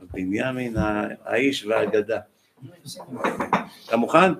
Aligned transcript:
בנימין 0.00 0.76
האיש 1.24 1.64
והאגדה. 1.64 2.20
אתה 3.86 3.96
מוכן? 3.96 4.32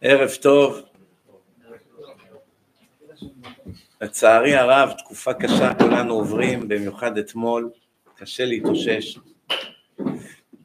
ערב 0.00 0.30
טוב. 0.42 0.80
לצערי 4.00 4.54
הרב, 4.54 4.92
תקופה 4.98 5.34
קשה 5.34 5.74
כולנו 5.74 6.14
עוברים, 6.14 6.68
במיוחד 6.68 7.18
אתמול, 7.18 7.70
קשה 8.14 8.44
להתאושש. 8.44 9.18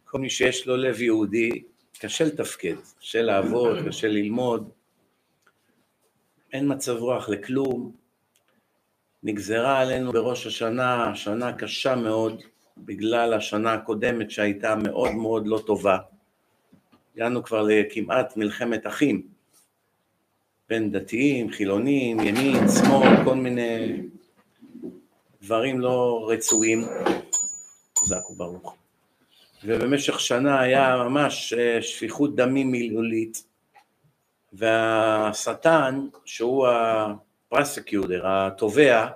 כל 0.06 0.20
מי 0.20 0.30
שיש 0.30 0.68
לו 0.68 0.78
לב 0.78 1.02
יהודי, 1.02 1.64
קשה 2.00 2.24
לתפקד, 2.24 2.76
קשה 3.00 3.22
לעבוד, 3.22 3.78
קשה 3.88 4.08
ללמוד, 4.08 4.70
אין 6.54 6.72
מצב 6.72 6.96
רוח 6.98 7.30
לכלום. 7.30 7.92
נגזרה 9.24 9.80
עלינו 9.80 10.12
בראש 10.12 10.48
השנה, 10.48 11.16
שנה 11.16 11.54
קשה 11.54 11.96
מאוד, 11.96 12.44
בגלל 12.78 13.34
השנה 13.34 13.74
הקודמת 13.74 14.32
שהייתה 14.32 14.76
מאוד 14.76 15.12
מאוד 15.12 15.48
לא 15.48 15.64
טובה. 15.66 15.98
הגענו 17.16 17.44
כבר 17.44 17.62
לכמעט 17.62 18.38
מלחמת 18.38 18.88
אחים, 18.88 19.22
בין 20.70 20.92
דתיים, 20.92 21.52
חילונים, 21.52 22.20
ימין, 22.20 22.68
שמאל, 22.68 23.24
כל 23.26 23.36
מיני 23.36 24.02
דברים 25.42 25.80
לא 25.80 26.28
רצויים. 26.32 26.84
חזק 28.00 28.30
וברוך. 28.30 28.76
ובמשך 29.64 30.20
שנה 30.20 30.60
היה 30.60 30.96
ממש 30.98 31.54
אה, 31.54 31.82
שפיכות 31.82 32.36
דמים 32.36 32.72
מילולית, 32.72 33.44
והשטן, 34.54 36.08
שהוא 36.26 36.68
הפרסקיודר, 36.68 38.22
התובע, 38.26 39.08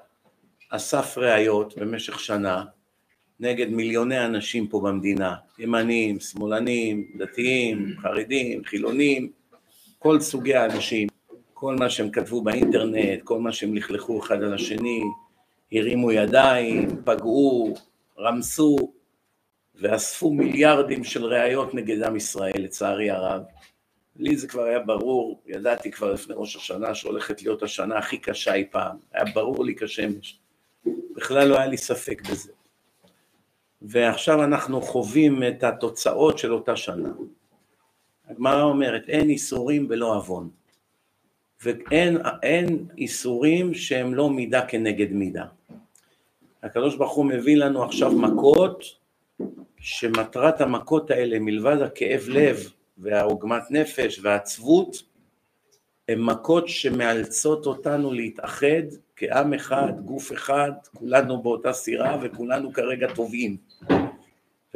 אסף 0.70 1.18
ראיות 1.18 1.78
במשך 1.78 2.20
שנה 2.20 2.64
נגד 3.40 3.70
מיליוני 3.70 4.26
אנשים 4.26 4.68
פה 4.68 4.82
במדינה, 4.82 5.36
ימנים, 5.60 6.20
שמאלנים, 6.20 7.08
דתיים, 7.18 7.96
חרדים, 8.02 8.64
חילונים, 8.64 9.32
כל 10.00 10.20
סוגי 10.20 10.56
האנשים, 10.56 11.08
כל 11.54 11.76
מה 11.76 11.90
שהם 11.90 12.12
כתבו 12.12 12.42
באינטרנט, 12.42 13.22
כל 13.24 13.40
מה 13.40 13.52
שהם 13.52 13.74
לכלכו 13.74 14.20
אחד 14.20 14.44
על 14.44 14.54
השני, 14.54 15.02
הרימו 15.72 16.12
ידיים, 16.12 16.88
פגעו, 17.06 17.74
רמסו, 18.20 18.78
ואספו 19.76 20.34
מיליארדים 20.34 21.04
של 21.04 21.26
ראיות 21.26 21.74
נגד 21.74 22.04
עם 22.04 22.16
ישראל, 22.16 22.54
לצערי 22.58 23.10
הרב. 23.10 23.42
לי 24.16 24.38
זה 24.38 24.48
כבר 24.48 24.64
היה 24.64 24.80
ברור, 24.80 25.42
ידעתי 25.46 25.92
כבר 25.92 26.14
לפני 26.14 26.36
ראש 26.38 26.56
השנה 26.56 26.96
שהולכת 26.96 27.42
להיות 27.42 27.64
השנה 27.64 27.98
הכי 27.98 28.18
קשה 28.18 28.54
אי 28.54 28.66
פעם, 28.72 28.98
היה 29.14 29.24
ברור 29.34 29.66
לי 29.66 29.76
כשמש, 29.76 30.40
בכלל 31.16 31.48
לא 31.48 31.58
היה 31.58 31.68
לי 31.68 31.78
ספק 31.78 32.22
בזה. 32.32 32.52
ועכשיו 33.82 34.44
אנחנו 34.44 34.82
חווים 34.82 35.44
את 35.44 35.64
התוצאות 35.64 36.38
של 36.38 36.54
אותה 36.54 36.76
שנה. 36.76 37.10
הגמרא 38.30 38.64
אומרת, 38.64 39.10
אין 39.10 39.30
איסורים 39.30 39.88
ולא 39.90 40.16
עוון. 40.16 40.50
ואין 41.64 42.88
איסורים 42.98 43.74
שהם 43.74 44.14
לא 44.14 44.30
מידה 44.30 44.66
כנגד 44.66 45.12
מידה. 45.12 45.46
הקדוש 46.64 46.96
ברוך 46.96 47.14
הוא 47.14 47.26
מביא 47.26 47.58
לנו 47.58 47.84
עכשיו 47.84 48.12
מכות 48.12 48.84
שמטרת 49.80 50.62
המכות 50.62 51.12
האלה 51.12 51.40
מלבד 51.40 51.82
הכאב 51.82 52.22
לב 52.28 52.72
והעוגמת 52.98 53.64
נפש 53.70 54.20
והעצבות 54.24 55.04
הן 56.10 56.20
מכות 56.20 56.68
שמאלצות 56.68 57.66
אותנו 57.66 58.14
להתאחד 58.14 58.84
כעם 59.16 59.54
אחד, 59.54 59.94
גוף 60.06 60.32
אחד, 60.34 60.72
כולנו 60.98 61.42
באותה 61.42 61.74
סירה 61.74 62.18
וכולנו 62.22 62.74
כרגע 62.74 63.14
טובעים. 63.16 63.58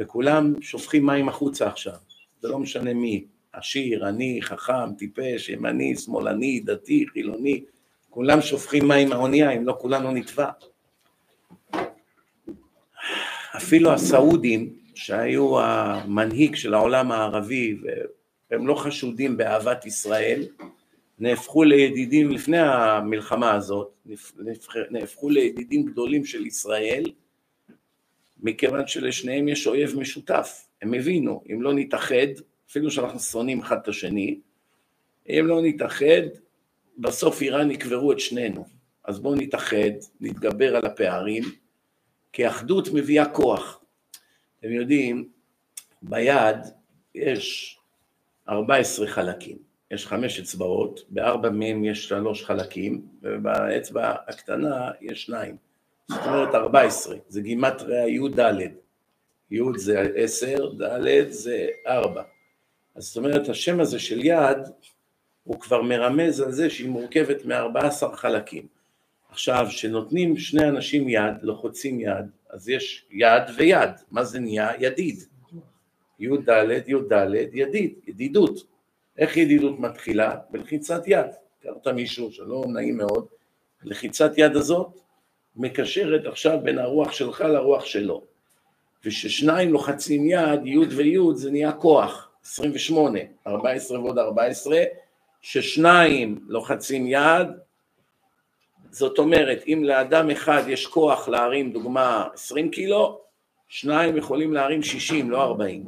וכולם 0.00 0.54
שופכים 0.60 1.06
מים 1.06 1.28
החוצה 1.28 1.66
עכשיו, 1.66 1.94
זה 2.40 2.48
לא 2.48 2.58
משנה 2.58 2.94
מי, 2.94 3.24
עשיר, 3.52 4.06
עני, 4.06 4.38
חכם, 4.42 4.94
טיפש, 4.98 5.48
ימני, 5.48 5.96
שמאלני, 5.96 6.60
דתי, 6.60 7.06
חילוני, 7.12 7.64
כולם 8.10 8.40
שופכים 8.40 8.88
מים 8.88 9.08
מהאונייה, 9.08 9.50
אם 9.50 9.66
לא 9.66 9.76
כולנו 9.80 10.10
נטבע. 10.10 10.50
אפילו 13.56 13.92
הסעודים 13.92 14.77
שהיו 14.98 15.60
המנהיג 15.60 16.54
של 16.54 16.74
העולם 16.74 17.12
הערבי 17.12 17.78
והם 18.50 18.66
לא 18.66 18.74
חשודים 18.74 19.36
באהבת 19.36 19.86
ישראל, 19.86 20.46
נהפכו 21.18 21.64
לידידים 21.64 22.30
לפני 22.30 22.58
המלחמה 22.58 23.52
הזאת, 23.52 23.92
נהפכו 24.90 25.30
לידידים 25.30 25.84
גדולים 25.86 26.24
של 26.24 26.46
ישראל, 26.46 27.04
מכיוון 28.42 28.86
שלשניהם 28.86 29.48
יש 29.48 29.66
אויב 29.66 29.98
משותף. 29.98 30.66
הם 30.82 30.94
הבינו, 30.94 31.42
אם 31.52 31.62
לא 31.62 31.74
נתאחד, 31.74 32.28
אפילו 32.70 32.90
שאנחנו 32.90 33.20
שונאים 33.20 33.60
אחד 33.60 33.76
את 33.82 33.88
השני, 33.88 34.40
אם 35.28 35.44
לא 35.46 35.62
נתאחד, 35.62 36.22
בסוף 36.98 37.42
איראן 37.42 37.70
יקברו 37.70 38.12
את 38.12 38.20
שנינו. 38.20 38.66
אז 39.04 39.20
בואו 39.20 39.34
נתאחד, 39.34 39.92
נתגבר 40.20 40.76
על 40.76 40.86
הפערים, 40.86 41.44
כי 42.32 42.48
אחדות 42.48 42.88
מביאה 42.92 43.28
כוח. 43.28 43.77
אתם 44.60 44.72
יודעים, 44.72 45.28
ביד 46.02 46.56
יש 47.14 47.78
14 48.48 49.06
חלקים, 49.06 49.58
יש 49.90 50.06
חמש 50.06 50.40
אצבעות, 50.40 51.00
בארבע 51.08 51.50
מהם 51.50 51.84
יש 51.84 52.08
שלוש 52.08 52.44
חלקים, 52.44 53.06
ובאצבע 53.22 54.14
הקטנה 54.28 54.90
יש 55.00 55.22
שניים, 55.22 55.56
זאת 56.10 56.20
אומרת 56.26 56.54
14, 56.54 57.16
זה 57.28 57.40
גימטריה 57.40 58.08
י"ד, 58.08 58.38
י' 59.50 59.60
זה 59.76 60.12
10, 60.16 60.72
ד' 60.72 61.28
זה 61.28 61.66
4, 61.86 62.22
אז 62.94 63.04
זאת 63.04 63.16
אומרת 63.16 63.48
השם 63.48 63.80
הזה 63.80 63.98
של 63.98 64.24
יד 64.24 64.58
הוא 65.44 65.60
כבר 65.60 65.82
מרמז 65.82 66.40
על 66.40 66.52
זה 66.52 66.70
שהיא 66.70 66.88
מורכבת 66.88 67.44
מ-14 67.44 68.16
חלקים. 68.16 68.77
עכשיו, 69.28 69.66
כשנותנים 69.68 70.36
שני 70.36 70.68
אנשים 70.68 71.08
יד, 71.08 71.34
לוחצים 71.42 72.00
יד, 72.00 72.26
אז 72.50 72.68
יש 72.68 73.06
יד 73.10 73.42
ויד, 73.56 73.90
מה 74.10 74.24
זה 74.24 74.40
נהיה? 74.40 74.70
ידיד. 74.78 75.24
י"ד, 76.18 76.48
י"ד, 76.86 77.12
ידיד, 77.52 77.94
ידידות. 78.06 78.66
איך 79.18 79.36
ידידות 79.36 79.80
מתחילה? 79.80 80.36
בלחיצת 80.50 81.02
יד. 81.06 81.26
קראת 81.62 81.86
מישהו, 81.88 82.32
שלום, 82.32 82.72
נעים 82.72 82.96
מאוד, 82.96 83.26
לחיצת 83.82 84.30
יד 84.36 84.56
הזאת 84.56 84.98
מקשרת 85.56 86.26
עכשיו 86.26 86.58
בין 86.62 86.78
הרוח 86.78 87.12
שלך 87.12 87.40
לרוח 87.40 87.84
שלו. 87.84 88.24
וכששניים 89.04 89.72
לוחצים 89.72 90.30
יד, 90.30 90.66
י' 90.66 90.78
וי', 90.78 91.18
זה 91.34 91.50
נהיה 91.50 91.72
כוח, 91.72 92.30
28, 92.44 93.18
14 93.46 94.00
ועוד 94.00 94.18
14, 94.18 94.82
ששניים 95.40 96.38
לוחצים 96.46 97.06
יד, 97.06 97.48
זאת 98.98 99.18
אומרת, 99.18 99.62
אם 99.66 99.82
לאדם 99.84 100.30
אחד 100.30 100.62
יש 100.68 100.86
כוח 100.86 101.28
להרים 101.28 101.72
דוגמה 101.72 102.28
20 102.34 102.70
קילו, 102.70 103.20
שניים 103.68 104.16
יכולים 104.16 104.52
להרים 104.52 104.82
60, 104.82 105.30
לא 105.30 105.42
40. 105.42 105.84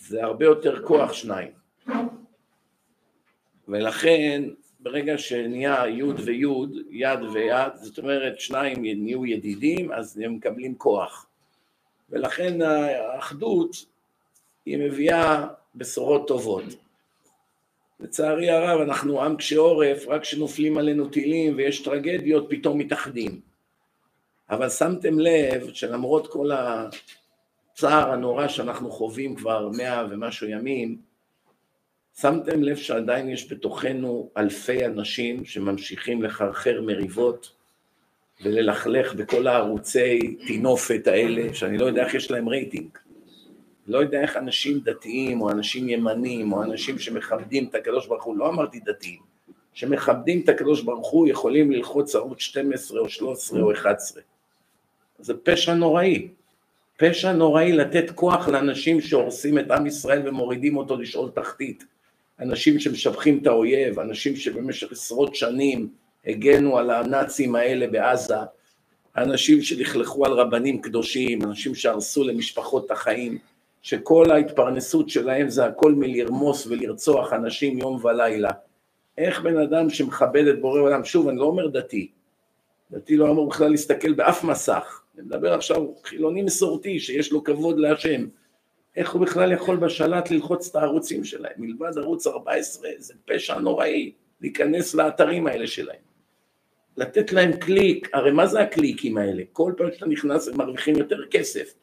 זה 0.00 0.24
הרבה 0.24 0.44
יותר 0.44 0.86
כוח 0.86 1.12
שניים. 1.12 1.48
ולכן 3.68 4.42
ברגע 4.80 5.18
שנהיה 5.18 5.84
י' 5.88 6.02
וי', 6.02 6.44
יד 6.90 7.22
ויד, 7.32 7.72
זאת 7.74 7.98
אומרת 7.98 8.40
שניים 8.40 8.84
נהיו 8.84 9.26
ידידים, 9.26 9.92
אז 9.92 10.18
הם 10.24 10.34
מקבלים 10.34 10.74
כוח. 10.74 11.26
ולכן 12.10 12.62
האחדות 12.62 13.86
היא 14.66 14.78
מביאה 14.78 15.46
בשורות 15.74 16.28
טובות. 16.28 16.87
לצערי 18.00 18.50
הרב 18.50 18.80
אנחנו 18.80 19.22
עם 19.22 19.36
קשה 19.36 19.58
עורף, 19.58 20.08
רק 20.08 20.22
כשנופלים 20.22 20.78
עלינו 20.78 21.08
טילים 21.08 21.56
ויש 21.56 21.82
טרגדיות 21.82 22.46
פתאום 22.50 22.78
מתאחדים. 22.78 23.40
אבל 24.50 24.68
שמתם 24.68 25.18
לב 25.18 25.70
שלמרות 25.72 26.26
כל 26.26 26.50
הצער 26.52 28.10
הנורא 28.10 28.48
שאנחנו 28.48 28.90
חווים 28.90 29.36
כבר 29.36 29.68
מאה 29.68 30.06
ומשהו 30.10 30.48
ימים, 30.48 30.98
שמתם 32.20 32.62
לב 32.62 32.76
שעדיין 32.76 33.28
יש 33.28 33.52
בתוכנו 33.52 34.30
אלפי 34.36 34.86
אנשים 34.86 35.44
שממשיכים 35.44 36.22
לחרחר 36.22 36.80
מריבות 36.82 37.50
וללכלך 38.42 39.14
בכל 39.14 39.46
הערוצי 39.46 40.36
טינופת 40.46 41.06
האלה, 41.06 41.54
שאני 41.54 41.78
לא 41.78 41.86
יודע 41.86 42.04
איך 42.04 42.14
יש 42.14 42.30
להם 42.30 42.48
רייטינג. 42.48 42.98
לא 43.88 43.98
יודע 43.98 44.22
איך 44.22 44.36
אנשים 44.36 44.80
דתיים, 44.80 45.40
או 45.40 45.50
אנשים 45.50 45.88
ימנים, 45.88 46.52
או 46.52 46.62
אנשים 46.62 46.98
שמכבדים 46.98 47.68
את 47.68 47.74
הקדוש 47.74 48.06
ברוך 48.06 48.24
הוא, 48.24 48.36
לא 48.36 48.48
אמרתי 48.48 48.80
דתיים, 48.80 49.18
שמכבדים 49.72 50.40
את 50.40 50.48
הקדוש 50.48 50.82
ברוך 50.82 51.10
הוא 51.10 51.28
יכולים 51.28 51.72
ללחוץ 51.72 52.14
ערוץ 52.14 52.40
12 52.40 53.00
או 53.00 53.08
13 53.08 53.60
או 53.60 53.72
11. 53.72 54.22
זה 55.18 55.34
פשע 55.42 55.74
נוראי. 55.74 56.28
פשע 56.96 57.32
נוראי 57.32 57.72
לתת 57.72 58.10
כוח 58.10 58.48
לאנשים 58.48 59.00
שהורסים 59.00 59.58
את 59.58 59.70
עם 59.70 59.86
ישראל 59.86 60.28
ומורידים 60.28 60.76
אותו 60.76 60.96
לשאול 60.96 61.30
תחתית. 61.34 61.84
אנשים 62.40 62.80
שמשבחים 62.80 63.38
את 63.42 63.46
האויב, 63.46 63.98
אנשים 63.98 64.36
שבמשך 64.36 64.92
עשרות 64.92 65.34
שנים 65.34 65.88
הגנו 66.26 66.78
על 66.78 66.90
הנאצים 66.90 67.54
האלה 67.54 67.86
בעזה, 67.86 68.34
אנשים 69.16 69.62
שלכלכו 69.62 70.26
על 70.26 70.32
רבנים 70.32 70.80
קדושים, 70.80 71.42
אנשים 71.42 71.74
שהרסו 71.74 72.24
למשפחות 72.24 72.90
החיים, 72.90 73.38
שכל 73.82 74.30
ההתפרנסות 74.30 75.08
שלהם 75.08 75.48
זה 75.48 75.64
הכל 75.64 75.92
מלרמוס 75.92 76.66
ולרצוח 76.66 77.32
אנשים 77.32 77.78
יום 77.78 78.04
ולילה. 78.04 78.50
איך 79.18 79.40
בן 79.40 79.58
אדם 79.58 79.90
שמכבד 79.90 80.46
את 80.46 80.60
בורא 80.60 80.80
עולם, 80.80 81.04
שוב, 81.04 81.28
אני 81.28 81.38
לא 81.38 81.44
אומר 81.44 81.66
דתי, 81.66 82.10
דתי 82.90 83.16
לא 83.16 83.30
אמור 83.30 83.48
בכלל 83.48 83.70
להסתכל 83.70 84.12
באף 84.12 84.44
מסך, 84.44 85.02
אני 85.14 85.26
מדבר 85.26 85.54
עכשיו 85.54 85.86
חילוני 86.04 86.42
מסורתי 86.42 87.00
שיש 87.00 87.32
לו 87.32 87.44
כבוד 87.44 87.78
להשם, 87.78 88.26
איך 88.96 89.12
הוא 89.12 89.22
בכלל 89.22 89.52
יכול 89.52 89.76
בשלט 89.76 90.30
ללחוץ 90.30 90.68
את 90.68 90.76
הערוצים 90.76 91.24
שלהם, 91.24 91.52
מלבד 91.56 91.98
ערוץ 91.98 92.26
14 92.26 92.88
זה 92.98 93.14
פשע 93.24 93.58
נוראי 93.58 94.12
להיכנס 94.40 94.94
לאתרים 94.94 95.46
האלה 95.46 95.66
שלהם, 95.66 96.00
לתת 96.96 97.32
להם 97.32 97.52
קליק, 97.52 98.08
הרי 98.12 98.30
מה 98.30 98.46
זה 98.46 98.60
הקליקים 98.60 99.18
האלה? 99.18 99.42
כל 99.52 99.72
פעם 99.76 99.92
שאתה 99.92 100.06
נכנס 100.06 100.48
הם 100.48 100.56
מרוויחים 100.58 100.96
יותר 100.96 101.26
כסף, 101.30 101.74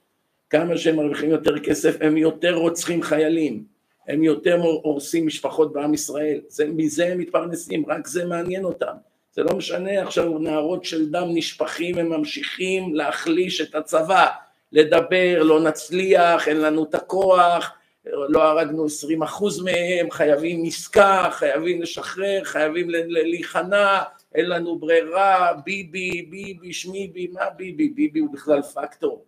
כמה 0.56 0.78
שהם 0.78 0.96
מרוויחים 0.96 1.30
יותר 1.30 1.60
כסף 1.60 1.98
הם 2.02 2.18
יותר 2.18 2.54
רוצחים 2.54 3.04
חיילים, 3.04 3.64
הם 4.08 4.24
יותר 4.24 4.62
הורסים 4.62 5.28
משפחות 5.28 5.74
בעם 5.74 5.94
ישראל, 5.94 6.40
זה, 6.48 6.66
מזה 6.68 7.08
הם 7.08 7.18
מתפרנסים, 7.18 7.86
רק 7.88 8.08
זה 8.08 8.26
מעניין 8.26 8.64
אותם, 8.64 8.94
זה 9.34 9.44
לא 9.44 9.56
משנה 9.56 10.02
עכשיו 10.02 10.40
נערות 10.40 10.86
של 10.86 11.10
דם 11.12 11.28
נשפכים, 11.34 11.98
הם 11.98 12.10
ממשיכים 12.10 12.96
להחליש 12.96 13.62
את 13.62 13.76
הצבא, 13.76 14.28
לדבר, 14.72 15.44
לא 15.44 15.60
נצליח, 15.60 16.48
אין 16.48 16.62
לנו 16.62 16.84
את 16.84 16.96
הכוח, 16.96 17.72
לא 18.06 18.44
הרגנו 18.44 18.86
עשרים 18.86 19.24
אחוז 19.24 19.64
מהם, 19.64 20.12
חייבים 20.12 20.64
עסקה, 20.66 21.30
חייבים 21.32 21.82
לשחרר, 21.82 22.44
חייבים 22.44 22.88
להיכנע, 22.90 24.04
אין 24.36 24.50
לנו 24.50 24.80
ברירה, 24.80 25.54
ביבי, 25.66 26.22
ביבי, 26.30 26.74
שמיבי, 26.74 27.28
מה 27.28 27.50
ביבי? 27.58 27.90
ביבי 27.90 28.20
הוא 28.20 28.34
בכלל 28.34 28.62
פקטור. 28.62 29.26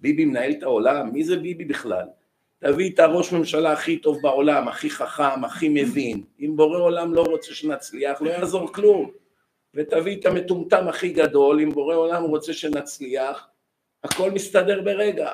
ביבי 0.00 0.24
מנהל 0.24 0.50
את 0.50 0.62
העולם, 0.62 1.12
מי 1.12 1.24
זה 1.24 1.36
ביבי 1.36 1.64
בכלל? 1.64 2.06
תביא 2.58 2.90
את 2.94 2.98
הראש 2.98 3.32
ממשלה 3.32 3.72
הכי 3.72 3.98
טוב 3.98 4.22
בעולם, 4.22 4.68
הכי 4.68 4.90
חכם, 4.90 5.44
הכי 5.44 5.68
מבין. 5.68 6.24
אם 6.40 6.56
בורא 6.56 6.78
עולם 6.78 7.14
לא 7.14 7.22
רוצה 7.22 7.54
שנצליח, 7.54 8.22
לא 8.22 8.30
יעזור 8.30 8.72
כלום. 8.72 9.10
ותביא 9.74 10.20
את 10.20 10.26
המטומטם 10.26 10.88
הכי 10.88 11.08
גדול, 11.08 11.60
אם 11.60 11.70
בורא 11.70 11.94
עולם 11.94 12.22
רוצה 12.22 12.52
שנצליח, 12.52 13.48
הכל 14.04 14.30
מסתדר 14.30 14.82
ברגע. 14.82 15.30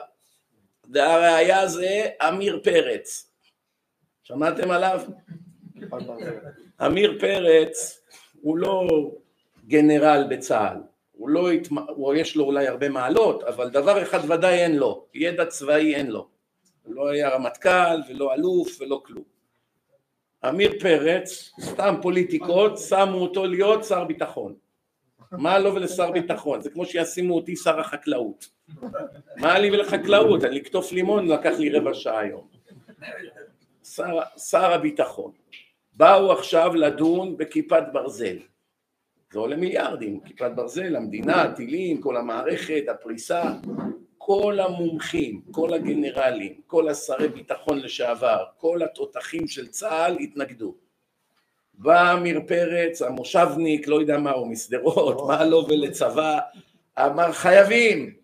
והראיה 0.91 1.67
זה 1.67 2.07
עמיר 2.21 2.61
פרץ. 2.65 3.33
שמעתם 4.23 4.71
עליו? 4.71 5.01
עמיר 6.81 7.19
פרץ 7.21 8.01
הוא 8.41 8.59
לא 8.59 8.89
גנרל 9.67 10.25
בצה"ל, 10.31 10.77
הוא 11.23 11.29
לא, 11.29 11.49
הוא 11.89 12.15
יש 12.15 12.37
לו 12.37 12.45
אולי 12.45 12.69
הרבה 12.69 12.89
מעלות, 12.89 13.43
אבל 13.43 13.71
דבר 13.71 14.03
אחד 14.03 14.31
ודאי 14.31 14.59
אין 14.59 14.77
לו, 14.77 15.07
ידע 15.15 15.47
צבאי 15.47 15.95
אין 15.95 16.11
לו. 16.11 16.29
הוא 16.83 16.95
לא 16.95 17.09
היה 17.09 17.29
רמטכ"ל 17.29 18.01
ולא 18.09 18.35
אלוף 18.35 18.81
ולא 18.81 19.03
כלום. 19.05 19.25
עמיר 20.45 20.73
פרץ, 20.81 21.51
סתם 21.61 21.95
פוליטיקות, 22.03 22.79
שמו 22.79 23.19
אותו 23.19 23.47
להיות 23.47 23.85
שר 23.85 24.05
ביטחון. 24.05 24.55
מה 25.33 25.59
לו 25.59 25.75
ולשר 25.75 26.11
ביטחון? 26.11 26.61
זה 26.61 26.71
כמו 26.71 26.87
שישימו 26.87 27.35
אותי 27.35 27.57
שר 27.57 27.81
החקלאות. 27.81 28.49
מה 29.37 29.59
לי 29.59 29.71
ולחקלאות? 29.71 30.45
אני 30.45 30.57
לקטוף 30.57 30.93
לימון 30.93 31.29
לקח 31.29 31.53
לי 31.59 31.71
רבע 31.71 31.95
שעה 31.95 32.19
היום. 32.19 32.49
שר, 33.85 34.19
שר 34.37 34.73
הביטחון. 34.73 35.33
באו 35.93 36.33
עכשיו 36.33 36.75
לדון 36.75 37.37
בכיפת 37.37 37.83
ברזל. 37.93 38.37
זה 39.33 39.39
עולה 39.39 39.57
מיליארדים, 39.57 40.21
כיפת 40.21 40.51
ברזל, 40.55 40.97
המדינה, 40.97 41.53
טילים, 41.57 42.01
כל 42.01 42.17
המערכת, 42.17 42.83
הפריסה. 42.89 43.43
כל 44.25 44.59
המומחים, 44.61 45.41
כל 45.51 45.75
הגנרלים, 45.75 46.61
כל 46.67 46.89
השרי 46.89 47.29
ביטחון 47.29 47.79
לשעבר, 47.79 48.45
כל 48.57 48.83
התותחים 48.83 49.49
של 49.49 49.67
צה"ל 49.69 50.17
התנגדו. 50.19 50.75
בא 51.75 52.11
עמיר 52.11 52.41
פרץ, 52.47 53.03
המושבניק, 53.03 53.89
לא 53.89 54.01
יודע 54.01 54.19
מה, 54.19 54.31
הוא 54.31 54.47
משדרות, 54.47 55.29
מה 55.29 55.45
לו 55.45 55.67
ולצבא, 55.69 56.39
אמר 56.99 57.33
חייבים, 57.33 58.15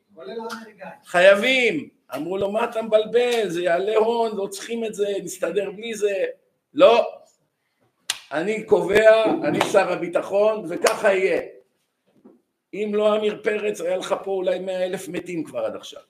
חייבים, 1.04 1.88
אמרו 2.16 2.38
לו 2.38 2.50
מה 2.50 2.64
אתה 2.64 2.82
מבלבל, 2.82 3.49
זה 3.49 3.62
יעלה 3.62 3.96
הון, 3.96 4.37
לא 4.37 4.46
צריכים 4.46 4.84
את 4.84 4.94
זה, 4.94 5.06
נסתדר 5.22 5.70
בלי 5.70 5.94
זה, 5.94 6.25
לא, 6.75 7.18
אני 8.32 8.64
קובע, 8.64 9.25
אני 9.25 9.58
שר 9.72 9.92
הביטחון 9.92 10.64
וככה 10.69 11.12
יהיה. 11.12 11.42
אם 12.75 12.90
לא 12.94 13.14
עמיר 13.14 13.40
פרץ, 13.42 13.80
היה 13.80 13.96
לך 13.96 14.14
פה 14.25 14.30
אולי 14.30 14.58
מאה 14.58 14.84
אלף 14.84 15.08
מתים 15.08 15.44
כבר 15.44 15.64
עד 15.64 15.76
עכשיו. 15.76 16.02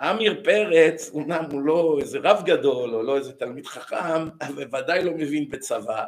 עמיר 0.00 0.40
פרץ, 0.44 1.10
אומנם 1.14 1.44
הוא 1.52 1.60
לא 1.60 1.98
איזה 2.00 2.18
רב 2.22 2.42
גדול, 2.44 2.94
או 2.94 3.02
לא 3.02 3.16
איזה 3.16 3.32
תלמיד 3.32 3.66
חכם, 3.66 4.28
אבל 4.40 4.64
ודאי 4.72 5.04
לא 5.04 5.12
מבין 5.12 5.48
בצבא, 5.48 6.04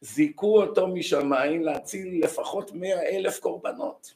זיכו 0.00 0.62
אותו 0.62 0.88
משמיים 0.88 1.62
להציל 1.62 2.24
לפחות 2.24 2.70
מאה 2.74 3.02
אלף 3.02 3.38
קורבנות. 3.38 4.14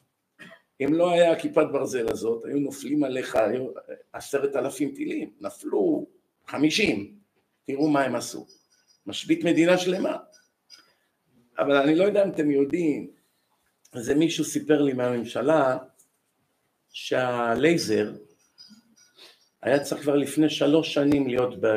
אם 0.81 0.93
לא 0.93 1.11
היה 1.11 1.39
כיפת 1.39 1.65
ברזל 1.71 2.09
הזאת, 2.09 2.45
היו 2.45 2.59
נופלים 2.59 3.03
עליך, 3.03 3.37
עשרת 4.13 4.55
אלפים 4.55 4.91
טילים, 4.95 5.31
נפלו 5.41 6.05
חמישים, 6.47 7.15
תראו 7.65 7.87
מה 7.87 8.01
הם 8.01 8.15
עשו. 8.15 8.58
משבית 9.05 9.43
מדינה 9.43 9.77
שלמה. 9.77 10.17
אבל 11.59 11.75
אני 11.75 11.95
לא 11.95 12.03
יודע 12.03 12.23
אם 12.23 12.29
אתם 12.29 12.51
יודעים, 12.51 13.11
איזה 13.95 14.15
מישהו 14.15 14.43
סיפר 14.43 14.81
לי 14.81 14.93
מהממשלה 14.93 15.77
שהלייזר 16.89 18.13
היה 19.61 19.79
צריך 19.79 20.01
כבר 20.01 20.15
לפני 20.15 20.49
שלוש 20.49 20.93
שנים 20.93 21.27
להיות 21.27 21.61
ב... 21.61 21.67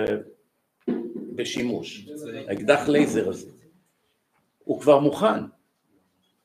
בשימוש, 1.34 2.06
האקדח 2.48 2.88
לייזר 2.88 3.28
הזה. 3.28 3.50
הוא 4.64 4.80
כבר 4.80 4.98
מוכן. 4.98 5.40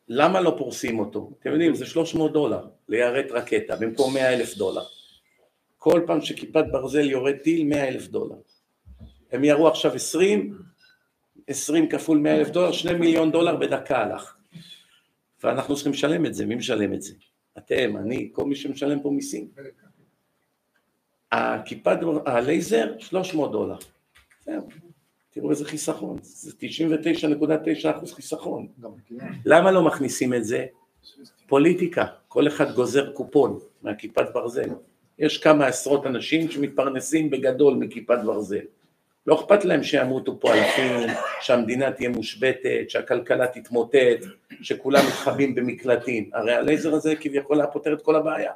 למה 0.07 0.41
לא 0.41 0.55
פורסים 0.57 0.99
אותו? 0.99 1.31
אתם 1.39 1.51
יודעים, 1.51 1.75
זה 1.75 1.85
300 1.85 2.33
דולר 2.33 2.67
ליירט 2.89 3.31
רקטה 3.31 3.75
במקום 3.75 4.13
100 4.13 4.33
אלף 4.33 4.55
דולר. 4.55 4.83
כל 5.77 6.01
פעם 6.07 6.21
שכיפת 6.21 6.63
ברזל 6.71 7.09
יורד 7.09 7.35
טיל, 7.35 7.67
100 7.67 7.87
אלף 7.87 8.07
דולר. 8.07 8.35
הם 9.31 9.43
ירו 9.43 9.67
עכשיו 9.67 9.93
20, 9.93 10.57
20 11.47 11.89
כפול 11.89 12.17
100 12.17 12.35
אלף 12.35 12.49
דולר, 12.49 12.71
2 12.71 12.99
מיליון 12.99 13.31
דולר 13.31 13.55
בדקה 13.55 13.97
הלך. 13.97 14.35
ואנחנו 15.43 15.75
צריכים 15.75 15.93
לשלם 15.93 16.25
את 16.25 16.33
זה, 16.33 16.45
מי 16.45 16.55
משלם 16.55 16.93
את 16.93 17.01
זה? 17.01 17.13
אתם, 17.57 17.97
אני, 17.97 18.29
כל 18.31 18.45
מי 18.45 18.55
שמשלם 18.55 18.99
פה 18.99 19.11
מיסים. 19.11 19.47
הכיפת, 21.31 21.97
הלייזר, 22.25 22.93
300 22.99 23.51
דולר. 23.51 23.77
זהו. 24.45 24.67
תראו 25.29 25.51
איזה 25.51 25.65
חיסכון, 25.65 26.17
זה 26.21 26.51
99.9 27.85 27.97
אחוז 27.97 28.13
חיסכון. 28.13 28.67
למה 29.45 29.71
לא 29.71 29.85
מכניסים 29.85 30.33
את 30.33 30.43
זה? 30.43 30.65
פוליטיקה, 31.47 32.05
כל 32.27 32.47
אחד 32.47 32.75
גוזר 32.75 33.13
קופון 33.13 33.59
מהכיפת 33.81 34.25
ברזל. 34.33 34.69
יש 35.19 35.37
כמה 35.37 35.65
עשרות 35.67 36.05
אנשים 36.05 36.51
שמתפרנסים 36.51 37.29
בגדול 37.29 37.73
מכיפת 37.73 38.17
ברזל. 38.25 38.65
לא 39.27 39.35
אכפת 39.35 39.65
להם 39.65 39.83
שימותו 39.83 40.39
פה 40.39 40.53
אלפים, 40.53 41.09
שהמדינה 41.41 41.91
תהיה 41.91 42.09
מושבתת, 42.09 42.89
שהכלכלה 42.89 43.47
תתמוטט, 43.47 44.25
שכולם 44.61 45.05
מתחבאים 45.07 45.55
במקלטים. 45.55 46.29
הרי 46.33 46.53
הלייזר 46.53 46.95
הזה 46.95 47.15
כביכול 47.15 47.59
היה 47.59 47.67
פותר 47.67 47.93
את 47.93 48.01
כל 48.01 48.15
הבעיה. 48.15 48.51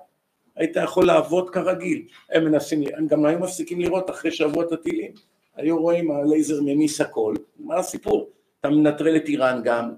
היית 0.56 0.76
יכול 0.84 1.06
לעבוד 1.06 1.50
כרגיל. 1.50 2.04
הם 2.30 2.46
מנסים, 2.46 2.84
הם 2.98 3.08
גם 3.08 3.26
היו 3.26 3.40
מפסיקים 3.40 3.82
לראות 3.82 4.10
אחרי 4.10 4.32
שבועות 4.32 4.72
הטילים. 4.72 5.12
היו 5.56 5.82
רואים 5.82 6.12
הלייזר 6.12 6.62
ממיס 6.62 7.02
הכל. 7.02 7.36
מה 7.60 7.76
הסיפור? 7.76 8.30
אתה 8.60 8.70
מנטרל 8.70 9.16
את 9.16 9.28
איראן 9.28 9.62
גם, 9.64 9.92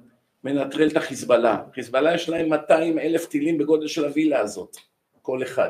מנטרל 0.44 0.88
את 0.88 0.98
החיזבאללה. 0.98 1.64
חיזבאללה 1.74 2.16
יש 2.16 2.30
להם 2.30 2.50
200 2.50 3.00
אלף 3.00 3.26
טילים 3.26 3.58
בגודל 3.58 3.88
של 3.88 4.06
הווילה 4.06 4.40
הזאת, 4.40 4.78
כל 5.22 5.44
אחד. 5.44 5.70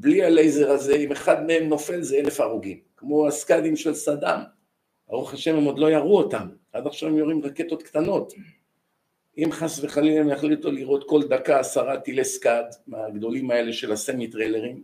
בלי 0.00 0.24
הלייזר 0.24 0.70
הזה, 0.70 0.96
אם 0.96 1.12
אחד 1.12 1.46
מהם 1.46 1.68
נופל 1.68 2.02
זה 2.02 2.16
אלף 2.16 2.40
הרוגים. 2.40 2.78
כמו 2.96 3.28
הסקאדים 3.28 3.76
של 3.76 3.94
סדאם, 3.94 4.40
ברוך 5.08 5.34
השם 5.34 5.56
הם 5.56 5.64
עוד 5.64 5.78
לא 5.78 5.90
ירו 5.90 6.18
אותם, 6.18 6.48
עד 6.72 6.86
עכשיו 6.86 7.08
הם 7.08 7.18
יורים 7.18 7.42
רקטות 7.44 7.82
קטנות. 7.82 8.32
אם 9.38 9.48
חס 9.52 9.84
וחלילה 9.84 10.20
הם 10.20 10.28
יחליטו 10.28 10.70
לירות 10.70 11.08
כל 11.08 11.22
דקה 11.22 11.60
עשרה 11.60 12.00
טילי 12.00 12.24
סקאד 12.24 12.66
מהגדולים 12.86 13.50
האלה 13.50 13.72
של 13.72 13.92
הסמי 13.92 14.26
טריילרים, 14.26 14.82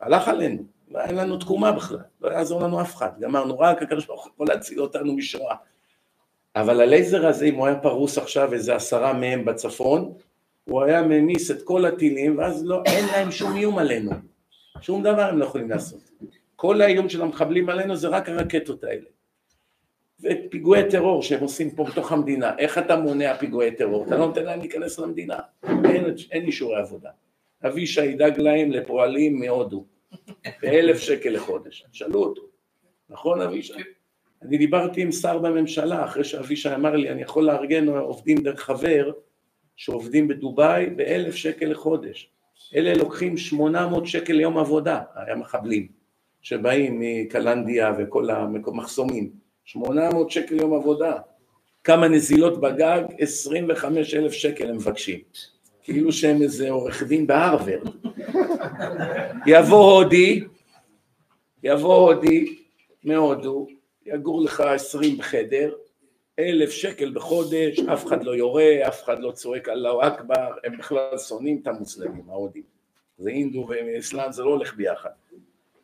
הלך 0.00 0.28
עלינו, 0.28 0.62
לא 0.90 0.98
היה 0.98 1.12
לנו 1.12 1.38
תקומה 1.38 1.72
בכלל, 1.72 1.98
לא 2.20 2.30
יעזור 2.30 2.62
לנו 2.62 2.80
אף 2.80 2.94
אחד, 2.94 3.10
גמרנו 3.20 3.58
רק 3.58 3.82
הקדוש 3.82 4.06
ברוך 4.06 4.28
הוא 4.36 4.46
להציל 4.48 4.80
אותנו 4.80 5.16
משואה. 5.16 5.56
אבל 6.56 6.80
הלייזר 6.80 7.26
הזה, 7.26 7.44
אם 7.44 7.54
הוא 7.54 7.66
היה 7.66 7.76
פרוס 7.76 8.18
עכשיו 8.18 8.52
איזה 8.52 8.74
עשרה 8.74 9.12
מהם 9.12 9.44
בצפון, 9.44 10.14
הוא 10.64 10.82
היה 10.82 11.02
ממיס 11.02 11.50
את 11.50 11.62
כל 11.62 11.84
הטילים, 11.84 12.38
ואז 12.38 12.66
לא, 12.66 12.82
אין 12.86 13.04
להם 13.06 13.30
שום 13.30 13.56
איום 13.56 13.78
עלינו, 13.78 14.10
שום 14.80 15.02
דבר 15.02 15.22
הם 15.22 15.38
לא 15.38 15.44
יכולים 15.44 15.70
לעשות. 15.70 16.10
כל 16.56 16.80
האיום 16.80 17.08
של 17.08 17.22
המחבלים 17.22 17.68
עלינו 17.68 17.96
זה 17.96 18.08
רק 18.08 18.28
הרקטות 18.28 18.84
האלה. 18.84 19.06
ופיגועי 20.20 20.90
טרור 20.90 21.22
שהם 21.22 21.40
עושים 21.40 21.70
פה 21.70 21.84
בתוך 21.84 22.12
המדינה, 22.12 22.58
איך 22.58 22.78
אתה 22.78 22.96
מונע 22.96 23.36
פיגועי 23.36 23.76
טרור? 23.76 24.06
אתה 24.06 24.16
לא 24.16 24.26
נותן 24.26 24.44
להם 24.44 24.60
להיכנס 24.60 24.98
למדינה, 24.98 25.38
אין, 25.64 26.04
אין 26.30 26.46
אישורי 26.46 26.76
עבודה. 26.76 27.10
אבישי 27.66 28.04
ידאג 28.04 28.40
להם 28.40 28.70
לפועלים 28.70 29.40
מהודו, 29.40 29.84
באלף 30.62 30.98
שקל 30.98 31.30
לחודש. 31.30 31.84
שאלו 31.92 32.24
אותו, 32.24 32.42
נכון 33.08 33.40
אבישי? 33.40 33.72
אני 34.42 34.58
דיברתי 34.58 35.02
עם 35.02 35.12
שר 35.12 35.38
בממשלה, 35.38 36.04
אחרי 36.04 36.24
שאבישי 36.24 36.74
אמר 36.74 36.96
לי, 36.96 37.10
אני 37.10 37.22
יכול 37.22 37.44
לארגן 37.44 37.88
עובדים 37.88 38.38
דרך 38.38 38.60
חבר, 38.60 39.12
שעובדים 39.76 40.28
בדובאי 40.28 40.86
באלף 40.86 41.34
שקל 41.34 41.66
לחודש. 41.66 42.30
אלה 42.74 42.94
לוקחים 42.94 43.36
שמונה 43.36 43.88
מאות 43.88 44.06
שקל 44.06 44.32
ליום 44.32 44.58
עבודה, 44.58 45.00
היה 45.14 45.36
מחבלים, 45.36 45.88
שבאים 46.42 47.00
מקלנדיה 47.00 47.92
וכל 47.98 48.30
המחסומים. 48.30 49.30
שמונה 49.64 50.10
מאות 50.10 50.30
שקל 50.30 50.54
ליום 50.54 50.74
עבודה. 50.74 51.16
כמה 51.84 52.08
נזילות 52.08 52.60
בגג? 52.60 53.02
עשרים 53.18 53.66
וחמש 53.68 54.14
אלף 54.14 54.32
שקל 54.32 54.68
הם 54.68 54.76
מבקשים. 54.76 55.18
כאילו 55.82 56.12
שהם 56.12 56.42
איזה 56.42 56.70
עורך 56.70 57.02
דין 57.02 57.26
בהרווארד. 57.26 57.88
יבוא 59.46 59.92
הודי, 59.92 60.44
יבוא 61.62 61.94
הודי 61.94 62.56
מהודו, 63.04 63.66
יגור 64.06 64.42
לך 64.42 64.60
עשרים 64.60 65.18
בחדר, 65.18 65.72
אלף 66.38 66.70
שקל 66.70 67.10
בחודש, 67.14 67.80
אף 67.80 68.06
אחד 68.06 68.24
לא 68.24 68.30
יורה, 68.30 68.72
אף 68.88 69.04
אחד 69.04 69.20
לא 69.20 69.30
צועק 69.30 69.68
אללהו 69.68 70.00
אכבר, 70.02 70.52
הם 70.64 70.78
בכלל 70.78 71.18
שונאים 71.18 71.60
את 71.62 71.66
המוסלמים, 71.66 72.24
ההודים. 72.28 72.62
זה 73.18 73.30
הינדו 73.30 73.68
ואסלאם, 73.68 74.32
זה 74.32 74.42
לא 74.42 74.50
הולך 74.50 74.74
ביחד. 74.74 75.10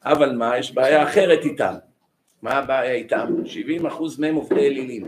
אבל 0.04 0.32
מה, 0.32 0.58
יש 0.58 0.74
בעיה 0.74 1.02
אחרת 1.02 1.44
איתם. 1.44 1.74
מה 2.42 2.52
הבעיה 2.52 2.92
איתם? 2.92 3.46
70 3.46 3.86
אחוז 3.86 4.18
מהם 4.18 4.34
עובדי 4.34 4.66
אלילים. 4.66 5.06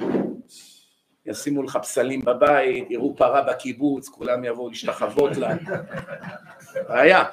ישימו 1.27 1.63
לך 1.63 1.77
פסלים 1.77 2.25
בבית, 2.25 2.91
יראו 2.91 3.17
פרה 3.17 3.43
בקיבוץ, 3.43 4.09
כולם 4.09 4.45
יבואו 4.45 4.69
להשתחוות 4.69 5.37
לה. 5.37 5.55
בעיה. 6.89 7.25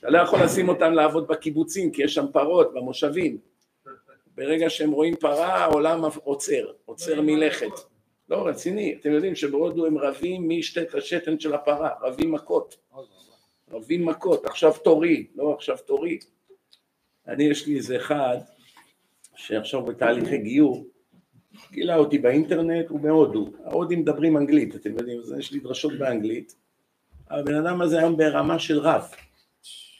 אתה 0.00 0.10
לא 0.10 0.18
יכול 0.18 0.42
לשים 0.42 0.68
אותם 0.68 0.92
לעבוד 0.92 1.28
בקיבוצים, 1.28 1.90
כי 1.90 2.02
יש 2.02 2.14
שם 2.14 2.26
פרות 2.32 2.74
במושבים. 2.74 3.38
ברגע 4.36 4.70
שהם 4.70 4.90
רואים 4.90 5.16
פרה, 5.16 5.54
העולם 5.54 6.00
עוצר, 6.24 6.66
עוצר 6.84 7.20
מלכת. 7.20 7.72
לא, 8.28 8.46
רציני. 8.46 8.96
אתם 9.00 9.10
יודעים 9.10 9.34
שבהודו 9.34 9.86
הם 9.86 9.98
רבים 9.98 10.48
מי 10.48 10.54
ישתה 10.54 10.82
את 10.82 10.94
השתן 10.94 11.40
של 11.40 11.54
הפרה, 11.54 11.90
רבים 12.02 12.32
מכות. 12.32 12.76
רבים 13.70 14.06
מכות, 14.06 14.46
עכשיו 14.46 14.72
תורי, 14.84 15.26
לא 15.34 15.54
עכשיו 15.54 15.76
תורי. 15.86 16.18
אני, 17.28 17.44
יש 17.44 17.66
לי 17.66 17.76
איזה 17.76 17.96
אחד 17.96 18.36
שעכשיו 19.36 19.82
בתהליכי 19.82 20.38
גיור, 20.38 20.86
גילה 21.72 21.96
אותי 21.96 22.18
באינטרנט, 22.18 22.88
הוא 22.88 23.00
בהודו. 23.00 23.48
ההודים 23.64 24.00
מדברים 24.00 24.36
אנגלית, 24.36 24.74
אתם 24.74 24.90
יודעים, 24.90 25.18
אז 25.20 25.34
יש 25.38 25.52
לי 25.52 25.60
דרשות 25.60 25.92
באנגלית. 25.98 26.56
הבן 27.30 27.54
אדם 27.54 27.82
הזה 27.82 27.98
היום 27.98 28.16
ברמה 28.16 28.58
של 28.58 28.78
רב. 28.78 29.04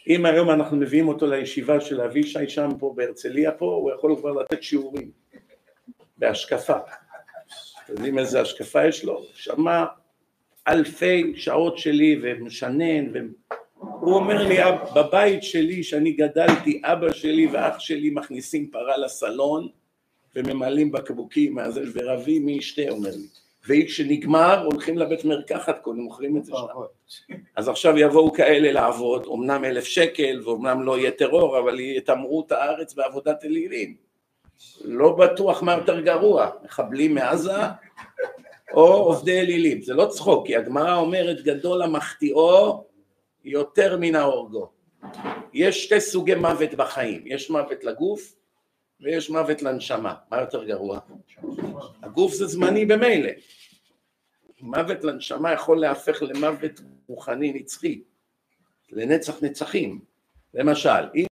אם 0.09 0.27
היום 0.27 0.51
אנחנו 0.51 0.77
מביאים 0.77 1.09
אותו 1.09 1.27
לישיבה 1.27 1.81
של 1.81 2.01
אבישי 2.01 2.49
שם 2.49 2.71
פה 2.79 2.93
בהרצליה 2.97 3.53
פה, 3.53 3.67
הוא 3.67 3.91
יכול 3.93 4.17
כבר 4.17 4.33
לתת 4.33 4.63
שיעורים 4.63 5.11
בהשקפה. 6.19 6.77
אתם 7.85 7.93
יודעים 7.93 8.19
איזה 8.19 8.41
השקפה 8.41 8.87
יש 8.87 9.05
לו? 9.05 9.27
שמע 9.35 9.85
אלפי 10.69 11.33
שעות 11.37 11.79
שלי 11.79 12.21
ומשנן, 12.23 13.13
הוא 13.79 14.15
אומר 14.15 14.49
לי, 14.49 14.57
בבית 14.97 15.43
שלי 15.43 15.83
שאני 15.83 16.13
גדלתי, 16.13 16.83
אבא 16.85 17.13
שלי 17.13 17.47
ואח 17.47 17.79
שלי 17.79 18.11
מכניסים 18.11 18.71
פרה 18.71 18.97
לסלון 18.97 19.69
וממלאים 20.37 20.93
בקבוקים 20.93 21.59
ורבים 21.95 22.47
מי 22.47 22.53
ישתה, 22.53 22.83
אומר 22.89 23.11
לי. 23.11 23.46
וכשנגמר 23.69 24.65
הולכים 24.65 24.99
לבית 24.99 25.25
מרקחת, 25.25 25.79
קודם 25.79 25.99
מוכרים 25.99 26.37
את 26.37 26.45
זה 26.45 26.53
שם. 26.57 27.35
אז 27.57 27.69
עכשיו 27.69 27.99
יבואו 27.99 28.33
כאלה 28.33 28.73
לעבוד, 28.73 29.27
אמנם 29.35 29.65
אלף 29.65 29.85
שקל 29.85 30.41
ואומנם 30.45 30.83
לא 30.83 30.99
יהיה 30.99 31.11
טרור, 31.11 31.59
אבל 31.59 31.81
יטמרו 31.81 32.45
את 32.47 32.53
הארץ 32.53 32.95
בעבודת 32.95 33.45
אלילים. 33.45 33.97
לא 34.85 35.17
בטוח 35.17 35.63
מה 35.63 35.73
יותר 35.73 36.01
גרוע, 36.01 36.51
מחבלים 36.65 37.15
מעזה 37.15 37.63
או 38.73 38.87
עובדי 38.87 39.41
אלילים. 39.41 39.83
זה 39.83 39.95
לא 39.95 40.07
צחוק, 40.07 40.47
כי 40.47 40.57
הגמרא 40.57 40.97
אומרת 40.97 41.43
גדול 41.43 41.83
המחטיאו 41.83 42.85
יותר 43.45 43.97
מן 44.01 44.15
ההורגו. 44.15 44.69
יש 45.53 45.85
שתי 45.85 46.01
סוגי 46.01 46.35
מוות 46.35 46.75
בחיים, 46.75 47.23
יש 47.27 47.51
מוות 47.51 47.85
לגוף 47.85 48.35
ויש 49.01 49.31
מוות 49.31 49.63
לנשמה, 49.63 50.15
מה 50.31 50.41
יותר 50.41 50.65
גרוע? 50.65 50.99
הגוף 52.03 52.33
זה 52.33 52.47
זמני 52.47 52.87
במילא, 52.87 53.31
מוות 54.61 55.05
לנשמה 55.05 55.53
יכול 55.53 55.81
להפך 55.81 56.23
למוות 56.23 56.81
רוחני 57.09 57.53
נצחי, 57.53 58.03
לנצח 58.91 59.43
נצחים, 59.43 60.01
למשל, 60.55 61.11
אם 61.15 61.27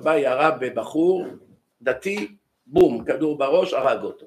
בא 0.00 0.16
ירה 0.16 0.50
בבחור 0.50 1.26
דתי, 1.82 2.36
בום, 2.66 3.04
כדור 3.04 3.38
בראש, 3.38 3.72
הרג 3.72 4.02
אותו. 4.02 4.26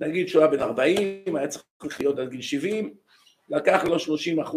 נגיד 0.00 0.28
שהוא 0.28 0.42
היה 0.42 0.50
בן 0.50 0.60
40, 0.60 1.36
היה 1.36 1.48
צריך 1.48 1.64
לחיות 1.84 2.18
עד 2.18 2.28
גיל 2.28 2.42
70, 2.42 2.94
לקח 3.48 3.84
לו 3.84 3.98
30 3.98 4.40
אחוז 4.40 4.56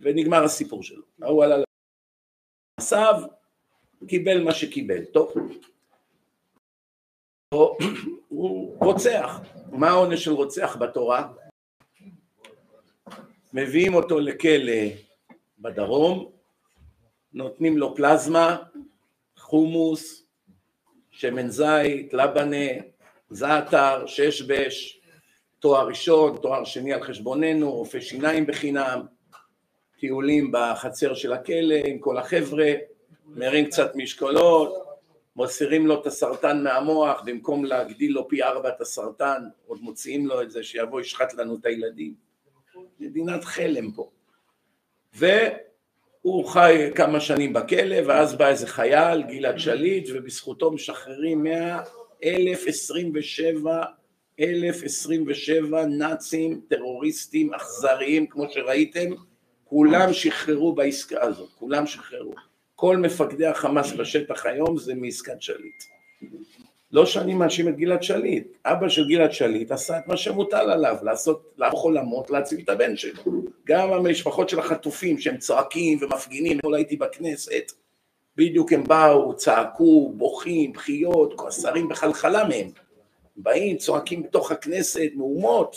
ונגמר 0.00 0.44
הסיפור 0.44 0.82
שלו. 0.82 1.02
ההוא 1.22 1.44
עלה 1.44 1.56
למעשיו, 2.78 3.14
קיבל 4.08 4.44
מה 4.44 4.54
שקיבל, 4.54 5.04
טוב. 5.04 5.34
הוא 8.28 8.76
רוצח. 8.86 9.40
מה 9.72 9.88
העונש 9.88 10.24
של 10.24 10.32
רוצח 10.32 10.76
בתורה? 10.76 11.28
מביאים 13.52 13.94
אותו 13.94 14.20
לכלא 14.20 14.82
בדרום, 15.58 16.30
נותנים 17.32 17.78
לו 17.78 17.94
פלזמה, 17.96 18.56
חומוס, 19.38 20.26
שמן 21.10 21.48
זית, 21.48 22.14
לבנה, 22.14 22.66
זעתר, 23.30 24.06
ששבש, 24.06 25.00
תואר 25.58 25.88
ראשון, 25.88 26.38
תואר 26.42 26.64
שני 26.64 26.92
על 26.92 27.02
חשבוננו, 27.02 27.72
רופא 27.72 28.00
שיניים 28.00 28.46
בחינם, 28.46 29.00
טיולים 29.98 30.52
בחצר 30.52 31.14
של 31.14 31.32
הכלא 31.32 31.74
עם 31.84 31.98
כל 31.98 32.18
החבר'ה, 32.18 32.72
מרים 33.26 33.66
קצת 33.66 33.92
משקולות, 33.94 34.89
מוסירים 35.36 35.86
לו 35.86 36.00
את 36.00 36.06
הסרטן 36.06 36.62
מהמוח, 36.62 37.22
במקום 37.24 37.64
להגדיל 37.64 38.12
לו 38.12 38.28
פי 38.28 38.42
ארבע 38.42 38.68
את 38.68 38.80
הסרטן, 38.80 39.42
עוד 39.66 39.80
מוציאים 39.82 40.26
לו 40.26 40.42
את 40.42 40.50
זה 40.50 40.62
שיבוא 40.62 41.00
ישחט 41.00 41.34
לנו 41.34 41.56
את 41.60 41.66
הילדים. 41.66 42.14
מדינת 43.00 43.44
חלם 43.44 43.92
פה. 43.92 44.10
והוא 45.14 46.44
חי 46.46 46.90
כמה 46.94 47.20
שנים 47.20 47.52
בכלא, 47.52 47.96
ואז 48.06 48.36
בא 48.36 48.48
איזה 48.48 48.66
חייל, 48.66 49.22
גלעד 49.22 49.58
שליט, 49.58 50.08
ובזכותו 50.14 50.70
משחררים 50.70 51.42
מאה 51.42 51.82
אלף 52.24 52.64
עשרים 52.66 53.12
ושבע 53.14 53.82
אלף 54.40 54.82
עשרים 54.84 55.24
ושבע 55.26 55.86
נאצים, 55.86 56.60
טרוריסטים, 56.68 57.54
אכזריים, 57.54 58.26
כמו 58.26 58.50
שראיתם, 58.50 59.10
כולם 59.64 60.12
שחררו 60.12 60.72
בעסקה 60.72 61.22
הזאת, 61.22 61.50
כולם 61.58 61.86
שחררו. 61.86 62.34
כל 62.80 62.96
מפקדי 62.96 63.46
החמאס 63.46 63.92
בשטח 63.92 64.46
היום 64.46 64.78
זה 64.78 64.94
מעסקת 64.94 65.42
שליט. 65.42 65.84
לא 66.92 67.06
שאני 67.06 67.34
מאשים 67.34 67.68
את 67.68 67.76
גלעד 67.76 68.02
שליט, 68.02 68.56
אבא 68.64 68.88
של 68.88 69.08
גלעד 69.08 69.32
שליט 69.32 69.72
עשה 69.72 69.98
את 69.98 70.06
מה 70.06 70.16
שמוטל 70.16 70.70
עליו, 70.70 70.96
לעשות, 71.02 71.54
לערוך 71.56 71.82
עולמות, 71.82 72.30
להציל 72.30 72.60
את 72.64 72.68
הבן 72.68 72.96
שלו. 72.96 73.22
גם 73.64 73.92
המשפחות 73.92 74.48
של 74.48 74.58
החטופים 74.58 75.18
שהם 75.18 75.36
צועקים 75.36 75.98
ומפגינים, 76.00 76.58
אתמול 76.58 76.74
הייתי 76.74 76.96
בכנסת, 76.96 77.72
בדיוק 78.36 78.72
הם 78.72 78.84
באו, 78.84 79.36
צעקו, 79.36 80.12
בוכים, 80.16 80.72
בחיות, 80.72 81.34
השרים 81.48 81.88
בחלחלה 81.88 82.48
מהם. 82.48 82.68
באים, 83.36 83.76
צועקים 83.76 84.22
בתוך 84.22 84.52
הכנסת, 84.52 85.10
מהומות, 85.14 85.76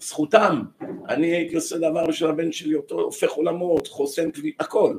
זכותם. 0.00 0.62
אני 1.08 1.26
הייתי 1.26 1.54
עושה 1.54 1.78
דבר 1.78 2.06
בשביל 2.06 2.30
הבן 2.30 2.52
שלי, 2.52 2.74
אותו 2.74 3.00
הופך 3.00 3.30
עולמות, 3.30 3.88
כביש, 4.32 4.54
הכל. 4.60 4.96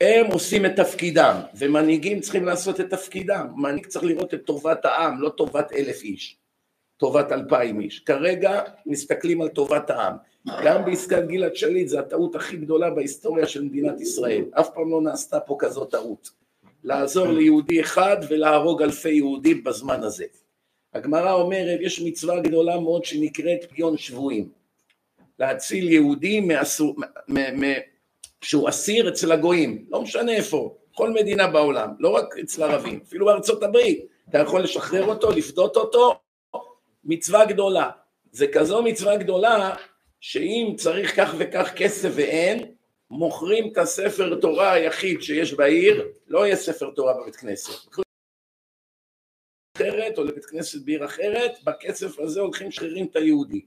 הם 0.00 0.26
עושים 0.32 0.66
את 0.66 0.76
תפקידם, 0.76 1.40
ומנהיגים 1.54 2.20
צריכים 2.20 2.44
לעשות 2.44 2.80
את 2.80 2.90
תפקידם. 2.90 3.46
מנהיג 3.56 3.86
צריך 3.86 4.04
לראות 4.04 4.34
את 4.34 4.40
טובת 4.44 4.84
העם, 4.84 5.20
לא 5.20 5.28
טובת 5.28 5.72
אלף 5.72 6.02
איש, 6.02 6.36
טובת 6.96 7.32
אלפיים 7.32 7.80
איש. 7.80 8.00
כרגע 8.00 8.62
מסתכלים 8.86 9.42
על 9.42 9.48
טובת 9.48 9.90
העם. 9.90 10.14
גם 10.64 10.84
בעסקת 10.84 11.22
גלעד 11.26 11.56
שליט 11.56 11.88
זו 11.88 11.98
הטעות 11.98 12.34
הכי 12.34 12.56
גדולה 12.56 12.90
בהיסטוריה 12.90 13.46
של 13.46 13.64
מדינת 13.64 14.00
ישראל. 14.00 14.44
אף 14.52 14.68
פעם 14.74 14.90
לא 14.90 15.02
נעשתה 15.02 15.40
פה 15.40 15.56
כזאת 15.58 15.90
טעות. 15.90 16.30
לעזור 16.84 17.26
ליהודי 17.26 17.80
אחד 17.80 18.16
ולהרוג 18.28 18.82
אלפי 18.82 19.10
יהודים 19.10 19.64
בזמן 19.64 20.02
הזה. 20.02 20.24
הגמרא 20.94 21.32
אומרת, 21.32 21.78
יש 21.80 22.00
מצווה 22.00 22.40
גדולה 22.40 22.80
מאוד 22.80 23.04
שנקראת 23.04 23.64
פגיון 23.70 23.96
שבויים. 23.96 24.48
להציל 25.38 25.88
יהודי 25.88 26.40
מאסור, 26.40 26.96
שהוא 28.44 28.68
אסיר 28.68 29.08
אצל 29.08 29.32
הגויים, 29.32 29.86
לא 29.90 30.02
משנה 30.02 30.32
איפה, 30.32 30.76
כל 30.94 31.10
מדינה 31.10 31.46
בעולם, 31.46 31.90
לא 31.98 32.08
רק 32.08 32.38
אצל 32.38 32.62
ערבים, 32.62 33.00
אפילו 33.06 33.26
בארצות 33.26 33.62
הברית, 33.62 34.06
אתה 34.28 34.38
יכול 34.38 34.62
לשחרר 34.62 35.04
אותו, 35.04 35.30
לפדות 35.30 35.76
אותו, 35.76 36.20
מצווה 37.04 37.44
גדולה. 37.44 37.90
זה 38.32 38.46
כזו 38.52 38.82
מצווה 38.82 39.16
גדולה, 39.16 39.74
שאם 40.20 40.74
צריך 40.76 41.16
כך 41.20 41.34
וכך 41.38 41.72
כסף 41.76 42.10
ואין, 42.14 42.74
מוכרים 43.10 43.72
את 43.72 43.78
הספר 43.78 44.40
תורה 44.40 44.72
היחיד 44.72 45.22
שיש 45.22 45.54
בעיר, 45.54 46.08
לא 46.28 46.46
יהיה 46.46 46.56
ספר 46.56 46.90
תורה 46.90 47.14
בבית 47.20 47.36
כנסת. 47.36 47.88
אחרת 49.76 50.18
או 50.18 50.24
לבית 50.24 50.44
כנסת 50.44 50.82
בעיר 50.84 51.04
אחרת, 51.04 51.52
בכסף 51.64 52.18
הזה 52.18 52.40
הולכים 52.40 52.68
לשחררים 52.68 53.06
את 53.06 53.16
היהודי. 53.16 53.64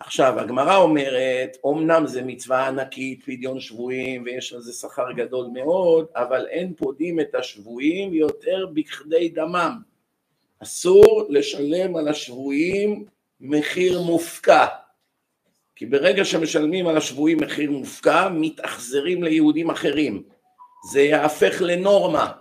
עכשיו, 0.00 0.40
הגמרא 0.40 0.76
אומרת, 0.76 1.56
אמנם 1.66 2.06
זה 2.06 2.22
מצווה 2.22 2.68
ענקית, 2.68 3.24
פדיון 3.24 3.60
שבויים, 3.60 4.22
ויש 4.24 4.52
על 4.52 4.60
זה 4.60 4.72
שכר 4.72 5.12
גדול 5.12 5.46
מאוד, 5.46 6.06
אבל 6.16 6.46
אין 6.50 6.74
פודים 6.74 7.20
את 7.20 7.34
השבויים 7.34 8.14
יותר 8.14 8.66
בכדי 8.74 9.28
דמם. 9.28 9.78
אסור 10.62 11.26
לשלם 11.28 11.96
על 11.96 12.08
השבויים 12.08 13.04
מחיר 13.40 14.00
מופקע. 14.00 14.66
כי 15.76 15.86
ברגע 15.86 16.24
שמשלמים 16.24 16.86
על 16.86 16.96
השבויים 16.96 17.38
מחיר 17.40 17.70
מופקע, 17.70 18.28
מתאכזרים 18.28 19.22
ליהודים 19.22 19.70
אחרים. 19.70 20.22
זה 20.92 21.00
יהפך 21.00 21.56
לנורמה. 21.60 22.32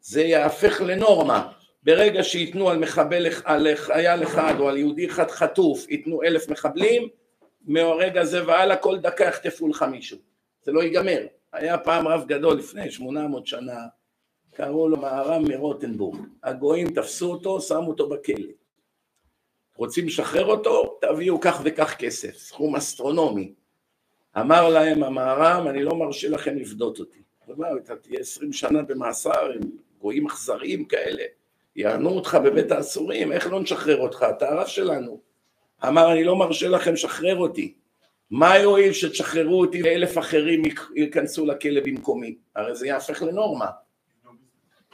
זה 0.00 0.22
יהפך 0.22 0.80
לנורמה. 0.80 1.52
ברגע 1.86 2.22
שייתנו 2.22 2.70
על 2.70 2.78
מחבל, 2.78 3.26
על 3.44 3.74
חייל 3.74 4.22
אחד 4.22 4.54
או 4.58 4.68
על 4.68 4.76
יהודי 4.76 5.06
אחד 5.06 5.30
חטוף, 5.30 5.88
ייתנו 5.88 6.22
אלף 6.22 6.48
מחבלים, 6.48 7.08
מהרגע 7.64 8.20
הזה 8.20 8.46
והלאה 8.46 8.76
כל 8.76 8.98
דקה 8.98 9.24
יחטפו 9.24 9.68
לך 9.68 9.82
מישהו. 9.82 10.18
זה 10.62 10.72
לא 10.72 10.82
ייגמר. 10.82 11.26
היה 11.52 11.78
פעם 11.78 12.08
רב 12.08 12.24
גדול 12.26 12.58
לפני 12.58 12.90
800 12.90 13.46
שנה, 13.46 13.80
קראו 14.54 14.88
לו 14.88 14.96
מהר"ם 14.96 15.44
מרוטנבורג. 15.48 16.20
הגויים 16.42 16.90
תפסו 16.90 17.30
אותו, 17.30 17.60
שמו 17.60 17.88
אותו 17.88 18.08
בכלא. 18.08 18.52
רוצים 19.76 20.06
לשחרר 20.06 20.46
אותו, 20.46 20.98
תביאו 21.00 21.40
כך 21.40 21.60
וכך 21.64 21.94
כסף, 21.98 22.36
סכום 22.36 22.76
אסטרונומי. 22.76 23.52
אמר 24.40 24.68
להם 24.68 25.02
המהר"ם, 25.02 25.68
אני 25.68 25.82
לא 25.82 25.94
מרשה 25.94 26.28
לכם 26.28 26.56
לפדות 26.56 26.98
אותי. 26.98 27.22
הוא 27.44 27.54
אמר, 27.54 27.78
אתה 27.78 27.96
תהיה 27.96 28.20
עשרים 28.20 28.52
שנה 28.52 28.82
במאסר, 28.82 29.52
הם 29.54 29.70
גויים 29.98 30.26
אכזריים 30.26 30.84
כאלה. 30.84 31.24
יענו 31.76 32.10
אותך 32.10 32.38
בבית 32.44 32.72
האסורים, 32.72 33.32
איך 33.32 33.46
לא 33.46 33.60
נשחרר 33.60 33.96
אותך? 33.96 34.26
אתה 34.36 34.48
הרב 34.48 34.66
שלנו. 34.66 35.20
אמר, 35.88 36.12
אני 36.12 36.24
לא 36.24 36.36
מרשה 36.36 36.68
לכם 36.68 36.92
לשחרר 36.92 37.36
אותי. 37.36 37.74
מה 38.30 38.58
יועיל 38.58 38.92
שתשחררו 38.92 39.60
אותי 39.60 39.82
ואלף 39.82 40.18
אחרים 40.18 40.62
ייכנסו 40.94 41.46
לכלא 41.46 41.80
במקומי? 41.84 42.36
הרי 42.56 42.74
זה 42.74 42.86
יהפך 42.86 43.22
לנורמה. 43.22 43.66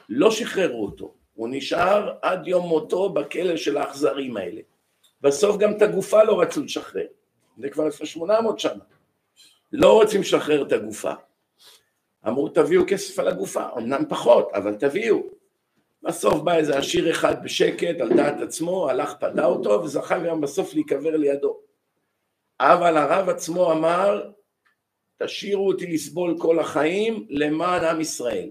לא 0.09 0.31
שחררו 0.31 0.85
אותו, 0.85 1.15
הוא 1.35 1.49
נשאר 1.51 2.13
עד 2.23 2.47
יום 2.47 2.69
מותו 2.69 3.09
בכלא 3.09 3.57
של 3.57 3.77
האכזרים 3.77 4.37
האלה. 4.37 4.61
בסוף 5.21 5.57
גם 5.57 5.77
את 5.77 5.83
הגופה 5.83 6.23
לא 6.23 6.41
רצו 6.41 6.63
לשחרר, 6.63 7.07
זה 7.59 7.69
כבר 7.69 7.87
לפני 7.87 8.07
שמונה 8.07 8.41
מאות 8.41 8.59
שנה. 8.59 8.85
לא 9.73 9.93
רוצים 9.93 10.21
לשחרר 10.21 10.63
את 10.63 10.73
הגופה. 10.73 11.13
אמרו 12.29 12.49
תביאו 12.49 12.83
כסף 12.89 13.19
על 13.19 13.29
הגופה, 13.29 13.65
אמנם 13.79 14.05
פחות, 14.09 14.51
אבל 14.55 14.75
תביאו. 14.75 15.42
בסוף 16.03 16.41
בא 16.41 16.57
איזה 16.57 16.79
עשיר 16.79 17.11
אחד 17.11 17.45
בשקט 17.45 18.01
על 18.01 18.09
דעת 18.17 18.41
עצמו, 18.41 18.91
הלך 18.91 19.15
פדה 19.21 19.45
אותו 19.45 19.71
וזכה 19.85 20.19
גם 20.19 20.41
בסוף 20.41 20.75
להיקבר 20.75 21.17
לידו. 21.17 21.59
אבל 22.61 22.97
הרב 22.97 23.29
עצמו 23.29 23.73
אמר, 23.73 24.31
תשאירו 25.23 25.69
אותי 25.69 25.87
לסבול 25.87 26.39
כל 26.39 26.59
החיים 26.59 27.27
למען 27.31 27.85
עם 27.85 28.01
ישראל. 28.01 28.51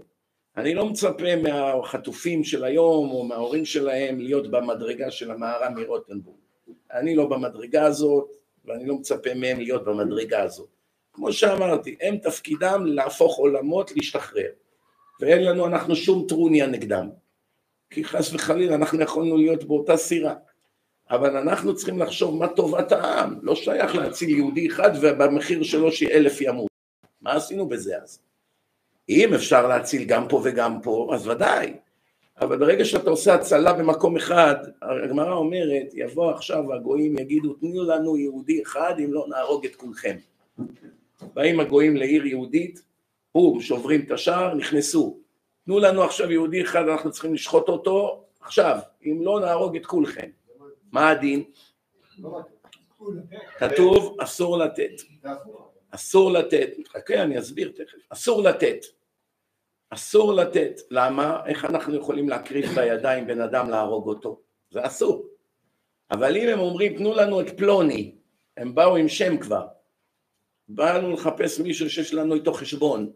אני 0.58 0.74
לא 0.74 0.86
מצפה 0.86 1.36
מהחטופים 1.36 2.43
של 2.43 2.63
היום 2.63 3.12
או 3.12 3.24
מההורים 3.24 3.65
שלהם 3.65 4.20
להיות 4.20 4.51
במדרגה 4.51 5.12
של 5.12 5.31
המהר"ם 5.31 5.74
מרוטנבורג. 5.75 6.38
אני 6.93 7.15
לא 7.15 7.25
במדרגה 7.25 7.86
הזאת 7.86 8.31
ואני 8.65 8.86
לא 8.86 8.96
מצפה 8.96 9.34
מהם 9.34 9.60
להיות 9.60 9.86
במדרגה 9.86 10.43
הזאת. 10.43 10.69
כמו 11.13 11.34
שאמרתי, 11.34 11.95
הם 12.02 12.17
תפקידם 12.17 12.84
להפוך 12.86 13.38
עולמות, 13.38 13.91
להשתחרר. 13.91 14.49
ואין 15.19 15.43
לנו, 15.43 15.65
אנחנו 15.65 15.95
שום 15.95 16.25
טרוניה 16.28 16.67
נגדם. 16.67 17.10
כי 17.91 18.04
חס 18.04 18.34
וחלילה 18.34 18.75
אנחנו 18.75 19.01
יכולנו 19.01 19.38
להיות 19.38 19.63
באותה 19.63 19.97
סירה. 19.97 20.34
אבל 21.10 21.38
אנחנו 21.38 21.75
צריכים 21.75 21.99
לחשוב 21.99 22.38
מה 22.38 22.47
טובת 22.47 22.91
העם, 22.91 23.39
לא 23.41 23.56
שייך 23.56 23.95
להציל 23.95 24.30
יהודי 24.30 24.67
אחד 24.67 24.91
ובמחיר 25.01 25.63
שלו 25.63 25.91
שאלף 25.91 26.41
ימות. 26.41 26.67
מה 27.21 27.34
עשינו 27.34 27.67
בזה 27.67 27.97
אז? 28.04 28.19
אם 29.10 29.34
אפשר 29.34 29.67
להציל 29.67 30.04
גם 30.04 30.27
פה 30.27 30.41
וגם 30.43 30.82
פה, 30.82 31.12
אז 31.13 31.27
ודאי. 31.27 31.73
אבל 32.41 32.58
ברגע 32.58 32.86
שאתה 32.86 33.10
עושה 33.10 33.34
הצלה 33.34 33.73
במקום 33.73 34.17
אחד, 34.17 34.56
הגמרא 34.82 35.34
אומרת, 35.34 35.88
יבוא 35.93 36.32
עכשיו 36.32 36.73
הגויים 36.73 37.17
יגידו, 37.17 37.54
תנו 37.54 37.84
לנו 37.84 38.17
יהודי 38.17 38.62
אחד 38.62 38.93
אם 38.99 39.13
לא 39.13 39.25
נהרוג 39.30 39.65
את 39.65 39.75
כולכם. 39.75 40.15
באים 41.34 41.60
הגויים 41.60 41.97
לעיר 41.97 42.25
יהודית, 42.25 42.82
בום, 43.36 43.62
שוברים 43.62 44.01
את 44.01 44.12
השער, 44.12 44.56
נכנסו. 44.56 45.20
תנו 45.65 45.80
לנו 45.80 46.04
עכשיו 46.04 46.32
יהודי 46.32 46.62
אחד, 46.62 46.88
אנחנו 46.88 47.12
צריכים 47.12 47.34
לשחוט 47.34 47.69
אותו 47.69 48.26
עכשיו, 48.41 48.80
אם 49.06 49.19
לא 49.21 49.39
נהרוג 49.39 49.76
את 49.76 49.86
כולכם. 49.86 50.30
מה 50.91 51.10
הדין? 51.10 51.43
כתוב 53.58 54.17
אסור 54.19 54.58
לתת. 54.58 54.91
אסור 55.91 56.32
לתת. 56.32 56.69
חכה, 56.88 57.24
אני 57.24 57.39
אסביר 57.39 57.71
תכף. 57.76 57.97
אסור 58.10 58.43
לתת. 58.43 58.86
אסור 59.89 60.34
לתת. 60.34 60.82
למה? 60.91 61.41
איך 61.45 61.65
אנחנו 61.65 61.95
יכולים 61.95 62.30
להקריב 62.30 62.65
בידיים 62.76 63.28
בן 63.28 63.41
אדם 63.41 63.69
להרוג 63.69 64.08
אותו? 64.08 64.41
זה 64.71 64.86
אסור. 64.86 65.28
אבל 66.12 66.38
אם 66.38 66.47
הם 66.50 66.60
אומרים 66.60 66.97
תנו 66.97 67.15
לנו 67.15 67.41
את 67.41 67.58
פלוני, 67.58 68.15
הם 68.58 68.76
באו 68.76 68.95
עם 68.95 69.08
שם 69.10 69.38
כבר. 69.38 69.67
באנו 70.67 71.12
לחפש 71.12 71.60
מישהו 71.60 71.89
שיש 71.89 72.13
לנו 72.13 72.36
איתו 72.36 72.54
חשבון. 72.54 73.12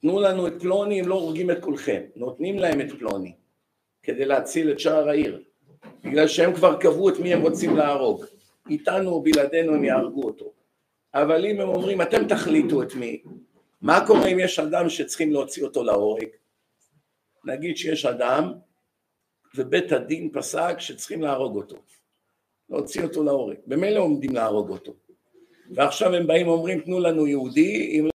תנו 0.00 0.20
לנו 0.20 0.46
את 0.46 0.52
פלוני, 0.60 1.00
אם 1.00 1.08
לא 1.08 1.14
הורגים 1.14 1.50
את 1.50 1.60
כולכם. 1.60 2.02
נותנים 2.16 2.58
להם 2.58 2.80
את 2.80 2.90
פלוני 2.98 3.32
כדי 4.02 4.24
להציל 4.24 4.70
את 4.70 4.80
שער 4.80 5.08
העיר. 5.08 5.42
בגלל 6.04 6.28
שהם 6.28 6.54
כבר 6.54 6.80
קבעו 6.80 7.08
את 7.08 7.18
מי 7.18 7.34
הם 7.34 7.42
רוצים 7.42 7.76
להרוג. 7.76 8.24
איתנו 8.70 9.10
או 9.10 9.22
בלעדינו 9.22 9.74
הם 9.74 9.84
יהרגו 9.84 10.22
אותו. 10.22 10.52
אבל 11.14 11.46
אם 11.46 11.60
הם 11.60 11.68
אומרים 11.68 12.02
אתם 12.02 12.28
תחליטו 12.28 12.82
את 12.82 12.94
מי, 12.94 13.22
מה 13.82 14.06
קורה 14.06 14.26
אם 14.26 14.38
יש 14.38 14.58
אדם 14.58 14.88
שצריכים 14.88 15.32
להוציא 15.32 15.64
אותו 15.64 15.84
להורג? 15.84 16.26
נגיד 17.44 17.76
שיש 17.76 18.06
אדם 18.06 18.52
ובית 19.54 19.92
הדין 19.92 20.30
פסק 20.32 20.80
שצריכים 20.80 21.22
להרוג 21.22 21.56
אותו, 21.56 21.76
להוציא 22.70 23.02
אותו 23.02 23.22
להורג, 23.22 23.56
במילא 23.66 24.00
עומדים 24.00 24.34
להרוג 24.34 24.70
אותו, 24.70 24.92
ועכשיו 25.70 26.14
הם 26.14 26.26
באים 26.26 26.48
ואומרים 26.48 26.80
תנו 26.80 27.00
לנו 27.00 27.26
יהודי, 27.26 27.90
אם. 27.92 28.08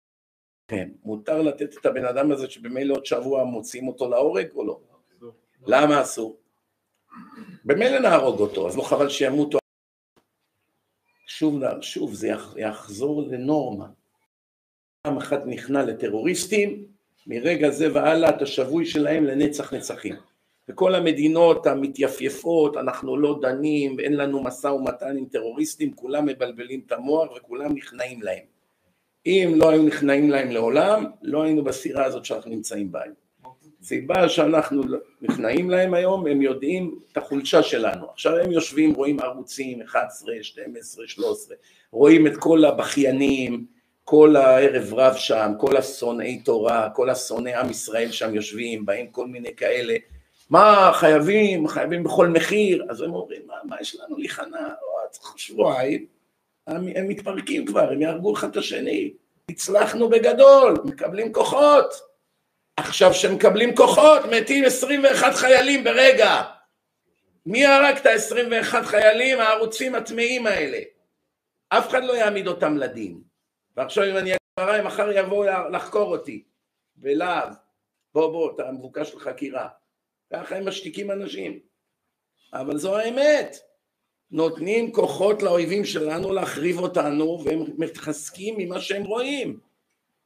כן, 0.67 0.89
מותר 1.04 1.41
לתת 1.41 1.78
את 1.78 1.86
הבן 1.86 2.06
אדם 2.06 2.32
הזה 2.32 2.49
שבמילא 2.49 2.93
עוד 2.93 3.06
שבוע 3.06 3.43
מוציאים 3.43 3.88
אותו 3.88 4.10
להורג 4.10 4.47
או 4.56 4.65
לא? 4.65 4.80
למה 5.67 6.02
אסור? 6.02 6.38
במילא 7.65 7.99
נהרוג 7.99 8.39
אותו, 8.39 8.67
אז 8.67 8.78
לא 8.78 8.82
חבל 8.82 9.10
שימותו. 9.10 9.58
שוב, 11.28 11.62
שוב, 11.82 12.13
זה 12.13 12.30
יחזור 12.58 13.21
לנורמה. 13.21 13.86
פעם 15.02 15.17
אחת 15.17 15.45
נכנע 15.45 15.84
לטרוריסטים, 15.84 16.86
מרגע 17.28 17.69
זה 17.69 17.93
והלאה 17.93 18.30
אתה 18.30 18.45
שבוי 18.45 18.86
שלהם 18.86 19.26
לנצח 19.26 19.73
נצחים. 19.73 20.15
וכל 20.69 20.95
המדינות 20.95 21.67
המתייפייפות, 21.67 22.78
אנחנו 22.78 23.17
לא 23.17 23.39
דנים, 23.41 23.99
אין 23.99 24.13
לנו 24.13 24.43
משא 24.43 24.67
ומתן 24.67 25.17
עם 25.17 25.26
טרוריסטים, 25.26 25.93
כולם 25.93 26.26
מבלבלים 26.26 26.82
את 26.86 26.91
המוח 26.91 27.32
וכולם 27.38 27.76
נכנעים 27.76 28.21
להם. 28.21 28.53
אם 29.26 29.54
לא 29.56 29.70
היו 29.70 29.84
נכנעים 29.84 30.30
להם 30.30 30.52
לעולם, 30.52 31.06
לא 31.22 31.44
היינו 31.44 31.64
בסירה 31.64 32.06
הזאת 32.06 32.26
שאנחנו 32.26 32.52
נמצאים 32.52 32.92
בה 32.92 33.04
היום. 33.04 33.16
סיבה 33.84 34.30
שאנחנו 34.30 34.84
נכנעים 35.22 35.70
להם 35.70 35.94
היום, 35.94 36.28
הם 36.28 36.42
יודעים 36.42 37.00
את 37.12 37.18
החולשה 37.18 37.64
שלנו. 37.64 38.06
עכשיו 38.12 38.38
הם 38.38 38.52
יושבים, 38.52 38.94
רואים 38.94 39.20
ערוצים 39.20 39.82
11, 39.82 40.34
12, 40.42 41.08
13, 41.08 41.56
רואים 41.92 42.28
את 42.28 42.38
כל 42.38 42.66
הבכיינים, 42.66 43.66
כל 44.04 44.36
הערב 44.36 44.94
רב 44.94 45.16
שם, 45.16 45.52
כל 45.60 45.78
השונאי 45.78 46.40
תורה, 46.40 46.90
כל 46.96 47.10
השונאי 47.10 47.54
עם 47.54 47.70
ישראל 47.70 48.12
שם 48.12 48.36
יושבים, 48.36 48.86
באים 48.86 49.08
כל 49.08 49.28
מיני 49.28 49.56
כאלה, 49.56 49.96
מה 50.50 50.92
חייבים, 50.94 51.68
חייבים 51.68 52.04
בכל 52.04 52.28
מחיר, 52.28 52.86
אז 52.90 53.02
הם 53.02 53.14
אומרים, 53.14 53.42
מה, 53.48 53.56
מה 53.64 53.76
יש 53.82 53.96
לנו? 53.96 54.18
להיכנע, 54.18 54.70
צריך 55.12 55.40
שבועיים, 55.40 56.06
הם, 56.67 56.88
הם 56.95 57.08
מתפרקים 57.08 57.65
כבר, 57.65 57.91
הם 57.91 58.02
יהרגו 58.02 58.34
אחד 58.34 58.49
את 58.49 58.58
השני, 58.58 59.13
הצלחנו 59.49 60.10
בגדול, 60.10 60.73
מקבלים 60.86 61.34
כוחות, 61.34 61.93
עכשיו 62.78 63.13
שמקבלים 63.13 63.76
כוחות, 63.76 64.21
מתים 64.32 64.65
21 64.65 65.34
חיילים 65.34 65.84
ברגע, 65.84 66.41
מי 67.45 67.65
הרג 67.65 67.95
את 67.95 68.06
ה-21 68.06 68.84
חיילים, 68.84 69.39
הערוצים 69.39 69.95
הטמאים 69.95 70.47
האלה, 70.47 70.80
אף 71.69 71.89
אחד 71.89 72.04
לא 72.04 72.13
יעמיד 72.13 72.47
אותם 72.47 72.78
לדין. 72.78 73.21
ועכשיו 73.78 74.04
אם 74.04 74.17
אני 74.17 74.32
אגמרא, 74.60 74.76
הם 74.76 74.88
מחר 74.88 75.12
יבואו 75.12 75.69
לחקור 75.71 76.17
אותי 76.17 76.43
בלהב, 76.95 77.49
בוא 78.13 78.32
בוא, 78.32 78.56
אתה 78.56 78.71
מבוקש 78.71 79.13
לחקירה. 79.13 79.67
ככה 80.34 80.56
הם 80.56 80.67
משתיקים 80.67 81.12
אנשים. 81.12 81.60
אבל 82.54 82.78
זו 82.78 82.97
האמת. 82.97 83.58
נותנים 84.34 84.91
כוחות 84.91 85.43
לאויבים 85.43 85.86
שלנו 85.86 86.34
להחריב 86.34 86.80
אותנו 86.80 87.43
והם 87.46 87.63
מתחזקים 87.78 88.56
ממה 88.58 88.82
שהם 88.82 89.04
רואים. 89.04 89.60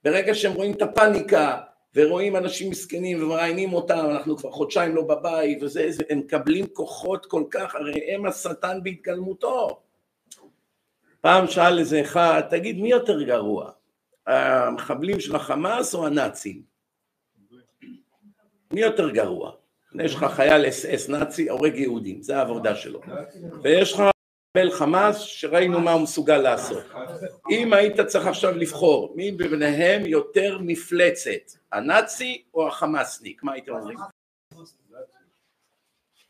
ברגע 0.04 0.36
שהם 0.36 0.54
רואים 0.54 0.74
את 0.74 0.82
הפאניקה 0.82 1.62
ורואים 1.96 2.36
אנשים 2.36 2.70
מסכנים 2.70 3.24
ומראיינים 3.24 3.74
אותם, 3.74 4.08
אנחנו 4.12 4.38
כבר 4.38 4.52
חודשיים 4.52 4.96
לא 4.96 5.02
בבית 5.02 5.64
וזה, 5.64 5.90
הם 6.10 6.20
מקבלים 6.20 6.68
כוחות 6.68 7.26
כל 7.26 7.44
כך, 7.52 7.76
הרי 7.76 8.14
הם 8.14 8.26
השטן 8.26 8.80
בהתגלמותו. 8.84 9.82
פעם 11.22 11.48
שאל 11.48 11.80
איזה 11.80 12.02
אחד, 12.02 12.42
תגיד 12.50 12.80
מי 12.80 12.90
יותר 12.90 13.24
גרוע, 13.24 13.72
המחבלים 14.28 15.20
של 15.20 15.36
החמאס 15.36 15.96
או 15.96 16.06
הנאצים? 16.06 16.62
מי 18.74 18.82
יותר 18.82 19.10
גרוע? 19.10 19.52
יש 19.96 20.16
לך 20.16 20.24
חייל 20.24 20.68
אס 20.68 20.86
אס 20.86 21.10
נאצי 21.10 21.50
הורג 21.50 21.76
יהודים, 21.76 22.22
זה 22.22 22.38
העבודה 22.38 22.76
שלו. 22.76 23.02
ויש 23.64 23.94
לך 23.94 24.04
מחבל 24.58 24.72
חמאס 24.72 25.20
שראינו 25.20 25.80
מה 25.80 25.92
הוא 25.92 26.02
מסוגל 26.02 26.38
לעשות. 26.38 26.84
אם 27.52 27.74
היית 27.74 28.02
צריך 28.02 28.28
עכשיו 28.28 28.58
לבחור 28.58 29.14
מי 29.16 29.32
ביניהם 29.32 30.06
יותר 30.06 30.58
מפלצת, 30.62 31.52
הנאצי 31.72 32.44
או 32.54 32.68
החמאסניק, 32.68 33.44
מה 33.44 33.54
הייתם 33.54 33.72
אומרים? 33.72 33.98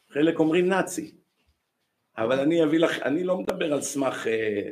חלק 0.09 0.39
אומרים 0.39 0.69
נאצי, 0.69 1.11
אבל 2.17 2.39
אני 2.39 2.63
אביא 2.63 2.79
לך, 2.79 2.99
אני 3.01 3.23
לא 3.23 3.37
מדבר 3.37 3.73
על 3.73 3.81
סמך 3.81 4.27
אה, 4.27 4.69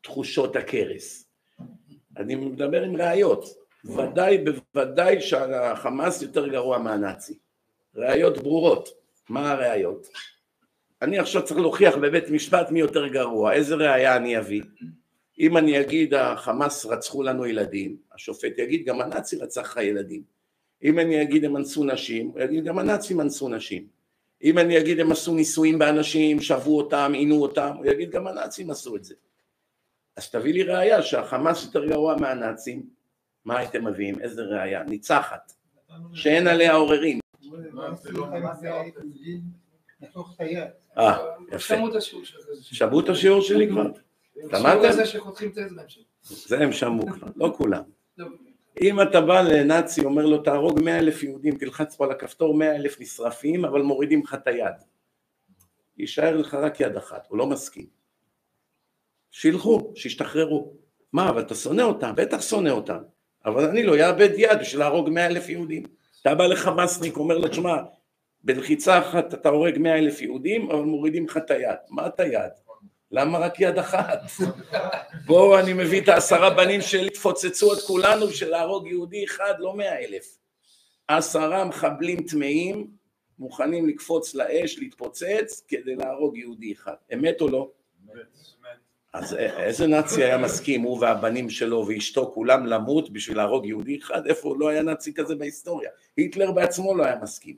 תחושות 0.00 0.56
הכרס, 0.56 1.28
אני 2.16 2.34
מדבר 2.34 2.82
עם 2.82 2.96
ראיות, 2.96 3.44
ודאי 3.84 4.38
בוודאי 4.38 5.20
שהחמאס 5.20 6.22
יותר 6.22 6.48
גרוע 6.48 6.78
מהנאצי, 6.78 7.38
ראיות 7.98 8.38
ברורות, 8.38 8.88
מה 9.28 9.52
הראיות? 9.52 10.08
אני 11.02 11.18
עכשיו 11.18 11.44
צריך 11.44 11.60
להוכיח 11.60 11.96
בבית 11.96 12.30
משפט 12.30 12.70
מי 12.70 12.80
יותר 12.80 13.06
גרוע, 13.06 13.52
איזה 13.52 13.74
ראיה 13.74 14.16
אני 14.16 14.38
אביא? 14.38 14.62
אם 15.38 15.56
אני 15.56 15.80
אגיד 15.80 16.14
החמאס 16.14 16.86
רצחו 16.86 17.22
לנו 17.22 17.46
ילדים, 17.46 17.96
השופט 18.14 18.58
יגיד 18.58 18.84
גם 18.86 19.00
הנאצי 19.00 19.36
רצח 19.36 19.62
לך 19.62 19.76
ילדים. 19.76 20.22
אם 20.82 20.98
אני 20.98 21.22
אגיד 21.22 21.44
הם 21.44 21.56
אנסו 21.56 21.84
נשים, 21.84 22.26
הוא 22.26 22.40
יגיד 22.40 22.64
גם 22.64 22.78
הנאצים 22.78 23.20
אנסו 23.20 23.48
נשים. 23.48 23.86
אם 24.42 24.58
אני 24.58 24.78
אגיד 24.78 25.00
הם 25.00 25.12
עשו 25.12 25.34
ניסויים 25.34 25.78
באנשים, 25.78 26.40
שבו 26.40 26.76
אותם, 26.76 27.12
עינו 27.14 27.42
אותם, 27.42 27.70
הוא 27.76 27.86
יגיד 27.86 28.10
גם 28.10 28.26
הנאצים 28.26 28.70
עשו 28.70 28.96
את 28.96 29.04
זה. 29.04 29.14
אז 30.16 30.30
תביא 30.30 30.52
לי 30.52 30.62
ראיה 30.62 31.02
שהחמאס 31.02 31.64
יותר 31.64 31.86
גרוע 31.86 32.16
מהנאצים, 32.16 32.82
מה 33.44 33.58
הייתם 33.58 33.86
מביאים? 33.86 34.20
איזה 34.20 34.42
ראיה? 34.42 34.82
ניצחת, 34.82 35.52
שאין 36.14 36.46
עליה 36.46 36.74
עוררין. 36.74 37.18
אה, 40.98 41.18
יפה. 41.48 41.74
שמעו 42.62 43.00
את 43.00 43.08
השיעור 43.08 43.40
שלי 43.42 43.68
כבר? 43.68 43.86
שמעתם? 44.50 44.92
זה 44.92 45.06
שחותכים 45.06 45.50
את 45.50 45.58
האצבע 45.58 45.82
זה 46.22 46.58
הם 46.58 46.72
שמעו 46.72 47.06
כבר, 47.06 47.26
לא 47.36 47.54
כולם. 47.56 47.82
לא. 48.18 48.26
אם 48.82 49.02
אתה 49.02 49.20
בא 49.20 49.40
לנאצי, 49.40 50.04
אומר 50.04 50.26
לו 50.26 50.38
תהרוג 50.38 50.80
מאה 50.82 50.98
אלף 50.98 51.22
יהודים, 51.22 51.58
תלחץ 51.58 51.96
פה 51.96 52.04
על 52.04 52.10
הכפתור 52.10 52.54
מאה 52.54 52.76
אלף 52.76 53.00
נשרפים, 53.00 53.64
אבל 53.64 53.82
מורידים 53.82 54.22
לך 54.22 54.34
את 54.34 54.46
היד. 54.46 54.74
יישאר 55.98 56.36
לך 56.36 56.54
רק 56.54 56.80
יד 56.80 56.96
אחת, 56.96 57.26
הוא 57.28 57.38
לא 57.38 57.46
מסכים. 57.46 57.86
שילכו, 59.30 59.92
שישתחררו. 59.94 60.72
מה, 61.12 61.28
אבל 61.28 61.42
אתה 61.42 61.54
שונא 61.54 61.82
אותם? 61.82 62.12
בטח 62.16 62.42
שונא 62.42 62.68
אותם. 62.68 62.98
אבל 63.44 63.64
אני 63.64 63.82
לא 63.82 64.06
אאבד 64.06 64.30
יד 64.36 64.58
בשביל 64.60 64.80
להרוג 64.80 65.10
מאה 65.10 65.26
אלף 65.26 65.48
יהודים. 65.48 65.82
אתה 66.22 66.34
בא 66.34 66.46
לחמאסניק, 66.46 67.16
אומר 67.16 67.38
לו, 67.38 67.48
תשמע, 67.48 67.76
בלחיצה 68.44 68.98
אחת 68.98 69.34
אתה 69.34 69.48
הורג 69.48 69.78
מאה 69.78 69.98
אלף 69.98 70.20
יהודים, 70.20 70.70
אבל 70.70 70.82
מורידים 70.82 71.26
לך 71.26 71.36
את 71.36 71.50
היד. 71.50 71.78
מה 71.90 72.06
את 72.06 72.20
היד? 72.20 72.52
למה 73.10 73.38
רק 73.38 73.60
יד 73.60 73.78
אחת? 73.78 74.20
בואו 75.26 75.58
אני 75.58 75.72
מביא 75.72 76.00
את 76.00 76.08
העשרה 76.08 76.50
בנים 76.50 76.80
שלי, 76.80 77.10
תפוצצו 77.10 77.72
את 77.72 77.78
כולנו 77.78 78.26
בשביל 78.26 78.50
להרוג 78.50 78.86
יהודי 78.86 79.24
אחד, 79.24 79.54
לא 79.58 79.76
מאה 79.76 79.98
אלף. 79.98 80.38
עשרה 81.08 81.64
מחבלים 81.64 82.22
טמאים 82.22 82.90
מוכנים 83.38 83.88
לקפוץ 83.88 84.34
לאש, 84.34 84.78
להתפוצץ, 84.78 85.64
כדי 85.68 85.94
להרוג 85.96 86.36
יהודי 86.36 86.72
אחד. 86.72 86.94
אמת 87.14 87.40
או 87.40 87.48
לא? 87.48 87.70
אז 89.12 89.34
איזה 89.34 89.86
נאצי 89.86 90.24
היה 90.24 90.38
מסכים, 90.38 90.82
הוא 90.82 90.98
והבנים 91.00 91.50
שלו 91.50 91.84
ואשתו, 91.88 92.30
כולם 92.34 92.66
למות 92.66 93.10
בשביל 93.10 93.36
להרוג 93.36 93.66
יהודי 93.66 93.98
אחד? 93.98 94.26
איפה 94.26 94.54
לא 94.58 94.68
היה 94.68 94.82
נאצי 94.82 95.14
כזה 95.14 95.34
בהיסטוריה? 95.34 95.90
היטלר 96.16 96.52
בעצמו 96.52 96.94
לא 96.94 97.04
היה 97.04 97.16
מסכים. 97.22 97.56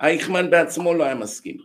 אייכמן 0.00 0.50
בעצמו 0.50 0.94
לא 0.94 1.04
היה 1.04 1.14
מסכים. 1.14 1.56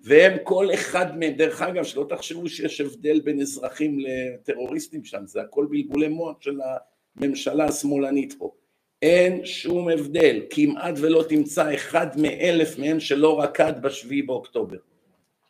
והם 0.00 0.36
כל 0.42 0.74
אחד 0.74 1.18
מהם, 1.18 1.32
דרך 1.32 1.62
אגב 1.62 1.84
שלא 1.84 2.06
תחשבו 2.08 2.48
שיש 2.48 2.80
הבדל 2.80 3.20
בין 3.20 3.40
אזרחים 3.40 3.98
לטרוריסטים 3.98 5.04
שם, 5.04 5.26
זה 5.26 5.40
הכל 5.40 5.66
בלבולי 5.70 6.08
מוח 6.08 6.36
של 6.40 6.60
הממשלה 7.16 7.64
השמאלנית 7.64 8.34
פה. 8.38 8.52
אין 9.02 9.46
שום 9.46 9.88
הבדל, 9.88 10.42
כמעט 10.50 10.94
ולא 10.96 11.24
תמצא 11.28 11.74
אחד 11.74 12.06
מאלף 12.20 12.78
מהם 12.78 13.00
שלא 13.00 13.40
רקד 13.40 13.82
בשביעי 13.82 14.22
באוקטובר. 14.22 14.76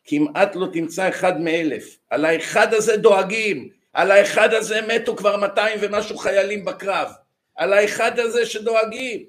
כמעט 0.03 0.55
לא 0.55 0.67
תמצא 0.73 1.09
אחד 1.09 1.41
מאלף. 1.41 1.97
על 2.09 2.25
האחד 2.25 2.73
הזה 2.73 2.97
דואגים, 2.97 3.69
על 3.93 4.11
האחד 4.11 4.53
הזה 4.53 4.81
מתו 4.81 5.15
כבר 5.15 5.37
200 5.37 5.79
ומשהו 5.81 6.17
חיילים 6.17 6.65
בקרב. 6.65 7.11
על 7.55 7.73
האחד 7.73 8.19
הזה 8.19 8.45
שדואגים. 8.45 9.25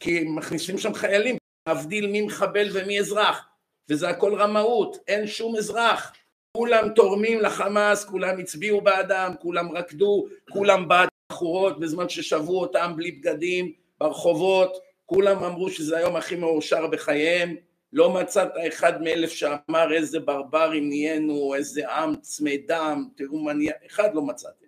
כי 0.00 0.24
מכניסים 0.26 0.78
שם 0.78 0.94
חיילים, 0.94 1.36
להבדיל 1.68 2.06
מי 2.06 2.22
מחבל 2.22 2.68
ומי 2.72 3.00
אזרח. 3.00 3.46
וזה 3.88 4.08
הכל 4.08 4.34
רמאות, 4.34 4.96
אין 5.08 5.26
שום 5.26 5.56
אזרח. 5.56 6.12
כולם 6.56 6.88
תורמים 6.88 7.40
לחמאס, 7.40 8.04
כולם 8.04 8.38
הצביעו 8.38 8.80
בעדם, 8.80 9.34
כולם 9.40 9.72
רקדו, 9.72 10.26
כולם 10.50 10.88
בעד 10.88 11.08
בחורות 11.32 11.80
בזמן 11.80 12.08
ששבו 12.08 12.60
אותם 12.60 12.92
בלי 12.96 13.12
בגדים 13.12 13.72
ברחובות, 14.00 14.76
כולם 15.06 15.44
אמרו 15.44 15.70
שזה 15.70 15.96
היום 15.96 16.16
הכי 16.16 16.36
מאושר 16.36 16.86
בחייהם, 16.86 17.56
לא 17.94 18.10
מצאת 18.10 18.48
אחד 18.68 19.02
מאלף 19.02 19.32
שאמר 19.32 19.92
איזה 19.92 20.20
ברברים 20.20 20.88
נהיינו, 20.88 21.54
איזה 21.54 21.90
עם 21.90 22.16
צמא 22.16 22.50
דם, 22.66 23.08
תראו 23.16 23.38
מה 23.38 23.52
נהיה, 23.52 23.72
אחד 23.86 24.14
לא 24.14 24.22
מצאתם. 24.22 24.66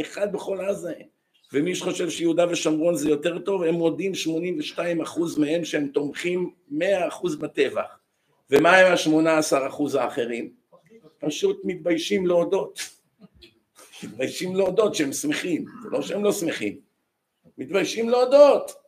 אחד 0.00 0.32
בכל 0.32 0.60
עזה. 0.60 0.94
ומי 1.52 1.74
שחושב 1.74 2.10
שיהודה 2.10 2.46
ושומרון 2.50 2.94
זה 2.94 3.08
יותר 3.08 3.38
טוב, 3.38 3.62
הם 3.62 3.74
מודים 3.74 4.14
82 4.14 5.00
אחוז 5.00 5.38
מהם 5.38 5.64
שהם 5.64 5.86
תומכים 5.86 6.50
100 6.68 7.08
אחוז 7.08 7.36
בטבח. 7.36 7.98
ומה 8.50 8.76
עם 8.76 8.92
השמונה 8.92 9.38
עשר 9.38 9.66
אחוז 9.66 9.94
האחרים? 9.94 10.52
פשוט 11.18 11.60
מתביישים 11.64 12.26
להודות. 12.26 12.80
מתביישים 14.02 14.56
להודות 14.56 14.94
שהם 14.94 15.12
שמחים, 15.12 15.64
זה 15.82 15.88
לא 15.90 16.02
שהם 16.02 16.24
לא 16.24 16.32
שמחים, 16.32 16.80
מתביישים 17.58 18.08
להודות. 18.08 18.83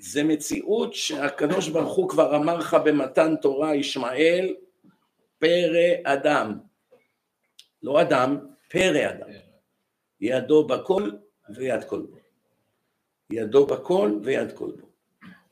זה 0.00 0.24
מציאות 0.24 0.94
שהקדוש 0.94 1.68
ברוך 1.68 1.94
הוא 1.96 2.08
כבר 2.08 2.36
אמר 2.36 2.56
לך 2.56 2.76
במתן 2.84 3.36
תורה 3.36 3.74
ישמעאל 3.74 4.54
פרא 5.38 5.88
אדם, 6.04 6.58
לא 7.82 8.00
אדם, 8.02 8.38
פרא 8.70 9.10
אדם, 9.10 9.28
ידו 10.20 10.66
בכל 10.66 11.10
ויד 11.54 11.84
כל 11.84 12.00
בו, 12.00 12.16
ידו 13.30 13.66
בכל 13.66 14.18
ויד 14.22 14.52
כל 14.52 14.70
בו. 14.70 14.86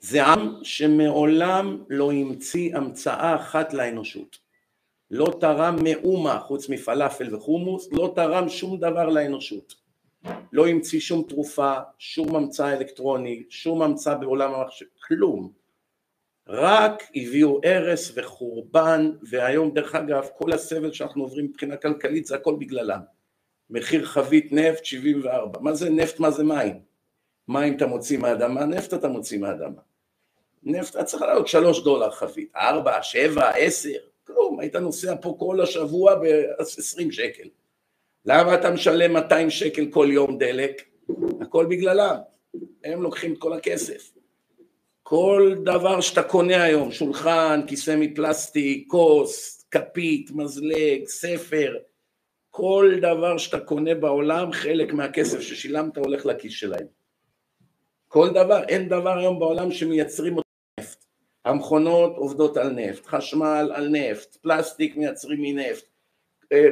זה 0.00 0.24
עם 0.24 0.54
שמעולם 0.62 1.84
לא 1.88 2.12
המציא 2.12 2.76
המצאה 2.76 3.36
אחת 3.36 3.72
לאנושות. 3.72 4.38
לא 5.10 5.36
תרם 5.40 5.76
מאומה 5.84 6.40
חוץ 6.40 6.68
מפלאפל 6.68 7.34
וחומוס, 7.34 7.88
לא 7.92 8.12
תרם 8.14 8.48
שום 8.48 8.78
דבר 8.78 9.08
לאנושות. 9.08 9.74
לא 10.52 10.68
המציא 10.68 11.00
שום 11.00 11.24
תרופה, 11.28 11.74
שום 11.98 12.36
המצאה 12.36 12.72
אלקטרונית, 12.72 13.50
שום 13.50 13.82
המצאה 13.82 14.14
בעולם 14.14 14.54
המחשב, 14.54 14.86
כלום. 15.06 15.52
רק 16.48 17.02
הביאו 17.14 17.60
הרס 17.64 18.12
וחורבן, 18.14 19.12
והיום 19.22 19.74
דרך 19.74 19.94
אגב 19.94 20.28
כל 20.38 20.52
הסבל 20.52 20.92
שאנחנו 20.92 21.22
עוברים 21.22 21.44
מבחינה 21.44 21.76
כלכלית 21.76 22.26
זה 22.26 22.34
הכל 22.34 22.56
בגללם. 22.58 23.00
מחיר 23.70 24.04
חבית 24.04 24.52
נפט 24.52 24.84
74, 24.84 25.60
מה 25.60 25.74
זה 25.74 25.90
נפט, 25.90 26.20
מה 26.20 26.30
זה 26.30 26.44
מים? 26.44 26.80
מים 27.48 27.76
אתה 27.76 27.86
מוציא 27.86 28.18
מהאדמה, 28.18 28.64
נפט 28.64 28.94
אתה 28.94 29.08
מוציא 29.08 29.38
מהאדמה. 29.38 29.80
נפט 30.62 30.96
היה 30.96 31.04
צריך 31.04 31.22
לעלות 31.22 31.48
שלוש 31.48 31.84
דולר 31.84 32.10
חבית, 32.10 32.52
ארבע, 32.56 33.02
שבע, 33.02 33.48
עשר, 33.48 33.98
כלום, 34.26 34.60
היית 34.60 34.76
נוסע 34.76 35.14
פה 35.22 35.36
כל 35.38 35.60
השבוע 35.60 36.14
ב-20 36.14 37.12
שקל. 37.12 37.48
למה 38.26 38.54
אתה 38.54 38.70
משלם 38.70 39.12
200 39.12 39.50
שקל 39.50 39.86
כל 39.90 40.08
יום 40.10 40.38
דלק? 40.38 40.82
הכל 41.40 41.66
בגללם, 41.66 42.16
הם 42.84 43.02
לוקחים 43.02 43.32
את 43.32 43.38
כל 43.38 43.52
הכסף. 43.52 44.12
כל 45.02 45.54
דבר 45.64 46.00
שאתה 46.00 46.22
קונה 46.22 46.62
היום, 46.62 46.92
שולחן, 46.92 47.60
כיסא 47.66 47.96
מפלסטיק, 47.98 48.90
כוס, 48.90 49.64
כפית, 49.70 50.30
מזלג, 50.30 51.06
ספר, 51.06 51.76
כל 52.50 52.94
דבר 53.00 53.38
שאתה 53.38 53.60
קונה 53.60 53.94
בעולם, 53.94 54.52
חלק 54.52 54.92
מהכסף 54.92 55.40
ששילמת 55.40 55.96
הולך 55.96 56.26
לכיס 56.26 56.52
שלהם. 56.52 56.86
כל 58.08 58.28
דבר, 58.30 58.64
אין 58.68 58.88
דבר 58.88 59.18
היום 59.18 59.38
בעולם 59.38 59.70
שמייצרים 59.70 60.36
אותו 60.36 60.48
נפט. 60.80 61.04
המכונות 61.44 62.16
עובדות 62.16 62.56
על 62.56 62.70
נפט, 62.70 63.06
חשמל 63.06 63.72
על 63.74 63.88
נפט, 63.88 64.36
פלסטיק 64.36 64.96
מייצרים 64.96 65.42
מנפט, 65.42 65.84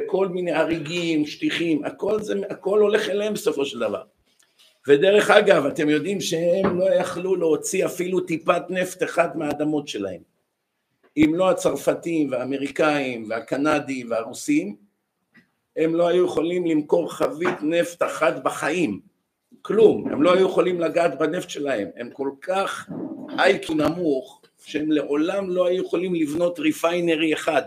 כל 0.05 0.27
מיני 0.27 0.51
הריגים, 0.51 1.25
שטיחים, 1.25 1.85
הכל, 1.85 2.21
זה, 2.21 2.33
הכל 2.49 2.79
הולך 2.79 3.09
אליהם 3.09 3.33
בסופו 3.33 3.65
של 3.65 3.79
דבר. 3.79 4.03
ודרך 4.87 5.29
אגב, 5.29 5.65
אתם 5.65 5.89
יודעים 5.89 6.21
שהם 6.21 6.79
לא 6.79 6.93
יכלו 6.93 7.35
להוציא 7.35 7.85
אפילו 7.85 8.19
טיפת 8.19 8.61
נפט 8.69 9.03
אחד 9.03 9.37
מהאדמות 9.37 9.87
שלהם. 9.87 10.21
אם 11.17 11.35
לא 11.35 11.49
הצרפתים 11.49 12.31
והאמריקאים 12.31 13.29
והקנדים 13.29 14.11
והרוסים, 14.11 14.75
הם 15.77 15.95
לא 15.95 16.07
היו 16.07 16.25
יכולים 16.25 16.65
למכור 16.65 17.13
חבית 17.13 17.61
נפט 17.61 18.03
אחת 18.03 18.43
בחיים. 18.43 18.99
כלום, 19.61 20.07
הם 20.11 20.23
לא 20.23 20.33
היו 20.33 20.45
יכולים 20.45 20.79
לגעת 20.79 21.17
בנפט 21.17 21.49
שלהם, 21.49 21.87
הם 21.95 22.09
כל 22.13 22.29
כך 22.41 22.89
אייקי 23.39 23.75
נמוך, 23.75 24.41
שהם 24.65 24.91
לעולם 24.91 25.49
לא 25.49 25.67
היו 25.67 25.83
יכולים 25.83 26.15
לבנות 26.15 26.59
ריפיינרי 26.59 27.33
אחד. 27.33 27.63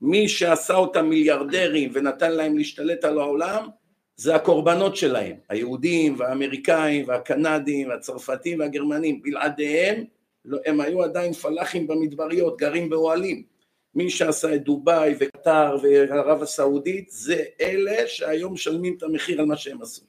מי 0.00 0.28
שעשה 0.28 0.74
אותם 0.74 1.06
מיליארדרים 1.06 1.90
ונתן 1.94 2.32
להם 2.32 2.58
להשתלט 2.58 3.04
על 3.04 3.18
העולם, 3.18 3.68
זה 4.16 4.34
הקורבנות 4.34 4.96
שלהם, 4.96 5.36
היהודים 5.48 6.14
והאמריקאים 6.18 7.08
והקנדים 7.08 7.88
והצרפתים 7.88 8.60
והגרמנים, 8.60 9.22
בלעדיהם 9.22 10.04
לא, 10.44 10.58
הם 10.66 10.80
היו 10.80 11.02
עדיין 11.02 11.32
פלאחים 11.32 11.86
במדבריות, 11.86 12.56
גרים 12.58 12.88
באוהלים. 12.88 13.42
מי 13.94 14.10
שעשה 14.10 14.54
את 14.54 14.62
דובאי 14.62 15.14
וקטר 15.20 15.76
וערב 15.82 16.42
הסעודית 16.42 17.10
זה 17.10 17.44
אלה 17.60 18.06
שהיום 18.06 18.52
משלמים 18.52 18.94
את 18.98 19.02
המחיר 19.02 19.40
על 19.40 19.46
מה 19.46 19.56
שהם 19.56 19.82
עשו. 19.82 20.04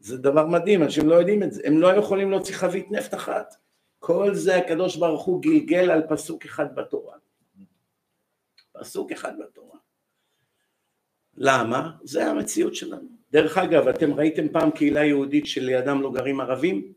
זה 0.00 0.18
דבר 0.18 0.46
מדהים, 0.46 0.82
אנשים 0.82 1.08
לא 1.08 1.14
יודעים 1.14 1.42
את 1.42 1.52
זה, 1.52 1.62
הם 1.64 1.80
לא 1.80 1.88
יכולים 1.96 2.30
להוציא 2.30 2.54
חבית 2.54 2.90
נפט 2.90 3.14
אחת. 3.14 3.54
כל 3.98 4.34
זה 4.34 4.56
הקדוש 4.56 4.96
ברוך 4.96 5.24
הוא 5.24 5.42
גלגל 5.42 5.90
על 5.90 6.02
פסוק 6.08 6.44
אחד 6.44 6.74
בתורה. 6.74 7.14
פסוק 8.82 9.12
אחד 9.12 9.32
בתורה. 9.38 9.78
למה? 11.36 11.90
זה 12.02 12.26
המציאות 12.26 12.74
שלנו. 12.74 13.08
דרך 13.30 13.58
אגב, 13.58 13.88
אתם 13.88 14.14
ראיתם 14.14 14.48
פעם 14.48 14.70
קהילה 14.70 15.04
יהודית 15.04 15.46
שלידם 15.46 16.02
לא 16.02 16.12
גרים 16.12 16.40
ערבים? 16.40 16.92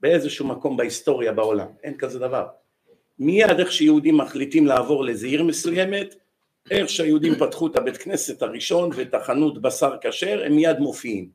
באיזשהו 0.00 0.46
מקום 0.46 0.76
בהיסטוריה 0.76 1.32
בעולם, 1.32 1.66
אין 1.82 1.96
כזה 1.96 2.18
דבר. 2.18 2.46
מיד 3.18 3.58
איך 3.58 3.72
שיהודים 3.72 4.16
מחליטים 4.16 4.66
לעבור 4.66 5.04
לאיזה 5.04 5.26
עיר 5.26 5.44
מסוימת, 5.44 6.14
איך 6.70 6.88
שהיהודים 6.88 7.34
פתחו 7.34 7.66
את 7.66 7.76
הבית 7.76 7.96
כנסת 7.96 8.42
הראשון 8.42 8.90
ואת 8.94 9.14
החנות 9.14 9.62
בשר 9.62 9.96
כשר, 10.00 10.42
הם 10.44 10.52
מיד 10.52 10.78
מופיעים. 10.78 11.30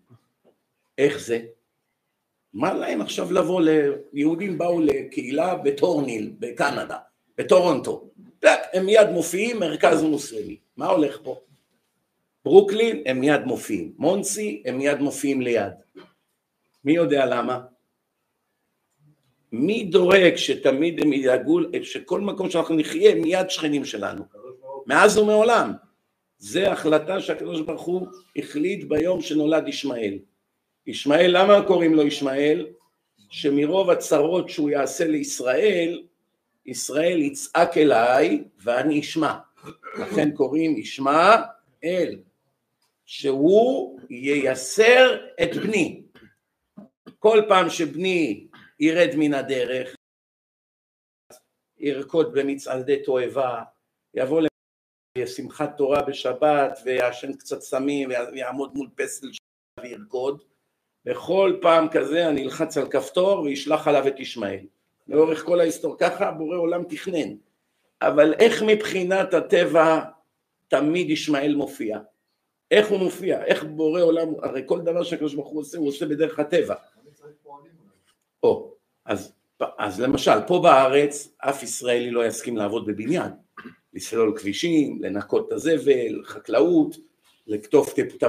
איך 0.97 1.19
זה? 1.19 1.39
מה 2.53 2.73
להם 2.73 3.01
עכשיו 3.01 3.31
לבוא, 3.31 3.61
ליהודים 3.61 4.57
באו 4.57 4.81
לקהילה 4.81 5.55
בטורניל, 5.55 6.33
בקנדה, 6.39 6.97
בטורונטו, 7.37 8.09
הם 8.73 8.86
מיד 8.86 9.10
מופיעים, 9.10 9.60
מרכז 9.60 10.03
מוסלמי, 10.03 10.58
מה 10.77 10.88
הולך 10.88 11.19
פה? 11.23 11.39
ברוקלין 12.45 13.03
הם 13.06 13.19
מיד 13.19 13.41
מופיעים, 13.41 13.93
מונסי 13.97 14.63
הם 14.65 14.77
מיד 14.77 14.99
מופיעים 14.99 15.41
ליד. 15.41 15.73
מי 16.86 16.93
יודע 16.93 17.25
למה? 17.25 17.62
מי 19.51 19.84
דואג 19.84 20.36
שתמיד 20.36 21.01
הם 21.03 21.13
ידאגו, 21.13 21.60
שכל 21.84 22.21
מקום 22.21 22.49
שאנחנו 22.49 22.75
נחיה 22.75 23.15
מיד 23.15 23.49
שכנים 23.49 23.86
שלנו, 23.86 24.23
מאז 24.88 25.17
ומעולם. 25.17 25.73
זה 26.38 26.71
החלטה 26.71 27.21
שהקדוש 27.21 27.62
ברוך 27.62 27.82
הוא 27.82 28.08
החליט 28.36 28.84
ביום 28.84 29.21
שנולד 29.21 29.67
ישמעאל. 29.67 30.19
ישמעאל, 30.88 31.38
למה 31.38 31.65
קוראים 31.67 31.93
לו 31.93 32.08
ישמעאל? 32.08 32.67
שמרוב 33.29 33.89
הצרות 33.89 34.49
שהוא 34.49 34.69
יעשה 34.69 35.08
לישראל, 35.08 36.01
ישראל 36.65 37.21
יצעק 37.21 37.78
אליי 37.78 38.43
ואני 38.58 38.99
אשמע. 38.99 39.39
לכן 39.99 40.32
קוראים 40.32 40.78
ישמע 40.78 41.36
אל. 41.84 42.19
שהוא 43.06 43.99
ייסר 44.10 45.26
את 45.43 45.56
בני. 45.56 46.04
כל 47.19 47.41
פעם 47.47 47.69
שבני 47.69 48.47
ירד 48.80 49.10
מן 49.17 49.34
הדרך, 49.34 49.95
ירקוד 51.78 52.34
במצעדי 52.34 53.04
תועבה, 53.04 53.63
יבוא 54.13 54.41
לשמחת 55.17 55.78
תורה 55.78 56.02
בשבת 56.02 56.80
ויעשן 56.86 57.34
קצת 57.34 57.62
סמים 57.62 58.10
ויעמוד 58.34 58.73
מול 58.73 58.89
פסל 58.95 59.28
וירקוד, 59.80 60.43
וכל 61.06 61.58
פעם 61.62 61.88
כזה 61.91 62.30
אני 62.30 62.43
אלחץ 62.43 62.78
על 62.78 62.91
כפתור 62.91 63.39
וישלח 63.39 63.88
עליו 63.88 64.08
את 64.08 64.19
ישמעאל. 64.19 64.65
לאורך 65.07 65.45
כל 65.45 65.59
ההיסטוריה, 65.59 65.97
ככה 65.97 66.31
בורא 66.31 66.57
עולם 66.57 66.83
תכנן. 66.83 67.35
אבל 68.01 68.33
איך 68.33 68.63
מבחינת 68.67 69.33
הטבע 69.33 69.99
תמיד 70.67 71.09
ישמעאל 71.09 71.55
מופיע? 71.55 71.99
איך 72.71 72.89
הוא 72.89 72.99
מופיע, 72.99 73.45
איך 73.45 73.63
בורא 73.63 74.01
עולם, 74.01 74.27
הרי 74.43 74.61
כל 74.65 74.81
דבר 74.81 75.03
שהקדוש 75.03 75.33
ברוך 75.33 75.47
הוא 75.47 75.61
עושה, 75.61 75.77
הוא 75.77 75.87
עושה 75.87 76.05
בדרך 76.05 76.39
הטבע. 76.39 76.75
או, 78.43 78.73
אז, 79.05 79.33
אז 79.77 80.01
למשל, 80.01 80.41
פה 80.47 80.59
בארץ 80.63 81.35
אף 81.37 81.63
ישראלי 81.63 82.11
לא 82.11 82.25
יסכים 82.25 82.57
לעבוד 82.57 82.85
בבניין, 82.85 83.31
לסלול 83.93 84.37
כבישים, 84.37 85.01
לנקות 85.01 85.47
את 85.47 85.51
הזבל, 85.53 86.23
חקלאות, 86.23 86.95
לקטוף 87.47 87.93
טיפוטה, 87.93 88.27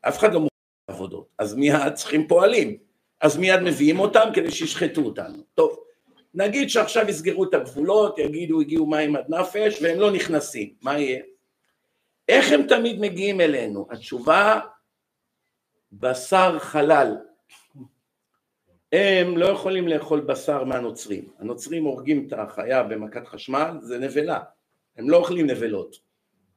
אף 0.00 0.18
אחד 0.18 0.32
לא 0.34 0.40
מוכן 0.40 0.54
לעבודות, 0.88 1.26
אז 1.38 1.54
מיד 1.54 1.94
צריכים 1.94 2.28
פועלים, 2.28 2.76
אז 3.20 3.36
מיד 3.36 3.60
מביאים 3.60 4.00
אותם 4.00 4.28
כדי 4.34 4.50
שישחטו 4.50 5.00
אותנו. 5.00 5.38
טוב, 5.54 5.76
נגיד 6.34 6.70
שעכשיו 6.70 7.08
יסגרו 7.08 7.44
את 7.44 7.54
הגבולות, 7.54 8.18
יגידו 8.18 8.60
הגיעו 8.60 8.86
מים 8.86 9.16
עד 9.16 9.24
נפש 9.28 9.82
והם 9.82 10.00
לא 10.00 10.10
נכנסים, 10.10 10.74
מה 10.82 10.98
יהיה? 10.98 11.22
איך 12.28 12.52
הם 12.52 12.62
תמיד 12.62 13.00
מגיעים 13.00 13.40
אלינו? 13.40 13.86
התשובה, 13.90 14.60
בשר 15.92 16.58
חלל. 16.58 17.16
הם 18.92 19.38
לא 19.38 19.46
יכולים 19.46 19.88
לאכול 19.88 20.20
בשר 20.20 20.64
מהנוצרים. 20.64 21.28
הנוצרים 21.38 21.84
הורגים 21.84 22.26
את 22.26 22.32
החיה 22.32 22.82
במכת 22.82 23.26
חשמל, 23.26 23.78
זה 23.80 23.98
נבלה. 23.98 24.40
הם 24.96 25.10
לא 25.10 25.16
אוכלים 25.16 25.46
נבלות. 25.46 25.96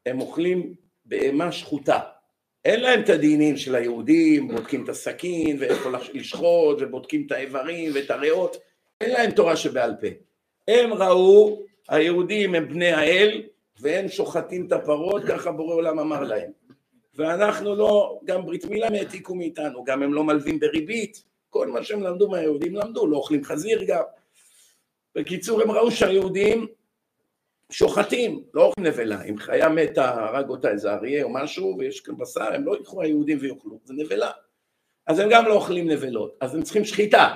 הם 0.05 0.21
אוכלים 0.21 0.73
בהמה 1.05 1.51
שחוטה. 1.51 1.99
אין 2.65 2.79
להם 2.79 3.01
את 3.01 3.09
הדינים 3.09 3.57
של 3.57 3.75
היהודים, 3.75 4.47
בודקים 4.47 4.83
את 4.83 4.89
הסכין 4.89 5.57
ואיפה 5.59 5.89
לשחוט 6.13 6.77
ובודקים 6.81 7.23
את 7.25 7.31
האיברים 7.31 7.91
ואת 7.95 8.11
הריאות, 8.11 8.57
אין 9.03 9.11
להם 9.11 9.31
תורה 9.31 9.55
שבעל 9.55 9.95
פה. 10.01 10.07
הם 10.67 10.93
ראו, 10.93 11.63
היהודים 11.89 12.55
הם 12.55 12.67
בני 12.67 12.91
האל, 12.91 13.41
והם 13.79 14.07
שוחטים 14.07 14.67
את 14.67 14.71
הפרות, 14.71 15.23
ככה 15.27 15.51
בורא 15.51 15.75
עולם 15.75 15.99
אמר 15.99 16.23
להם. 16.23 16.51
ואנחנו 17.15 17.75
לא, 17.75 18.19
גם 18.23 18.45
ברית 18.45 18.65
מילה 18.65 18.87
הם 18.87 18.93
העתיקו 18.93 19.35
מאיתנו, 19.35 19.83
גם 19.83 20.03
הם 20.03 20.13
לא 20.13 20.23
מלווים 20.23 20.59
בריבית, 20.59 21.23
כל 21.49 21.67
מה 21.67 21.83
שהם 21.83 22.03
למדו 22.03 22.29
מהיהודים 22.29 22.75
למדו, 22.75 23.07
לא 23.07 23.17
אוכלים 23.17 23.43
חזיר 23.43 23.83
גם. 23.83 24.03
בקיצור, 25.15 25.61
הם 25.61 25.71
ראו 25.71 25.91
שהיהודים 25.91 26.67
שוחטים, 27.71 28.43
לא 28.53 28.65
אוכלים 28.65 28.87
נבלה. 28.87 29.23
אם 29.23 29.37
חיה 29.37 29.69
מתה, 29.69 30.09
הרג 30.09 30.49
אותה 30.49 30.71
איזה 30.71 30.93
אריה 30.93 31.23
או 31.23 31.29
משהו, 31.33 31.75
ויש 31.79 31.99
כאן 31.99 32.17
בשר, 32.17 32.53
הם 32.53 32.65
לא 32.65 32.75
יקחו 32.75 33.01
היהודים 33.01 33.37
ויאכלו, 33.41 33.79
זה 33.83 33.93
נבלה. 33.93 34.31
אז 35.07 35.19
הם 35.19 35.29
גם 35.31 35.45
לא 35.45 35.53
אוכלים 35.53 35.89
נבלות, 35.89 36.37
אז 36.41 36.55
הם 36.55 36.63
צריכים 36.63 36.85
שחיטה. 36.85 37.35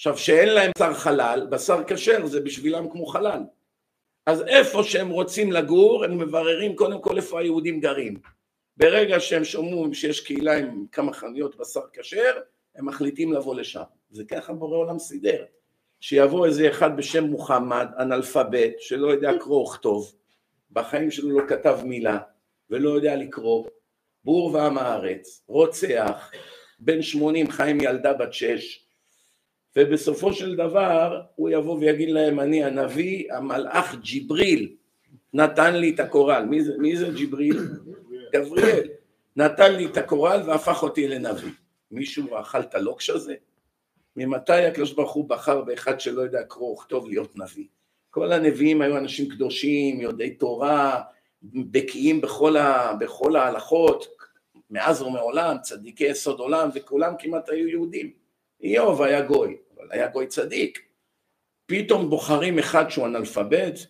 עכשיו, 0.00 0.18
שאין 0.18 0.48
להם 0.48 0.70
בשר 0.78 0.94
חלל, 0.94 1.46
בשר 1.50 1.84
כשר 1.86 2.26
זה 2.26 2.40
בשבילם 2.40 2.90
כמו 2.90 3.06
חלל. 3.06 3.42
אז 4.26 4.42
איפה 4.42 4.82
שהם 4.82 5.08
רוצים 5.08 5.52
לגור, 5.52 6.04
הם 6.04 6.18
מבררים 6.18 6.76
קודם 6.76 7.00
כל 7.00 7.16
איפה 7.16 7.40
היהודים 7.40 7.80
גרים. 7.80 8.16
ברגע 8.76 9.20
שהם 9.20 9.44
שומעים 9.44 9.94
שיש 9.94 10.20
קהילה 10.20 10.58
עם 10.58 10.84
כמה 10.92 11.12
חנויות 11.12 11.56
בשר 11.56 11.80
כשר, 11.92 12.38
הם 12.74 12.86
מחליטים 12.86 13.32
לבוא 13.32 13.54
לשם. 13.54 13.82
זה 14.10 14.24
ככה 14.24 14.52
בורא 14.52 14.76
עולם 14.76 14.98
סידר. 14.98 15.44
שיבוא 16.00 16.46
איזה 16.46 16.70
אחד 16.70 16.96
בשם 16.96 17.24
מוחמד, 17.24 17.86
אנאלפבית, 17.98 18.74
שלא 18.78 19.08
יודע 19.08 19.30
קרוא 19.40 19.62
וכתוב, 19.68 20.12
בחיים 20.70 21.10
שלו 21.10 21.40
לא 21.40 21.46
כתב 21.48 21.78
מילה, 21.84 22.18
ולא 22.70 22.90
יודע 22.90 23.16
לקרוא, 23.16 23.66
בור 24.24 24.54
ועם 24.54 24.78
הארץ, 24.78 25.44
רוצח, 25.46 26.30
בן 26.78 27.02
שמונים 27.02 27.50
חי 27.50 27.70
עם 27.70 27.80
ילדה 27.80 28.12
בת 28.12 28.32
שש, 28.32 28.89
ובסופו 29.76 30.32
של 30.32 30.56
דבר 30.56 31.20
הוא 31.36 31.50
יבוא 31.50 31.78
ויגיד 31.78 32.10
להם 32.10 32.40
אני 32.40 32.64
הנביא, 32.64 33.32
המלאך 33.32 33.94
ג'יבריל 34.02 34.74
נתן 35.34 35.76
לי 35.76 35.90
את 35.94 36.00
הקורל, 36.00 36.44
מי 36.44 36.64
זה, 36.64 36.72
מי 36.78 36.96
זה 36.96 37.08
ג'יבריל? 37.16 37.58
גבריאל, 38.32 38.88
נתן 39.36 39.74
לי 39.74 39.86
את 39.86 39.96
הקורל 39.96 40.42
והפך 40.46 40.82
אותי 40.82 41.08
לנביא. 41.08 41.50
מישהו 41.90 42.40
אכל 42.40 42.60
את 42.60 42.74
הלוקש 42.74 43.10
הזה? 43.10 43.34
ממתי 44.16 44.52
הקדוש 44.52 44.92
ברוך 44.92 45.12
הוא 45.12 45.28
בחר 45.28 45.60
באחד 45.60 46.00
שלא 46.00 46.22
יודע 46.22 46.42
קרוא 46.42 46.72
וכתוב 46.72 47.08
להיות 47.08 47.38
נביא? 47.38 47.66
כל 48.10 48.32
הנביאים 48.32 48.82
היו 48.82 48.96
אנשים 48.96 49.28
קדושים, 49.28 50.00
יודעי 50.00 50.30
תורה, 50.30 51.02
בקיאים 51.42 52.20
בכל, 52.20 52.56
ה, 52.56 52.94
בכל 53.00 53.36
ההלכות, 53.36 54.06
מאז 54.70 55.02
ומעולם, 55.02 55.56
צדיקי 55.62 56.04
יסוד 56.04 56.38
עולם, 56.38 56.68
וכולם 56.74 57.14
כמעט 57.18 57.48
היו 57.48 57.68
יהודים. 57.68 58.19
איוב 58.62 59.02
היה 59.02 59.20
גוי, 59.20 59.56
אבל 59.76 59.86
היה 59.90 60.08
גוי 60.08 60.26
צדיק. 60.26 60.82
פתאום 61.66 62.10
בוחרים 62.10 62.58
אחד 62.58 62.90
שהוא 62.90 63.06
אנאלפבית, 63.06 63.86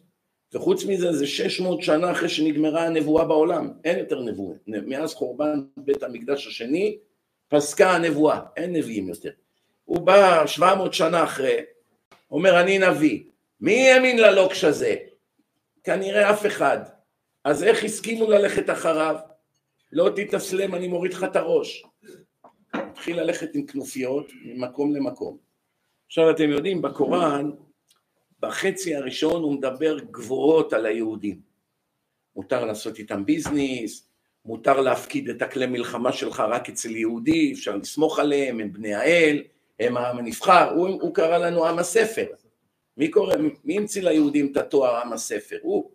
וחוץ 0.54 0.84
מזה 0.84 1.12
זה 1.12 1.26
600 1.26 1.82
שנה 1.82 2.12
אחרי 2.12 2.28
שנגמרה 2.28 2.86
הנבואה 2.86 3.24
בעולם, 3.24 3.72
אין 3.84 3.98
יותר 3.98 4.20
נבואה. 4.20 4.56
מאז 4.66 5.14
חורבן 5.14 5.60
בית 5.76 6.02
המקדש 6.02 6.46
השני, 6.46 6.98
פסקה 7.48 7.90
הנבואה, 7.90 8.40
אין 8.56 8.72
נביאים 8.72 9.08
יותר. 9.08 9.30
הוא 9.84 10.00
בא 10.00 10.46
700 10.46 10.94
שנה 10.94 11.24
אחרי, 11.24 11.56
אומר 12.30 12.60
אני 12.60 12.78
נביא. 12.78 13.22
מי 13.60 13.90
האמין 13.90 14.18
ללוקש 14.18 14.64
הזה? 14.64 14.96
כנראה 15.84 16.30
אף 16.30 16.46
אחד. 16.46 16.78
אז 17.44 17.62
איך 17.64 17.84
הסכימו 17.84 18.30
ללכת 18.30 18.70
אחריו? 18.70 19.16
לא 19.92 20.10
תתאסלם, 20.16 20.74
אני 20.74 20.88
מוריד 20.88 21.12
לך 21.12 21.24
את 21.24 21.36
הראש. 21.36 21.84
התחיל 23.00 23.20
ללכת 23.20 23.54
עם 23.54 23.66
כנופיות 23.66 24.32
ממקום 24.44 24.94
למקום. 24.94 25.36
עכשיו 26.06 26.30
אתם 26.30 26.50
יודעים, 26.50 26.82
בקוראן, 26.82 27.50
בחצי 28.40 28.94
הראשון 28.94 29.42
הוא 29.42 29.52
מדבר 29.52 29.98
גבוהות 29.98 30.72
על 30.72 30.86
היהודים. 30.86 31.40
מותר 32.36 32.64
לעשות 32.64 32.98
איתם 32.98 33.24
ביזנס, 33.24 34.08
מותר 34.44 34.80
להפקיד 34.80 35.28
את 35.28 35.42
הכלי 35.42 35.66
מלחמה 35.66 36.12
שלך 36.12 36.40
רק 36.40 36.68
אצל 36.68 36.96
יהודי, 36.96 37.52
אפשר 37.52 37.76
לסמוך 37.76 38.18
עליהם, 38.18 38.60
הם 38.60 38.72
בני 38.72 38.94
האל, 38.94 39.42
הם 39.80 39.96
העם 39.96 40.18
הנבחר, 40.18 40.70
הוא, 40.70 40.88
הוא 40.88 41.14
קרא 41.14 41.38
לנו 41.38 41.66
עם 41.66 41.78
הספר. 41.78 42.26
מי 42.96 43.08
קורא, 43.08 43.34
מי 43.64 43.78
המציא 43.78 44.02
ליהודים 44.02 44.52
את 44.52 44.56
התואר 44.56 44.96
עם 44.96 45.12
הספר? 45.12 45.58
הוא. 45.62 45.90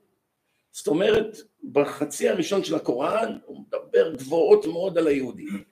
זאת 0.71 0.87
אומרת, 0.87 1.37
בחצי 1.71 2.29
הראשון 2.29 2.63
של 2.63 2.75
הקוראן 2.75 3.37
הוא 3.45 3.63
מדבר 3.67 4.15
גבוהות 4.15 4.65
מאוד 4.65 4.97
על 4.97 5.07
היהודים. 5.07 5.63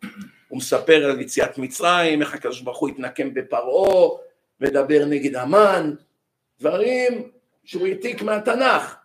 הוא 0.54 0.58
מספר 0.58 1.06
על 1.06 1.22
יציאת 1.22 1.58
מצרים, 1.58 2.22
איך 2.22 2.34
הקדוש 2.34 2.62
ברוך 2.62 2.78
הוא 2.78 2.90
התנקם 2.90 3.34
בפרעה, 3.34 4.10
מדבר 4.60 5.06
נגד 5.06 5.36
המן, 5.36 5.94
דברים 6.60 7.32
שהוא 7.64 7.88
העתיק 7.88 8.22
מהתנ"ך. 8.22 8.96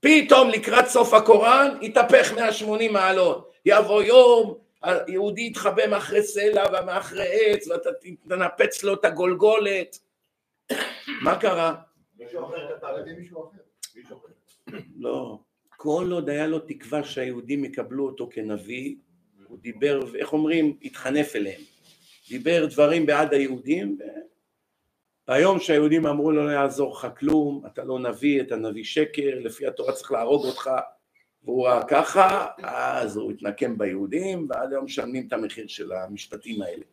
פתאום 0.00 0.50
לקראת 0.50 0.86
סוף 0.86 1.14
הקוראן 1.14 1.76
התהפך 1.82 2.32
180 2.36 2.92
מעלות. 2.92 3.52
יבוא 3.66 4.02
יום, 4.02 4.54
היהודי 4.82 5.42
יתחבא 5.42 5.86
מאחרי 5.86 6.22
סלע 6.22 6.64
ומאחרי 6.72 7.28
עץ 7.32 7.68
ואתה 7.68 7.90
תנפץ 8.28 8.82
לו 8.82 8.94
את 8.94 9.04
הגולגולת. 9.04 9.98
מה 11.22 11.38
קרה? 11.40 11.74
לא. 14.96 15.38
כל 15.76 16.08
עוד 16.12 16.28
היה 16.28 16.46
לו 16.46 16.58
תקווה 16.58 17.04
שהיהודים 17.04 17.64
יקבלו 17.64 18.06
אותו 18.06 18.28
כנביא, 18.32 18.96
הוא 19.50 19.58
דיבר, 19.58 20.00
איך 20.14 20.32
אומרים, 20.32 20.76
התחנף 20.82 21.36
אליהם. 21.36 21.60
דיבר 22.28 22.66
דברים 22.66 23.06
בעד 23.06 23.34
היהודים, 23.34 23.98
והיום 25.28 25.60
שהיהודים 25.60 26.06
אמרו 26.06 26.32
לו 26.32 26.46
לא 26.46 26.50
יעזור 26.50 26.92
לך 26.92 27.06
כלום, 27.18 27.62
אתה 27.66 27.84
לא 27.84 27.98
נביא, 27.98 28.40
אתה 28.40 28.56
נביא 28.56 28.84
שקר, 28.84 29.38
לפי 29.40 29.66
התורה 29.66 29.92
צריך 29.92 30.12
להרוג 30.12 30.44
אותך, 30.44 30.70
והוא 31.44 31.66
ראה 31.66 31.82
ככה, 31.88 32.46
אז 32.62 33.16
הוא 33.16 33.32
התנקם 33.32 33.78
ביהודים, 33.78 34.46
ועד 34.50 34.72
היום 34.72 34.84
משלמים 34.84 35.26
את 35.26 35.32
המחיר 35.32 35.66
של 35.66 35.92
המשפטים 35.92 36.62
האלה. 36.62 36.84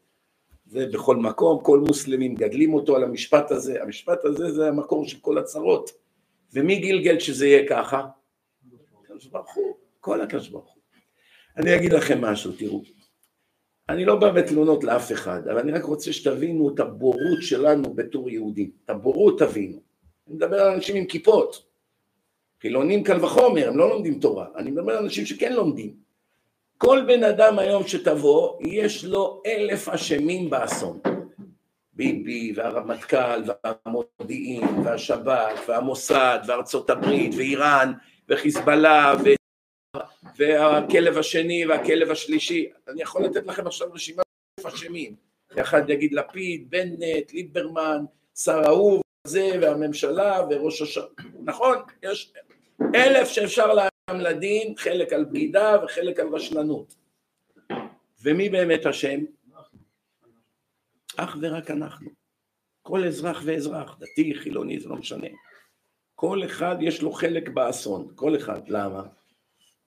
זה 0.66 0.86
בכל 0.94 1.16
מקום, 1.16 1.64
כל 1.64 1.80
מוסלמים 1.80 2.36
גדלים 2.36 2.74
אותו 2.74 2.96
על 2.96 3.04
המשפט 3.04 3.52
הזה, 3.52 3.84
המשפט 3.84 4.26
הזה 4.26 4.52
זה 4.52 4.68
המקור 4.68 5.08
של 5.08 5.18
כל 5.22 5.38
הצרות. 5.38 5.92
ומי 6.54 6.80
גלגל 6.80 7.20
שזה 7.20 7.48
יהיה 7.48 7.68
ככה? 7.70 8.08
הקדוש 9.04 9.26
ברוך 9.26 9.56
הוא, 9.56 9.76
כל 10.00 10.22
הקדוש 10.22 10.50
ברוך 10.50 10.74
הוא. 10.74 10.77
אני 11.58 11.76
אגיד 11.76 11.94
לכם 11.94 12.22
משהו, 12.22 12.52
תראו. 12.52 12.82
אני 13.90 14.06
לא 14.06 14.16
בא 14.16 14.32
בתלונות 14.32 14.84
לאף 14.84 15.12
אחד, 15.12 15.48
אבל 15.48 15.60
אני 15.60 15.72
רק 15.72 15.84
רוצה 15.84 16.14
שתבינו 16.14 16.70
את 16.70 16.80
הבורות 16.80 17.42
שלנו 17.42 17.94
בתור 17.94 18.30
יהודים. 18.30 18.72
את 18.86 18.90
הבורות 18.90 19.40
תבינו. 19.40 19.80
אני 20.28 20.36
מדבר 20.36 20.62
על 20.62 20.74
אנשים 20.74 20.96
עם 20.96 21.06
כיפות. 21.06 21.64
חילונים 22.62 23.04
קל 23.04 23.26
וחומר, 23.26 23.68
הם 23.68 23.78
לא 23.78 23.90
לומדים 23.90 24.20
תורה. 24.20 24.46
אני 24.56 24.72
מדבר 24.72 24.92
על 24.92 25.04
אנשים 25.04 25.26
שכן 25.26 25.54
לומדים. 25.54 25.94
כל 26.78 27.04
בן 27.08 27.24
אדם 27.24 27.60
היום 27.60 27.88
שתבוא, 27.88 28.58
יש 28.62 29.06
לו 29.06 29.42
אלף 29.46 29.90
אשמים 29.90 30.50
באסון. 30.50 31.00
ביבי 31.94 32.54
והרמטכ"ל 32.56 33.44
והמודיעין 33.48 34.64
והשב"כ 34.84 35.68
והמוסד 35.68 36.40
וארצות 36.48 36.90
הברית 36.90 37.32
ואיראן 37.38 37.94
וחיזבאללה 38.30 39.14
ו... 39.24 39.37
והכלב 40.38 41.18
השני 41.18 41.66
והכלב 41.66 42.12
השלישי, 42.12 42.70
אני 42.88 43.02
יכול 43.02 43.26
לתת 43.26 43.46
לכם 43.46 43.68
עכשיו 43.68 43.88
רשימה 43.94 44.24
של 44.60 44.68
אשמים, 44.68 45.16
אחד 45.60 45.90
יגיד 45.90 46.14
לפיד, 46.14 46.70
בנט, 46.70 47.34
ליברמן, 47.34 48.06
שר 48.36 48.66
ההוא, 48.66 49.02
זה 49.28 49.52
והממשלה 49.62 50.42
וראש 50.50 50.82
השנה, 50.82 51.04
נכון? 51.44 51.78
יש 52.04 52.34
אלף 52.96 53.28
שאפשר 53.28 53.74
להם 53.74 54.20
לדין, 54.20 54.74
חלק 54.78 55.14
על 55.14 55.26
בגידה 55.26 55.78
וחלק 55.84 56.20
על 56.20 56.28
רשלנות. 56.28 56.96
ומי 58.24 58.50
באמת 58.50 58.86
אשם? 58.86 59.20
אך 61.18 61.38
ורק 61.42 61.72
אנחנו. 61.72 62.10
כל 62.82 63.04
אזרח 63.04 63.42
ואזרח, 63.46 63.98
דתי, 64.00 64.36
חילוני, 64.36 64.80
זה 64.80 64.90
לא 64.90 64.96
משנה. 64.96 65.28
כל 66.16 66.46
אחד 66.46 66.76
יש 66.82 67.02
לו 67.02 67.12
חלק 67.12 67.50
באסון, 67.50 68.12
כל 68.16 68.36
אחד. 68.36 68.62
למה? 68.68 69.04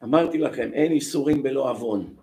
אמרתי 0.05 0.39
לכם, 0.39 0.71
אין 0.73 0.93
איסורים 0.93 1.43
בלא 1.43 1.71
עוון. 1.71 2.15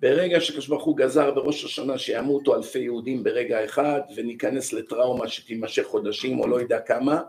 ברגע 0.00 0.40
שקדוש 0.40 0.68
ברוך 0.68 0.84
הוא 0.84 0.96
גזר 0.96 1.30
בראש 1.30 1.64
השנה 1.64 1.98
שימותו 1.98 2.56
אלפי 2.56 2.78
יהודים 2.78 3.24
ברגע 3.24 3.64
אחד 3.64 4.00
וניכנס 4.16 4.72
לטראומה 4.72 5.28
שתימשך 5.28 5.82
חודשים 5.82 6.40
או 6.40 6.48
לא 6.48 6.60
יודע 6.60 6.80
כמה, 6.80 7.20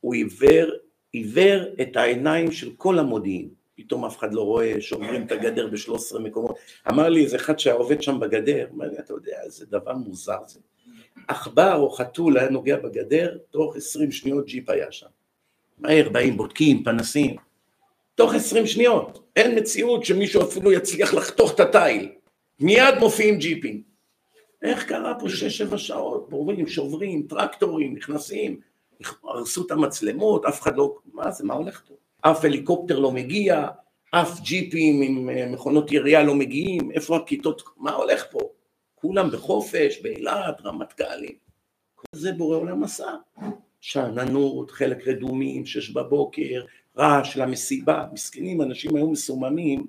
הוא 0.00 0.14
עיוור, 0.14 0.70
עיוור 1.12 1.62
את 1.82 1.96
העיניים 1.96 2.52
של 2.52 2.70
כל 2.76 2.98
המודיעין. 2.98 3.48
פתאום 3.74 4.04
אף 4.04 4.18
אחד 4.18 4.34
לא 4.34 4.42
רואה, 4.42 4.80
שוברים 4.80 5.26
את 5.26 5.32
הגדר 5.32 5.66
בשלוש 5.66 6.00
עשרה 6.00 6.20
מקומות. 6.20 6.56
אמר 6.88 7.08
לי 7.08 7.24
איזה 7.24 7.36
אחד 7.36 7.58
שהיה 7.58 7.76
עובד 7.76 8.02
שם 8.02 8.20
בגדר, 8.20 8.66
אמר 8.74 8.86
לי, 8.88 8.98
אתה 8.98 9.12
יודע, 9.12 9.36
איזה 9.44 9.66
דבר 9.66 9.92
מוזר 9.92 10.38
זה. 10.46 10.60
עכבר 11.28 11.74
או 11.76 11.90
חתול 11.90 12.38
היה 12.38 12.50
נוגע 12.50 12.76
בגדר, 12.76 13.38
תוך 13.50 13.76
עשרים 13.76 14.12
שניות 14.12 14.46
ג'יפ 14.46 14.70
היה 14.70 14.92
שם. 14.92 15.06
מהר 15.78 16.08
באים, 16.08 16.36
בודקים, 16.36 16.84
פנסים. 16.84 17.36
תוך 18.14 18.34
עשרים 18.34 18.66
שניות. 18.66 19.30
אין 19.36 19.58
מציאות 19.58 20.04
שמישהו 20.04 20.42
אפילו 20.42 20.72
יצליח 20.72 21.14
לחתוך 21.14 21.54
את 21.54 21.60
התיל. 21.60 22.08
מיד 22.60 22.94
מופיעים 23.00 23.38
ג'יפים. 23.38 23.82
איך 24.62 24.84
קרה 24.88 25.14
פה 25.20 25.28
שש 25.28 25.58
שבע 25.58 25.78
שעות? 25.78 26.30
בורים, 26.30 26.66
שוברים, 26.66 27.26
טרקטורים, 27.28 27.94
נכנסים, 27.94 28.60
הרסו 29.24 29.66
את 29.66 29.70
המצלמות, 29.70 30.44
אף 30.44 30.62
אחד 30.62 30.76
לא... 30.76 30.96
מה 31.12 31.30
זה, 31.30 31.44
מה 31.44 31.54
הולך 31.54 31.82
פה? 31.88 31.94
אף 32.20 32.44
הליקופטר 32.44 32.98
לא 32.98 33.10
מגיע, 33.10 33.66
אף 34.10 34.40
ג'יפים 34.40 35.02
עם 35.02 35.30
אה, 35.30 35.46
מכונות 35.46 35.92
ירייה 35.92 36.22
לא 36.22 36.34
מגיעים, 36.34 36.90
איפה 36.90 37.16
הכיתות, 37.16 37.62
מה 37.76 37.92
הולך 37.92 38.24
פה? 38.30 38.38
כולם 38.94 39.30
בחופש, 39.30 40.00
באילת, 40.02 40.60
רמטכ"לים. 40.64 41.34
כל 41.94 42.04
זה 42.12 42.32
בורא 42.32 42.56
עולם 42.56 42.84
עשה. 42.84 43.14
שאננות, 43.80 44.70
חלק 44.70 45.08
רדומים, 45.08 45.66
שש 45.66 45.90
בבוקר, 45.90 46.64
רעש 46.98 47.36
למסיבה, 47.36 48.06
מסכנים, 48.12 48.62
אנשים 48.62 48.96
היו 48.96 49.10
מסוממים, 49.10 49.86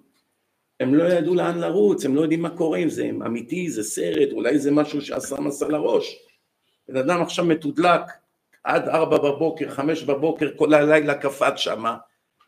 הם 0.79 0.95
לא 0.95 1.03
ידעו 1.03 1.35
לאן 1.35 1.59
לרוץ, 1.59 2.05
הם 2.05 2.15
לא 2.15 2.21
יודעים 2.21 2.41
מה 2.41 2.49
קורה 2.49 2.77
עם 2.77 2.89
זה, 2.89 3.09
אמיתי, 3.25 3.69
זה 3.69 3.83
סרט, 3.83 4.31
אולי 4.31 4.59
זה 4.59 4.71
משהו 4.71 5.01
שעשה 5.01 5.41
מסע 5.41 5.67
לראש. 5.67 6.15
בן 6.89 6.97
אדם 6.97 7.21
עכשיו 7.21 7.45
מתודלק, 7.45 8.01
עד 8.63 8.87
ארבע 8.87 9.17
בבוקר, 9.17 9.69
חמש 9.69 10.03
בבוקר, 10.03 10.49
כל 10.55 10.73
הלילה 10.73 11.15
קפץ 11.15 11.55
שמה, 11.55 11.97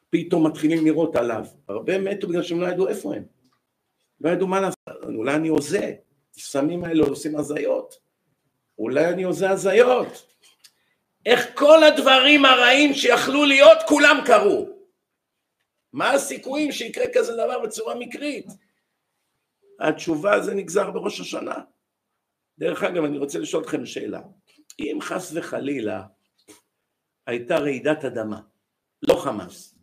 פתאום 0.09 0.47
מתחילים 0.47 0.83
לירות 0.83 1.15
עליו. 1.15 1.45
הרבה 1.69 1.99
מתו 1.99 2.27
בגלל 2.27 2.43
שהם 2.43 2.61
לא 2.61 2.67
ידעו 2.67 2.87
איפה 2.87 3.15
הם. 3.15 3.23
לא 4.21 4.29
ידעו 4.29 4.47
מה 4.47 4.61
לעשות, 4.61 5.03
אולי 5.03 5.35
אני 5.35 5.47
הוזה, 5.47 5.93
הסמים 6.37 6.83
האלה 6.83 7.03
עושים 7.03 7.35
הזיות. 7.35 7.95
אולי 8.79 9.09
אני 9.09 9.23
הוזה 9.23 9.49
הזיות. 9.49 10.25
איך 11.27 11.51
כל 11.55 11.83
הדברים 11.83 12.45
הרעים 12.45 12.93
שיכלו 12.93 13.45
להיות, 13.45 13.77
כולם 13.87 14.17
קרו. 14.25 14.69
מה 15.93 16.11
הסיכויים 16.11 16.71
שיקרה 16.71 17.05
כזה 17.13 17.33
דבר 17.33 17.59
בצורה 17.59 17.95
מקרית? 17.95 18.45
התשובה 19.79 20.41
זה 20.41 20.53
נגזר 20.53 20.91
בראש 20.91 21.19
השנה. 21.19 21.55
דרך 22.57 22.83
אגב, 22.83 23.03
אני 23.03 23.17
רוצה 23.17 23.39
לשאול 23.39 23.63
אתכם 23.63 23.85
שאלה. 23.85 24.21
אם 24.79 24.97
חס 25.01 25.31
וחלילה 25.35 26.03
הייתה 27.27 27.57
רעידת 27.57 28.05
אדמה, 28.05 28.41
לא 29.09 29.15
חמאס, 29.15 29.75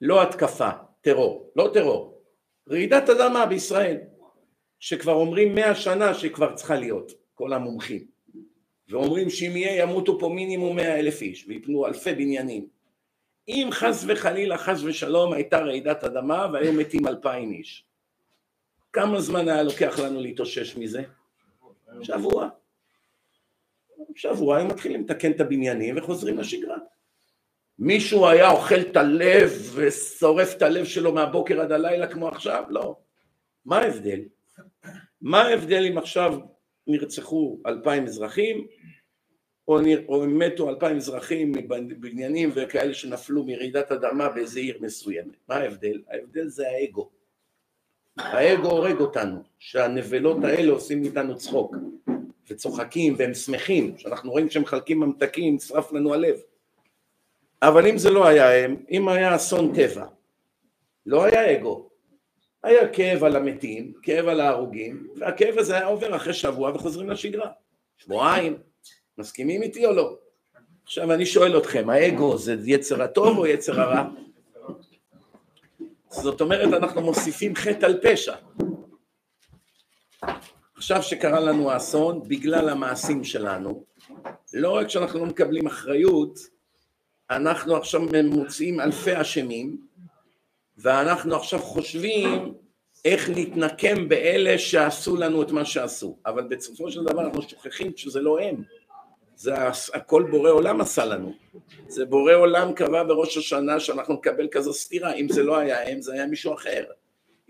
לא 0.00 0.22
התקפה, 0.22 0.70
טרור, 1.00 1.52
לא 1.56 1.70
טרור, 1.74 2.22
רעידת 2.68 3.08
אדמה 3.08 3.46
בישראל, 3.46 3.98
שכבר 4.78 5.12
אומרים 5.12 5.54
מאה 5.54 5.74
שנה 5.74 6.14
שכבר 6.14 6.54
צריכה 6.54 6.76
להיות, 6.76 7.12
כל 7.34 7.52
המומחים, 7.52 8.06
ואומרים 8.90 9.30
שאם 9.30 9.56
יהיה 9.56 9.82
ימותו 9.82 10.18
פה 10.18 10.28
מינימום 10.28 10.76
מאה 10.76 10.98
אלף 10.98 11.22
איש 11.22 11.44
ויפנו 11.48 11.86
אלפי 11.86 12.14
בניינים. 12.14 12.66
אם 13.48 13.68
חס 13.72 14.04
וחלילה, 14.08 14.58
חס 14.58 14.82
ושלום, 14.82 15.32
הייתה 15.32 15.58
רעידת 15.58 16.04
אדמה 16.04 16.46
והיו 16.52 16.72
מתים 16.72 17.06
אלפיים 17.06 17.52
איש, 17.52 17.84
כמה 18.92 19.20
זמן 19.20 19.48
היה 19.48 19.62
לוקח 19.62 19.98
לנו 19.98 20.20
להתאושש 20.20 20.76
מזה? 20.76 21.02
שבוע. 22.02 22.48
שבוע 24.14 24.56
היו 24.56 24.66
מתחילים 24.66 25.00
לתקן 25.00 25.30
את 25.30 25.40
הבניינים 25.40 25.98
וחוזרים 25.98 26.38
לשגרה. 26.38 26.76
מישהו 27.78 28.28
היה 28.28 28.50
אוכל 28.50 28.80
את 28.80 28.96
הלב 28.96 29.72
ושורף 29.74 30.56
את 30.56 30.62
הלב 30.62 30.84
שלו 30.84 31.12
מהבוקר 31.12 31.60
עד 31.60 31.72
הלילה 31.72 32.06
כמו 32.06 32.28
עכשיו? 32.28 32.64
לא. 32.68 32.96
מה 33.64 33.78
ההבדל? 33.78 34.20
מה 35.20 35.42
ההבדל 35.42 35.86
אם 35.86 35.98
עכשיו 35.98 36.38
נרצחו 36.90 37.58
אלפיים 37.66 38.04
אזרחים 38.04 38.66
או, 39.68 39.78
או 40.08 40.26
מתו 40.26 40.68
אלפיים 40.68 40.96
אזרחים 40.96 41.52
מבניינים 41.70 42.50
וכאלה 42.54 42.94
שנפלו 42.94 43.44
מרעידת 43.44 43.92
אדמה 43.92 44.28
באיזה 44.28 44.60
עיר 44.60 44.78
מסוימת? 44.80 45.34
מה 45.48 45.54
ההבדל? 45.54 46.00
ההבדל 46.08 46.48
זה 46.48 46.68
האגו. 46.68 47.10
האגו 48.18 48.70
הורג 48.70 49.00
אותנו, 49.00 49.42
שהנבלות 49.58 50.44
האלה 50.44 50.72
עושים 50.72 51.04
איתנו 51.04 51.36
צחוק 51.36 51.76
וצוחקים 52.50 53.14
והם 53.18 53.34
שמחים, 53.34 53.98
שאנחנו 53.98 54.30
רואים 54.30 54.50
שהם 54.50 54.62
מחלקים 54.62 55.00
ממתקים, 55.00 55.54
נשרף 55.54 55.92
לנו 55.92 56.14
הלב. 56.14 56.36
אבל 57.62 57.86
אם 57.86 57.98
זה 57.98 58.10
לא 58.10 58.26
היה 58.26 58.64
הם, 58.64 58.76
אם 58.90 59.08
היה 59.08 59.36
אסון 59.36 59.74
טבע, 59.74 60.06
לא 61.06 61.24
היה 61.24 61.56
אגו, 61.56 61.89
היה 62.62 62.88
כאב 62.88 63.24
על 63.24 63.36
המתים, 63.36 63.92
כאב 64.02 64.28
על 64.28 64.40
ההרוגים, 64.40 65.06
והכאב 65.16 65.58
הזה 65.58 65.74
היה 65.74 65.86
עובר 65.86 66.16
אחרי 66.16 66.32
שבוע 66.32 66.70
וחוזרים 66.74 67.10
לשגרה. 67.10 67.50
שבועיים, 67.98 68.58
מסכימים 69.18 69.62
איתי 69.62 69.86
או 69.86 69.92
לא? 69.92 70.16
עכשיו 70.84 71.12
אני 71.12 71.26
שואל 71.26 71.58
אתכם, 71.58 71.90
האגו 71.90 72.38
זה 72.38 72.56
יצר 72.64 73.02
הטוב 73.02 73.38
או 73.38 73.46
יצר 73.46 73.80
הרע? 73.80 74.04
זאת 76.10 76.40
אומרת 76.40 76.72
אנחנו 76.72 77.00
מוסיפים 77.00 77.56
חטא 77.56 77.86
על 77.86 78.00
פשע. 78.02 78.34
עכשיו 80.76 81.02
שקרה 81.02 81.40
לנו 81.40 81.70
האסון, 81.70 82.22
בגלל 82.28 82.68
המעשים 82.68 83.24
שלנו, 83.24 83.84
לא 84.54 84.70
רק 84.70 84.88
שאנחנו 84.88 85.18
לא 85.18 85.26
מקבלים 85.26 85.66
אחריות, 85.66 86.38
אנחנו 87.30 87.76
עכשיו 87.76 88.00
מוצאים 88.24 88.80
אלפי 88.80 89.20
אשמים, 89.20 89.76
ואנחנו 90.82 91.36
עכשיו 91.36 91.58
חושבים 91.58 92.54
איך 93.04 93.30
להתנקם 93.30 94.08
באלה 94.08 94.58
שעשו 94.58 95.16
לנו 95.16 95.42
את 95.42 95.50
מה 95.50 95.64
שעשו, 95.64 96.16
אבל 96.26 96.42
בסופו 96.42 96.90
של 96.90 97.04
דבר 97.04 97.20
אנחנו 97.20 97.42
שוכחים 97.42 97.92
שזה 97.96 98.20
לא 98.20 98.40
הם, 98.40 98.62
זה 99.36 99.54
הכל 99.94 100.26
בורא 100.30 100.50
עולם 100.50 100.80
עשה 100.80 101.04
לנו, 101.04 101.32
זה 101.88 102.04
בורא 102.04 102.34
עולם 102.34 102.72
קבע 102.72 103.02
בראש 103.02 103.36
השנה 103.36 103.80
שאנחנו 103.80 104.14
נקבל 104.14 104.48
כזו 104.50 104.72
סתירה, 104.72 105.12
אם 105.12 105.28
זה 105.28 105.42
לא 105.42 105.58
היה 105.58 105.88
הם 105.90 106.02
זה 106.02 106.12
היה 106.12 106.26
מישהו 106.26 106.54
אחר, 106.54 106.84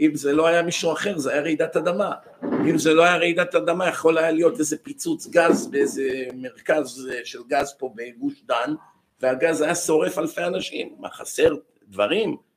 אם 0.00 0.10
זה 0.14 0.32
לא 0.32 0.46
היה 0.46 0.62
מישהו 0.62 0.92
אחר 0.92 1.18
זה 1.18 1.32
היה 1.32 1.42
רעידת 1.42 1.76
אדמה, 1.76 2.12
אם 2.42 2.78
זה 2.78 2.94
לא 2.94 3.02
היה 3.02 3.16
רעידת 3.16 3.54
אדמה 3.54 3.88
יכול 3.88 4.18
היה 4.18 4.30
להיות 4.30 4.58
איזה 4.58 4.76
פיצוץ 4.82 5.26
גז 5.26 5.66
באיזה 5.66 6.24
מרכז 6.34 7.10
של 7.24 7.38
גז 7.48 7.74
פה 7.78 7.90
בגוש 7.94 8.42
דן 8.44 8.74
והגז 9.20 9.60
היה 9.60 9.74
שורף 9.74 10.18
אלפי 10.18 10.44
אנשים, 10.44 10.94
מה 10.98 11.10
חסר 11.10 11.54
דברים? 11.88 12.49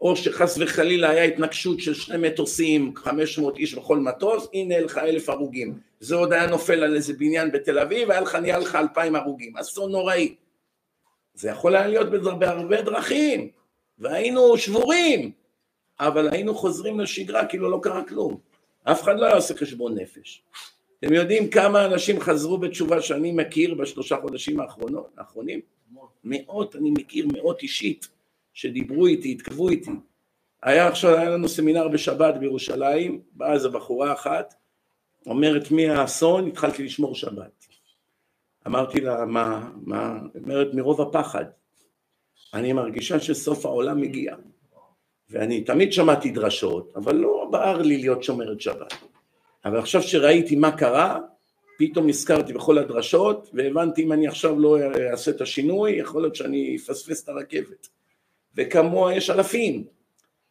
או 0.00 0.16
שחס 0.16 0.58
וחלילה 0.60 1.10
היה 1.10 1.24
התנגשות 1.24 1.80
של 1.80 1.94
שני 1.94 2.28
מטוסים, 2.28 2.92
500 2.96 3.56
איש 3.58 3.74
בכל 3.74 3.98
מטוס, 3.98 4.48
הנה 4.52 4.80
לך 4.80 4.98
אלף 4.98 5.28
הרוגים. 5.28 5.78
זה 6.00 6.14
עוד 6.14 6.32
היה 6.32 6.46
נופל 6.46 6.84
על 6.84 6.94
איזה 6.96 7.12
בניין 7.12 7.52
בתל 7.52 7.78
אביב, 7.78 8.10
היה 8.10 8.20
לך, 8.20 8.34
נהיה 8.34 8.58
לך 8.58 8.74
אלפיים 8.74 9.16
הרוגים. 9.16 9.56
אסון 9.56 9.92
נוראי. 9.92 10.34
זה 11.34 11.48
יכול 11.48 11.76
היה 11.76 11.86
להיות 11.86 12.10
בהרבה 12.38 12.82
דרכים, 12.82 13.48
והיינו 13.98 14.56
שבורים, 14.56 15.30
אבל 16.00 16.28
היינו 16.32 16.54
חוזרים 16.54 17.00
לשגרה 17.00 17.46
כאילו 17.46 17.70
לא 17.70 17.78
קרה 17.82 18.04
כלום. 18.04 18.38
אף 18.84 19.02
אחד 19.02 19.18
לא 19.18 19.26
היה 19.26 19.34
עושה 19.34 19.54
חשבון 19.54 19.98
נפש. 19.98 20.42
אתם 21.00 21.14
יודעים 21.14 21.50
כמה 21.50 21.84
אנשים 21.86 22.20
חזרו 22.20 22.58
בתשובה 22.58 23.02
שאני 23.02 23.32
מכיר 23.32 23.74
בשלושה 23.74 24.16
חודשים 24.20 24.60
האחרונים? 25.16 25.60
מאות, 26.24 26.76
אני 26.76 26.90
מכיר 26.90 27.26
מאות 27.32 27.62
אישית. 27.62 28.08
שדיברו 28.54 29.06
איתי, 29.06 29.32
התכתבו 29.32 29.68
איתי. 29.68 29.90
היה 30.62 30.88
עכשיו, 30.88 31.16
היה 31.16 31.30
לנו 31.30 31.48
סמינר 31.48 31.88
בשבת 31.88 32.34
בירושלים, 32.34 33.20
באה 33.32 33.52
איזו 33.52 33.70
בחורה 33.70 34.12
אחת, 34.12 34.54
אומרת 35.26 35.70
מי 35.70 35.88
האסון, 35.88 36.48
התחלתי 36.48 36.84
לשמור 36.84 37.14
שבת. 37.14 37.66
אמרתי 38.66 39.00
לה, 39.00 39.24
מה, 39.24 39.70
מה? 39.82 40.18
אומרת, 40.34 40.74
מרוב 40.74 41.00
הפחד. 41.00 41.44
אני 42.54 42.72
מרגישה 42.72 43.20
שסוף 43.20 43.66
העולם 43.66 44.00
מגיע. 44.00 44.36
ואני 45.30 45.64
תמיד 45.64 45.92
שמעתי 45.92 46.30
דרשות, 46.30 46.92
אבל 46.96 47.16
לא 47.16 47.48
בער 47.50 47.82
לי 47.82 47.96
להיות 47.96 48.22
שומרת 48.22 48.60
שבת. 48.60 48.94
אבל 49.64 49.78
עכשיו 49.78 50.02
שראיתי 50.02 50.56
מה 50.56 50.76
קרה, 50.76 51.18
פתאום 51.78 52.06
נזכרתי 52.06 52.52
בכל 52.52 52.78
הדרשות, 52.78 53.50
והבנתי 53.52 54.02
אם 54.02 54.12
אני 54.12 54.28
עכשיו 54.28 54.60
לא 54.60 54.78
אעשה 55.10 55.30
את 55.30 55.40
השינוי, 55.40 55.92
יכול 55.92 56.22
להיות 56.22 56.36
שאני 56.36 56.76
אפספס 56.76 57.24
את 57.24 57.28
הרכבת. 57.28 57.88
וכמוה 58.56 59.14
יש 59.14 59.30
אלפים. 59.30 59.84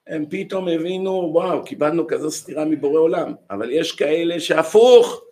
הם 0.08 0.26
פתאום 0.30 0.68
הבינו, 0.68 1.12
וואו, 1.12 1.64
קיבלנו 1.64 2.08
כזו 2.08 2.32
סתירה 2.32 2.66
מבורא 2.66 3.00
עולם, 3.00 3.34
אבל 3.50 3.72
יש 3.72 3.92
כאלה 3.92 4.40
שהפוך, 4.40 5.24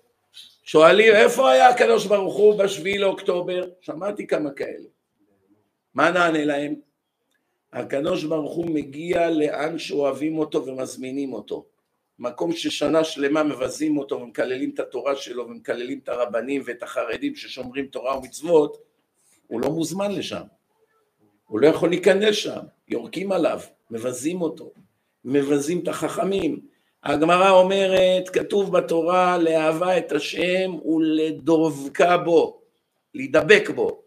שואלים 0.63 1.15
איפה 1.15 1.51
היה 1.51 1.69
הקדוש 1.69 2.05
ברוך 2.05 2.35
הוא 2.35 2.59
בשביעי 2.59 2.97
לאוקטובר? 2.97 3.69
שמעתי 3.81 4.27
כמה 4.27 4.51
כאלה. 4.51 4.87
מה 5.93 6.11
נענה 6.11 6.45
להם? 6.45 6.75
הקדוש 7.73 8.23
ברוך 8.23 8.53
הוא 8.53 8.65
מגיע 8.65 9.29
לאן 9.29 9.79
שאוהבים 9.79 10.37
אותו 10.37 10.65
ומזמינים 10.65 11.33
אותו. 11.33 11.65
מקום 12.19 12.51
ששנה 12.51 13.03
שלמה 13.03 13.43
מבזים 13.43 13.97
אותו 13.97 14.21
ומקללים 14.21 14.71
את 14.73 14.79
התורה 14.79 15.15
שלו 15.15 15.45
ומקללים 15.45 15.99
את 16.03 16.09
הרבנים 16.09 16.61
ואת 16.65 16.83
החרדים 16.83 17.35
ששומרים 17.35 17.85
תורה 17.85 18.17
ומצוות, 18.17 18.77
הוא 19.47 19.61
לא 19.61 19.69
מוזמן 19.69 20.11
לשם. 20.11 20.41
הוא 21.51 21.59
לא 21.59 21.67
יכול 21.67 21.89
להיכנס 21.89 22.35
שם, 22.35 22.59
יורקים 22.87 23.31
עליו, 23.31 23.59
מבזים 23.89 24.41
אותו, 24.41 24.71
מבזים 25.25 25.79
את 25.79 25.87
החכמים. 25.87 26.59
הגמרא 27.03 27.49
אומרת, 27.49 28.29
כתוב 28.29 28.77
בתורה, 28.77 29.37
לאהבה 29.37 29.97
את 29.97 30.11
השם 30.11 30.75
ולדבקה 30.85 32.17
בו, 32.17 32.61
להידבק 33.13 33.69
בו. 33.75 34.01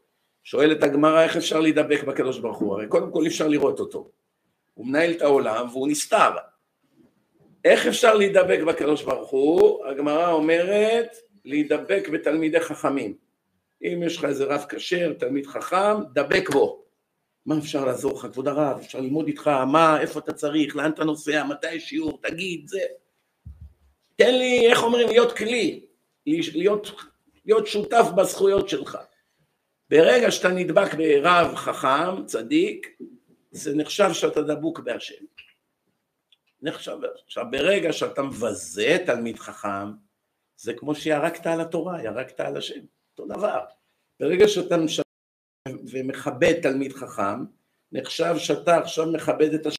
שואלת 0.44 0.82
הגמרא, 0.82 1.22
איך 1.22 1.36
אפשר 1.36 1.60
להידבק 1.60 2.04
בקדוש 2.04 2.38
ברוך 2.38 2.58
הוא? 2.58 2.74
הרי 2.74 2.86
קודם 2.86 3.10
כל 3.10 3.22
אי 3.22 3.28
אפשר 3.28 3.48
לראות 3.48 3.80
אותו. 3.80 4.10
הוא 4.74 4.86
מנהל 4.86 5.10
את 5.10 5.22
העולם 5.22 5.68
והוא 5.72 5.88
נסתר. 5.88 6.30
איך 7.64 7.86
אפשר 7.86 8.14
להידבק 8.14 8.60
בקדוש 8.66 9.02
ברוך 9.02 9.30
הוא? 9.30 9.86
הגמרא 9.86 10.32
אומרת, 10.32 11.16
להידבק 11.44 12.08
בתלמידי 12.12 12.60
חכמים. 12.60 13.14
אם 13.82 14.02
יש 14.06 14.16
לך 14.16 14.24
איזה 14.24 14.44
רב 14.44 14.64
כשר, 14.68 15.12
תלמיד 15.12 15.46
חכם, 15.46 15.94
דבק 16.14 16.50
בו. 16.50 16.83
מה 17.46 17.58
אפשר 17.58 17.84
לעזור 17.84 18.18
לך, 18.18 18.26
כבוד 18.32 18.48
הרב, 18.48 18.78
אפשר 18.80 19.00
ללמוד 19.00 19.26
איתך, 19.26 19.48
מה, 19.48 20.00
איפה 20.00 20.18
אתה 20.18 20.32
צריך, 20.32 20.76
לאן 20.76 20.90
אתה 20.90 21.04
נוסע, 21.04 21.44
מתי 21.44 21.72
יש 21.72 21.88
שיעור, 21.88 22.20
תגיד, 22.22 22.68
זה. 22.68 22.80
תן 24.16 24.34
לי, 24.34 24.70
איך 24.70 24.82
אומרים, 24.82 25.08
להיות 25.08 25.32
כלי, 25.32 25.86
להיות, 26.26 26.90
להיות 27.44 27.66
שותף 27.66 28.06
בזכויות 28.16 28.68
שלך. 28.68 28.98
ברגע 29.90 30.30
שאתה 30.30 30.48
נדבק 30.48 30.94
ברב 30.94 31.54
חכם, 31.54 32.26
צדיק, 32.26 32.98
זה 33.50 33.76
נחשב 33.76 34.12
שאתה 34.12 34.42
דבוק 34.42 34.80
בהשם. 34.80 35.24
נחשב, 36.62 36.98
עכשיו 37.24 37.44
ברגע 37.50 37.92
שאתה 37.92 38.22
מבזה 38.22 38.98
תלמיד 39.06 39.38
חכם, 39.38 39.92
זה 40.56 40.74
כמו 40.74 40.94
שירקת 40.94 41.46
על 41.46 41.60
התורה, 41.60 42.02
ירקת 42.02 42.40
על 42.40 42.56
השם, 42.56 42.80
אותו 43.10 43.34
דבר. 43.34 43.60
ברגע 44.20 44.48
שאתה 44.48 44.76
ומכבד 45.94 46.52
תלמיד 46.62 46.92
חכם, 46.92 47.44
נחשב 47.92 48.34
שאתה 48.38 48.76
עכשיו 48.76 49.06
מכבד 49.12 49.54
את 49.54 49.66
השם. 49.66 49.76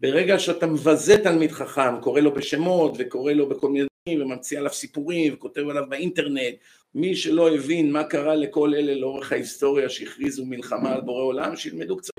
ברגע 0.00 0.38
שאתה 0.38 0.66
מבזה 0.66 1.18
תלמיד 1.22 1.52
חכם, 1.52 2.00
קורא 2.00 2.20
לו 2.20 2.34
בשמות 2.34 2.94
וקורא 2.98 3.32
לו 3.32 3.48
בכל 3.48 3.68
מיני 3.68 3.86
דברים 4.08 4.22
וממציא 4.22 4.58
עליו 4.58 4.72
סיפורים 4.72 5.34
וכותב 5.34 5.68
עליו 5.68 5.84
באינטרנט, 5.88 6.54
מי 6.94 7.16
שלא 7.16 7.54
הבין 7.54 7.92
מה 7.92 8.04
קרה 8.04 8.34
לכל 8.34 8.74
אלה 8.74 8.94
לאורך 8.94 9.32
ההיסטוריה 9.32 9.88
שהכריזו 9.88 10.46
מלחמה 10.46 10.92
על 10.92 11.00
בורא 11.00 11.22
עולם, 11.22 11.56
שילמדו 11.56 11.96
קצת. 11.96 12.12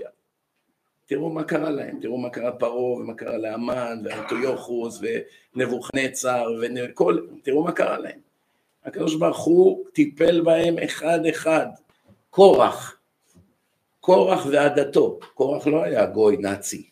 תראו 1.05 1.29
מה 1.29 1.43
קרה 1.43 1.69
להם, 1.69 1.99
תראו 2.01 2.17
מה 2.17 2.29
קרה 2.29 2.51
פרעה 2.51 2.99
ומה 2.99 3.13
קרה 3.13 3.38
לאמן 3.38 4.01
ואנטויוכוס 4.03 5.01
ונבוכנצר 5.55 6.45
וכל, 6.61 7.19
תראו 7.43 7.63
מה 7.63 7.71
קרה 7.71 7.97
להם. 7.97 8.19
הקדוש 8.85 9.15
ברוך 9.15 9.43
הוא 9.43 9.85
טיפל 9.93 10.41
בהם 10.41 10.75
אחד 10.85 11.25
אחד, 11.25 11.67
קורח, 12.38 12.99
קורח 13.99 14.45
ועדתו, 14.51 15.19
קורח 15.33 15.67
לא 15.67 15.83
היה 15.83 16.05
גוי 16.05 16.38
נאצי, 16.38 16.89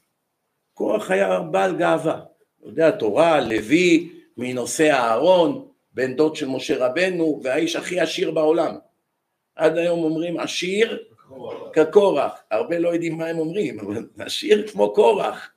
קורח 0.73 1.11
היה 1.11 1.39
בעל 1.39 1.75
גאווה, 1.77 2.21
יודע, 2.63 2.91
תורה, 2.91 3.41
לוי, 3.41 4.13
מנושא 4.37 4.91
אהרון, 4.91 5.67
בן 5.91 6.15
דוד 6.15 6.35
של 6.35 6.47
משה 6.47 6.85
רבנו, 6.85 7.39
והאיש 7.43 7.75
הכי 7.75 7.99
עשיר 7.99 8.31
בעולם. 8.31 8.75
עד 9.55 9.77
היום 9.77 10.03
אומרים 10.03 10.39
עשיר 10.39 11.03
כקורח, 11.73 12.31
הרבה 12.51 12.79
לא 12.79 12.89
יודעים 12.89 13.17
מה 13.17 13.25
הם 13.25 13.39
אומרים, 13.39 13.79
אבל 13.79 14.05
עשיר 14.19 14.67
כמו 14.67 14.93
קורח, 14.93 15.49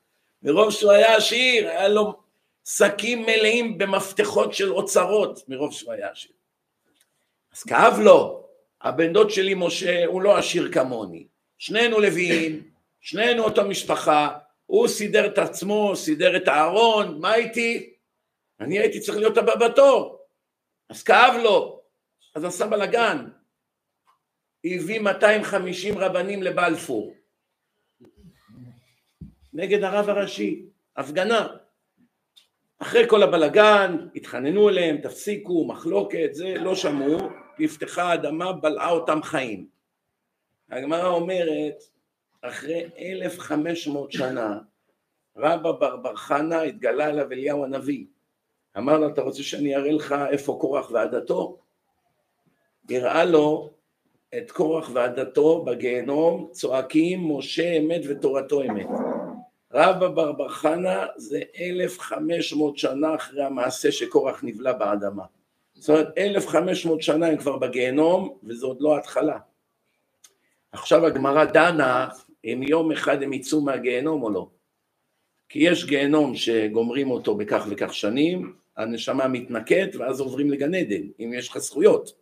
מרוב 0.42 0.70
שהוא 0.70 0.92
היה 0.92 1.16
עשיר, 1.16 1.68
היה 1.68 1.88
לו 1.88 2.14
שקים 2.64 3.22
מלאים 3.22 3.78
במפתחות 3.78 4.54
של 4.54 4.72
אוצרות, 4.72 5.48
מרוב 5.48 5.72
שהוא 5.72 5.92
היה 5.92 6.10
עשיר. 6.10 6.32
אז 7.56 7.62
כאב 7.62 7.98
לו, 8.00 8.47
הבן 8.82 9.12
דוד 9.12 9.30
שלי 9.30 9.54
משה 9.56 10.06
הוא 10.06 10.22
לא 10.22 10.36
עשיר 10.36 10.72
כמוני, 10.72 11.26
שנינו 11.58 12.00
לוויים, 12.00 12.70
שנינו 13.00 13.44
אותו 13.44 13.64
משפחה, 13.64 14.38
הוא 14.66 14.88
סידר 14.88 15.26
את 15.26 15.38
עצמו, 15.38 15.96
סידר 15.96 16.36
את 16.36 16.48
הארון, 16.48 17.20
מה 17.20 17.34
איתי? 17.34 17.94
אני 18.60 18.78
הייתי 18.78 19.00
צריך 19.00 19.18
להיות 19.18 19.36
הבא 19.38 19.68
בתור, 19.68 20.26
אז 20.88 21.02
כאב 21.02 21.34
לו, 21.42 21.80
אז 22.34 22.44
עשה 22.44 22.66
בלאגן, 22.66 23.28
הביא 24.64 25.00
250 25.00 25.98
רבנים 25.98 26.42
לבלפור, 26.42 27.14
נגד 29.52 29.84
הרב 29.84 30.08
הראשי, 30.08 30.66
הפגנה. 30.96 31.48
אחרי 32.78 33.08
כל 33.08 33.22
הבלגן, 33.22 33.96
התחננו 34.14 34.68
אליהם, 34.68 34.96
תפסיקו, 34.96 35.66
מחלוקת, 35.66 36.28
זה, 36.32 36.54
לא 36.54 36.74
שמעו, 36.74 37.18
נפתחה 37.60 38.02
האדמה, 38.02 38.52
בלעה 38.52 38.90
אותם 38.90 39.22
חיים. 39.22 39.66
הגמרא 40.70 41.08
אומרת, 41.08 41.82
אחרי 42.42 42.90
1,500 42.98 44.12
שנה, 44.12 44.58
רבא 45.36 45.72
בר 45.72 45.96
בר 45.96 46.16
חנה 46.16 46.62
התגלה 46.62 47.08
אליו 47.08 47.32
אליהו 47.32 47.64
הנביא. 47.64 48.06
אמר 48.78 48.98
לו, 48.98 49.08
אתה 49.08 49.22
רוצה 49.22 49.42
שאני 49.42 49.76
אראה 49.76 49.92
לך 49.92 50.14
איפה 50.30 50.58
קורח 50.60 50.90
ועדתו? 50.90 51.58
הראה 52.90 53.24
לו 53.24 53.70
את 54.38 54.50
קורח 54.50 54.90
ועדתו 54.92 55.64
בגיהנום, 55.64 56.48
צועקים 56.52 57.36
משה 57.36 57.78
אמת 57.78 58.00
ותורתו 58.08 58.62
אמת. 58.62 58.86
רבא 59.72 60.08
בר 60.08 60.32
בר 60.32 60.48
חנה 60.48 61.06
זה 61.16 61.42
1,500 61.60 62.78
שנה 62.78 63.14
אחרי 63.14 63.44
המעשה 63.44 63.92
שקורח 63.92 64.40
נבלע 64.42 64.72
באדמה. 64.72 65.24
זאת 65.78 65.90
אומרת 65.90 66.08
1,500 66.18 67.02
שנה 67.02 67.26
הם 67.26 67.36
כבר 67.36 67.56
בגיהנום 67.56 68.38
וזו 68.44 68.66
עוד 68.66 68.80
לא 68.80 68.98
התחלה. 68.98 69.38
עכשיו 70.72 71.06
הגמרא 71.06 71.44
דנה 71.44 72.08
אם 72.44 72.62
יום 72.68 72.92
אחד 72.92 73.22
הם 73.22 73.32
יצאו 73.32 73.60
מהגיהנום 73.60 74.22
או 74.22 74.30
לא. 74.30 74.48
כי 75.48 75.58
יש 75.58 75.84
גיהנום 75.84 76.36
שגומרים 76.36 77.10
אותו 77.10 77.34
בכך 77.34 77.66
וכך 77.70 77.94
שנים, 77.94 78.52
הנשמה 78.76 79.28
מתנקת 79.28 79.88
ואז 79.98 80.20
עוברים 80.20 80.50
לגן 80.50 80.74
עדן, 80.74 81.02
אם 81.20 81.32
יש 81.34 81.48
לך 81.48 81.58
זכויות. 81.58 82.12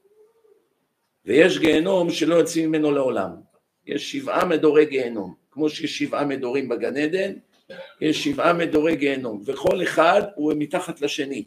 ויש 1.25 1.59
גיהנום 1.59 2.11
שלא 2.11 2.35
יוצאים 2.35 2.69
ממנו 2.69 2.91
לעולם. 2.91 3.31
יש 3.87 4.13
שבעה 4.13 4.45
מדורי 4.45 4.87
גיהנום. 4.87 5.35
כמו 5.51 5.69
שיש 5.69 5.99
שבעה 5.99 6.25
מדורים 6.25 6.69
בגן 6.69 6.97
עדן, 6.97 7.33
יש 8.01 8.25
שבעה 8.25 8.53
מדורי 8.53 8.97
גיהנום, 8.97 9.43
וכל 9.47 9.83
אחד 9.83 10.23
הוא 10.35 10.53
מתחת 10.57 11.01
לשני. 11.01 11.45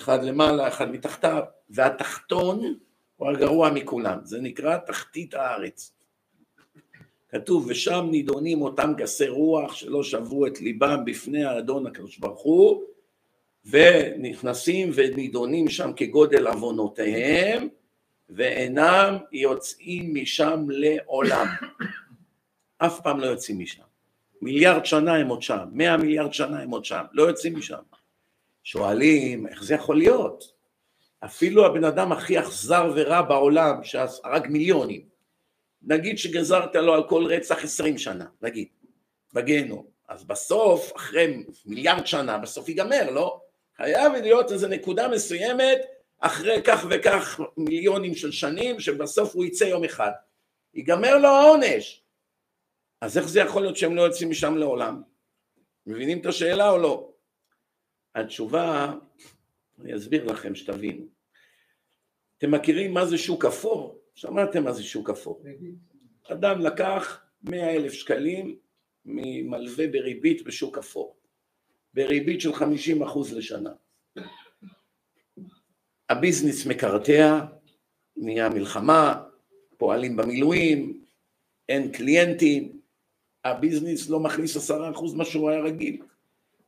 אחד 0.00 0.24
למעלה, 0.24 0.68
אחד 0.68 0.90
מתחתיו, 0.90 1.42
והתחתון 1.70 2.74
הוא 3.16 3.30
הגרוע 3.30 3.70
מכולם, 3.70 4.18
זה 4.24 4.40
נקרא 4.40 4.76
תחתית 4.76 5.34
הארץ. 5.34 5.92
כתוב, 7.28 7.66
ושם 7.68 8.08
נידונים 8.10 8.62
אותם 8.62 8.92
גסי 8.96 9.28
רוח 9.28 9.74
שלא 9.74 10.02
שברו 10.02 10.46
את 10.46 10.60
ליבם 10.60 11.04
בפני 11.04 11.44
האדון 11.44 11.86
הקדוש 11.86 12.18
ברוך 12.18 12.42
הוא, 12.42 12.82
ונכנסים 13.64 14.90
ונידונים 14.94 15.68
שם 15.68 15.92
כגודל 15.96 16.46
עוונותיהם, 16.46 17.68
ואינם 18.30 19.16
יוצאים 19.32 20.14
משם 20.14 20.66
לעולם. 20.68 21.46
אף 22.78 23.00
פעם 23.00 23.20
לא 23.20 23.26
יוצאים 23.26 23.58
משם. 23.58 23.82
מיליארד 24.42 24.84
שנה 24.84 25.14
הם 25.14 25.28
עוד 25.28 25.42
שם, 25.42 25.64
מאה 25.72 25.96
מיליארד 25.96 26.32
שנה 26.32 26.60
הם 26.60 26.70
עוד 26.70 26.84
שם, 26.84 27.04
לא 27.12 27.22
יוצאים 27.22 27.56
משם. 27.56 27.82
שואלים, 28.68 29.46
איך 29.46 29.64
זה 29.64 29.74
יכול 29.74 29.98
להיות? 29.98 30.44
אפילו 31.24 31.66
הבן 31.66 31.84
אדם 31.84 32.12
הכי 32.12 32.38
אכזר 32.38 32.92
ורע 32.96 33.22
בעולם, 33.22 33.84
שהרג 33.84 34.46
מיליונים, 34.48 35.08
נגיד 35.82 36.18
שגזרת 36.18 36.74
לו 36.74 36.94
על 36.94 37.08
כל 37.08 37.24
רצח 37.26 37.64
עשרים 37.64 37.98
שנה, 37.98 38.26
נגיד, 38.42 38.68
בגיהנום, 39.32 39.86
אז 40.08 40.24
בסוף, 40.24 40.96
אחרי 40.96 41.44
מיליארד 41.66 42.06
שנה, 42.06 42.38
בסוף 42.38 42.68
ייגמר, 42.68 43.10
לא? 43.10 43.40
חייב 43.76 44.12
להיות 44.12 44.52
איזו 44.52 44.68
נקודה 44.68 45.08
מסוימת, 45.08 45.78
אחרי 46.20 46.62
כך 46.64 46.86
וכך 46.90 47.40
מיליונים 47.56 48.14
של 48.14 48.32
שנים, 48.32 48.80
שבסוף 48.80 49.34
הוא 49.34 49.44
יצא 49.44 49.64
יום 49.64 49.84
אחד. 49.84 50.10
ייגמר 50.74 51.18
לו 51.18 51.28
העונש. 51.28 52.02
אז 53.00 53.18
איך 53.18 53.28
זה 53.28 53.40
יכול 53.40 53.62
להיות 53.62 53.76
שהם 53.76 53.96
לא 53.96 54.02
יוצאים 54.02 54.30
משם 54.30 54.56
לעולם? 54.56 55.02
מבינים 55.86 56.20
את 56.20 56.26
השאלה 56.26 56.70
או 56.70 56.78
לא? 56.78 57.08
התשובה, 58.20 58.94
אני 59.80 59.96
אסביר 59.96 60.24
לכם 60.32 60.54
שתבינו. 60.54 61.04
אתם 62.38 62.50
מכירים 62.50 62.94
מה 62.94 63.06
זה 63.06 63.18
שוק 63.18 63.44
אפור? 63.44 63.98
שמעתם 64.14 64.64
מה 64.64 64.72
זה 64.72 64.82
שוק 64.82 65.10
אפור. 65.10 65.42
אדם 66.32 66.60
לקח 66.60 67.24
מאה 67.42 67.70
אלף 67.76 67.92
שקלים 67.92 68.58
ממלווה 69.04 69.86
בריבית 69.88 70.44
בשוק 70.44 70.78
אפור, 70.78 71.16
בריבית 71.94 72.40
של 72.40 72.52
חמישים 72.52 73.02
אחוז 73.02 73.32
לשנה. 73.32 73.70
הביזנס 76.08 76.66
מקרטע, 76.66 77.44
נהיה 78.16 78.48
מלחמה, 78.48 79.24
פועלים 79.76 80.16
במילואים, 80.16 81.04
אין 81.68 81.92
קליינטים, 81.92 82.80
הביזנס 83.44 84.10
לא 84.10 84.20
מכניס 84.20 84.56
עשרה 84.56 84.90
אחוז 84.90 85.14
מה 85.14 85.24
שהוא 85.24 85.50
היה 85.50 85.60
רגיל. 85.60 86.02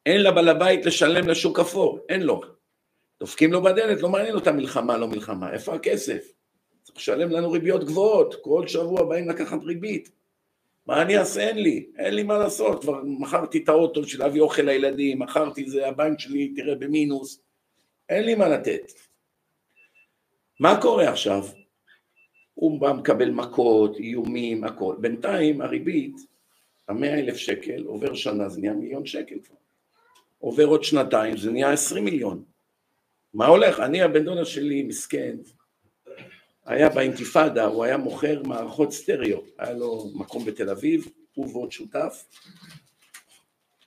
אין 0.07 0.23
לבעל 0.23 0.49
הבית 0.49 0.87
לשלם 0.87 1.29
לשוק 1.29 1.61
אפור, 1.61 1.99
אין 2.09 2.23
לו. 2.23 2.41
דופקים 3.21 3.53
לו 3.53 3.63
בדלת, 3.63 4.03
לא 4.03 4.09
מעניין 4.09 4.35
אותם 4.35 4.53
מלחמה, 4.53 4.99
לא 4.99 5.09
מלחמה, 5.09 5.53
איפה 5.53 5.75
הכסף? 5.75 6.33
צריך 6.83 6.99
לשלם 6.99 7.31
לנו 7.31 7.51
ריביות 7.51 7.85
גבוהות, 7.85 8.35
כל 8.43 8.67
שבוע 8.67 9.05
באים 9.05 9.29
לקחת 9.29 9.59
ריבית. 9.63 10.11
מה 10.87 11.03
אני 11.03 11.19
אעשה? 11.19 11.41
אין 11.41 11.59
לי, 11.59 11.87
אין 11.99 12.15
לי 12.15 12.23
מה 12.23 12.39
לעשות, 12.39 12.81
כבר 12.83 13.03
מכרתי 13.05 13.59
את 13.59 13.69
האוטו 13.69 14.03
בשביל 14.03 14.23
להביא 14.23 14.41
אוכל 14.41 14.63
לילדים, 14.63 15.19
מכרתי 15.19 15.71
זה, 15.71 15.89
הבנק 15.89 16.21
שלי 16.21 16.53
תראה 16.57 16.75
במינוס, 16.75 17.41
אין 18.09 18.25
לי 18.25 18.35
מה 18.35 18.49
לתת. 18.49 18.93
מה 20.61 20.81
קורה 20.83 21.11
עכשיו? 21.11 21.45
הוא 22.55 22.81
בא 22.81 22.93
מקבל 22.93 23.31
מכות, 23.31 23.97
איומים, 23.97 24.65
הכל. 24.65 24.95
בינתיים 24.99 25.61
הריבית 25.61 26.17
המאה 26.89 27.19
אלף 27.19 27.37
שקל, 27.37 27.83
עובר 27.83 28.15
שנה 28.15 28.49
זה 28.49 28.61
נהיה 28.61 28.73
מיליון 28.73 29.07
שקל 29.07 29.39
כבר. 29.45 29.60
עובר 30.41 30.65
עוד 30.65 30.85
שנתיים 30.85 31.37
זה 31.37 31.51
נהיה 31.51 31.73
עשרים 31.73 32.05
מיליון. 32.05 32.45
מה 33.35 33.47
הולך? 33.47 33.81
אני 33.81 34.03
הבן 34.03 34.25
דודה 34.25 34.45
שלי 34.45 34.83
מסכן, 34.83 35.37
היה 36.67 36.89
באינתיפאדה, 36.89 37.65
הוא 37.65 37.85
היה 37.85 37.97
מוכר 37.97 38.43
מערכות 38.43 38.93
סטריאו, 38.93 39.43
היה 39.59 39.73
לו 39.73 40.11
מקום 40.15 40.45
בתל 40.45 40.71
אביב, 40.71 41.09
הוא 41.35 41.49
ועוד 41.53 41.73
שותף, 41.73 42.25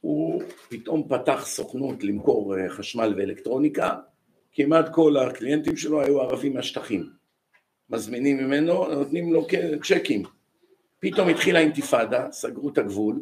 הוא 0.02 0.44
פתאום 0.70 1.08
פתח 1.08 1.46
סוכנות 1.46 2.04
למכור 2.04 2.58
אה, 2.58 2.70
חשמל 2.70 3.14
ואלקטרוניקה, 3.18 3.96
כמעט 4.54 4.86
כל 4.94 5.18
הקליינטים 5.18 5.78
שלו 5.78 6.02
היו 6.02 6.22
ערבים 6.22 6.54
מהשטחים. 6.54 7.10
מזמינים 7.90 8.38
ממנו, 8.38 8.88
נותנים 8.96 9.34
לו 9.34 9.48
צ'קים. 9.84 10.24
פתאום 11.00 11.30
התחילה 11.30 11.60
אינתיפאדה, 11.60 12.32
סגרו 12.32 12.70
את 12.70 12.78
הגבול, 12.78 13.20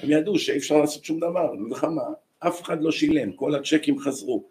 הם 0.00 0.10
ידעו 0.10 0.38
שאי 0.38 0.58
אפשר 0.58 0.76
לעשות 0.76 1.04
שום 1.04 1.20
דבר, 1.20 1.52
מלחמה, 1.52 2.02
אף 2.40 2.62
אחד 2.62 2.82
לא 2.82 2.90
שילם, 2.90 3.32
כל 3.32 3.54
הצ'קים 3.54 3.98
חזרו. 3.98 4.48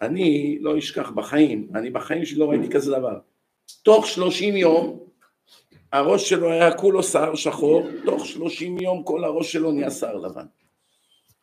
אני 0.00 0.58
לא 0.60 0.78
אשכח 0.78 1.10
בחיים, 1.10 1.68
אני 1.74 1.90
בחיים 1.90 2.24
שלי 2.24 2.38
לא 2.38 2.50
ראיתי 2.50 2.68
כזה 2.68 2.90
דבר. 2.90 3.18
תוך 3.82 4.06
שלושים 4.06 4.56
יום, 4.56 5.06
הראש 5.92 6.28
שלו 6.28 6.52
היה 6.52 6.78
כולו 6.78 7.02
שיער 7.02 7.34
שחור, 7.34 7.88
תוך 8.04 8.26
שלושים 8.26 8.78
יום 8.78 9.02
כל 9.02 9.24
הראש 9.24 9.52
שלו 9.52 9.72
נהיה 9.72 9.90
שיער 9.90 10.16
לבן. 10.16 10.46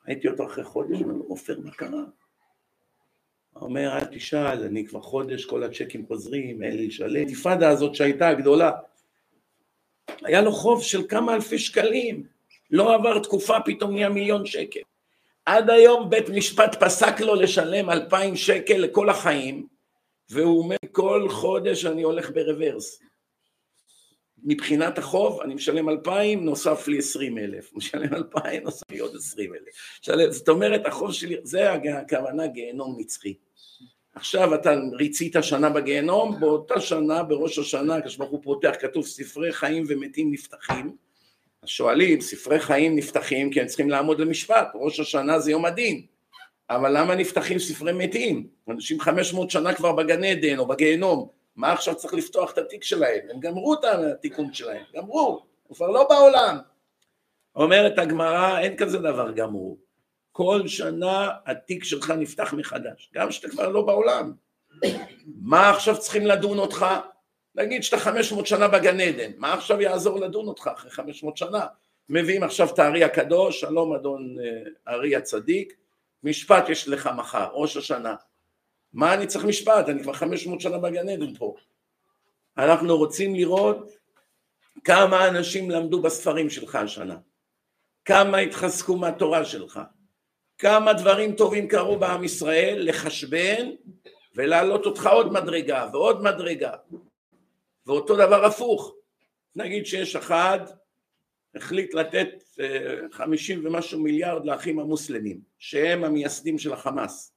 הייתי 0.05 0.27
אותו 0.27 0.45
אחרי 0.45 0.63
חודש, 0.63 1.01
אומר 1.01 1.13
לו, 1.13 1.23
עופר, 1.27 1.59
מה 1.59 1.71
קרה? 1.71 2.03
אומר, 3.55 3.97
אל 3.97 4.05
תשאל, 4.05 4.63
אני 4.63 4.87
כבר 4.87 5.01
חודש, 5.01 5.45
כל 5.45 5.63
הצ'קים 5.63 6.05
חוזרים, 6.07 6.63
אין 6.63 6.75
לי 6.77 6.87
לשלם. 6.87 7.15
האינתיפאדה 7.15 7.69
הזאת 7.69 7.95
שהייתה 7.95 8.27
הגדולה, 8.27 8.71
היה 10.23 10.41
לו 10.41 10.51
חוב 10.51 10.83
של 10.83 11.07
כמה 11.07 11.33
אלפי 11.33 11.59
שקלים, 11.59 12.23
לא 12.73 12.95
עבר 12.95 13.19
תקופה, 13.19 13.59
פתאום 13.65 13.91
נהיה 13.91 14.09
מיליון 14.09 14.45
שקל. 14.45 14.79
עד 15.45 15.69
היום 15.69 16.09
בית 16.09 16.29
משפט 16.29 16.83
פסק 16.83 17.21
לו 17.21 17.35
לשלם 17.35 17.89
אלפיים 17.89 18.35
שקל 18.35 18.77
לכל 18.77 19.09
החיים, 19.09 19.67
והוא 20.29 20.59
אומר 20.63 20.75
כל 20.91 21.27
חודש 21.29 21.85
אני 21.85 22.01
הולך 22.01 22.29
ברוורס. 22.29 22.99
מבחינת 24.43 24.97
החוב 24.97 25.41
אני 25.41 25.55
משלם 25.55 25.89
אלפיים, 25.89 26.45
נוסף 26.45 26.87
לי 26.87 26.97
עשרים 26.97 27.37
אלף, 27.37 27.73
משלם 27.73 28.13
אלפיים, 28.13 28.63
נוסף 28.63 28.91
לי 28.91 28.99
עוד 28.99 29.15
עשרים 29.15 29.53
אלף. 29.53 30.31
זאת 30.31 30.49
אומרת 30.49 30.85
החוב 30.85 31.13
שלי, 31.13 31.37
זה 31.43 31.71
הכוונה 31.73 32.47
גיהנום 32.47 32.95
נצחי. 32.99 33.33
עכשיו 34.15 34.55
אתה 34.55 34.73
ריצית 34.93 35.35
שנה 35.41 35.69
בגיהנום, 35.69 36.39
באותה 36.39 36.81
שנה, 36.81 37.23
בראש 37.23 37.59
השנה, 37.59 38.01
כשברוך 38.01 38.31
הוא 38.31 38.43
פותח, 38.43 38.71
כתוב 38.79 39.05
ספרי 39.05 39.53
חיים 39.53 39.83
ומתים 39.87 40.31
נפתחים. 40.31 41.02
אז 41.63 41.69
שואלים, 41.69 42.21
ספרי 42.21 42.59
חיים 42.59 42.95
נפתחים 42.95 43.51
כי 43.51 43.61
הם 43.61 43.67
צריכים 43.67 43.89
לעמוד 43.89 44.19
למשפט, 44.19 44.67
ראש 44.75 44.99
השנה 44.99 45.39
זה 45.39 45.51
יום 45.51 45.65
הדין. 45.65 46.05
אבל 46.69 46.97
למה 46.97 47.15
נפתחים 47.15 47.59
ספרי 47.59 47.93
מתים? 47.93 48.47
אנשים 48.69 48.99
500 48.99 49.51
שנה 49.51 49.73
כבר 49.73 49.91
בגן 49.91 50.23
עדן 50.23 50.59
או 50.59 50.67
בגיהנום, 50.67 51.29
מה 51.55 51.71
עכשיו 51.71 51.95
צריך 51.95 52.13
לפתוח 52.13 52.51
את 52.51 52.57
התיק 52.57 52.83
שלהם? 52.83 53.19
הם 53.29 53.39
גמרו 53.39 53.73
את 53.73 53.79
התיקון 53.83 54.53
שלהם, 54.53 54.83
גמרו, 54.95 55.45
הוא 55.63 55.75
כבר 55.75 55.87
לא 55.87 56.07
בעולם. 56.09 56.57
אומרת 57.55 57.99
הגמרא, 57.99 58.59
אין 58.59 58.77
כזה 58.77 58.97
דבר 58.97 59.31
גמרו. 59.31 59.77
כל 60.31 60.67
שנה 60.67 61.29
התיק 61.45 61.83
שלך 61.83 62.13
נפתח 62.17 62.53
מחדש, 62.53 63.11
גם 63.13 63.31
שאתה 63.31 63.49
כבר 63.49 63.69
לא 63.69 63.81
בעולם. 63.81 64.33
מה 65.41 65.69
עכשיו 65.69 65.99
צריכים 65.99 66.25
לדון 66.25 66.57
אותך? 66.59 66.85
נגיד 67.55 67.83
שאתה 67.83 67.97
500 67.97 68.47
שנה 68.47 68.67
בגן 68.67 68.99
עדן, 68.99 69.31
מה 69.37 69.53
עכשיו 69.53 69.81
יעזור 69.81 70.19
לדון 70.19 70.47
אותך 70.47 70.69
אחרי 70.73 70.91
500 70.91 71.37
שנה? 71.37 71.65
מביאים 72.09 72.43
עכשיו 72.43 72.67
את 72.73 72.79
הארי 72.79 73.03
הקדוש, 73.03 73.61
שלום 73.61 73.93
אדון 73.93 74.35
אה, 74.39 74.93
ארי 74.93 75.15
הצדיק, 75.15 75.73
משפט 76.23 76.69
יש 76.69 76.87
לך 76.87 77.09
מחר, 77.17 77.47
ראש 77.53 77.77
השנה. 77.77 78.15
מה 78.93 79.13
אני 79.13 79.27
צריך 79.27 79.45
משפט? 79.45 79.89
אני 79.89 80.03
כבר 80.03 80.13
500 80.13 80.61
שנה 80.61 80.77
בגן 80.77 81.09
עדן 81.09 81.35
פה. 81.35 81.55
אנחנו 82.57 82.97
רוצים 82.97 83.35
לראות 83.35 83.91
כמה 84.83 85.27
אנשים 85.27 85.71
למדו 85.71 86.01
בספרים 86.01 86.49
שלך 86.49 86.75
השנה, 86.75 87.17
כמה 88.05 88.37
התחזקו 88.37 88.97
מהתורה 88.97 89.45
שלך, 89.45 89.79
כמה 90.57 90.93
דברים 90.93 91.35
טובים 91.35 91.67
קרו 91.67 91.99
בעם 91.99 92.23
ישראל, 92.23 92.89
לחשבן 92.89 93.69
ולהעלות 94.35 94.85
אותך 94.85 95.07
עוד 95.07 95.33
מדרגה 95.33 95.87
ועוד 95.93 96.23
מדרגה. 96.23 96.71
ואותו 97.87 98.15
דבר 98.15 98.45
הפוך, 98.45 98.95
נגיד 99.55 99.85
שיש 99.85 100.15
אחד 100.15 100.59
החליט 101.55 101.93
לתת 101.93 102.29
אה, 102.59 102.95
חמישים 103.11 103.65
ומשהו 103.65 103.99
מיליארד 103.99 104.45
לאחים 104.45 104.79
המוסלמים, 104.79 105.41
שהם 105.57 106.03
המייסדים 106.03 106.57
של 106.57 106.73
החמאס, 106.73 107.33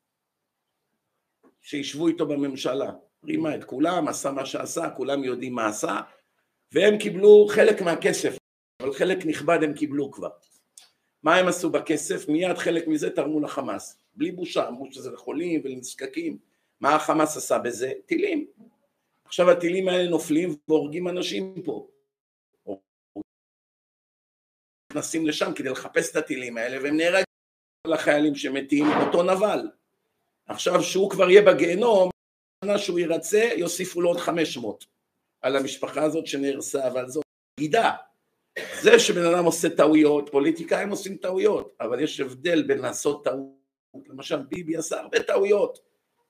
שישבו 1.61 2.09
איתו 2.09 2.27
בממשלה, 2.27 2.93
רימה 3.25 3.55
את 3.55 3.65
כולם, 3.65 4.09
עשה 4.09 4.31
מה 4.31 4.47
שעשה, 4.47 4.91
כולם 4.91 5.25
יודעים 5.25 5.53
מה 5.55 5.67
עשה, 5.67 6.01
והם 6.73 6.99
קיבלו 6.99 7.47
חלק 7.51 7.83
מהכסף, 7.83 8.39
אבל 8.83 8.93
חלק 8.93 9.27
נכבד 9.27 9.59
הם 9.63 9.75
קיבלו 9.75 10.11
כבר. 10.11 10.31
מה 11.23 11.37
הם 11.37 11.49
עשו 11.49 11.71
בכסף? 11.71 12.29
מיד 12.29 12.59
חלק 12.59 12.89
מזה 12.89 13.11
תרמו 13.11 13.41
לחמאס, 13.41 13.99
בלי 14.15 14.33
בושה, 14.33 14.69
אמרו 14.69 14.93
שזה 14.93 15.11
לחולים 15.11 15.61
ולנזקקים. 15.65 16.39
מה 16.81 16.95
החמאס 16.95 17.37
עשה 17.37 17.59
בזה? 17.59 17.93
טילים. 18.07 18.47
עכשיו 19.27 19.51
הטילים 19.51 19.89
האלה 19.89 20.11
נופלים 20.11 20.57
והורגים 20.69 21.09
אנשים 21.09 21.63
פה. 21.65 21.89
נכנסים 24.91 25.27
לשם 25.27 25.53
כדי 25.55 25.69
לחפש 25.69 26.11
את 26.11 26.17
הטילים 26.17 26.57
האלה 26.57 26.83
והם 26.83 26.97
נהרגים 26.97 27.25
לחיילים 27.87 28.35
שמתים 28.35 28.87
אותו 29.07 29.23
נבל. 29.23 29.69
עכשיו 30.47 30.83
שהוא 30.83 31.11
כבר 31.11 31.31
יהיה 31.31 31.43
בגיהנום, 31.43 32.11
שנה 32.65 32.79
שהוא 32.79 32.99
ירצה 32.99 33.49
יוסיפו 33.57 34.01
לו 34.01 34.09
עוד 34.09 34.19
500 34.19 34.85
על 35.41 35.57
המשפחה 35.57 36.03
הזאת 36.03 36.27
שנהרסה, 36.27 36.89
אבל 36.89 37.09
זאת 37.09 37.25
בגידה. 37.61 37.93
זה 38.83 38.99
שבן 38.99 39.25
אדם 39.25 39.45
עושה 39.45 39.71
טעויות, 39.71 40.29
פוליטיקאים 40.33 40.91
עושים 40.91 41.17
טעויות, 41.17 41.73
אבל 41.81 42.01
יש 42.01 42.21
הבדל 42.21 42.63
בין 42.63 42.79
לעשות 42.79 43.25
טעות, 43.25 43.49
למשל 44.07 44.37
ביבי 44.37 44.77
עשה 44.77 45.01
הרבה 45.01 45.23
טעויות, 45.23 45.79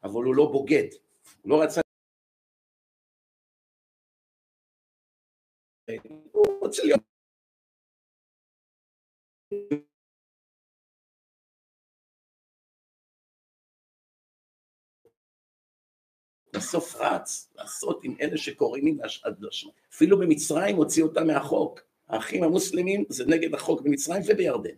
אבל 0.04 0.24
הוא 0.24 0.34
לא 0.34 0.46
בוגד, 0.46 0.86
הוא 1.42 1.50
לא 1.50 1.62
רצה 1.62 1.80
רוצה 6.66 6.82
להיות 6.84 7.00
בסוף 16.56 16.96
רץ 16.96 17.52
לעשות 17.56 18.00
עם 18.04 18.14
אלה 18.20 18.36
שקוראים 18.36 18.98
עד 19.24 19.36
לשמה. 19.40 19.70
אפילו 19.92 20.18
במצרים 20.18 20.76
הוציא 20.76 21.02
אותם 21.02 21.26
מהחוק. 21.26 21.80
האחים 22.08 22.42
המוסלמים 22.44 23.04
זה 23.08 23.24
נגד 23.26 23.54
החוק 23.54 23.80
במצרים 23.80 24.22
ובירדן. 24.26 24.74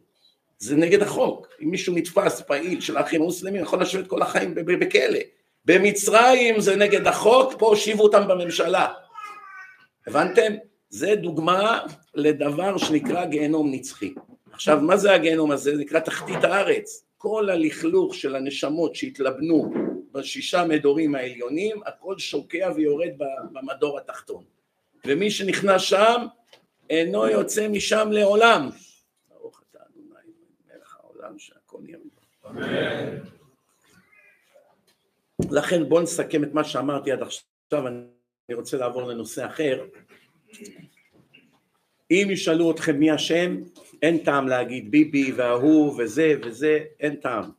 זה 0.59 0.76
נגד 0.76 1.03
החוק. 1.03 1.49
אם 1.62 1.70
מישהו 1.70 1.95
נתפס 1.95 2.41
פעיל 2.41 2.80
של 2.80 2.97
האחים 2.97 3.22
המוסלמים 3.22 3.62
יכול 3.62 3.82
לשבת 3.82 4.07
כל 4.07 4.22
החיים 4.22 4.55
בכלא. 4.55 5.18
במצרים 5.64 6.61
זה 6.61 6.76
נגד 6.76 7.07
החוק, 7.07 7.53
פה 7.59 7.66
הושיבו 7.66 8.03
אותם 8.03 8.28
בממשלה. 8.28 8.95
הבנתם? 10.07 10.67
זה 10.91 11.14
דוגמה 11.16 11.80
לדבר 12.14 12.76
שנקרא 12.76 13.24
גיהנום 13.24 13.74
נצחי. 13.74 14.14
עכשיו, 14.53 14.80
מה 14.80 14.97
זה 14.97 15.14
הגיהנום 15.14 15.51
הזה? 15.51 15.76
זה 15.76 15.82
נקרא 15.82 16.01
תחתית 16.01 16.45
הארץ. 16.45 17.05
כל 17.18 17.51
הלכלוך 17.51 18.14
של 18.14 18.36
הנשמות 18.36 18.95
שהתלבנו 18.95 19.70
בשישה 20.12 20.64
מדורים 20.64 21.14
העליונים, 21.14 21.80
הכל 21.86 22.18
שוקע 22.18 22.70
ויורד 22.76 23.11
במדור 23.53 23.99
התחתון. 23.99 24.45
ומי 25.07 25.30
שנכנס 25.30 25.82
שם, 25.82 26.26
אינו 26.91 27.28
יוצא 27.28 27.68
משם 27.68 28.09
לעולם. 28.12 28.70
ברוך 29.28 29.62
אתה 29.70 29.78
אדוני 29.78 30.32
מלך 30.74 30.97
העולם 31.01 31.39
שהכל 31.39 31.78
אמן. 31.78 33.18
לכן 35.51 35.89
בואו 35.89 36.03
נסכם 36.03 36.45
את 36.45 36.55
מה 36.55 36.64
שאמרתי 36.64 37.12
עד 37.12 37.22
עכשיו, 37.22 37.89
אני 37.89 38.55
רוצה 38.55 38.76
לעבור 38.76 39.03
לנושא 39.03 39.47
אחר. 39.47 39.84
אם 42.11 42.28
ישאלו 42.30 42.70
אתכם 42.70 42.99
מי 42.99 43.11
השם, 43.11 43.57
אין 44.03 44.18
טעם 44.18 44.49
להגיד 44.49 44.90
ביבי 44.90 45.32
וההוא 45.32 45.94
וזה 45.99 46.34
וזה, 46.42 46.84
אין 47.01 47.16
טעם. 47.16 47.51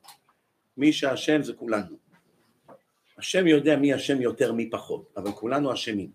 מי 0.78 0.94
שהשם 0.94 1.42
זה 1.44 1.54
כולנו. 1.54 1.98
השם 3.18 3.48
יודע 3.48 3.76
מי 3.76 3.94
השם 3.94 4.22
יותר 4.22 4.52
מי 4.52 4.70
פחות, 4.70 5.14
אבל 5.18 5.32
כולנו 5.32 5.74
אשמים. 5.74 6.10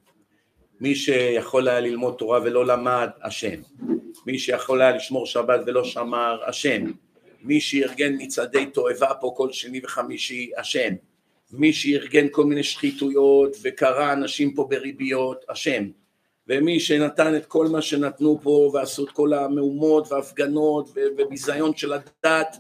מי 0.81 0.95
שיכול 0.95 1.69
היה 1.69 1.81
ללמוד 1.81 2.15
תורה 2.19 2.41
ולא 2.43 2.67
למד, 2.67 3.09
השם. 3.23 3.61
מי 4.27 4.39
שיכול 4.39 4.83
היה 4.83 4.97
לשמור 4.97 5.27
שבת 5.27 5.61
ולא 5.67 5.85
שמר, 5.85 6.41
השם. 6.47 6.85
מי 7.43 7.61
שארגן 7.61 8.13
מצעדי 8.19 8.67
תועבה 8.67 9.15
פה 9.21 9.35
כל 9.37 9.53
שני 9.53 9.81
וחמישי, 9.85 10.51
השם. 10.57 10.95
מי 11.53 11.73
שארגן 11.73 12.27
כל 12.31 12.45
מיני 12.45 12.63
שחיתויות 12.63 13.57
וקרא 13.63 14.13
אנשים 14.13 14.55
פה 14.55 14.67
בריביות, 14.71 15.45
השם. 15.49 15.85
ומי 16.49 16.81
שנתן 16.81 17.37
את 17.37 17.47
כל 17.47 17.67
מה 17.67 17.83
שנתנו 17.83 18.39
פה 18.43 18.71
ועשו 18.75 19.05
את 19.05 19.11
כל 19.11 19.33
המהומות 19.33 20.13
וההפגנות 20.13 20.91
וביזיון 20.95 21.77
של 21.77 21.93
הדת, 21.93 22.57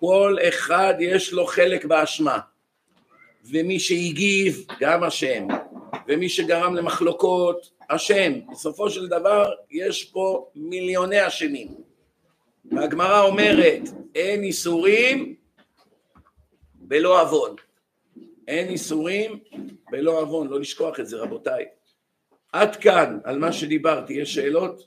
כל 0.00 0.36
אחד 0.48 0.94
יש 0.98 1.32
לו 1.32 1.46
חלק 1.46 1.84
באשמה. 1.84 2.38
ומי 3.44 3.80
שהגיב, 3.80 4.66
גם 4.80 5.04
אשם. 5.04 5.46
ומי 6.08 6.28
שגרם 6.28 6.74
למחלוקות, 6.74 7.70
אשם. 7.88 8.32
בסופו 8.52 8.90
של 8.90 9.08
דבר 9.08 9.52
יש 9.70 10.04
פה 10.04 10.50
מיליוני 10.54 11.26
אשמים. 11.26 11.68
והגמרא 12.64 13.22
אומרת, 13.22 13.82
אין 14.14 14.42
איסורים 14.42 15.34
בלא 16.74 17.22
עוון. 17.22 17.56
אין 18.48 18.68
איסורים 18.68 19.38
בלא 19.90 20.20
עוון, 20.20 20.48
לא 20.48 20.60
לשכוח 20.60 21.00
את 21.00 21.06
זה 21.06 21.16
רבותיי. 21.16 21.64
עד 22.52 22.76
כאן 22.76 23.18
על 23.24 23.38
מה 23.38 23.52
שדיברתי, 23.52 24.12
יש 24.12 24.34
שאלות? 24.34 24.86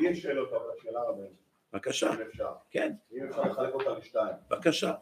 יש 0.00 0.22
שאלות, 0.22 0.52
אבל 0.52 0.64
שאלה 0.82 1.00
רבה. 1.02 1.22
בבקשה. 1.72 2.14
אם 2.14 2.20
אפשר. 2.20 2.52
כן. 2.70 2.92
אם 3.12 3.24
אפשר 3.28 3.42
לחלק 3.42 3.74
אותה 3.74 3.90
לשתיים. 3.98 4.34
בבקשה. 4.50 4.92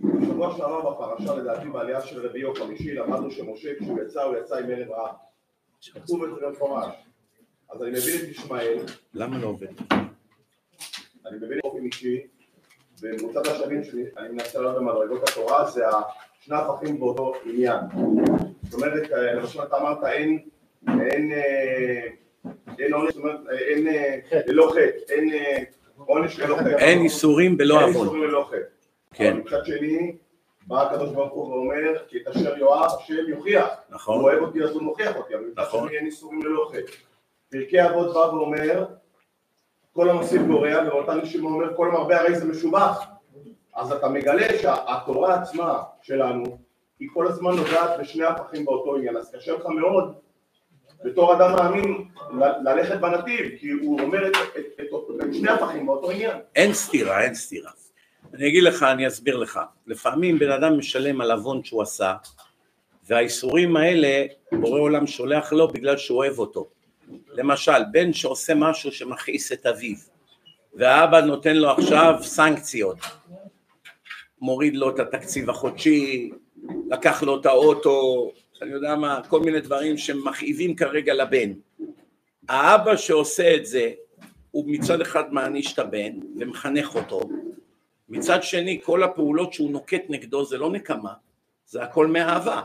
בשבוע 0.00 0.56
שעבר 0.56 0.90
בפרשה, 0.90 1.34
לדעתי 1.34 1.68
בעלייה 1.68 2.00
של 2.00 2.26
רביעי 2.26 2.44
או 2.44 2.54
חמישי, 2.54 2.94
למדנו 2.94 3.30
שמשה 3.30 3.70
כשהוא 3.80 4.02
יצא, 4.02 4.22
הוא 4.22 4.36
יצא 4.36 4.58
עם 4.58 4.70
ערב 4.70 4.90
רע. 4.90 5.12
כתוב 5.92 6.24
את 6.24 6.30
זה 6.34 6.46
במפורש. 6.46 6.94
אז 7.70 7.82
אני 7.82 7.90
מבין 7.90 8.20
את 8.22 8.28
ישמעאל. 8.28 8.84
למה 9.14 9.38
לא 9.38 9.46
עובד? 9.46 9.72
אני 11.26 11.36
מבין 11.36 11.58
באופן 11.62 11.84
אישי, 11.84 12.26
ומוצד 13.02 13.46
השנים 13.46 13.84
שאני 13.84 14.28
מנסה 14.32 14.58
לעלות 14.58 14.76
במדרגות 14.76 15.28
התורה 15.28 15.70
זה 15.70 15.84
שני 16.40 16.56
הפכים 16.56 17.00
באותו 17.00 17.32
עניין. 17.44 17.80
זאת 18.62 18.74
אומרת, 18.74 19.12
אה, 19.12 19.32
למשל 19.34 19.62
אתה 19.62 19.76
אמרת 19.76 20.04
אין, 20.04 20.38
אין, 20.88 21.32
אה, 21.32 22.06
אין 22.78 22.92
עונש, 22.92 23.14
זאת 23.14 23.24
אומרת, 23.24 23.40
אין 23.50 23.86
ללא 24.46 24.70
חטא, 24.70 25.12
אין 25.12 25.30
עונש 25.96 26.40
ללא 26.40 26.56
חטא. 26.56 26.76
אין 26.78 27.02
איסורים 27.02 27.56
בלא 27.56 27.74
עוון. 27.74 27.84
אין 27.84 27.94
איסורים 27.94 28.22
ללא 28.22 28.46
חטא. 28.48 28.56
כן. 29.14 29.32
אבל 29.32 29.40
מצד 29.40 29.64
שני, 29.64 30.16
בא 30.66 30.82
הקדוש 30.82 31.10
ברוך 31.10 31.32
הוא 31.32 31.48
ואומר, 31.48 31.98
כי 32.08 32.18
את 32.18 32.28
אשר 32.28 32.58
יואב, 32.58 32.90
השם 33.02 33.28
יוכיח. 33.28 33.68
נכון. 33.90 34.18
הוא 34.18 34.30
אוהב 34.30 34.42
אותי 34.42 34.62
אז 34.62 34.70
הוא 34.70 34.82
מוכיח 34.82 35.16
אותי, 35.16 35.34
אבל 35.34 35.44
מצד 35.44 35.62
נכון. 35.62 35.88
שני 35.88 35.98
אין 35.98 36.06
איסורים 36.06 36.42
ללא 36.42 36.70
חטא. 36.72 36.92
פרקי 37.50 37.84
אבות 37.84 38.14
בא 38.14 38.18
ואומר, 38.18 38.84
כל 39.92 40.10
המוסיף 40.10 40.42
גורע, 40.42 40.82
ובאותה 40.82 41.14
נשימה 41.14 41.48
אומר, 41.48 41.76
כל 41.76 41.88
המרבה 41.88 42.20
הרי 42.20 42.38
זה 42.38 42.44
משובח. 42.44 43.06
אז 43.74 43.92
אתה 43.92 44.08
מגלה 44.08 44.58
שהתורה 44.58 45.34
עצמה 45.34 45.82
שלנו, 46.02 46.44
היא 47.00 47.08
כל 47.14 47.26
הזמן 47.26 47.50
נוגעת 47.56 48.00
בשני 48.00 48.24
הפכים 48.24 48.64
באותו 48.64 48.96
עניין, 48.96 49.16
אז 49.16 49.34
קשה 49.34 49.52
לך 49.52 49.66
מאוד 49.66 50.14
בתור 51.04 51.36
אדם 51.36 51.52
מאמין 51.56 52.04
ללכת 52.64 53.00
בנתיב, 53.00 53.58
כי 53.58 53.70
הוא 53.70 54.00
אומר 54.00 54.26
את, 54.26 54.36
את, 54.58 54.80
את, 54.80 54.86
את 55.22 55.34
שני 55.34 55.50
הפכים 55.50 55.86
באותו 55.86 56.10
עניין. 56.10 56.38
אין 56.56 56.72
סתירה, 56.72 57.22
אין 57.22 57.34
סתירה. 57.34 57.70
אני 58.34 58.48
אגיד 58.48 58.62
לך, 58.62 58.82
אני 58.82 59.06
אסביר 59.06 59.36
לך. 59.36 59.60
לפעמים 59.86 60.38
בן 60.38 60.50
אדם 60.50 60.78
משלם 60.78 61.20
על 61.20 61.30
עוון 61.30 61.64
שהוא 61.64 61.82
עשה, 61.82 62.14
והאיסורים 63.06 63.76
האלה, 63.76 64.24
בורא 64.52 64.80
עולם 64.80 65.06
שולח 65.06 65.52
לו 65.52 65.68
בגלל 65.68 65.96
שהוא 65.96 66.18
אוהב 66.18 66.38
אותו. 66.38 66.68
למשל, 67.32 67.84
בן 67.92 68.12
שעושה 68.12 68.54
משהו 68.54 68.92
שמכעיס 68.92 69.52
את 69.52 69.66
אביו, 69.66 69.96
והאבא 70.74 71.20
נותן 71.20 71.56
לו 71.56 71.70
עכשיו 71.70 72.14
סנקציות, 72.22 72.98
מוריד 74.40 74.76
לו 74.76 74.90
את 74.90 74.98
התקציב 74.98 75.50
החודשי, 75.50 76.30
לקח 76.90 77.22
לו 77.22 77.40
את 77.40 77.46
האוטו, 77.46 78.30
אני 78.62 78.70
יודע 78.70 78.94
מה, 78.94 79.20
כל 79.28 79.40
מיני 79.40 79.60
דברים 79.60 79.98
שמכאיבים 79.98 80.76
כרגע 80.76 81.14
לבן. 81.14 81.52
האבא 82.48 82.96
שעושה 82.96 83.54
את 83.54 83.66
זה, 83.66 83.90
הוא 84.50 84.64
מצד 84.66 85.00
אחד 85.00 85.32
מעניש 85.32 85.72
את 85.72 85.78
הבן 85.78 86.12
ומחנך 86.36 86.94
אותו, 86.94 87.20
מצד 88.08 88.42
שני 88.42 88.80
כל 88.84 89.02
הפעולות 89.02 89.52
שהוא 89.52 89.70
נוקט 89.70 90.02
נגדו 90.08 90.44
זה 90.44 90.58
לא 90.58 90.70
נקמה, 90.70 91.12
זה 91.66 91.82
הכל 91.82 92.06
מאהבה. 92.06 92.62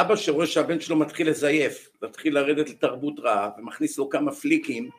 אבא 0.00 0.16
שרואה 0.16 0.46
שהבן 0.46 0.80
שלו 0.80 0.96
מתחיל 0.96 1.30
לזייף, 1.30 1.90
מתחיל 2.02 2.34
לרדת 2.34 2.70
לתרבות 2.70 3.20
רעה 3.20 3.50
ומכניס 3.58 3.98
לו 3.98 4.08
כמה 4.08 4.32
פליקים, 4.32 4.90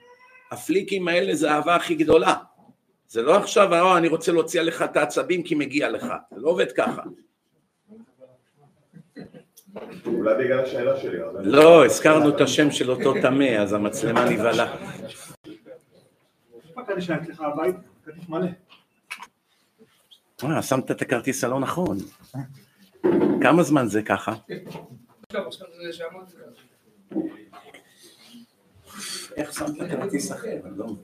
הפליקים 0.52 1.08
האלה 1.08 1.36
זה 1.36 1.52
האהבה 1.52 1.76
הכי 1.76 1.96
גדולה. 1.96 2.36
זה 3.08 3.22
לא 3.22 3.38
עכשיו, 3.38 3.74
אה, 3.74 3.98
אני 3.98 4.08
רוצה 4.08 4.32
להוציא 4.32 4.62
עליך 4.62 4.82
את 4.82 4.98
העצבים 4.98 5.44
כי 5.44 5.56
מגיע 5.56 5.90
לך, 5.90 6.06
זה 6.32 6.42
לא 6.42 6.50
עובד 6.50 6.72
ככה. 6.72 7.02
אולי 10.06 10.44
בגלל 10.44 10.60
השאלה 10.60 10.98
שלי. 11.00 11.18
לא, 11.44 11.86
הזכרנו 11.86 12.30
את 12.30 12.42
השם 12.42 12.72
של 12.72 12.92
אותו 12.92 13.14
טמא, 13.22 13.44
אז 13.44 13.74
המצלמה 13.74 14.30
נבהלה. 14.30 14.76
אה, 20.44 20.62
שמת 20.62 20.92
את 20.92 21.02
הכרטיס 21.02 21.44
הלא 21.44 21.60
נכון. 21.60 21.98
כמה 23.42 23.64
זמן 23.64 23.88
זה 23.88 24.02
ככה? 24.02 24.34
לא 30.76 30.96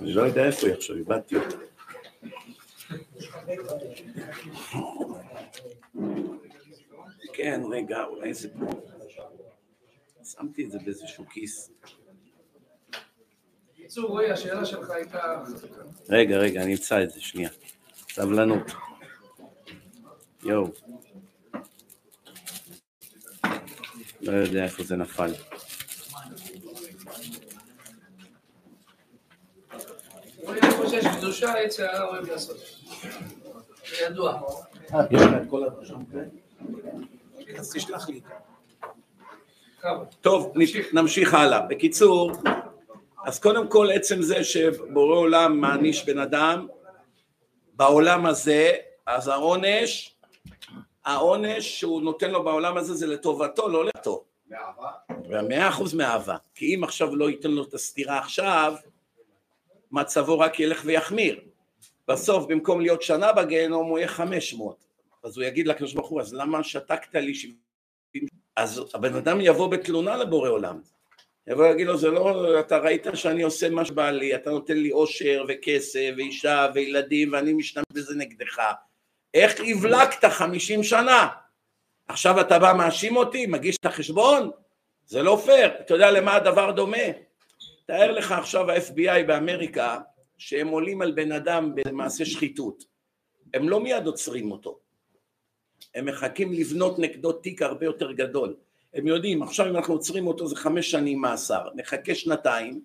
אני 0.00 0.12
לא 0.14 0.22
יודע 0.22 0.46
איפה 0.46 0.66
היא 0.66 0.74
עכשיו, 0.74 0.96
איבדתי 0.96 1.36
אותה. 1.36 1.56
כן, 7.32 7.60
רגע, 7.70 8.04
אולי 8.04 8.34
זה 8.34 8.48
פה. 8.58 8.66
שמתי 10.24 10.64
את 10.64 10.70
זה 10.70 10.78
באיזשהו 10.84 11.26
כיס. 11.26 11.70
בקיצור, 13.88 14.08
רועי, 14.08 14.30
השאלה 14.30 14.64
שלך 14.64 14.90
הייתה... 14.90 15.42
רגע, 16.08 16.36
רגע, 16.36 16.62
אני 16.62 16.72
אמצא 16.72 17.02
את 17.02 17.10
זה, 17.10 17.20
שנייה. 17.20 17.50
סבלנות. 18.12 18.72
יואו. 20.42 20.68
לא 24.20 24.32
יודע 24.32 24.64
איפה 24.64 24.82
זה 24.84 24.96
נפל. 24.96 25.32
לי. 38.08 38.20
טוב, 40.20 40.52
נמשיך 40.92 41.34
הלאה. 41.34 41.60
בקיצור, 41.60 42.32
אז 43.24 43.38
קודם 43.38 43.68
כל 43.68 43.88
עצם 43.94 44.22
זה 44.22 44.44
שבורא 44.44 45.16
עולם 45.16 45.60
מעניש 45.60 46.04
בן 46.04 46.18
אדם 46.18 46.66
בעולם 47.74 48.26
הזה, 48.26 48.72
אז 49.06 49.28
העונש, 49.28 50.16
העונש 51.04 51.80
שהוא 51.80 52.02
נותן 52.02 52.30
לו 52.30 52.44
בעולם 52.44 52.76
הזה 52.76 52.94
זה 52.94 53.06
לטובתו, 53.06 53.68
לא 53.68 53.84
לטוב. 53.84 54.24
מאהבה? 54.50 55.42
מאה 55.48 55.68
אחוז 55.68 55.94
מאהבה. 55.94 56.36
כי 56.54 56.74
אם 56.74 56.84
עכשיו 56.84 57.16
לא 57.16 57.30
ייתן 57.30 57.50
לו 57.50 57.62
את 57.62 57.74
הסתירה 57.74 58.18
עכשיו, 58.18 58.74
מצבו 59.92 60.38
רק 60.38 60.60
ילך 60.60 60.82
ויחמיר. 60.84 61.40
בסוף 62.08 62.46
במקום 62.46 62.80
להיות 62.80 63.02
שנה 63.02 63.32
בגיהנום 63.32 63.88
הוא 63.88 63.98
יהיה 63.98 64.08
חמש 64.08 64.54
מאות. 64.54 64.84
אז 65.24 65.36
הוא 65.36 65.44
יגיד 65.44 65.66
לקדוש 65.66 65.94
ברוך 65.94 66.08
הוא, 66.08 66.20
אז 66.20 66.34
למה 66.34 66.64
שתקת 66.64 67.14
לי 67.14 67.34
שבעים? 67.34 68.28
אז 68.56 68.82
הבן 68.94 69.14
אדם 69.14 69.40
יבוא 69.40 69.68
בתלונה 69.68 70.16
לבורא 70.16 70.48
עולם. 70.48 70.80
יבוא 71.48 71.68
להגיד 71.68 71.86
לו, 71.86 71.96
זה 71.96 72.10
לא, 72.10 72.60
אתה 72.60 72.78
ראית 72.78 73.06
שאני 73.14 73.42
עושה 73.42 73.70
מה 73.70 73.84
שבא 73.84 74.10
לי, 74.10 74.34
אתה 74.34 74.50
נותן 74.50 74.76
לי 74.76 74.92
אושר 74.92 75.44
וכסף 75.48 76.10
ואישה 76.16 76.66
וילדים 76.74 77.32
ואני 77.32 77.52
משתמש 77.52 77.84
בזה 77.92 78.14
נגדך. 78.16 78.62
איך 79.34 79.60
הבלקת 79.60 80.24
חמישים 80.24 80.82
שנה? 80.82 81.28
עכשיו 82.08 82.40
אתה 82.40 82.58
בא 82.58 82.74
מאשים 82.78 83.16
אותי, 83.16 83.46
מגיש 83.46 83.76
את 83.76 83.86
החשבון? 83.86 84.50
זה 85.06 85.22
לא 85.22 85.42
פייר. 85.44 85.70
אתה 85.80 85.94
יודע 85.94 86.10
למה 86.10 86.34
הדבר 86.34 86.70
דומה? 86.70 86.96
תאר 87.86 88.12
לך 88.12 88.32
עכשיו 88.32 88.70
ה-FBI 88.70 89.22
באמריקה 89.26 89.98
שהם 90.38 90.68
עולים 90.68 91.02
על 91.02 91.12
בן 91.12 91.32
אדם 91.32 91.74
במעשה 91.74 92.24
שחיתות, 92.24 92.84
הם 93.54 93.68
לא 93.68 93.80
מיד 93.80 94.06
עוצרים 94.06 94.52
אותו, 94.52 94.78
הם 95.94 96.06
מחכים 96.06 96.52
לבנות 96.52 96.98
נגדו 96.98 97.32
תיק 97.32 97.62
הרבה 97.62 97.86
יותר 97.86 98.12
גדול, 98.12 98.56
הם 98.94 99.06
יודעים 99.06 99.42
עכשיו 99.42 99.68
אם 99.68 99.76
אנחנו 99.76 99.94
עוצרים 99.94 100.26
אותו 100.26 100.46
זה 100.46 100.56
חמש 100.56 100.90
שנים 100.90 101.20
מאסר, 101.20 101.68
נחכה 101.74 102.14
שנתיים, 102.14 102.80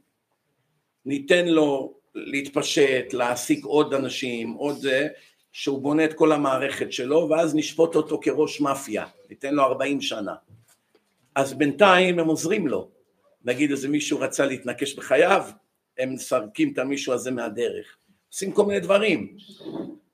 ניתן 1.05 1.47
לו 1.47 1.93
להתפשט, 2.15 3.13
להעסיק 3.13 3.65
עוד 3.65 3.93
אנשים, 3.93 4.51
עוד 4.51 4.77
זה, 4.77 5.07
שהוא 5.51 5.81
בונה 5.81 6.05
את 6.05 6.13
כל 6.13 6.31
המערכת 6.31 6.93
שלו 6.93 7.27
ואז 7.29 7.55
נשפוט 7.55 7.95
אותו 7.95 8.19
כראש 8.21 8.61
מאפיה, 8.61 9.05
ניתן 9.29 9.53
לו 9.53 9.63
ארבעים 9.63 10.01
שנה, 10.01 10.35
אז 11.35 11.53
בינתיים 11.53 12.19
הם 12.19 12.27
עוזרים 12.27 12.67
לו. 12.67 12.89
נגיד 13.45 13.71
איזה 13.71 13.89
מישהו 13.89 14.19
רצה 14.19 14.45
להתנקש 14.45 14.95
בחייו, 14.95 15.45
הם 15.97 16.13
מסרקים 16.13 16.73
את 16.73 16.77
המישהו 16.77 17.13
הזה 17.13 17.31
מהדרך, 17.31 17.97
עושים 18.31 18.51
כל 18.51 18.65
מיני 18.65 18.79
דברים, 18.79 19.37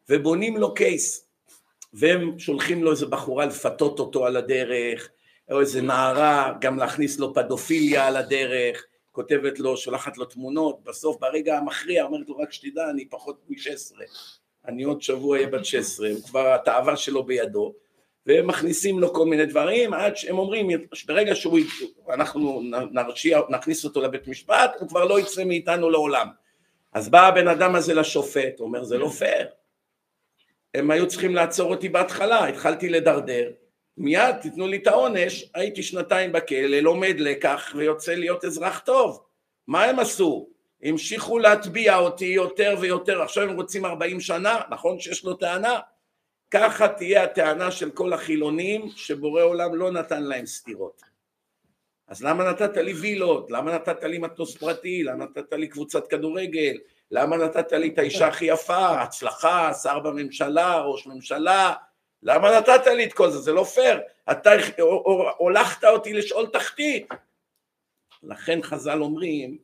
ובונים 0.10 0.58
לו 0.58 0.74
קייס, 0.74 1.26
והם 1.94 2.40
שולחים 2.40 2.84
לו 2.84 2.92
איזה 2.92 3.06
בחורה 3.06 3.46
לפתות 3.46 4.00
אותו 4.00 4.26
על 4.26 4.38
הדרך, 4.38 5.10
או 5.52 5.62
איזה 5.62 5.82
נערה, 5.82 6.54
גם 6.62 6.78
להכניס 6.78 7.20
לו 7.20 7.34
פדופיליה 7.34 8.08
על 8.08 8.18
הדרך, 8.18 8.86
כותבת 9.12 9.60
לו, 9.60 9.78
שולחת 9.78 10.18
לו 10.18 10.26
תמונות, 10.26 10.84
בסוף 10.84 11.18
ברגע 11.20 11.58
המכריע 11.58 12.04
אומרת 12.04 12.30
לו 12.30 12.38
רק 12.38 12.52
שתדע 12.52 12.90
אני 12.90 13.10
פחות 13.10 13.40
מ-16, 13.50 14.02
אני 14.68 14.84
עוד 14.84 15.02
שבוע 15.02 15.38
אהיה 15.38 15.48
בת 15.48 15.66
16, 15.66 16.10
הוא 16.10 16.24
כבר 16.24 16.54
התאווה 16.54 16.98
שלו 16.98 17.24
בידו, 17.24 17.74
ומכניסים 18.28 19.00
לו 19.00 19.14
כל 19.14 19.26
מיני 19.26 19.46
דברים 19.46 19.94
עד 19.94 20.16
שהם 20.16 20.38
אומרים 20.38 20.70
ברגע 21.08 21.36
שאנחנו 21.36 22.62
נרשיע, 22.92 23.40
נכניס 23.50 23.86
אותו 23.86 24.02
לבית 24.02 24.28
משפט 24.28 24.72
הוא 24.80 24.90
כבר 24.90 25.06
לא 25.06 25.20
יצא 25.20 25.44
מאיתנו 25.44 25.90
לעולם. 25.90 26.28
אז 26.94 27.10
בא 27.10 27.28
הבן 27.28 27.48
אדם 27.48 27.76
הזה 27.76 27.94
לשופט, 27.94 28.60
הוא 28.60 28.68
אומר 28.68 28.84
זה 28.84 28.98
לא 28.98 29.08
פייר. 29.08 29.48
הם 30.74 30.92
היו 30.92 31.08
צריכים 31.08 31.36
לעצור 31.36 31.72
אותי 31.72 31.90
בהתחלה, 31.90 32.48
התחלתי 32.48 32.90
לדרדר 32.90 33.52
מיד 34.00 34.36
תיתנו 34.42 34.68
לי 34.68 34.78
את 34.78 34.88
העונש, 34.88 35.52
הייתי 35.54 35.84
שנתיים 35.84 36.32
בכלא, 36.32 36.80
לומד 36.80 37.16
לקח 37.20 37.74
ויוצא 37.76 38.14
להיות 38.14 38.46
אזרח 38.46 38.80
טוב 38.80 39.26
מה 39.70 39.84
הם 39.84 40.00
עשו? 40.00 40.48
המשיכו 40.84 41.40
להטביע 41.40 41.98
אותי 41.98 42.26
יותר 42.26 42.76
ויותר, 42.80 43.22
עכשיו 43.22 43.44
הם 43.44 43.56
רוצים 43.56 43.86
40 43.86 44.20
שנה, 44.20 44.60
נכון 44.70 45.00
שיש 45.00 45.24
לו 45.24 45.34
טענה? 45.34 45.80
ככה 46.52 46.88
תהיה 46.88 47.24
הטענה 47.24 47.72
של 47.72 47.92
כל 47.92 48.14
החילונים 48.14 48.90
שבורא 48.96 49.44
עולם 49.44 49.76
לא 49.76 49.92
נתן 49.92 50.24
להם 50.24 50.46
סתירות. 50.46 51.02
אז 52.08 52.24
למה 52.24 52.52
נתת 52.52 52.78
לי 52.78 52.94
וילות? 52.94 53.52
למה 53.52 53.76
נתת 53.76 54.04
לי 54.04 54.18
מטוס 54.18 54.58
פרטי? 54.58 55.04
למה 55.04 55.26
נתת 55.26 55.54
לי 55.54 55.68
קבוצת 55.68 56.08
כדורגל? 56.08 56.78
למה 57.12 57.38
נתת 57.38 57.72
לי 57.72 57.88
את 57.88 57.98
האישה 58.00 58.28
הכי 58.28 58.46
יפה? 58.46 59.02
הצלחה, 59.02 59.74
שר 59.74 60.00
בממשלה, 60.00 60.82
ראש 60.82 61.08
ממשלה? 61.08 61.74
למה 62.24 62.60
נתת 62.60 62.88
לי 62.88 63.06
את 63.06 63.14
כל 63.14 63.30
זה? 63.30 63.40
זה 63.40 63.54
לא 63.54 63.64
פייר. 63.64 64.00
אתה 64.32 64.52
הולכת 65.38 65.84
אותי 65.84 66.14
לשאול 66.14 66.48
תחתית. 66.48 67.08
לכן 68.24 68.62
חז"ל 68.62 69.02
אומרים 69.02 69.58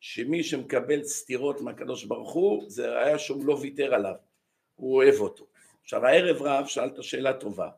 שמי 0.00 0.42
שמקבל 0.42 1.04
סתירות 1.04 1.60
מהקדוש 1.60 2.04
ברוך 2.04 2.32
הוא 2.32 2.64
זה 2.66 2.98
היה 2.98 3.18
שהוא 3.18 3.46
לא 3.46 3.52
ויתר 3.52 3.94
עליו, 3.94 4.14
הוא 4.74 4.96
אוהב 4.96 5.14
אותו. 5.14 5.46
עכשיו 5.82 6.06
הערב 6.06 6.42
רב 6.42 6.66
שאלת 6.66 7.02
שאלה 7.02 7.32
טובה. 7.32 7.68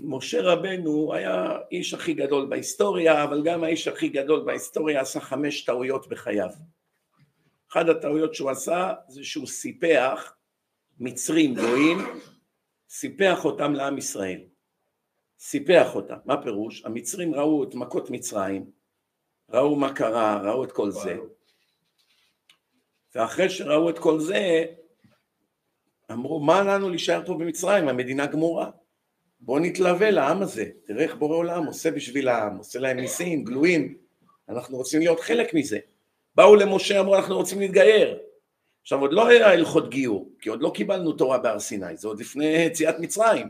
משה 0.00 0.42
רבנו 0.42 1.14
היה 1.14 1.58
איש 1.70 1.94
הכי 1.94 2.14
גדול 2.14 2.46
בהיסטוריה, 2.46 3.24
אבל 3.24 3.42
גם 3.44 3.64
האיש 3.64 3.88
הכי 3.88 4.08
גדול 4.08 4.40
בהיסטוריה 4.44 5.00
עשה 5.00 5.20
חמש 5.20 5.64
טעויות 5.64 6.08
בחייו. 6.08 6.50
אחת 7.70 7.88
הטעויות 7.88 8.34
שהוא 8.34 8.50
עשה 8.50 8.92
זה 9.08 9.24
שהוא 9.24 9.46
סיפח 9.46 10.34
מצרים 11.00 11.54
גויים, 11.54 11.98
סיפח 12.90 13.44
אותם 13.44 13.72
לעם 13.72 13.98
ישראל. 13.98 14.40
סיפח 15.38 15.94
אותם. 15.94 16.16
מה 16.24 16.42
פירוש? 16.42 16.84
המצרים 16.84 17.34
ראו 17.34 17.64
את 17.64 17.74
מכות 17.74 18.10
מצרים, 18.10 18.70
ראו 19.50 19.76
מה 19.76 19.94
קרה, 19.94 20.42
ראו 20.44 20.64
את 20.64 20.72
כל 20.72 20.90
זה. 20.90 21.16
ואחרי 23.14 23.50
שראו 23.50 23.90
את 23.90 23.98
כל 23.98 24.20
זה, 24.20 24.64
אמרו, 26.12 26.40
מה 26.40 26.62
לנו 26.62 26.88
להישאר 26.90 27.26
פה 27.26 27.34
במצרים? 27.34 27.88
המדינה 27.88 28.26
גמורה. 28.26 28.70
בואו 29.40 29.58
נתלווה 29.58 30.10
לעם 30.10 30.42
הזה, 30.42 30.70
תראה 30.84 31.02
איך 31.02 31.14
בורא 31.14 31.36
עולם 31.36 31.66
עושה 31.66 31.90
בשביל 31.90 32.28
העם, 32.28 32.56
עושה 32.56 32.78
להם 32.78 32.96
ניסים, 32.96 33.44
גלויים, 33.44 33.98
אנחנו 34.48 34.76
רוצים 34.76 35.00
להיות 35.00 35.20
חלק 35.20 35.54
מזה. 35.54 35.78
באו 36.34 36.56
למשה, 36.56 37.00
אמרו, 37.00 37.16
אנחנו 37.16 37.36
רוצים 37.36 37.60
להתגייר. 37.60 38.18
עכשיו, 38.90 39.00
עוד 39.00 39.12
לא 39.12 39.28
היה 39.28 39.50
הלכות 39.50 39.90
גיור, 39.90 40.28
כי 40.40 40.48
עוד 40.48 40.62
לא 40.62 40.70
קיבלנו 40.74 41.12
תורה 41.12 41.38
בהר 41.38 41.58
סיני, 41.58 41.96
זה 41.96 42.08
עוד 42.08 42.20
לפני 42.20 42.46
יציאת 42.46 42.94
מצרים. 42.98 43.48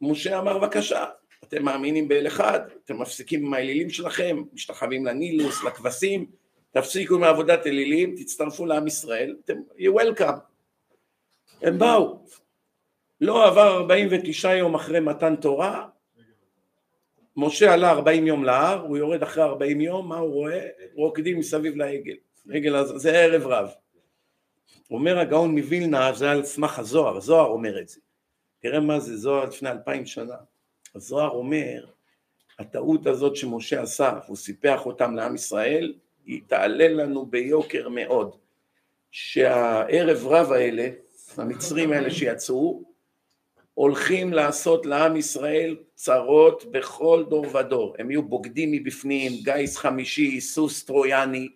משה 0.00 0.38
אמר, 0.38 0.58
בבקשה, 0.58 1.04
אתם 1.44 1.64
מאמינים 1.64 2.08
באל 2.08 2.26
אחד, 2.26 2.60
אתם 2.84 3.02
מפסיקים 3.02 3.46
עם 3.46 3.54
האלילים 3.54 3.90
שלכם, 3.90 4.42
משתחווים 4.52 5.06
לנילוס, 5.06 5.64
לכבשים, 5.64 6.26
תפסיקו 6.70 7.14
עם 7.14 7.24
עבודת 7.24 7.66
אלילים, 7.66 8.14
תצטרפו 8.16 8.66
לעם 8.66 8.86
ישראל, 8.86 9.36
אתם, 9.44 9.54
you 9.78 10.00
welcome. 10.00 10.38
הם 11.62 11.78
באו. 11.78 12.26
לא 13.20 13.46
עבר 13.46 13.76
49 13.76 14.54
יום 14.54 14.74
אחרי 14.74 15.00
מתן 15.00 15.36
תורה, 15.36 15.86
משה 17.36 17.72
עלה 17.72 17.90
40 17.90 18.26
יום 18.26 18.44
להר, 18.44 18.80
הוא 18.80 18.96
יורד 18.96 19.22
אחרי 19.22 19.42
40 19.42 19.80
יום, 19.80 20.08
מה 20.08 20.16
הוא 20.16 20.32
רואה? 20.32 20.66
רוקדים 20.94 21.38
מסביב 21.38 21.76
לעגל. 21.76 22.16
עגל 22.50 22.84
זה 22.84 23.10
ערב 23.12 23.46
רב. 23.46 23.83
אומר 24.90 25.18
הגאון 25.18 25.58
מווילנה, 25.58 26.12
זה 26.12 26.30
על 26.30 26.44
סמך 26.44 26.78
הזוהר, 26.78 27.16
הזוהר 27.16 27.46
אומר 27.46 27.80
את 27.80 27.88
זה. 27.88 28.00
תראה 28.60 28.80
מה 28.80 29.00
זה 29.00 29.16
זוהר 29.16 29.44
לפני 29.44 29.70
אלפיים 29.70 30.06
שנה. 30.06 30.36
הזוהר 30.94 31.30
אומר, 31.30 31.86
הטעות 32.58 33.06
הזאת 33.06 33.36
שמשה 33.36 33.82
עשה, 33.82 34.18
הוא 34.26 34.36
סיפח 34.36 34.86
אותם 34.86 35.14
לעם 35.14 35.34
ישראל, 35.34 35.94
היא 36.26 36.42
תעלה 36.46 36.88
לנו 36.88 37.26
ביוקר 37.26 37.88
מאוד. 37.88 38.36
שהערב 39.10 40.26
רב 40.26 40.52
האלה, 40.52 40.88
המצרים 41.36 41.92
האלה 41.92 42.10
שיצאו, 42.10 42.82
הולכים 43.74 44.32
לעשות 44.32 44.86
לעם 44.86 45.16
ישראל 45.16 45.76
צרות 45.94 46.64
בכל 46.70 47.24
דור 47.28 47.46
ודור. 47.56 47.94
הם 47.98 48.10
יהיו 48.10 48.22
בוגדים 48.22 48.72
מבפנים, 48.72 49.32
גיס 49.44 49.76
חמישי, 49.76 50.40
סוס 50.40 50.84
טרויאני, 50.84 51.48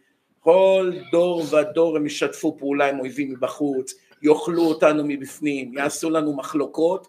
כל 0.49 0.93
דור 1.11 1.45
ודור 1.55 1.97
הם 1.97 2.07
ישתפו 2.07 2.57
פעולה 2.59 2.89
עם 2.89 3.01
אויבים 3.01 3.33
מבחוץ, 3.33 3.95
יאכלו 4.23 4.63
אותנו 4.63 5.05
מבפנים, 5.07 5.79
יעשו 5.79 6.11
לנו 6.11 6.37
מחלוקות, 6.37 7.09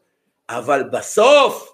אבל 0.50 0.84
בסוף, 0.84 1.74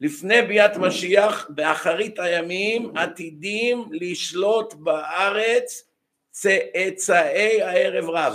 לפני 0.00 0.42
ביאת 0.42 0.76
משיח, 0.76 1.50
באחרית 1.50 2.18
הימים, 2.18 2.96
עתידים 2.96 3.84
לשלוט 3.90 4.74
בארץ 4.74 5.88
צאצאי 6.30 7.62
הערב 7.62 8.08
רב. 8.08 8.34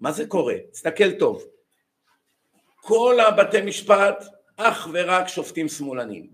מה 0.00 0.12
זה 0.12 0.26
קורה? 0.26 0.54
תסתכל 0.72 1.12
טוב. 1.12 1.44
כל 2.76 3.20
הבתי 3.20 3.60
משפט 3.60 4.24
אך 4.56 4.88
ורק 4.92 5.28
שופטים 5.28 5.68
שמאלנים. 5.68 6.26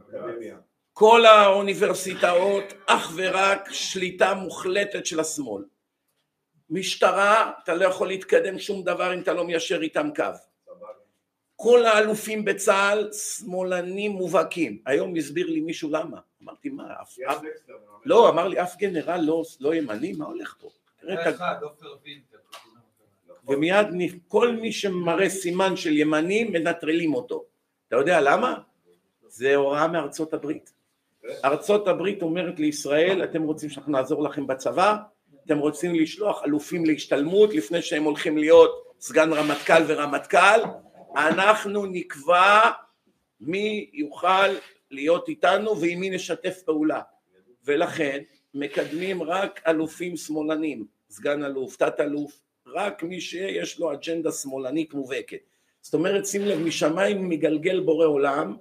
כל 0.96 1.26
האוניברסיטאות 1.26 2.64
אך 2.86 3.12
ורק 3.16 3.68
שליטה 3.72 4.34
מוחלטת 4.34 5.06
של 5.06 5.20
השמאל. 5.20 5.64
משטרה, 6.70 7.52
אתה 7.62 7.74
לא 7.74 7.84
יכול 7.84 8.08
להתקדם 8.08 8.58
שום 8.58 8.82
דבר 8.82 9.14
אם 9.14 9.20
אתה 9.20 9.32
לא 9.32 9.44
מיישר 9.44 9.82
איתם 9.82 10.08
קו. 10.16 10.24
כל 11.56 11.84
האלופים 11.84 12.44
בצה"ל 12.44 13.12
שמאלנים 13.12 14.10
מובהקים. 14.10 14.78
היום 14.86 15.16
הסביר 15.16 15.46
לי 15.46 15.60
מישהו 15.60 15.90
למה. 15.90 16.20
אמרתי 16.42 16.68
מה, 16.68 16.84
אף... 17.02 17.18
לא, 18.04 18.28
אמר 18.28 18.48
לי 18.48 18.62
אף 18.62 18.76
גנרל 18.76 19.20
לא, 19.20 19.42
לא 19.60 19.74
ימני, 19.74 20.12
מה 20.12 20.24
הולך 20.24 20.56
פה? 20.60 20.68
תראה 21.00 21.30
את 21.30 21.40
ה... 21.40 21.58
ומיד 23.48 23.86
כל 24.28 24.56
מי 24.56 24.72
שמראה 24.72 25.28
סימן 25.28 25.76
של 25.76 25.96
ימני 25.96 26.44
מנטרלים 26.44 27.14
אותו. 27.14 27.44
אתה 27.88 27.96
יודע 27.96 28.20
למה? 28.20 28.54
זה 29.28 29.54
הוראה 29.54 29.88
מארצות 29.88 30.34
הברית. 30.34 30.73
ארצות 31.44 31.88
הברית 31.88 32.22
אומרת 32.22 32.60
לישראל, 32.60 33.24
אתם 33.24 33.42
רוצים 33.42 33.68
שאנחנו 33.68 33.92
נעזור 33.92 34.22
לכם 34.22 34.46
בצבא? 34.46 34.96
אתם 35.46 35.58
רוצים 35.58 35.94
לשלוח 35.94 36.42
אלופים 36.44 36.84
להשתלמות 36.84 37.54
לפני 37.54 37.82
שהם 37.82 38.04
הולכים 38.04 38.38
להיות 38.38 38.94
סגן 39.00 39.32
רמטכ"ל 39.32 39.82
ורמטכ"ל? 39.86 40.60
אנחנו 41.16 41.86
נקבע 41.86 42.70
מי 43.40 43.90
יוכל 43.92 44.48
להיות 44.90 45.28
איתנו 45.28 45.80
ועם 45.80 46.00
מי 46.00 46.10
נשתף 46.10 46.62
פעולה. 46.64 47.00
ולכן 47.64 48.22
מקדמים 48.54 49.22
רק 49.22 49.60
אלופים 49.66 50.16
שמאלנים, 50.16 50.86
סגן 51.10 51.44
אלוף, 51.44 51.76
תת 51.76 52.00
אלוף, 52.00 52.40
רק 52.66 53.02
מי 53.02 53.20
שיש 53.20 53.78
לו 53.78 53.92
אג'נדה 53.92 54.32
שמאלנית 54.32 54.94
מובהקת. 54.94 55.38
זאת 55.80 55.94
אומרת, 55.94 56.26
שים 56.26 56.42
לב, 56.42 56.58
משמיים 56.58 57.28
מגלגל 57.28 57.80
בורא 57.80 58.06
עולם, 58.06 58.56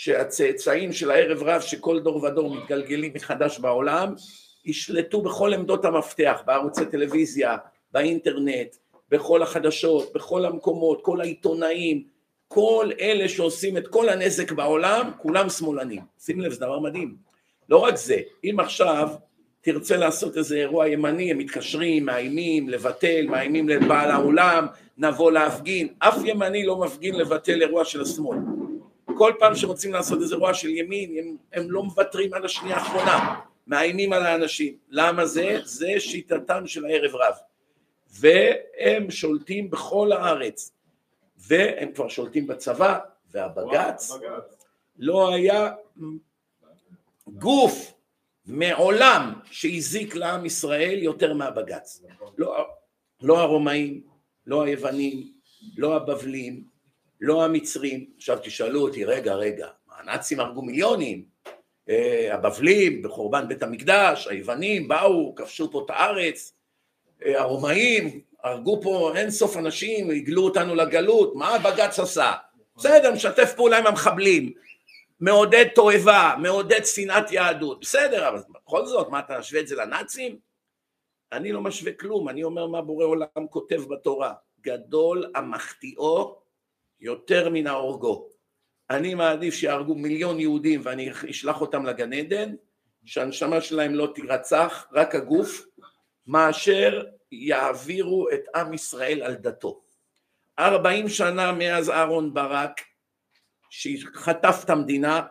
שהצאצאים 0.00 0.92
של 0.92 1.10
הערב 1.10 1.42
רב 1.42 1.60
שכל 1.60 2.00
דור 2.00 2.24
ודור 2.24 2.54
מתגלגלים 2.54 3.12
מחדש 3.14 3.58
בעולם, 3.58 4.14
ישלטו 4.64 5.22
בכל 5.22 5.54
עמדות 5.54 5.84
המפתח, 5.84 6.42
בערוצי 6.46 6.86
טלוויזיה, 6.86 7.56
באינטרנט, 7.92 8.76
בכל 9.10 9.42
החדשות, 9.42 10.12
בכל 10.14 10.44
המקומות, 10.44 11.00
כל 11.02 11.20
העיתונאים, 11.20 12.04
כל 12.48 12.90
אלה 13.00 13.28
שעושים 13.28 13.76
את 13.76 13.88
כל 13.88 14.08
הנזק 14.08 14.52
בעולם, 14.52 15.10
כולם 15.16 15.48
שמאלנים. 15.48 16.02
שים 16.20 16.40
לב, 16.40 16.52
זה 16.52 16.60
דבר 16.60 16.78
מדהים. 16.78 17.16
לא 17.68 17.76
רק 17.76 17.96
זה, 17.96 18.16
אם 18.44 18.60
עכשיו 18.60 19.08
תרצה 19.60 19.96
לעשות 19.96 20.36
איזה 20.36 20.56
אירוע 20.56 20.88
ימני, 20.88 21.30
הם 21.30 21.38
מתקשרים, 21.38 22.04
מאיימים, 22.04 22.68
לבטל, 22.68 23.26
מאיימים 23.28 23.68
לבעל 23.68 24.10
האולם, 24.10 24.66
נבוא 24.98 25.32
להפגין, 25.32 25.88
אף 25.98 26.16
ימני 26.24 26.66
לא 26.66 26.76
מפגין 26.76 27.14
לבטל 27.14 27.62
אירוע 27.62 27.84
של 27.84 28.02
השמאל. 28.02 28.38
כל 29.18 29.32
פעם 29.38 29.54
שרוצים 29.54 29.92
לעשות 29.92 30.22
איזה 30.22 30.34
אירוע 30.34 30.54
של 30.54 30.68
ימין, 30.68 31.18
הם, 31.18 31.36
הם 31.52 31.70
לא 31.70 31.82
מוותרים 31.82 32.34
על 32.34 32.44
השנייה 32.44 32.76
האחרונה, 32.76 33.40
מאיימים 33.66 34.12
על 34.12 34.26
האנשים. 34.26 34.76
למה 34.88 35.26
זה? 35.26 35.58
זה 35.64 35.94
שיטתם 35.98 36.66
של 36.66 36.84
הערב 36.84 37.14
רב. 37.14 37.34
והם 38.10 39.10
שולטים 39.10 39.70
בכל 39.70 40.12
הארץ, 40.12 40.72
והם 41.36 41.92
כבר 41.92 42.08
שולטים 42.08 42.46
בצבא, 42.46 42.98
והבג"ץ 43.30 44.12
לא 44.98 45.34
היה 45.34 45.70
גוף 47.26 47.94
מעולם 48.46 49.40
שהזיק 49.50 50.14
לעם 50.14 50.46
ישראל 50.46 50.98
יותר 51.02 51.34
מהבג"ץ. 51.34 52.02
לא, 52.38 52.66
לא 53.22 53.40
הרומאים, 53.40 54.02
לא 54.46 54.62
היוונים, 54.62 55.32
לא 55.76 55.96
הבבלים, 55.96 56.64
לא 57.20 57.44
המצרים. 57.44 58.06
עכשיו 58.16 58.38
תשאלו 58.42 58.80
אותי, 58.80 59.04
רגע, 59.04 59.34
רגע, 59.34 59.68
הנאצים 59.98 60.40
הרגו 60.40 60.62
מיליונים, 60.62 61.24
אה, 61.88 62.34
הבבלים 62.34 63.02
בחורבן 63.02 63.48
בית 63.48 63.62
המקדש, 63.62 64.26
היוונים 64.26 64.88
באו, 64.88 65.34
כבשו 65.34 65.70
פה 65.70 65.82
את 65.84 65.90
הארץ, 65.90 66.52
אה, 67.24 67.40
הרומאים 67.40 68.20
הרגו 68.42 68.82
פה 68.82 69.12
אין 69.16 69.30
סוף 69.30 69.56
אנשים, 69.56 70.10
הגלו 70.10 70.44
אותנו 70.44 70.74
לגלות, 70.74 71.34
מה 71.34 71.54
הבג"ץ 71.54 71.98
עשה? 71.98 72.32
בסדר, 72.76 73.12
משתף 73.12 73.52
פעולה 73.56 73.78
עם 73.78 73.86
המחבלים, 73.86 74.52
מעודד 75.20 75.64
תועבה, 75.74 76.34
מעודד 76.38 76.84
שנאת 76.84 77.32
יהדות, 77.32 77.80
בסדר, 77.80 78.28
אבל 78.28 78.42
בכל 78.50 78.86
זאת, 78.86 79.08
מה 79.08 79.18
אתה 79.18 79.38
משווה 79.38 79.60
את 79.60 79.68
זה 79.68 79.76
לנאצים? 79.76 80.38
אני 81.32 81.52
לא 81.52 81.60
משווה 81.60 81.92
כלום, 81.92 82.28
אני 82.28 82.44
אומר 82.44 82.66
מה 82.66 82.82
בורא 82.82 83.04
עולם 83.04 83.46
כותב 83.50 83.82
בתורה, 83.90 84.32
גדול 84.60 85.32
המחטיאו 85.34 86.36
יותר 87.00 87.48
מן 87.48 87.66
ההורגו. 87.66 88.28
אני 88.90 89.14
מעדיף 89.14 89.54
שיהרגו 89.54 89.94
מיליון 89.94 90.40
יהודים 90.40 90.80
ואני 90.84 91.10
אשלח 91.30 91.60
אותם 91.60 91.86
לגן 91.86 92.12
עדן, 92.12 92.54
שהנשמה 93.04 93.60
שלהם 93.60 93.94
לא 93.94 94.12
תירצח, 94.14 94.86
רק 94.92 95.14
הגוף, 95.14 95.66
מאשר 96.26 97.04
יעבירו 97.32 98.28
את 98.30 98.40
עם 98.54 98.74
ישראל 98.74 99.22
על 99.22 99.34
דתו. 99.34 99.80
ארבעים 100.58 101.08
שנה 101.08 101.52
מאז 101.52 101.90
אהרון 101.90 102.34
ברק 102.34 102.80
שחטף 103.70 104.60
את 104.64 104.70
המדינה, 104.70 105.22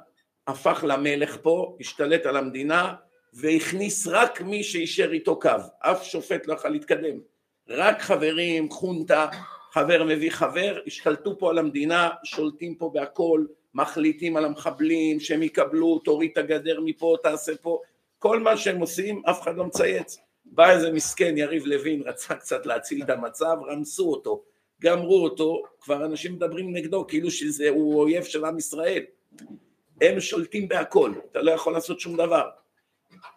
הפך 0.47 0.83
למלך 0.87 1.37
פה, 1.41 1.77
השתלט 1.79 2.25
על 2.25 2.37
המדינה 2.37 2.93
והכניס 3.33 4.07
רק 4.07 4.41
מי 4.41 4.63
שישר 4.63 5.11
איתו 5.11 5.39
קו, 5.39 5.49
אף 5.79 6.03
שופט 6.03 6.47
לא 6.47 6.53
יכול 6.53 6.69
להתקדם, 6.69 7.19
רק 7.67 8.01
חברים, 8.01 8.69
חונטה, 8.69 9.27
חבר 9.71 10.03
מביא 10.03 10.31
חבר, 10.31 10.79
השתלטו 10.87 11.39
פה 11.39 11.49
על 11.49 11.57
המדינה, 11.57 12.09
שולטים 12.23 12.75
פה 12.75 12.91
בהכל, 12.93 13.45
מחליטים 13.73 14.37
על 14.37 14.45
המחבלים, 14.45 15.19
שהם 15.19 15.43
יקבלו, 15.43 15.99
תוריד 15.99 16.29
את 16.31 16.37
הגדר 16.37 16.79
מפה, 16.85 17.15
תעשה 17.23 17.51
פה, 17.61 17.81
כל 18.19 18.39
מה 18.39 18.57
שהם 18.57 18.79
עושים, 18.79 19.21
אף 19.29 19.41
אחד 19.41 19.57
לא 19.57 19.63
מצייץ. 19.63 20.17
בא 20.45 20.71
איזה 20.71 20.91
מסכן, 20.91 21.37
יריב 21.37 21.65
לוין, 21.65 22.01
רצה 22.05 22.35
קצת 22.35 22.65
להציל 22.65 23.03
את 23.03 23.09
המצב, 23.09 23.57
רמסו 23.69 24.11
אותו. 24.11 24.43
גמרו 24.81 25.23
אותו, 25.23 25.63
כבר 25.81 26.05
אנשים 26.05 26.33
מדברים 26.33 26.73
נגדו 26.73 27.07
כאילו 27.07 27.31
שהוא 27.31 27.99
אויב 27.99 28.23
של 28.23 28.45
עם 28.45 28.57
ישראל. 28.57 29.03
הם 30.01 30.19
שולטים 30.19 30.67
בהכל, 30.67 31.13
אתה 31.31 31.41
לא 31.41 31.51
יכול 31.51 31.73
לעשות 31.73 31.99
שום 31.99 32.17
דבר. 32.17 32.49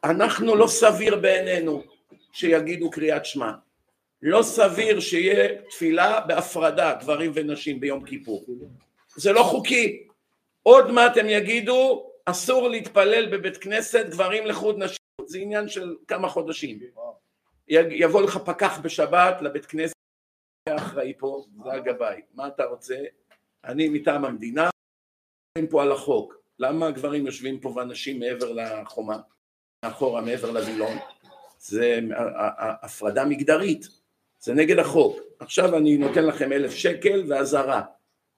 אנחנו 0.04 0.56
לא 0.56 0.66
סביר 0.66 1.16
בעינינו 1.16 1.82
שיגידו 2.32 2.90
קריאת 2.90 3.26
שמע. 3.26 3.52
לא 4.22 4.42
סביר 4.42 5.00
שיהיה 5.00 5.62
תפילה 5.70 6.20
בהפרדה, 6.20 6.94
גברים 7.00 7.32
ונשים 7.34 7.80
ביום 7.80 8.04
כיפור. 8.04 8.46
זה 9.16 9.32
לא 9.32 9.42
חוקי. 9.42 10.06
עוד 10.62 10.90
מעט 10.90 11.16
הם 11.16 11.26
יגידו, 11.28 12.10
אסור 12.24 12.68
להתפלל 12.68 13.36
בבית 13.36 13.56
כנסת, 13.56 14.06
גברים 14.10 14.46
לחוד 14.46 14.78
נשים, 14.78 14.96
זה 15.26 15.38
עניין 15.38 15.68
של 15.68 15.96
כמה 16.08 16.28
חודשים. 16.28 16.80
יבוא 17.68 18.22
לך 18.22 18.36
פקח 18.36 18.78
בשבת 18.78 19.42
לבית 19.42 19.66
כנסת, 19.66 19.94
אחראי 20.68 21.12
פה, 21.18 21.44
זה 21.64 21.72
הגבאי, 21.72 22.20
מה 22.34 22.48
אתה 22.48 22.64
רוצה? 22.64 22.96
אני 23.64 23.88
מטעם 23.88 24.24
המדינה, 24.24 24.70
פה 25.70 25.82
על 25.82 25.92
החוק. 25.92 26.34
למה 26.58 26.86
הגברים 26.86 27.26
יושבים 27.26 27.60
פה 27.60 27.68
ואנשים 27.68 28.20
מעבר 28.20 28.52
לחומה, 28.52 29.18
מאחורה, 29.84 30.20
מעבר 30.20 30.50
לווילון? 30.50 30.98
זה 31.58 32.00
הפרדה 32.82 33.24
מגדרית, 33.24 33.99
זה 34.40 34.54
נגד 34.54 34.78
החוק. 34.78 35.18
עכשיו 35.38 35.76
אני 35.76 35.96
נותן 35.96 36.24
לכם 36.24 36.52
אלף 36.52 36.74
שקל 36.74 37.24
ואזהרה, 37.28 37.82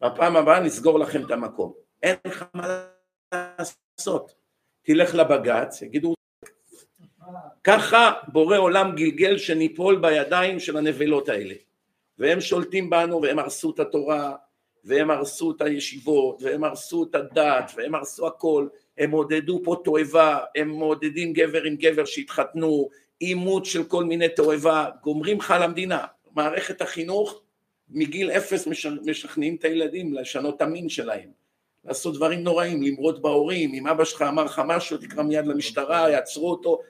בפעם 0.00 0.36
הבאה 0.36 0.60
נסגור 0.60 0.98
לכם 0.98 1.26
את 1.26 1.30
המקום. 1.30 1.72
אין 2.02 2.16
לך 2.26 2.44
מה 2.54 2.86
לעשות. 3.32 4.34
תלך 4.82 5.14
לבג"ץ, 5.14 5.82
יגידו 5.82 6.14
ככה 7.64 8.12
בורא 8.28 8.58
עולם 8.58 8.94
גלגל 8.96 9.38
שניפול 9.38 9.96
בידיים 9.96 10.60
של 10.60 10.76
הנבלות 10.76 11.28
האלה 11.28 11.54
והם 12.18 12.40
שולטים 12.40 12.90
בנו 12.90 13.22
והם 13.22 13.38
הרסו 13.38 13.70
את 13.70 13.80
התורה 13.80 14.36
והם 14.84 15.10
הרסו 15.10 15.50
את 15.50 15.60
הישיבות 15.60 16.42
והם 16.42 16.64
הרסו 16.64 17.04
את 17.10 17.14
הדת 17.14 17.72
והם 17.76 17.94
הרסו 17.94 18.26
הכל 18.26 18.68
הם 18.98 19.10
עודדו 19.10 19.60
פה 19.64 19.76
תועבה 19.84 20.38
הם 20.56 20.68
מעודדים 20.70 21.32
גבר 21.32 21.62
עם 21.62 21.76
גבר 21.76 22.04
שהתחתנו 22.04 22.88
אימות 23.22 23.64
של 23.64 23.84
כל 23.84 24.04
מיני 24.04 24.28
תועבה 24.28 24.86
גומרים 25.02 25.38
לך 25.38 25.50
על 25.50 25.62
המדינה. 25.62 26.04
מערכת 26.34 26.80
החינוך 26.80 27.42
מגיל 27.88 28.30
אפס 28.30 28.68
משכנעים 29.06 29.54
את 29.54 29.64
הילדים 29.64 30.14
לשנות 30.14 30.56
את 30.56 30.62
המין 30.62 30.88
שלהם. 30.88 31.30
לעשות 31.84 32.14
דברים 32.14 32.42
נוראים, 32.42 32.82
למרוד 32.82 33.22
בהורים, 33.22 33.74
אם 33.74 33.86
אבא 33.86 34.04
שלך 34.04 34.22
אמר 34.22 34.44
לך 34.44 34.62
משהו 34.66 34.96
תקרא 34.96 35.22
מיד 35.22 35.46
למשטרה, 35.46 36.10
יעצרו 36.10 36.50
אותו, 36.50 36.80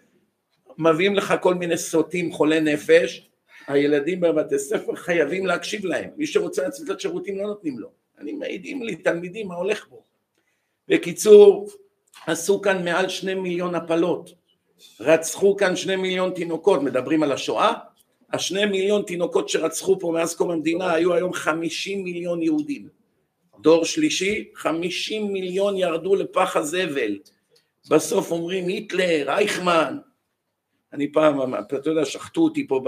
מביאים 0.78 1.14
לך 1.14 1.34
כל 1.40 1.54
מיני 1.54 1.78
סוטים 1.78 2.32
חולי 2.32 2.60
נפש, 2.60 3.28
הילדים 3.66 4.20
בבתי 4.20 4.58
ספר 4.58 4.94
חייבים 4.94 5.46
להקשיב 5.46 5.84
להם, 5.84 6.10
מי 6.16 6.26
שרוצה 6.26 6.68
לצאת 6.68 7.00
שירותים 7.00 7.38
לא 7.38 7.46
נותנים 7.46 7.78
לו, 7.78 7.88
אני 8.18 8.32
מעידים 8.32 8.82
לי 8.82 8.96
תלמידים 8.96 9.48
מה 9.48 9.54
הולך 9.54 9.88
בו. 9.88 10.02
בקיצור, 10.88 11.68
עשו 12.26 12.60
כאן 12.60 12.84
מעל 12.84 13.08
שני 13.08 13.34
מיליון 13.34 13.74
הפלות, 13.74 14.30
רצחו 15.00 15.56
כאן 15.56 15.76
שני 15.76 15.96
מיליון 15.96 16.30
תינוקות, 16.30 16.82
מדברים 16.82 17.22
על 17.22 17.32
השואה? 17.32 17.72
השני 18.32 18.64
מיליון 18.64 19.02
תינוקות 19.02 19.48
שרצחו 19.48 20.00
פה 20.00 20.12
מאז 20.14 20.34
קום 20.34 20.50
המדינה 20.50 20.92
היו 20.92 21.14
היום 21.14 21.32
חמישים 21.32 22.04
מיליון 22.04 22.42
יהודים. 22.42 22.88
דור 23.60 23.84
שלישי, 23.84 24.50
חמישים 24.54 25.32
מיליון 25.32 25.76
ירדו 25.76 26.14
לפח 26.14 26.56
הזבל. 26.56 27.18
בסוף 27.90 28.30
אומרים 28.30 28.68
היטלר, 28.68 29.28
אייכמן, 29.28 29.98
אני 30.92 31.12
פעם, 31.12 31.54
אתה 31.54 31.90
יודע, 31.90 32.04
שחטו 32.04 32.40
אותי 32.40 32.68
פה 32.68 32.84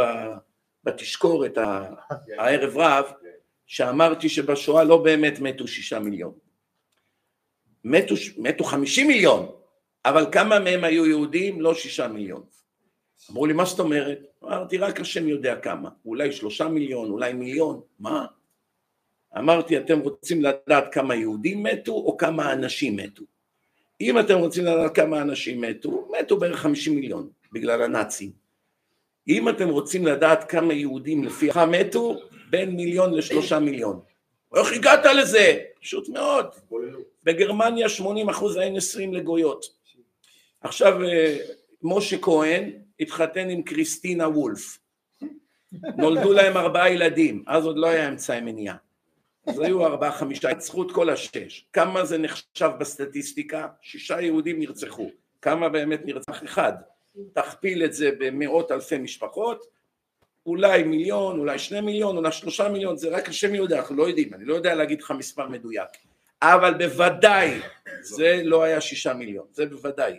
בתשקורת 0.84 1.58
הערב 2.38 2.78
רב, 2.78 3.04
שאמרתי 3.66 4.28
שבשואה 4.28 4.84
לא 4.84 4.96
באמת 4.96 5.40
מתו 5.40 5.68
שישה 5.68 5.98
מיליון. 5.98 6.32
מתו, 7.84 8.14
מתו 8.36 8.64
חמישים 8.64 9.06
מיליון, 9.06 9.46
אבל 10.04 10.26
כמה 10.32 10.58
מהם 10.58 10.84
היו 10.84 11.06
יהודים? 11.06 11.60
לא 11.60 11.74
שישה 11.74 12.08
מיליון. 12.08 12.42
אמרו 13.30 13.46
לי, 13.46 13.52
מה 13.52 13.64
זאת 13.64 13.80
אומרת? 13.80 14.18
אמרתי, 14.44 14.78
רק 14.78 15.00
השם 15.00 15.28
יודע 15.28 15.56
כמה. 15.56 15.88
אולי 16.04 16.32
שלושה 16.32 16.68
מיליון, 16.68 17.10
אולי 17.10 17.32
מיליון. 17.32 17.80
מה? 17.98 18.26
אמרתי, 19.38 19.78
אתם 19.78 20.00
רוצים 20.00 20.42
לדעת 20.42 20.94
כמה 20.94 21.14
יהודים 21.14 21.62
מתו 21.62 21.92
או 21.92 22.16
כמה 22.16 22.52
אנשים 22.52 22.96
מתו? 22.96 23.22
אם 24.00 24.18
אתם 24.18 24.38
רוצים 24.38 24.64
לדעת 24.64 24.94
כמה 24.94 25.22
אנשים 25.22 25.60
מתו, 25.60 26.08
מתו 26.20 26.36
בערך 26.36 26.60
חמישים 26.60 26.94
מיליון. 26.94 27.30
בגלל 27.52 27.82
הנאצים. 27.82 28.30
אם 29.28 29.48
אתם 29.48 29.68
רוצים 29.68 30.06
לדעת 30.06 30.50
כמה 30.50 30.74
יהודים 30.74 31.24
לפי 31.24 31.48
לך 31.48 31.60
מתו, 31.70 32.20
בין 32.50 32.70
מיליון 32.70 33.14
לשלושה 33.14 33.58
מיליון. 33.58 34.00
איך 34.56 34.72
הגעת 34.72 35.04
לזה? 35.04 35.58
פשוט 35.80 36.08
מאוד. 36.08 36.46
בגרמניה 37.24 37.88
80 37.88 38.28
אחוז 38.28 38.56
היה 38.56 38.70
נשואים 38.70 39.14
לגויות. 39.14 39.64
עכשיו 40.64 41.04
אה, 41.04 41.36
משה 41.82 42.18
כהן 42.18 42.70
התחתן 43.00 43.48
עם 43.48 43.62
קריסטינה 43.62 44.28
וולף. 44.28 44.78
נולדו 45.96 46.32
להם 46.32 46.56
ארבעה 46.56 46.90
ילדים, 46.90 47.44
אז 47.46 47.66
עוד 47.66 47.78
לא 47.78 47.86
היה 47.86 48.08
אמצעי 48.08 48.40
מניעה. 48.40 48.76
אז 49.46 49.60
היו 49.60 49.86
ארבעה 49.86 50.12
חמישה, 50.12 50.50
יצחו 50.50 50.82
את 50.82 50.92
כל 50.92 51.10
השש. 51.10 51.66
כמה 51.72 52.04
זה 52.04 52.18
נחשב 52.18 52.70
בסטטיסטיקה? 52.78 53.68
שישה 53.82 54.20
יהודים 54.20 54.58
נרצחו. 54.58 55.10
כמה 55.42 55.68
באמת 55.68 56.00
נרצח 56.04 56.44
אחד? 56.44 56.72
תכפיל 57.32 57.84
את 57.84 57.92
זה 57.92 58.10
במאות 58.18 58.72
אלפי 58.72 58.98
משפחות, 58.98 59.66
אולי 60.46 60.82
מיליון, 60.82 61.38
אולי 61.38 61.58
שני 61.58 61.80
מיליון, 61.80 62.16
אולי 62.16 62.32
שלושה 62.32 62.68
מיליון, 62.68 62.96
זה 62.96 63.08
רק 63.08 63.28
השם 63.28 63.54
יודע, 63.54 63.78
אנחנו 63.78 63.96
לא 63.96 64.08
יודעים, 64.08 64.34
אני 64.34 64.44
לא 64.44 64.54
יודע 64.54 64.74
להגיד 64.74 65.02
לך 65.02 65.10
מספר 65.10 65.48
מדויק, 65.48 65.88
אבל 66.42 66.74
בוודאי 66.74 67.60
זה 68.00 68.40
לא 68.44 68.62
היה 68.62 68.80
שישה 68.80 69.14
מיליון, 69.14 69.46
זה 69.52 69.66
בוודאי. 69.66 70.18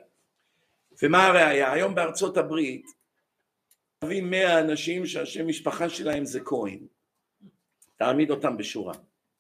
ומה 1.04 1.28
הראיה? 1.28 1.72
היום 1.74 1.96
בארצות 1.96 2.38
הברית 2.38 2.86
תביא 4.00 4.22
מאה 4.22 4.60
אנשים 4.60 5.06
שהשם 5.06 5.48
משפחה 5.48 5.90
שלהם 5.90 6.26
זה 6.26 6.40
כהן, 6.40 6.80
תעמיד 7.96 8.32
אותם 8.32 8.58
בשורה, 8.58 8.94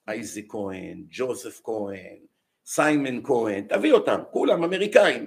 אייזי 0.07 0.47
כהן, 0.47 1.05
ג'וזף 1.09 1.61
כהן, 1.63 2.17
סיימן 2.65 3.23
כהן, 3.23 3.67
תביא 3.67 3.93
אותם, 3.93 4.19
כולם 4.31 4.63
אמריקאים, 4.63 5.25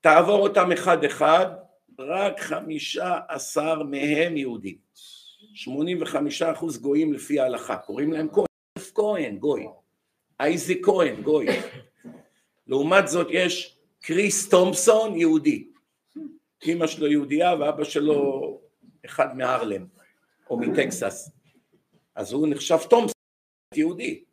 תעבור 0.00 0.48
אותם 0.48 0.72
אחד 0.72 1.04
אחד, 1.04 1.46
רק 1.98 2.40
חמישה 2.40 3.18
עשר 3.28 3.82
מהם 3.82 4.36
יהודים. 4.36 4.76
שמונים 5.54 6.02
וחמישה 6.02 6.52
אחוז 6.52 6.78
גויים 6.78 7.12
לפי 7.12 7.40
ההלכה, 7.40 7.76
קוראים 7.76 8.12
להם 8.12 8.28
כהן, 8.32 8.46
כהן, 8.94 9.38
גוי. 9.38 9.66
אייזי 10.40 10.82
כהן, 10.82 11.22
גוי. 11.22 11.46
לעומת 12.66 13.08
זאת 13.08 13.26
יש 13.30 13.75
קריס 14.06 14.48
תומפסון, 14.48 15.16
יהודי. 15.16 15.68
אמא 16.66 16.86
שלו 16.86 17.06
יהודייה 17.06 17.54
ואבא 17.60 17.84
שלו 17.84 18.60
אחד 19.04 19.36
מהרלם, 19.36 19.86
או 20.50 20.58
מטקסס. 20.58 21.30
אז 22.14 22.32
הוא 22.32 22.48
נחשב 22.48 22.78
תומפסון, 22.90 23.12
יהודי. 23.74 24.24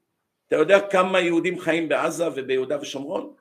אתה 0.47 0.55
יודע 0.55 0.79
כמה 0.89 1.19
יהודים 1.19 1.59
חיים 1.59 1.89
בעזה 1.89 2.27
וביהודה 2.35 2.81
ושומרון? 2.81 3.33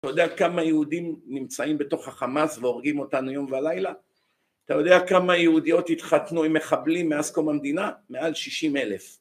אתה 0.00 0.08
יודע 0.08 0.36
כמה 0.36 0.62
יהודים 0.62 1.16
נמצאים 1.26 1.78
בתוך 1.78 2.08
החמאס 2.08 2.58
והורגים 2.58 2.98
אותנו 2.98 3.30
יום 3.30 3.52
ולילה? 3.52 3.92
אתה 4.64 4.74
יודע 4.74 5.06
כמה 5.06 5.36
יהודיות 5.36 5.90
התחתנו 5.90 6.42
עם 6.42 6.52
מחבלים 6.52 7.08
מאז 7.08 7.30
קום 7.30 7.48
המדינה? 7.48 7.90
מעל 8.10 8.34
שישים 8.34 8.76
אלף. 8.76 9.18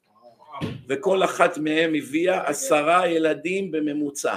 וכל 0.90 1.24
אחת 1.24 1.58
מהם 1.58 1.96
הביאה 1.96 2.50
עשרה 2.50 3.08
ילדים 3.08 3.72
בממוצע, 3.72 4.36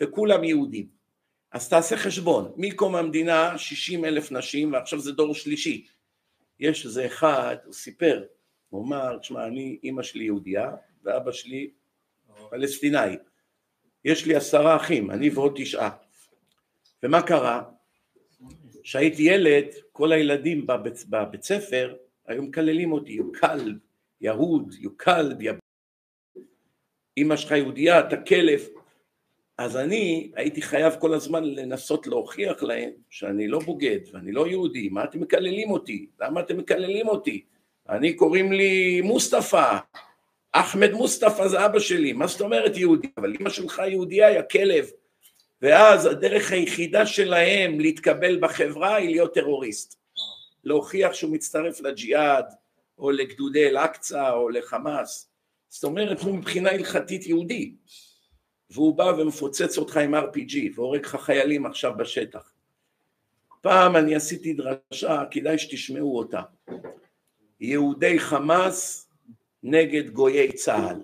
וכולם 0.00 0.44
יהודים. 0.44 0.97
אז 1.52 1.68
תעשה 1.68 1.96
חשבון, 1.96 2.52
מקום 2.56 2.96
המדינה 2.96 3.58
שישים 3.58 4.04
אלף 4.04 4.32
נשים 4.32 4.72
ועכשיו 4.72 5.00
זה 5.00 5.12
דור 5.12 5.34
שלישי. 5.34 5.86
יש 6.60 6.86
איזה 6.86 7.06
אחד, 7.06 7.56
הוא 7.64 7.72
סיפר, 7.72 8.24
הוא 8.68 8.84
אמר, 8.84 9.18
תשמע, 9.18 9.46
אני, 9.46 9.78
אימא 9.82 10.02
שלי 10.02 10.24
יהודייה 10.24 10.70
ואבא 11.02 11.32
שלי 11.32 11.70
פלסטינאי. 12.50 13.16
יש 14.04 14.26
לי 14.26 14.34
עשרה 14.34 14.76
אחים, 14.76 15.10
אני 15.10 15.30
ועוד 15.30 15.52
תשעה. 15.56 15.90
ומה 17.02 17.22
קרה? 17.22 17.62
כשהייתי 18.82 19.22
ילד, 19.22 19.64
כל 19.92 20.12
הילדים 20.12 20.66
בבית, 20.66 21.04
בבית 21.08 21.42
ספר 21.42 21.96
היו 22.26 22.42
מקללים 22.42 22.92
אותי, 22.92 23.12
יו 23.12 23.32
כלב, 23.32 23.76
יהוד, 24.20 24.74
יו 24.78 24.98
כלב, 24.98 25.42
יא... 25.42 25.52
אמא 27.18 27.36
שלך 27.36 27.50
יהודייה, 27.50 28.00
אתה 28.00 28.16
כלב. 28.16 28.60
אז 29.58 29.76
אני 29.76 30.30
הייתי 30.34 30.62
חייב 30.62 30.96
כל 30.98 31.14
הזמן 31.14 31.44
לנסות 31.44 32.06
להוכיח 32.06 32.62
להם 32.62 32.90
שאני 33.10 33.48
לא 33.48 33.58
בוגד 33.58 33.98
ואני 34.12 34.32
לא 34.32 34.46
יהודי, 34.46 34.88
מה 34.88 35.04
אתם 35.04 35.20
מקללים 35.20 35.70
אותי? 35.70 36.06
למה 36.20 36.40
אתם 36.40 36.56
מקללים 36.56 37.08
אותי? 37.08 37.44
אני 37.88 38.12
קוראים 38.12 38.52
לי 38.52 39.00
מוסטפא, 39.00 39.78
אחמד 40.52 40.92
מוסטפא 40.92 41.48
זה 41.48 41.66
אבא 41.66 41.78
שלי, 41.78 42.12
מה 42.12 42.26
זאת 42.26 42.40
אומרת 42.40 42.76
יהודי? 42.76 43.08
אבל 43.16 43.34
אמא 43.40 43.50
שלך 43.50 43.82
יהודייה, 43.86 44.30
יא 44.30 44.42
כלב. 44.50 44.90
ואז 45.62 46.06
הדרך 46.06 46.52
היחידה 46.52 47.06
שלהם 47.06 47.80
להתקבל 47.80 48.38
בחברה 48.40 48.94
היא 48.94 49.10
להיות 49.10 49.34
טרוריסט. 49.34 49.98
להוכיח 50.64 51.12
שהוא 51.12 51.32
מצטרף 51.32 51.80
לג'יהאד, 51.80 52.44
או 52.98 53.10
לגדודי 53.10 53.68
אל-אקצא 53.68 54.30
או 54.30 54.48
לחמאס. 54.48 55.28
זאת 55.68 55.84
אומרת, 55.84 56.20
הוא 56.20 56.34
מבחינה 56.34 56.70
הלכתית 56.70 57.26
יהודי, 57.26 57.72
והוא 58.70 58.96
בא 58.96 59.02
ומפוצץ 59.02 59.78
אותך 59.78 59.96
עם 59.96 60.14
RPG 60.14 60.56
והורג 60.74 61.04
לך 61.04 61.16
חיילים 61.16 61.66
עכשיו 61.66 61.92
בשטח. 61.96 62.52
פעם 63.60 63.96
אני 63.96 64.14
עשיתי 64.14 64.54
דרשה, 64.54 65.22
כדאי 65.30 65.58
שתשמעו 65.58 66.18
אותה. 66.18 66.42
יהודי 67.60 68.18
חמאס 68.18 69.08
נגד 69.62 70.10
גויי 70.10 70.52
צה"ל. 70.52 71.00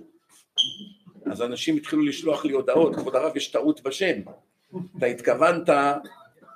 אז 1.32 1.42
אנשים 1.42 1.76
התחילו 1.76 2.02
לשלוח 2.02 2.44
לי 2.44 2.52
הודעות, 2.52 2.96
כבוד 2.96 3.16
הרב 3.16 3.36
יש 3.36 3.48
טעות 3.48 3.82
בשם. 3.82 4.20
אתה 4.98 5.06
התכוונת 5.06 5.68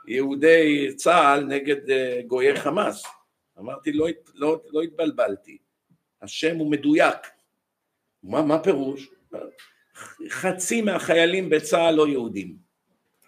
יהודי 0.07 0.89
צה"ל 0.97 1.45
נגד 1.45 1.91
אה, 1.91 2.21
גויי 2.27 2.57
חמאס. 2.57 3.03
אמרתי 3.59 3.93
לא, 3.93 4.07
לא, 4.35 4.61
לא 4.71 4.83
התבלבלתי, 4.83 5.59
השם 6.23 6.57
הוא 6.57 6.71
מדויק. 6.71 7.17
מה, 8.23 8.43
מה 8.43 8.63
פירוש? 8.63 9.11
חצי 10.29 10.83
מהחיילים 10.83 11.51
בצה"ל 11.51 11.95
לא 11.95 12.09
יהודים, 12.09 12.57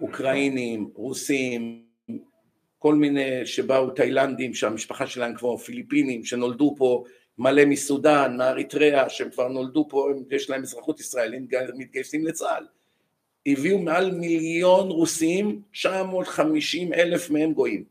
אוקראינים, 0.01 0.91
רוסים, 0.95 1.83
כל 2.79 2.95
מיני 2.95 3.47
שבאו 3.47 3.91
תאילנדים 3.91 4.55
שהמשפחה 4.55 5.07
שלהם 5.07 5.35
כמו 5.35 5.59
פיליפינים 5.59 6.25
שנולדו 6.25 6.75
פה 6.79 7.05
מלא 7.39 7.65
מסודאן, 7.65 8.37
מאריתריאה, 8.37 9.09
שהם 9.09 9.31
כבר 9.31 9.49
נולדו 9.49 9.87
פה, 9.91 10.09
יש 10.31 10.51
להם 10.51 10.63
אזרחות 10.63 11.01
ישראלית, 11.01 11.43
מתגייסים 11.77 12.27
לצה"ל. 12.27 12.65
הביאו 13.47 13.79
מעל 13.79 14.11
מיליון 14.11 14.89
רוסים, 14.89 15.63
950 15.73 16.93
אלף 16.93 17.31
מהם 17.31 17.53
גויים. 17.53 17.85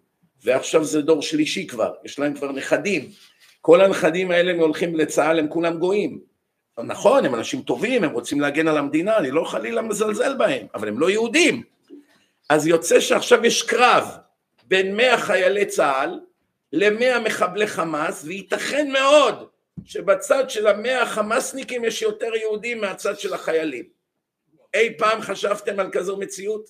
ועכשיו 0.44 0.84
זה 0.84 1.02
דור 1.02 1.22
שלישי 1.22 1.68
כבר, 1.68 1.94
יש 2.06 2.20
להם 2.20 2.34
כבר 2.34 2.52
נכדים. 2.52 3.10
כל 3.62 3.82
הנכדים 3.82 4.32
האלה 4.32 4.52
הם 4.52 4.60
הולכים 4.60 4.96
לצה"ל, 4.96 5.40
הם 5.40 5.48
כולם 5.48 5.78
גויים. 5.78 6.20
נכון, 6.84 7.26
הם 7.26 7.36
אנשים 7.36 7.62
טובים, 7.62 8.04
הם 8.04 8.12
רוצים 8.12 8.42
להגן 8.42 8.68
על 8.68 8.78
המדינה, 8.78 9.18
אני 9.18 9.32
לא 9.32 9.44
חלילה 9.44 9.82
מזלזל 9.82 10.38
בהם, 10.38 10.68
אבל 10.74 10.88
הם 10.88 11.00
לא 11.00 11.10
יהודים. 11.10 11.64
אז 12.50 12.68
יוצא 12.68 13.00
שעכשיו 13.00 13.46
יש 13.46 13.64
קרב 13.64 14.08
בין 14.64 14.96
100 14.96 15.18
חיילי 15.18 15.66
צה"ל 15.66 16.20
למאה 16.74 17.20
מחבלי 17.20 17.68
חמאס, 17.68 18.24
וייתכן 18.24 18.92
מאוד 18.92 19.48
שבצד 19.86 20.50
של 20.50 20.68
המאה 20.68 21.02
החמאסניקים 21.02 21.86
יש 21.86 22.02
יותר 22.02 22.36
יהודים 22.36 22.82
מהצד 22.82 23.20
של 23.20 23.34
החיילים. 23.34 23.86
אי 24.74 24.98
פעם 24.98 25.22
חשבתם 25.22 25.80
על 25.80 25.90
כזו 25.92 26.18
מציאות? 26.18 26.70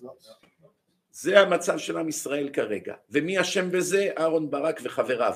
זה 1.11 1.39
המצב 1.39 1.77
של 1.77 1.97
עם 1.97 2.09
ישראל 2.09 2.49
כרגע. 2.53 2.93
ומי 3.09 3.41
אשם 3.41 3.71
בזה? 3.71 4.09
אהרון 4.17 4.49
ברק 4.49 4.79
וחבריו. 4.83 5.35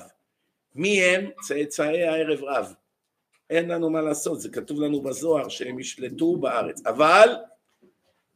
מי 0.75 1.03
הם? 1.03 1.29
צאצאי 1.47 2.03
הערב 2.03 2.43
רב. 2.43 2.73
אין 3.53 3.71
לנו 3.71 3.89
מה 3.89 4.01
לעשות, 4.01 4.41
זה 4.41 4.49
כתוב 4.49 4.81
לנו 4.81 5.01
בזוהר 5.01 5.49
שהם 5.49 5.79
ישלטו 5.79 6.37
בארץ. 6.37 6.85
אבל, 6.85 7.35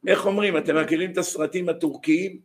איך 0.06 0.26
אומרים, 0.26 0.56
אתם 0.56 0.82
מכירים 0.82 1.12
את 1.12 1.18
הסרטים 1.18 1.68
הטורקיים? 1.68 2.40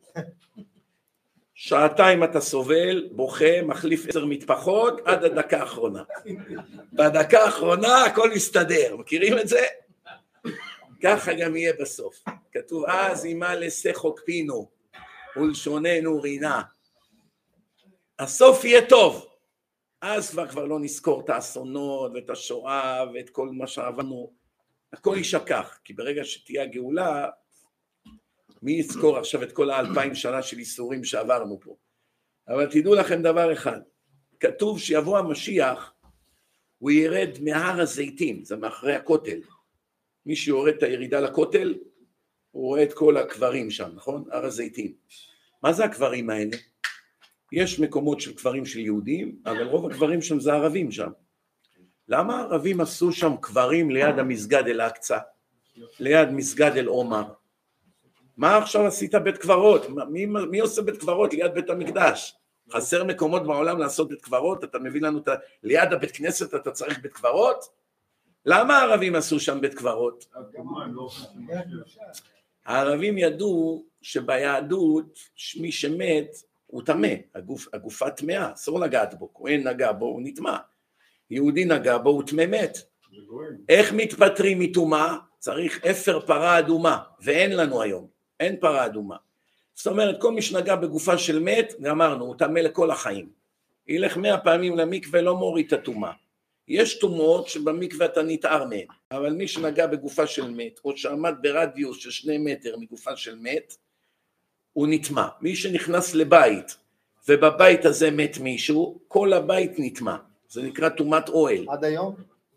שעתיים 1.56 2.24
אתה 2.24 2.42
סובל, 2.42 3.10
בוכה, 3.12 3.62
מחליף 3.62 4.10
עשר 4.10 4.26
מטפחות 4.26 5.02
עד 5.06 5.24
הדקה 5.24 5.60
האחרונה. 5.60 6.04
בדקה 6.94 7.44
האחרונה 7.44 8.04
הכל 8.06 8.32
מסתדר, 8.32 8.96
מכירים 8.98 9.38
את 9.38 9.48
זה? 9.48 9.62
ככה 11.04 11.34
גם 11.34 11.56
יהיה 11.56 11.74
בסוף. 11.82 12.24
כתוב 12.52 12.86
אז 12.88 13.26
אימה 13.26 13.56
לסחוק 13.56 14.20
פינו 14.26 14.70
ולשוננו 15.36 16.22
רינה. 16.22 16.62
הסוף 18.20 18.66
יהיה 18.66 18.86
טוב. 18.90 19.33
אז 20.06 20.30
כבר 20.30 20.48
כבר 20.48 20.66
לא 20.66 20.80
נזכור 20.80 21.22
את 21.22 21.30
האסונות 21.30 22.12
ואת 22.16 22.30
השואה 22.30 23.06
ואת 23.14 23.30
כל 23.30 23.50
מה 23.50 23.68
שעברנו. 23.68 24.34
הכל 24.94 25.16
יישכח, 25.18 25.80
כי 25.84 25.94
ברגע 25.94 26.24
שתהיה 26.24 26.64
הגאולה 26.64 27.30
מי 28.62 28.72
יזכור 28.72 29.18
עכשיו 29.18 29.44
את 29.44 29.52
כל 29.52 29.70
האלפיים 29.70 30.16
שנה 30.16 30.42
של 30.42 30.60
ייסורים 30.60 31.04
שעברנו 31.04 31.60
פה? 31.60 31.76
אבל 32.48 32.72
תדעו 32.72 32.96
לכם 32.96 33.22
דבר 33.22 33.54
אחד, 33.54 33.80
כתוב 34.40 34.80
שיבוא 34.80 35.18
המשיח, 35.18 35.94
הוא 36.78 36.92
ירד 36.92 37.30
מהר 37.42 37.82
הזיתים, 37.82 38.44
זה 38.44 38.56
מאחרי 38.56 38.96
הכותל. 38.96 39.40
מי 40.26 40.36
שיורד 40.36 40.74
את 40.74 40.84
הירידה 40.84 41.20
לכותל, 41.20 41.76
הוא 42.52 42.68
רואה 42.68 42.84
את 42.84 42.94
כל 42.94 43.18
הקברים 43.18 43.72
שם, 43.72 43.90
נכון? 43.96 44.24
הר 44.32 44.46
הזיתים. 44.46 44.94
מה 45.64 45.74
זה 45.74 45.86
הקברים 45.86 46.30
האלה? 46.30 46.58
יש 47.54 47.80
מקומות 47.80 48.22
של 48.22 48.34
קברים 48.34 48.66
של 48.66 48.80
יהודים, 48.80 49.36
אבל 49.46 49.64
רוב 49.64 49.92
הקברים 49.92 50.22
שם 50.22 50.40
זה 50.40 50.54
ערבים 50.54 50.92
שם. 50.92 51.12
למה 52.08 52.40
הערבים 52.40 52.82
עשו 52.82 53.12
שם 53.12 53.32
קברים 53.42 53.92
ליד 53.92 54.20
המסגד 54.20 54.68
אל-אקצא? 54.68 55.18
ליד 56.00 56.30
מסגד 56.30 56.78
אל-עומר? 56.78 57.24
מה 58.38 58.58
עכשיו 58.58 58.88
עשית 58.88 59.16
בית 59.16 59.38
קברות? 59.38 59.86
מי, 60.10 60.26
מי 60.26 60.60
עושה 60.60 60.82
בית 60.82 60.98
קברות 60.98 61.34
ליד 61.34 61.54
בית 61.54 61.70
המקדש? 61.70 62.36
חסר 62.72 63.04
מקומות 63.04 63.48
בעולם 63.48 63.80
לעשות 63.80 64.10
בית 64.10 64.22
קברות? 64.22 64.64
אתה 64.64 64.80
מביא 64.80 65.02
לנו 65.02 65.18
את 65.18 65.28
ה... 65.28 65.36
ליד 65.64 65.94
הבית 65.94 66.12
כנסת 66.12 66.56
אתה 66.56 66.72
צריך 66.72 67.00
בית 67.00 67.14
קברות? 67.14 67.66
למה 68.46 68.78
הערבים 68.78 69.16
עשו 69.16 69.40
שם 69.40 69.62
בית 69.62 69.74
קברות? 69.74 70.26
הערבים 72.66 73.18
ידעו 73.18 73.86
שביהדות 74.02 75.20
מי 75.60 75.72
שמת 75.72 76.36
הוא 76.74 76.82
טמא, 76.86 77.14
הגוף, 77.36 77.68
הגופה 77.74 78.10
טמאה, 78.10 78.54
אסור 78.54 78.80
לגעת 78.80 79.20
בו, 79.20 79.34
כהן 79.34 79.68
נגע 79.68 79.92
בו 79.92 80.06
הוא 80.06 80.22
נטמע, 80.24 80.58
יהודי 81.30 81.66
נגע 81.66 81.98
בו 81.98 82.10
הוא 82.10 82.24
טמא 82.28 82.46
מת. 82.46 82.78
איך 83.70 83.94
מתפטרים 83.94 84.60
מטומאה? 84.60 85.18
צריך 85.40 85.86
אפר 85.86 86.20
פרה 86.20 86.60
אדומה, 86.60 86.98
ואין 87.22 87.56
לנו 87.56 87.82
היום. 87.82 88.08
אין 88.40 88.56
פרה 88.60 88.86
אדומה. 88.86 89.16
זאת 89.76 89.88
אומרת, 89.88 90.22
כל 90.22 90.32
מי 90.32 90.42
שנגע 90.42 90.76
בגופה 90.76 91.18
של 91.18 91.40
מת, 91.40 91.74
גמרנו, 91.82 92.26
הוא 92.26 92.36
טמא 92.36 92.60
לכל 92.60 92.92
החיים. 92.92 93.30
ילך 93.88 94.18
מאה 94.18 94.38
פעמים 94.38 94.78
למקווה, 94.78 95.22
לא 95.22 95.36
מוריד 95.36 95.66
את 95.68 95.74
הטומאה. 95.74 96.12
יש 96.68 97.00
טומאות 97.00 97.48
שבמקווה 97.48 98.06
אתה 98.06 98.24
נתער 98.24 98.66
מהן, 98.66 98.88
אבל 99.12 99.34
מי 99.34 99.48
שנגע 99.48 99.88
בגופה 99.88 100.28
של 100.28 100.50
מת, 100.50 100.80
או 100.86 100.98
שעמד 100.98 101.34
ברדיוס 101.42 101.98
של 101.98 102.12
שני 102.12 102.38
מטר 102.38 102.78
מגופה 102.78 103.16
של 103.16 103.36
מת, 103.36 103.78
הוא 104.74 104.88
נטמע. 104.90 105.28
מי 105.42 105.56
שנכנס 105.56 106.16
לבית, 106.16 106.78
ובבית 107.30 107.86
הזה 107.86 108.12
מת 108.12 108.38
מישהו, 108.38 109.00
כל 109.08 109.34
הבית 109.34 109.72
נטמע. 109.78 110.16
זה 110.50 110.64
נקרא 110.64 110.90
טומאת 110.90 111.30
אוהל. 111.30 111.66
עד 111.70 111.84
היום? 111.84 112.16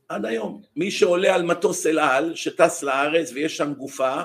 עד 0.09 0.27
היום. 0.27 0.63
מי 0.77 0.91
שעולה 0.91 1.35
על 1.35 1.43
מטוס 1.43 1.87
אל 1.87 1.99
על, 1.99 2.35
שטס 2.35 2.83
לארץ 2.83 3.33
ויש 3.33 3.57
שם 3.57 3.73
גופה, 3.75 4.23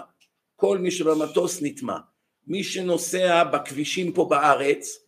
כל 0.55 0.77
מי 0.77 0.91
שבמטוס 0.91 1.61
נטמע. 1.61 1.97
מי 2.47 2.63
שנוסע 2.63 3.43
בכבישים 3.43 4.13
פה 4.13 4.27
בארץ, 4.29 5.05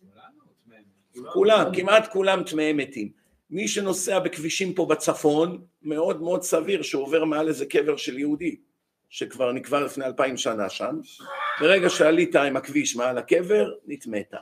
כולם, 1.32 1.66
כמעט 1.74 2.12
כולם 2.12 2.42
טמאי 2.42 2.72
מתים. 2.72 3.08
מי 3.50 3.68
שנוסע 3.68 4.18
בכבישים 4.18 4.74
פה 4.74 4.86
בצפון, 4.86 5.64
מאוד 5.82 6.22
מאוד 6.22 6.42
סביר 6.42 6.82
שעובר 6.82 7.24
מעל 7.24 7.48
איזה 7.48 7.66
קבר 7.66 7.96
של 7.96 8.18
יהודי, 8.18 8.56
שכבר 9.14 9.52
נקבר 9.52 9.84
לפני 9.84 10.04
אלפיים 10.04 10.36
שנה 10.36 10.68
שם. 10.70 11.00
ברגע 11.60 11.90
שעלית 11.90 12.36
עם 12.36 12.56
הכביש 12.56 12.96
מעל 12.96 13.18
הקבר, 13.18 13.70
נטמאת. 13.86 14.34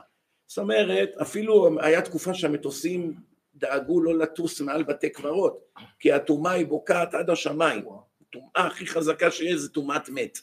זאת 0.47 0.57
אומרת, 0.57 1.09
אפילו 1.21 1.77
היה 1.79 2.01
תקופה 2.01 2.33
שהמטוסים 2.33 3.13
דאגו 3.55 4.01
לא 4.01 4.17
לטוס 4.17 4.61
מעל 4.61 4.83
בתי 4.83 5.09
קברות, 5.09 5.59
כי 5.99 6.11
הטומאה 6.11 6.51
היא 6.51 6.65
בוקעת 6.65 7.13
עד 7.13 7.29
השמיים. 7.29 7.85
הטומאה 8.29 8.67
הכי 8.67 8.87
חזקה 8.87 9.31
שיש 9.31 9.53
זה 9.53 9.69
טומאת 9.69 10.09
מת. 10.09 10.39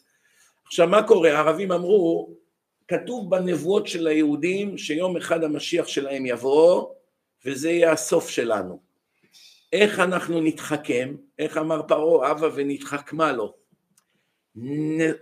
עכשיו 0.66 0.88
מה 0.88 1.02
קורה? 1.02 1.36
הערבים 1.36 1.72
אמרו, 1.72 2.34
כתוב 2.88 3.30
בנבואות 3.30 3.86
של 3.86 4.06
היהודים 4.06 4.78
שיום 4.78 5.16
אחד 5.16 5.44
המשיח 5.44 5.88
שלהם 5.88 6.26
יבוא 6.26 6.86
וזה 7.44 7.70
יהיה 7.70 7.92
הסוף 7.92 8.28
שלנו. 8.28 8.80
איך 9.72 10.00
אנחנו 10.00 10.40
נתחכם? 10.40 11.14
איך 11.38 11.56
אמר 11.56 11.82
פרעה, 11.88 12.30
הבה 12.30 12.48
ונתחכמה 12.54 13.32
לו. 13.32 13.59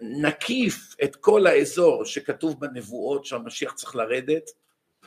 נקיף 0.00 0.94
את 1.04 1.16
כל 1.16 1.46
האזור 1.46 2.04
שכתוב 2.04 2.60
בנבואות 2.60 3.24
שהמשיח 3.24 3.72
צריך 3.72 3.96
לרדת, 3.96 4.50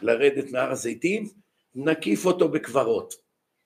לרדת 0.01 0.51
מהר 0.51 0.71
הזיתים, 0.71 1.29
נקיף 1.75 2.25
אותו 2.25 2.49
בקברות. 2.49 3.13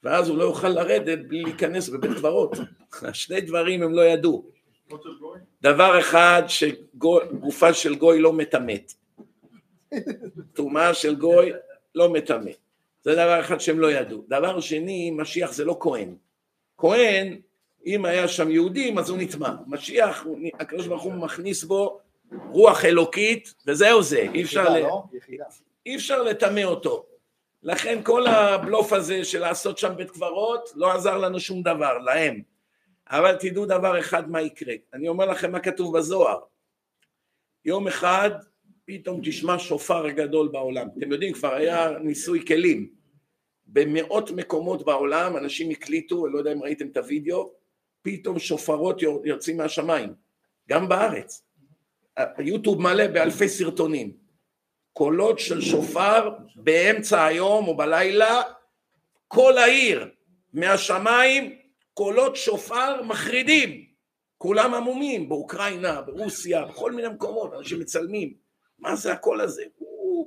ואז 0.03 0.30
הוא 0.30 0.38
לא 0.38 0.44
יוכל 0.44 0.69
לרדת 0.69 1.19
בלי 1.27 1.44
להיכנס 1.44 1.90
בבית 1.90 2.11
קברות. 2.11 2.57
שני 3.14 3.41
דברים 3.41 3.84
הם 3.84 3.94
לא 3.94 4.02
ידעו. 4.02 4.49
דבר 5.61 5.99
אחד 5.99 6.44
שגופה 6.48 7.73
של 7.73 7.95
גוי 7.95 8.19
לא 8.19 8.34
מטמאת. 8.34 8.91
טומאה 10.53 10.94
של 10.94 11.15
גוי 11.15 11.52
לא 11.95 12.14
מטמא. 12.14 12.52
זה 13.03 13.14
דבר 13.14 13.40
אחד 13.40 13.60
שהם 13.60 13.80
לא 13.80 13.91
ידעו. 13.91 14.26
דבר 14.27 14.60
שני, 14.60 15.11
משיח 15.11 15.53
זה 15.53 15.65
לא 15.65 15.77
כהן. 15.80 16.15
כהן, 16.77 17.40
אם 17.86 18.06
היה 18.06 18.28
שם 18.28 18.52
יהודים 18.52 18.98
אז 18.98 19.10
הוא 19.10 19.18
נטמע. 19.18 19.53
משיח, 19.68 20.26
הקדוש 20.60 20.88
ברוך 20.88 21.03
הוא 21.03 21.14
מכניס 21.14 21.64
בו 21.64 21.99
רוח 22.52 22.86
אלוקית 22.86 23.53
וזהו 23.68 24.03
זה, 24.03 24.28
אי 24.34 24.44
אפשר, 24.44 24.70
ל... 24.70 24.80
לא? 24.80 25.03
אי 25.86 25.95
אפשר 25.95 26.24
לטמא 26.24 26.64
אותו. 26.64 27.06
לכן 27.64 27.99
כל 28.03 28.28
הבלוף 28.28 28.94
הזה 28.94 29.26
של 29.26 29.40
לעשות 29.40 29.78
שם 29.78 29.94
בית 29.98 30.12
קברות 30.12 30.70
לא 30.76 30.91
עזר 30.91 31.18
לנו 31.18 31.40
שום 31.40 31.64
דבר, 31.64 31.98
להם. 31.98 32.41
אבל 33.10 33.36
תדעו 33.36 33.66
דבר 33.66 33.99
אחד 33.99 34.30
מה 34.30 34.41
יקרה. 34.41 34.74
אני 34.94 35.07
אומר 35.07 35.26
לכם 35.26 35.52
מה 35.52 35.60
כתוב 35.60 35.98
בזוהר. 35.98 36.40
יום 37.66 37.88
אחד 37.88 38.30
פתאום 38.86 39.22
תשמע 39.24 39.60
שופר 39.60 40.10
גדול 40.10 40.48
בעולם. 40.48 40.88
אתם 40.98 41.12
יודעים, 41.12 41.34
כבר 41.34 41.53
היה 41.53 41.90
ניסוי 41.99 42.45
כלים. 42.45 42.90
במאות 43.68 44.32
מקומות 44.32 44.86
בעולם 44.86 45.38
אנשים 45.38 45.72
הקליטו, 45.72 46.26
אני 46.26 46.34
לא 46.34 46.40
יודע 46.40 46.53
אם 46.53 46.64
ראיתם 46.64 46.88
את 46.88 46.98
הוידאו, 46.98 47.52
פתאום 48.06 48.40
שופרות 48.40 49.02
יוצאים 49.02 49.57
מהשמיים, 49.57 50.14
גם 50.69 50.90
בארץ. 50.90 51.44
היוטיוב 52.18 52.82
מלא 52.82 53.07
באלפי 53.07 53.49
סרטונים. 53.49 54.18
קולות 54.94 55.40
של 55.40 55.61
שופר 55.61 56.30
באמצע 56.56 57.26
היום 57.26 57.68
או 57.68 57.77
בלילה, 57.77 58.41
כל 59.27 59.57
העיר 59.57 60.10
מהשמיים, 60.53 61.57
קולות 61.94 62.36
שופר 62.36 63.03
מחרידים. 63.03 63.86
כולם 64.38 64.73
עמומים, 64.73 65.30
באוקראינה, 65.30 66.02
ברוסיה, 66.02 66.65
בכל 66.65 66.91
מיני 66.91 67.07
מקומות, 67.07 67.53
אנשים 67.53 67.80
מצלמים. 67.80 68.34
מה 68.80 68.95
זה 68.95 69.14
הקול 69.14 69.41
הזה? 69.41 69.64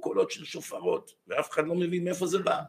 קולות 0.00 0.30
של 0.30 0.44
שופרות, 0.44 1.10
ואף 1.26 1.50
אחד 1.50 1.66
לא 1.66 1.74
מבין 1.74 2.05
מאיפה 2.05 2.26
זה 2.26 2.38
בא. 2.38 2.60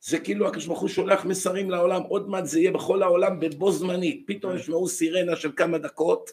זה 0.00 0.18
כאילו 0.18 0.48
הקדוש 0.48 0.66
ברוך 0.66 0.80
הוא 0.80 0.88
שולח 0.88 1.24
מסרים 1.24 1.70
לעולם, 1.70 2.02
עוד 2.02 2.28
מעט 2.28 2.44
זה 2.44 2.60
יהיה 2.60 2.70
בכל 2.70 3.02
העולם 3.02 3.40
בבו 3.40 3.72
זמנית, 3.72 4.24
פתאום 4.26 4.56
ישמעו 4.56 4.88
סירנה 4.88 5.36
של 5.36 5.52
כמה 5.56 5.78
דקות, 5.78 6.30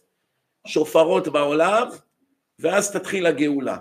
שופרות 0.68 1.28
בעולם, 1.28 1.88
ואז 2.60 2.92
תתחיל 2.92 3.26
הגאולה. 3.26 3.78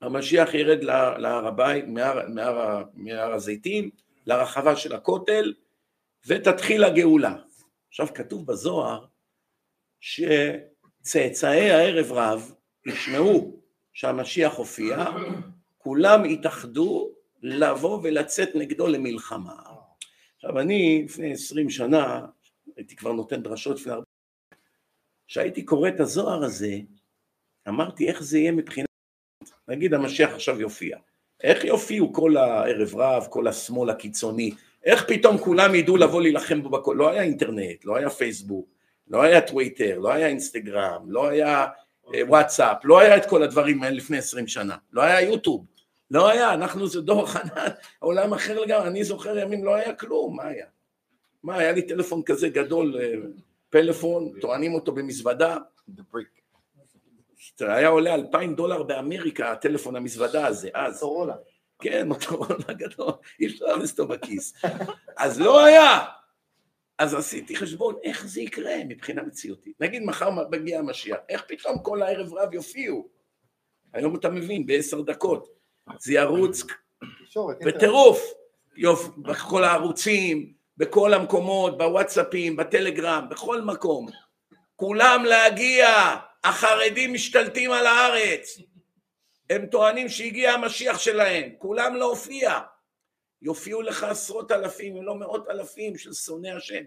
המשיח 0.00 0.54
ירד 0.54 0.84
להר 1.18 1.46
הבית, 1.46 1.84
מהר, 1.88 2.28
מהר, 2.28 2.82
מהר 2.94 3.32
הזיתים, 3.32 3.90
לרחבה 4.26 4.76
של 4.76 4.94
הכותל, 4.94 5.54
ותתחיל 6.26 6.84
הגאולה. 6.84 7.34
עכשיו 7.88 8.06
כתוב 8.14 8.46
בזוהר 8.46 9.04
שצאצאי 10.00 11.70
הערב 11.70 12.12
רב 12.12 12.52
ישמעו 12.86 13.60
שהמשיח 13.92 14.54
הופיע, 14.54 15.04
כולם 15.78 16.24
יתאחדו 16.24 17.10
לבוא 17.42 18.00
ולצאת 18.02 18.48
נגדו 18.54 18.86
למלחמה. 18.86 19.56
עכשיו 20.36 20.60
אני 20.60 21.02
לפני 21.04 21.32
עשרים 21.32 21.70
שנה, 21.70 22.26
הייתי 22.76 22.96
כבר 22.96 23.12
נותן 23.12 23.42
דרשות 23.42 23.80
לפני 23.80 23.92
הרבה... 23.92 24.04
כשהייתי 25.28 25.64
קורא 25.64 25.88
את 25.88 26.00
הזוהר 26.00 26.44
הזה, 26.44 26.78
אמרתי 27.68 28.08
איך 28.08 28.22
זה 28.22 28.38
יהיה 28.38 28.52
מבחינת... 28.52 28.86
נגיד 29.68 29.94
המשיח 29.94 30.30
עכשיו 30.30 30.60
יופיע. 30.60 30.98
איך 31.42 31.64
יופיעו 31.64 32.12
כל 32.12 32.36
הערב 32.36 32.94
רב, 32.94 33.26
כל 33.30 33.48
השמאל 33.48 33.90
הקיצוני, 33.90 34.50
איך 34.84 35.04
פתאום 35.08 35.38
כולם 35.38 35.74
ידעו 35.74 35.96
לבוא 35.96 36.22
להילחם 36.22 36.62
בו 36.62 36.68
בכל... 36.68 36.94
לא 36.98 37.10
היה 37.10 37.22
אינטרנט, 37.22 37.84
לא 37.84 37.96
היה 37.96 38.10
פייסבוק, 38.10 38.68
לא 39.08 39.22
היה 39.22 39.40
טוויטר, 39.40 39.98
לא 39.98 40.12
היה 40.12 40.26
אינסטגרם, 40.26 41.04
לא 41.06 41.28
היה 41.28 41.66
אה, 42.14 42.20
וואטסאפ, 42.28 42.84
לא 42.84 43.00
היה 43.00 43.16
את 43.16 43.26
כל 43.26 43.42
הדברים 43.42 43.82
האלה 43.82 43.96
לפני 43.96 44.18
עשרים 44.18 44.46
שנה, 44.46 44.76
לא 44.92 45.02
היה 45.02 45.20
יוטיוב, 45.20 45.66
לא 46.10 46.28
היה, 46.28 46.54
אנחנו 46.54 46.86
זה 46.86 47.00
דור 47.00 47.26
חנן, 47.26 47.68
עולם 47.98 48.34
אחר 48.34 48.60
לגמרי, 48.60 48.88
אני 48.88 49.04
זוכר 49.04 49.38
ימים 49.38 49.64
לא 49.64 49.74
היה 49.74 49.94
כלום, 49.94 50.36
מה 50.36 50.44
היה? 50.46 50.66
מה, 51.42 51.58
היה 51.58 51.72
לי 51.72 51.82
טלפון 51.82 52.22
כזה 52.22 52.48
גדול, 52.48 52.96
אה, 53.00 53.14
פלאפון, 53.70 54.40
טוענים 54.40 54.74
אותו 54.74 54.92
במזוודה, 54.92 55.56
היה 57.60 57.88
עולה 57.88 58.14
אלפיים 58.14 58.54
דולר 58.54 58.82
באמריקה, 58.82 59.52
הטלפון 59.52 59.96
המזוודה 59.96 60.46
הזה, 60.46 60.68
אז. 60.74 61.00
קורונה. 61.00 61.34
כן, 61.78 62.08
מוטורולה 62.08 62.72
גדול, 62.72 63.12
אי 63.40 63.46
אפשר 63.46 63.64
להכניס 63.64 63.90
אותו 63.90 64.08
בכיס. 64.08 64.54
אז 65.16 65.40
לא 65.40 65.64
היה. 65.64 66.04
אז 66.98 67.14
עשיתי 67.14 67.56
חשבון, 67.56 67.94
איך 68.02 68.26
זה 68.26 68.40
יקרה 68.40 68.74
מבחינה 68.88 69.22
מציאותית. 69.22 69.80
נגיד 69.80 70.02
מחר 70.02 70.30
מגיע 70.50 70.78
המשיח, 70.78 71.18
איך 71.28 71.44
פתאום 71.48 71.78
כל 71.82 72.02
הערב 72.02 72.34
רב 72.34 72.54
יופיעו? 72.54 73.08
היום 73.92 74.16
אתה 74.16 74.30
מבין, 74.30 74.66
בעשר 74.66 75.00
דקות. 75.00 75.55
זה 75.98 76.14
ירוץ 76.14 76.62
בטירוף, 77.64 78.22
יופ, 78.76 79.08
בכל 79.18 79.64
הערוצים, 79.64 80.52
בכל 80.76 81.14
המקומות, 81.14 81.78
בוואטסאפים, 81.78 82.56
בטלגרם, 82.56 83.26
בכל 83.30 83.62
מקום. 83.62 84.06
כולם 84.76 85.24
להגיע, 85.24 85.88
החרדים 86.44 87.12
משתלטים 87.12 87.72
על 87.72 87.86
הארץ. 87.86 88.58
הם 89.50 89.66
טוענים 89.66 90.08
שהגיע 90.08 90.52
המשיח 90.52 90.98
שלהם, 90.98 91.50
כולם 91.58 91.94
להופיע. 91.94 92.60
יופיעו 93.42 93.82
לך 93.82 94.04
עשרות 94.04 94.52
אלפים, 94.52 94.96
אם 94.96 95.02
לא 95.02 95.14
מאות 95.14 95.48
אלפים 95.50 95.98
של 95.98 96.12
שונאי 96.12 96.50
השם. 96.50 96.82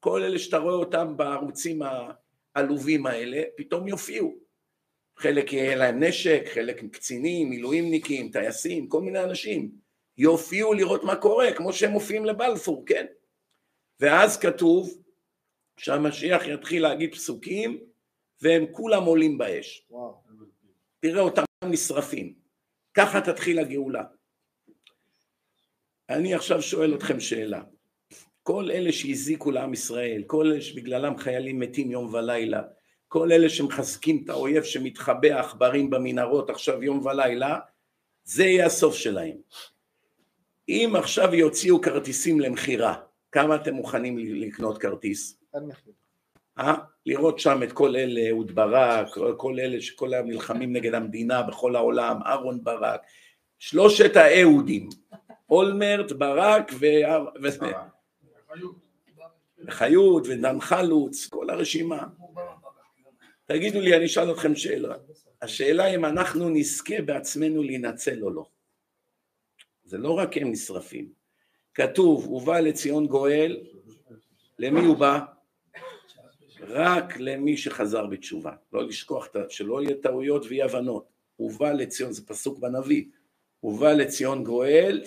כל 0.00 0.22
אלה 0.22 0.38
שאתה 0.38 0.58
רואה 0.58 0.74
אותם 0.74 1.16
בערוצים 1.16 1.82
העלובים 2.54 3.06
האלה, 3.06 3.42
פתאום 3.56 3.88
יופיעו. 3.88 4.45
חלק 5.16 5.52
יהיה 5.52 5.76
להם 5.76 6.02
נשק, 6.02 6.42
חלק 6.54 6.84
קצינים, 6.92 7.50
מילואימניקים, 7.50 8.30
טייסים, 8.30 8.88
כל 8.88 9.00
מיני 9.00 9.24
אנשים. 9.24 9.70
יופיעו 10.18 10.74
לראות 10.74 11.04
מה 11.04 11.16
קורה, 11.16 11.52
כמו 11.52 11.72
שהם 11.72 11.90
מופיעים 11.90 12.24
לבלפור, 12.24 12.84
כן? 12.86 13.06
ואז 14.00 14.38
כתוב 14.38 15.02
שהמשיח 15.76 16.42
יתחיל 16.46 16.82
להגיד 16.82 17.14
פסוקים, 17.14 17.78
והם 18.42 18.66
כולם 18.72 19.02
עולים 19.02 19.38
באש. 19.38 19.86
וואו. 19.90 20.14
תראה 21.00 21.20
אותם 21.20 21.42
נשרפים. 21.64 22.34
ככה 22.94 23.20
תתחיל 23.20 23.58
הגאולה. 23.58 24.02
אני 26.08 26.34
עכשיו 26.34 26.62
שואל 26.62 26.94
אתכם 26.94 27.20
שאלה. 27.20 27.62
כל 28.42 28.70
אלה 28.70 28.92
שהזיקו 28.92 29.50
לעם 29.50 29.72
ישראל, 29.72 30.22
כל 30.26 30.46
אלה 30.46 30.60
שבגללם 30.60 31.18
חיילים 31.18 31.58
מתים 31.58 31.90
יום 31.90 32.14
ולילה, 32.14 32.62
כל 33.08 33.32
אלה 33.32 33.48
שמחזקים 33.48 34.22
את 34.24 34.30
האויב 34.30 34.62
שמתחבא 34.62 35.38
עכברים 35.38 35.90
במנהרות 35.90 36.50
עכשיו 36.50 36.84
יום 36.84 37.06
ולילה, 37.06 37.58
זה 38.24 38.44
יהיה 38.44 38.66
הסוף 38.66 38.94
שלהם. 38.94 39.36
אם 40.68 40.92
עכשיו 40.98 41.34
יוציאו 41.34 41.80
כרטיסים 41.80 42.40
למכירה, 42.40 42.94
כמה 43.32 43.54
אתם 43.54 43.74
מוכנים 43.74 44.18
לקנות 44.18 44.78
כרטיס? 44.78 45.38
אה? 46.58 46.74
לראות 47.06 47.38
שם 47.38 47.62
את 47.62 47.72
כל 47.72 47.96
אלה, 47.96 48.28
אהוד 48.28 48.54
ברק, 48.54 49.06
כל 49.36 49.60
אלה 49.60 49.80
שכל 49.80 50.14
היום 50.14 50.28
נלחמים 50.28 50.72
נגד 50.72 50.94
המדינה 50.94 51.42
בכל 51.42 51.76
העולם, 51.76 52.16
אהרון 52.26 52.64
ברק, 52.64 53.00
שלושת 53.58 54.16
האהודים, 54.16 54.88
אולמרט, 55.50 56.12
ברק 56.12 56.72
וחיות 59.68 60.26
ודן 60.26 60.60
חלוץ, 60.60 61.26
כל 61.26 61.50
הרשימה. 61.50 62.02
תגידו 63.46 63.80
לי, 63.80 63.96
אני 63.96 64.06
אשאל 64.06 64.30
אתכם 64.32 64.54
שאלה. 64.54 64.94
השאלה 65.42 65.94
אם 65.94 66.04
אנחנו 66.04 66.48
נזכה 66.48 67.02
בעצמנו 67.02 67.62
להינצל 67.62 68.22
או 68.22 68.30
לא. 68.30 68.46
זה 69.84 69.98
לא 69.98 70.10
רק 70.10 70.36
הם 70.36 70.50
נשרפים. 70.50 71.12
כתוב, 71.74 72.32
ובא 72.32 72.60
לציון 72.60 73.06
גואל, 73.06 73.60
למי 74.58 74.80
הוא 74.80 74.96
בא? 74.96 75.20
רק 76.60 77.16
למי 77.16 77.56
שחזר 77.56 78.06
בתשובה. 78.06 78.52
לא 78.72 78.86
לשכוח, 78.86 79.28
שלא 79.48 79.82
יהיה 79.82 79.94
טעויות 80.02 80.46
ואי 80.46 80.62
הבנות. 80.62 81.08
ובא 81.38 81.72
לציון, 81.72 82.12
זה 82.12 82.26
פסוק 82.26 82.58
בנביא, 82.58 83.04
ובא 83.62 83.92
לציון 83.92 84.44
גואל 84.44 85.02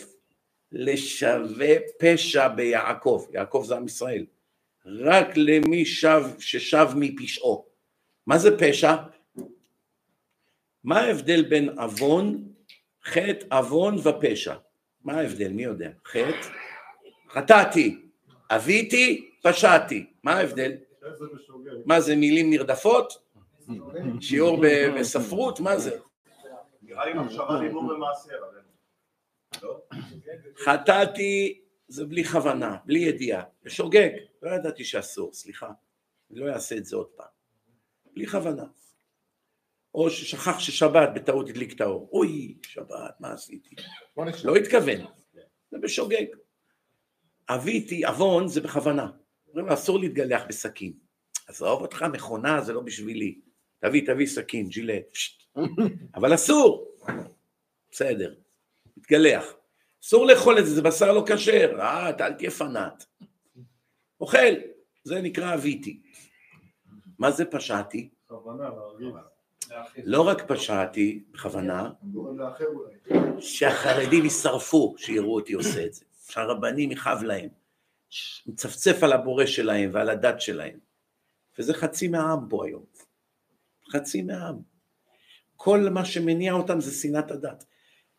לשווה 0.72 1.76
פשע 2.00 2.48
ביעקב. 2.48 3.26
יעקב 3.34 3.64
זה 3.68 3.76
עם 3.76 3.86
ישראל. 3.86 4.26
רק 4.86 5.28
למי 5.36 5.86
שב, 5.86 6.24
ששב 6.40 6.88
מפשעו. 6.96 7.69
מה 8.30 8.38
זה 8.38 8.58
פשע? 8.60 8.96
מה 10.84 11.00
ההבדל 11.00 11.50
בין 11.50 11.80
עוון, 11.80 12.44
חטא, 13.04 13.46
עוון 13.52 13.96
ופשע? 14.04 14.56
מה 15.04 15.14
ההבדל? 15.14 15.52
מי 15.52 15.64
יודע? 15.64 15.90
חטא, 16.06 16.48
חטאתי, 17.30 18.02
אביתי, 18.50 19.32
פשעתי. 19.44 20.14
מה 20.24 20.34
ההבדל? 20.34 20.72
מה 21.86 22.02
זה 22.02 22.16
מילים 22.16 22.50
נרדפות? 22.50 23.14
שיעור 24.22 24.62
בספרות? 25.00 25.60
מה 25.60 25.78
זה? 25.78 26.00
לא? 29.64 29.82
חטאתי 30.58 31.62
זה 31.88 32.06
בלי 32.06 32.24
כוונה, 32.24 32.78
בלי 32.86 33.00
ידיעה, 33.00 33.44
בשוגג, 33.64 34.10
לא 34.42 34.52
ידעתי 34.52 34.84
שאסור, 34.84 35.34
סליחה, 35.34 35.70
אני 36.32 36.40
לא 36.40 36.54
אעשה 36.54 36.78
את 36.78 36.86
זה 36.86 36.96
עוד 36.96 37.08
פעם. 37.08 37.39
בלי 38.14 38.28
כוונה. 38.28 38.64
או 39.94 40.10
ששכח 40.10 40.60
ששבת 40.60 41.10
בטעות 41.16 41.50
הדליק 41.50 41.74
את 41.74 41.82
האור, 41.82 42.10
אוי, 42.14 42.58
שבת, 42.62 43.16
מה 43.20 43.34
עשיתי? 43.34 43.76
לא 44.44 44.56
התכוון, 44.56 45.06
זה 45.72 45.78
בשוגג. 45.78 46.26
אביתי, 47.50 48.06
עוון 48.06 48.48
זה 48.48 48.62
בכוונה. 48.62 49.12
אומרים 49.48 49.66
לו, 49.66 49.74
אסור 49.74 50.00
להתגלח 50.00 50.42
בסכין. 50.48 50.94
עזוב 51.48 51.82
אותך, 51.82 52.06
מכונה 52.14 52.62
זה 52.62 52.74
לא 52.74 52.82
בשבילי. 52.82 53.40
תביא, 53.80 54.06
תביא 54.06 54.28
סכין, 54.28 54.70
ג'ילט, 54.70 55.18
אבל 56.16 56.36
אסור. 56.36 56.98
בסדר, 57.92 58.34
מתגלח. 58.98 59.46
אסור 60.04 60.26
לאכול 60.26 60.60
את 60.60 60.66
זה, 60.66 60.76
זה 60.76 60.82
בשר 60.82 61.14
לא 61.14 61.24
כשר, 61.28 61.78
אה, 61.80 62.10
אל 62.10 62.34
תהיה 62.34 62.52
פנאט. 62.52 63.06
אוכל, 64.22 64.54
זה 65.04 65.22
נקרא 65.22 65.54
אביתי. 65.54 66.02
מה 67.20 67.32
זה 67.32 67.46
פשעתי? 67.46 68.10
לא 70.04 70.28
רק 70.28 70.42
פשעתי, 70.48 71.24
בכוונה, 71.32 71.90
שהחרדים 73.40 74.24
יישרפו 74.24 74.96
שיראו 74.98 75.36
אותי 75.36 75.54
עושה 75.54 75.86
את 75.86 75.94
זה, 75.94 76.06
שהרבנים 76.30 76.92
יכאב 76.92 77.24
להם, 77.24 77.50
מצפצף 78.46 79.04
על 79.04 79.14
הבורא 79.14 79.46
שלהם 79.46 79.90
ועל 79.94 80.10
הדת 80.10 80.42
שלהם, 80.42 80.80
וזה 81.60 81.74
חצי 81.74 82.08
מהעם 82.08 82.40
פה 82.50 82.66
היום, 82.66 82.84
חצי 83.92 84.22
מהעם. 84.22 84.56
כל 85.56 85.80
מה 85.80 86.06
שמניע 86.06 86.54
אותם 86.54 86.82
זה 86.82 86.92
שנאת 87.02 87.32
הדת. 87.32 87.66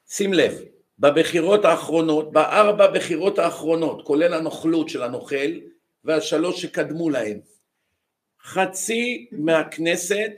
שים 0.09 0.33
לב, 0.33 0.59
בבחירות 0.99 1.65
האחרונות, 1.65 2.33
בארבע 2.33 2.91
בחירות 2.91 3.39
האחרונות, 3.39 4.07
כולל 4.07 4.35
הנוכלות 4.35 4.89
של 4.89 5.03
הנוכל 5.03 5.51
והשלוש 6.05 6.63
שקדמו 6.63 7.11
להם, 7.11 7.41
חצי 8.45 9.29
מהכנסת, 9.33 10.33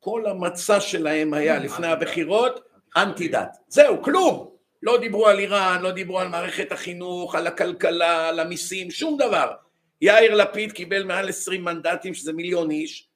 כל 0.00 0.26
המצע 0.26 0.80
שלהם 0.80 1.34
היה 1.34 1.58
לפני 1.58 1.86
הבחירות 1.86 2.60
אנטי 2.96 3.28
דת. 3.28 3.56
זהו, 3.68 4.02
כלום. 4.02 4.54
לא 4.82 5.00
דיברו 5.00 5.26
על 5.26 5.38
איראן, 5.38 5.82
לא 5.82 5.90
דיברו 5.90 6.20
על 6.20 6.28
מערכת 6.28 6.72
החינוך, 6.72 7.34
על 7.34 7.46
הכלכלה, 7.46 8.28
על 8.28 8.40
המיסים, 8.40 8.90
שום 8.90 9.16
דבר. 9.16 9.52
יאיר 10.00 10.34
לפיד 10.34 10.72
קיבל 10.72 11.04
מעל 11.04 11.28
עשרים 11.28 11.64
מנדטים, 11.64 12.14
שזה 12.14 12.32
מיליון 12.32 12.70
איש. 12.70 13.08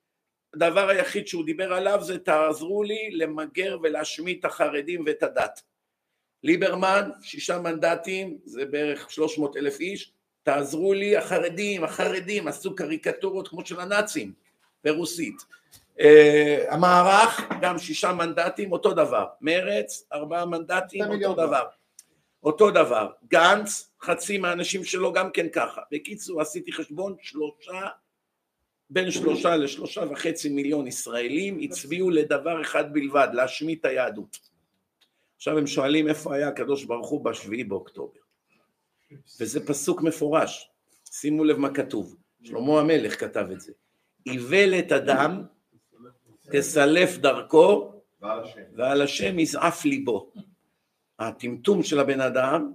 הדבר 0.54 0.88
היחיד 0.88 1.26
שהוא 1.26 1.44
דיבר 1.44 1.72
עליו 1.72 1.98
זה 2.02 2.18
תעזרו 2.18 2.82
לי 2.82 3.10
למגר 3.12 3.78
ולהשמיד 3.82 4.36
את 4.38 4.44
החרדים 4.44 5.02
ואת 5.06 5.22
הדת. 5.22 5.62
ליברמן, 6.42 7.10
שישה 7.22 7.58
מנדטים, 7.58 8.38
זה 8.44 8.64
בערך 8.64 9.10
שלוש 9.10 9.38
מאות 9.38 9.56
אלף 9.56 9.80
איש, 9.80 10.12
תעזרו 10.42 10.92
לי, 10.92 11.16
החרדים, 11.16 11.84
החרדים, 11.84 12.48
עשו 12.48 12.76
קריקטורות 12.76 13.48
כמו 13.48 13.66
של 13.66 13.80
הנאצים 13.80 14.32
ברוסית. 14.84 15.36
Uh, 15.98 16.02
המערך, 16.68 17.40
גם 17.60 17.78
שישה 17.78 18.12
מנדטים, 18.12 18.72
אותו 18.72 18.92
דבר. 18.92 19.26
מרץ, 19.40 20.06
ארבעה 20.12 20.46
מנדטים, 20.46 21.04
אותו 21.04 21.34
דבר. 21.34 21.64
אותו 22.42 22.70
דבר. 22.70 23.10
גנץ, 23.28 23.90
חצי 24.02 24.38
מהאנשים 24.38 24.84
שלו 24.84 25.12
גם 25.12 25.30
כן 25.30 25.48
ככה. 25.48 25.80
בקיצור, 25.92 26.40
עשיתי 26.40 26.72
חשבון, 26.72 27.16
שלושה, 27.22 27.88
בין 28.90 29.10
שלושה 29.10 29.56
לשלושה 29.56 30.02
וחצי 30.10 30.48
מיליון 30.48 30.86
ישראלים 30.86 31.60
הצביעו 31.62 32.10
לדבר 32.10 32.62
אחד 32.62 32.92
בלבד, 32.92 33.28
להשמיט 33.32 33.80
את 33.80 33.84
היהדות. 33.84 34.38
עכשיו 35.36 35.58
הם 35.58 35.66
שואלים 35.66 36.08
איפה 36.08 36.34
היה 36.34 36.48
הקדוש 36.48 36.84
ברוך 36.84 37.08
הוא 37.08 37.24
בשביעי 37.24 37.64
באוקטובר. 37.64 38.20
וזה 39.40 39.66
פסוק 39.66 40.02
מפורש, 40.02 40.70
שימו 41.10 41.44
לב 41.44 41.56
מה 41.56 41.74
כתוב, 41.74 42.16
שלמה 42.42 42.80
המלך 42.80 43.20
כתב 43.20 43.46
את 43.52 43.60
זה, 43.60 43.72
איוולת 44.26 44.92
אדם 44.92 45.42
תסלף 46.52 47.16
דרכו 47.16 47.92
ועל 48.72 49.02
השם 49.02 49.38
יזעף 49.38 49.84
ליבו. 49.84 50.32
הטמטום 51.18 51.82
של 51.82 52.00
הבן 52.00 52.20
אדם 52.20 52.72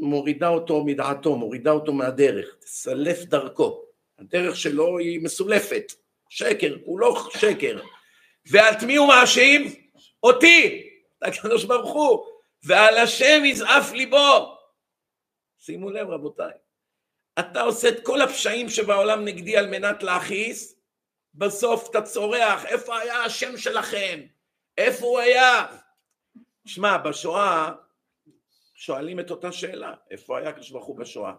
מורידה 0.00 0.48
אותו 0.48 0.84
מדעתו, 0.84 1.36
מורידה 1.36 1.70
אותו 1.70 1.92
מהדרך, 1.92 2.56
תסלף 2.60 3.24
דרכו. 3.24 3.82
הדרך 4.18 4.56
שלו 4.56 4.98
היא 4.98 5.20
מסולפת, 5.22 5.92
שקר, 6.28 6.76
הוא 6.84 7.00
לא 7.00 7.28
שקר. 7.38 7.80
ועל 8.46 8.74
מי 8.86 8.96
הוא 8.96 9.08
מאשים? 9.08 9.74
אותי, 10.22 10.88
הקדוש 11.22 11.64
ברוך 11.64 11.92
הוא, 11.92 12.24
ועל 12.64 12.98
השם 12.98 13.42
יזעף 13.44 13.92
ליבו. 13.92 14.51
שימו 15.62 15.90
לב 15.90 16.08
רבותיי, 16.08 16.52
אתה 17.38 17.60
עושה 17.60 17.88
את 17.88 18.06
כל 18.06 18.20
הפשעים 18.20 18.68
שבעולם 18.68 19.24
נגדי 19.24 19.56
על 19.56 19.70
מנת 19.70 20.02
להכעיס, 20.02 20.80
בסוף 21.34 21.90
אתה 21.90 22.02
צורח, 22.02 22.66
איפה 22.66 22.98
היה 22.98 23.24
השם 23.24 23.56
שלכם? 23.56 24.20
איפה 24.78 25.06
הוא 25.06 25.18
היה? 25.18 25.66
שמע, 26.66 26.98
בשואה 26.98 27.72
שואלים 28.74 29.20
את 29.20 29.30
אותה 29.30 29.52
שאלה, 29.52 29.94
איפה 30.10 30.38
היה 30.38 30.48
הקדוש 30.48 30.70
הוא 30.70 30.98
בשואה? 30.98 31.34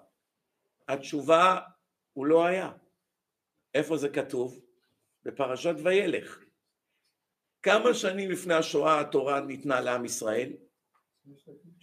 התשובה, 0.88 1.60
הוא 2.14 2.26
לא 2.26 2.45
היה. 2.45 2.72
איפה 3.74 3.98
זה 3.98 4.10
כתוב? 4.10 4.60
בפרשת 5.24 5.76
וילך. 5.84 6.40
כמה 7.62 7.94
שנים 7.94 8.32
לפני 8.32 8.54
השואה 8.54 9.00
התורה 9.00 9.40
ניתנה 9.40 9.82
לעם 9.82 10.06
ישראל? 10.06 10.54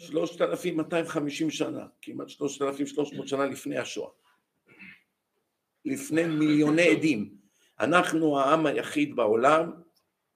3,250 0.00 1.50
שנה, 1.50 1.86
כמעט 2.02 2.28
3,300 2.28 3.28
שנה 3.28 3.46
לפני 3.46 3.78
השואה. 3.78 4.10
לפני 5.84 6.24
מיליוני 6.24 6.88
עדים. 6.88 7.30
אנחנו 7.80 8.38
העם 8.40 8.66
היחיד 8.66 9.16
בעולם 9.16 9.70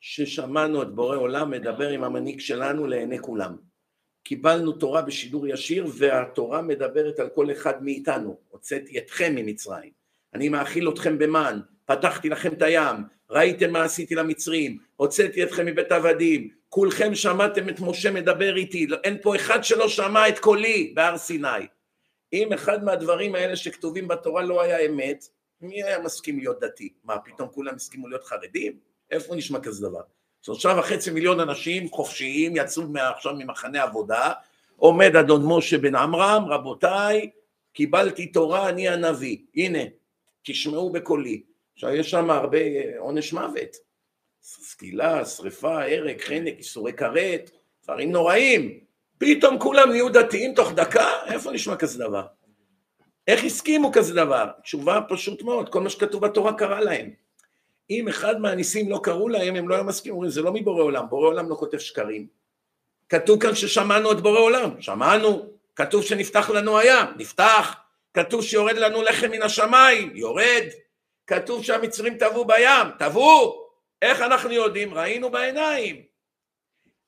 ששמענו 0.01 0.82
את 0.82 0.95
בורא 0.95 1.16
עולם 1.16 1.51
מדבר 1.51 1.89
עם 1.89 2.05
המנהיג 2.05 2.41
שלנו 2.41 2.86
לעיני 2.86 3.19
כולם. 3.19 3.57
קיבלנו 4.23 4.73
תורה 4.73 5.03
בשידור 5.03 5.47
ישיר 5.47 5.86
והתורה 5.99 6.62
מדברת 6.62 7.19
על 7.19 7.28
כל 7.28 7.53
אחד 7.53 7.85
מאיתנו. 7.85 8.39
הוצאתי 8.49 8.99
אתכם 8.99 9.35
ממצרים. 9.35 9.91
אני 10.35 10.49
מאכיל 10.49 10.89
אתכם 10.89 11.19
במן, 11.19 11.61
פתחתי 11.85 12.28
לכם 12.28 12.53
את 12.53 12.62
הים, 12.62 12.97
ראיתם 13.31 13.73
מה 13.73 13.85
עשיתי 13.85 14.15
למצרים, 14.15 14.78
הוצאתי 14.97 15.45
אתכם 15.45 15.66
מבית 15.66 15.93
עבדים, 15.93 16.49
כולכם 16.74 17.14
שמעתם 17.14 17.68
את 17.68 17.80
משה 17.80 18.10
מדבר 18.10 18.56
איתי, 18.56 18.86
אין 19.05 19.18
פה 19.22 19.36
אחד 19.36 19.64
שלא 19.64 19.88
שמע 19.88 20.28
את 20.28 20.38
קולי 20.38 20.92
בהר 20.94 21.16
סיני. 21.16 21.48
אם 22.32 22.52
אחד 22.52 22.84
מהדברים 22.84 23.34
האלה 23.34 23.56
שכתובים 23.56 24.09
בתורה 24.09 24.42
לא 24.42 24.62
היה 24.62 24.78
אמת, 24.78 25.24
מי 25.60 25.82
היה 25.82 25.98
מסכים 25.98 26.38
להיות 26.38 26.60
דתי? 26.60 26.92
מה, 27.05 27.18
פתאום 27.18 27.48
כולם 27.48 27.74
הסכימו 27.74 28.09
להיות 28.09 28.24
חרדים? 28.24 28.78
איפה 29.10 29.34
נשמע 29.34 29.60
כזה 29.60 29.88
דבר? 29.88 30.01
שלושה 30.42 30.74
וחצי 30.78 31.10
מיליון 31.10 31.40
אנשים 31.40 31.88
חופשיים 31.88 32.56
יצאו 32.56 32.82
עכשיו 32.94 33.34
ממחנה 33.34 33.82
עבודה, 33.82 34.32
עומד 34.76 35.16
אדון 35.16 35.42
משה 35.44 35.78
בן 35.78 35.94
עמרם, 35.94 36.44
רבותיי, 36.48 37.30
קיבלתי 37.72 38.26
תורה, 38.26 38.68
אני 38.68 38.88
הנביא, 38.88 39.38
הנה, 39.56 39.82
תשמעו 40.42 40.92
בקולי. 40.92 41.42
עכשיו 41.74 41.94
יש 41.94 42.10
שם 42.10 42.30
הרבה 42.30 42.59
עונש 42.98 43.32
מוות, 43.32 43.76
סקילה, 44.44 45.24
שריפה, 45.24 45.84
הרג, 45.84 46.20
חנק, 46.20 46.54
איסורי 46.58 46.92
כרת, 46.92 47.50
דברים 47.84 48.12
נוראים. 48.12 48.78
פתאום 49.18 49.58
כולם 49.58 49.90
נהיו 49.90 50.08
דתיים 50.08 50.54
תוך 50.54 50.72
דקה? 50.72 51.08
איפה 51.26 51.52
נשמע 51.52 51.76
כזה 51.76 51.98
דבר? 51.98 52.26
איך 53.26 53.44
הסכימו 53.44 53.92
כזה 53.92 54.14
דבר? 54.14 54.46
תשובה 54.62 55.00
פשוט 55.08 55.42
מאוד, 55.42 55.68
כל 55.68 55.80
מה 55.80 55.90
שכתוב 55.90 56.26
בתורה 56.26 56.52
קרה 56.52 56.80
להם. 56.80 57.10
אם 57.90 58.08
אחד 58.08 58.40
מהניסים 58.40 58.90
לא 58.90 59.00
קראו 59.02 59.28
להם, 59.28 59.56
הם 59.56 59.68
לא 59.68 59.74
היו 59.74 59.84
מסכימים, 59.84 60.14
אומרים, 60.14 60.30
זה 60.30 60.42
לא 60.42 60.52
מבורא 60.52 60.82
עולם, 60.82 61.08
בורא 61.08 61.28
עולם 61.28 61.50
לא 61.50 61.56
כותב 61.56 61.78
שקרים. 61.78 62.26
כתוב 63.08 63.42
כאן 63.42 63.54
ששמענו 63.54 64.12
את 64.12 64.20
בורא 64.20 64.40
עולם, 64.40 64.80
שמענו, 64.80 65.50
כתוב 65.76 66.02
שנפתח 66.02 66.50
לנו 66.50 66.78
הים, 66.78 67.06
נפתח, 67.16 67.74
כתוב 68.14 68.44
שיורד 68.44 68.76
לנו 68.76 69.02
לחם 69.02 69.30
מן 69.30 69.42
השמיים, 69.42 70.16
יורד, 70.16 70.64
כתוב 71.26 71.64
שהמצרים 71.64 72.18
טבעו 72.18 72.44
בים, 72.44 72.86
טבעו, 72.98 73.64
איך 74.02 74.20
אנחנו 74.20 74.50
יודעים? 74.50 74.94
ראינו 74.94 75.30
בעיניים. 75.30 76.02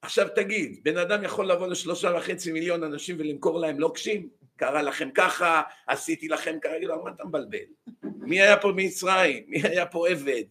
עכשיו 0.02 0.28
תגיד, 0.34 0.80
בן 0.82 0.96
אדם 0.96 1.24
יכול 1.24 1.46
לבוא 1.46 1.66
לשלושה 1.66 2.10
וחצי 2.16 2.52
מיליון 2.52 2.84
אנשים 2.84 3.16
ולמכור 3.18 3.60
להם 3.60 3.80
לוקשים? 3.80 4.28
קרה 4.56 4.82
לכם 4.82 5.10
ככה, 5.14 5.62
עשיתי 5.86 6.28
לכם 6.28 6.58
ככה, 6.62 6.76
יגידו, 6.76 7.02
מה 7.04 7.10
אתה 7.10 7.24
מבלבל? 7.24 7.58
מי 8.02 8.40
היה 8.40 8.56
פה 8.56 8.72
מצרים? 8.76 9.44
מי 9.48 9.62
היה 9.62 9.86
פה 9.86 10.08
עבד? 10.08 10.44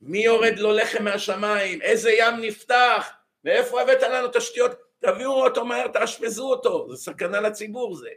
מי 0.00 0.24
יורד 0.24 0.58
לו 0.58 0.72
לחם 0.72 1.04
מהשמיים? 1.04 1.82
איזה 1.82 2.10
ים 2.12 2.34
נפתח? 2.40 3.10
מאיפה 3.44 3.82
הבאת 3.82 4.02
לנו 4.02 4.28
תשתיות? 4.32 4.70
תביאו 4.98 5.44
אותו 5.44 5.64
מהר, 5.64 5.88
תאשפזו 5.88 6.50
אותו, 6.50 6.88
זה 6.90 6.96
סכנה 6.96 7.40
לציבור 7.40 7.94
זה. 7.94 8.10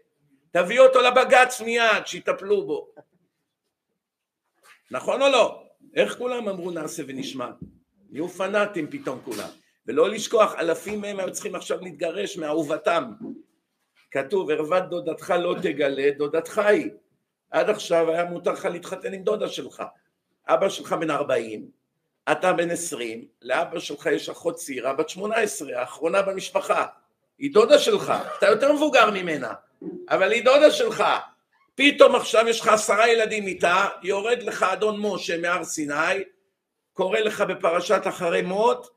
תביאו 0.51 0.85
אותו 0.85 1.01
לבג"ץ 1.01 1.61
מיד, 1.61 2.05
שיטפלו 2.05 2.67
בו. 2.67 2.89
נכון 4.91 5.21
או 5.21 5.29
לא? 5.29 5.66
איך 5.97 6.17
כולם 6.17 6.49
אמרו 6.49 6.71
נעשה 6.71 7.03
ונשמע? 7.07 7.49
נהיו 8.09 8.29
פנאטים 8.29 8.87
פתאום 8.91 9.19
כולם. 9.25 9.49
ולא 9.85 10.09
לשכוח, 10.09 10.55
אלפים 10.55 11.01
מהם 11.01 11.19
היו 11.19 11.31
צריכים 11.31 11.55
עכשיו 11.55 11.81
להתגרש 11.81 12.37
מאהובתם. 12.37 13.11
כתוב, 14.11 14.49
ערוות 14.49 14.89
דודתך 14.89 15.33
לא 15.39 15.55
תגלה, 15.61 16.11
דודתך 16.17 16.57
היא. 16.57 16.89
עד 17.51 17.69
עכשיו 17.69 18.11
היה 18.11 18.25
מותר 18.25 18.51
לך 18.51 18.65
להתחתן 18.65 19.13
עם 19.13 19.23
דודה 19.23 19.49
שלך. 19.49 19.83
אבא 20.47 20.69
שלך 20.69 20.93
בן 20.93 21.11
40, 21.11 21.69
אתה 22.31 22.53
בן 22.53 22.71
20, 22.71 23.25
לאבא 23.41 23.79
שלך 23.79 24.05
יש 24.05 24.29
אחות 24.29 24.55
צעירה 24.55 24.93
בת 24.93 25.09
18, 25.09 25.79
האחרונה 25.79 26.21
במשפחה. 26.21 26.85
היא 27.39 27.53
דודה 27.53 27.79
שלך, 27.79 28.13
אתה 28.37 28.45
יותר 28.45 28.73
מבוגר 28.73 29.11
ממנה, 29.11 29.53
אבל 30.09 30.31
היא 30.31 30.43
דודה 30.45 30.71
שלך. 30.71 31.03
פתאום 31.77 32.15
עכשיו 32.15 32.47
יש 32.47 32.61
לך 32.61 32.67
עשרה 32.67 33.09
ילדים 33.09 33.47
איתה, 33.47 33.87
יורד 34.03 34.43
לך 34.43 34.63
אדון 34.63 34.99
משה 34.99 35.37
מהר 35.37 35.63
סיני, 35.63 36.23
קורא 36.93 37.19
לך 37.19 37.41
בפרשת 37.41 38.01
אחרי 38.07 38.41
מות, 38.41 38.89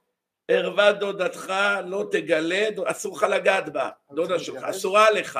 ערווה 0.49 0.93
דודתך 0.93 1.53
לא 1.87 2.05
תגלה, 2.11 2.69
אסור 2.85 3.17
לך 3.17 3.23
לגעת 3.23 3.69
בה, 3.69 3.91
דודה 4.13 4.39
שלך, 4.39 4.65
אסורה 4.65 5.07
עליך, 5.07 5.39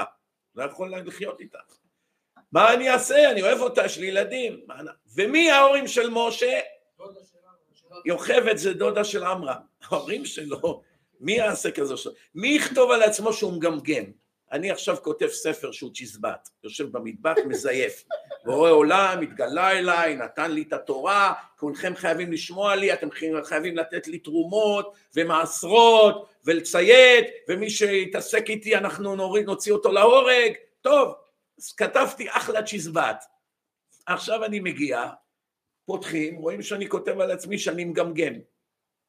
לא 0.55 0.65
יכול 0.65 0.95
לחיות 1.07 1.41
איתך. 1.41 1.59
מה 2.53 2.75
אני 2.75 2.91
אעשה? 2.91 3.31
אני 3.31 3.43
אוהב 3.43 3.61
אותה, 3.61 3.85
יש 3.85 3.99
לי 3.99 4.07
ילדים. 4.07 4.61
ומי 5.15 5.51
ההורים 5.51 5.89
של 5.89 6.11
משה? 6.11 6.61
יוכבד 8.05 8.57
זה 8.57 8.75
דודה 8.75 9.05
של 9.05 9.25
עמרם. 9.25 9.61
ההורים 9.83 10.25
שלו, 10.25 10.83
מי 11.21 11.33
יעשה 11.33 11.71
כזו 11.71 11.97
ש... 11.97 12.09
מי 12.35 12.49
יכתוב 12.49 12.91
על 12.91 13.03
עצמו 13.03 13.33
שהוא 13.33 13.53
מגמגם? 13.53 14.05
אני 14.53 14.71
עכשיו 14.71 14.97
כותב 15.03 15.29
ספר 15.29 15.73
שהוא 15.73 15.91
צ'יזבט, 15.95 16.49
יושב 16.65 16.93
במטבח, 16.93 17.37
מזייף, 17.47 18.05
בורא 18.45 18.71
עולם, 18.71 19.21
התגלה 19.23 19.71
אליי, 19.71 20.17
נתן 20.17 20.51
לי 20.51 20.63
את 20.63 20.73
התורה, 20.73 21.33
כולכם 21.57 21.93
חייבים 21.97 22.33
לשמוע 22.33 22.77
לי, 22.77 22.93
אתם 22.93 23.09
חייבים 23.45 23.77
לתת 23.77 24.09
לי 24.09 24.19
תרומות 24.19 24.95
ומעשרות 25.17 26.29
ולציית, 26.45 27.27
ומי 27.49 27.71
שיתעסק 27.71 28.51
איתי 28.51 28.77
אנחנו 28.77 29.17
נוריד, 29.17 29.47
נוציא 29.47 29.73
אותו 29.73 29.93
להורג, 29.93 30.53
טוב, 30.81 31.15
אז 31.59 31.73
כתבתי 31.73 32.31
אחלה 32.31 32.63
צ'יזבט. 32.63 33.25
עכשיו 34.07 34.45
אני 34.45 34.61
מגיע, 34.61 35.11
פותחים, 35.85 36.37
רואים 36.37 36.63
שאני 36.63 36.89
כותב 36.89 37.21
על 37.21 37.31
עצמי 37.31 37.59
שאני 37.59 37.85
מגמגם. 37.85 38.33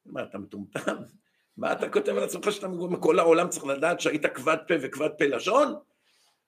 מה, 0.06 0.24
אתה 0.24 0.38
מטומטם? 0.38 0.96
מה 1.57 1.72
אתה 1.72 1.90
כותב 1.90 2.18
על 2.18 2.23
עצמך 2.23 2.52
שאתה 2.52 2.68
מגמגם? 2.68 2.99
כל 2.99 3.19
העולם 3.19 3.49
צריך 3.49 3.65
לדעת 3.65 4.02
שהיית 4.02 4.26
כבד 4.26 4.57
פה 4.68 4.73
וכבד 4.82 5.10
פה 5.18 5.26
לשון? 5.26 5.76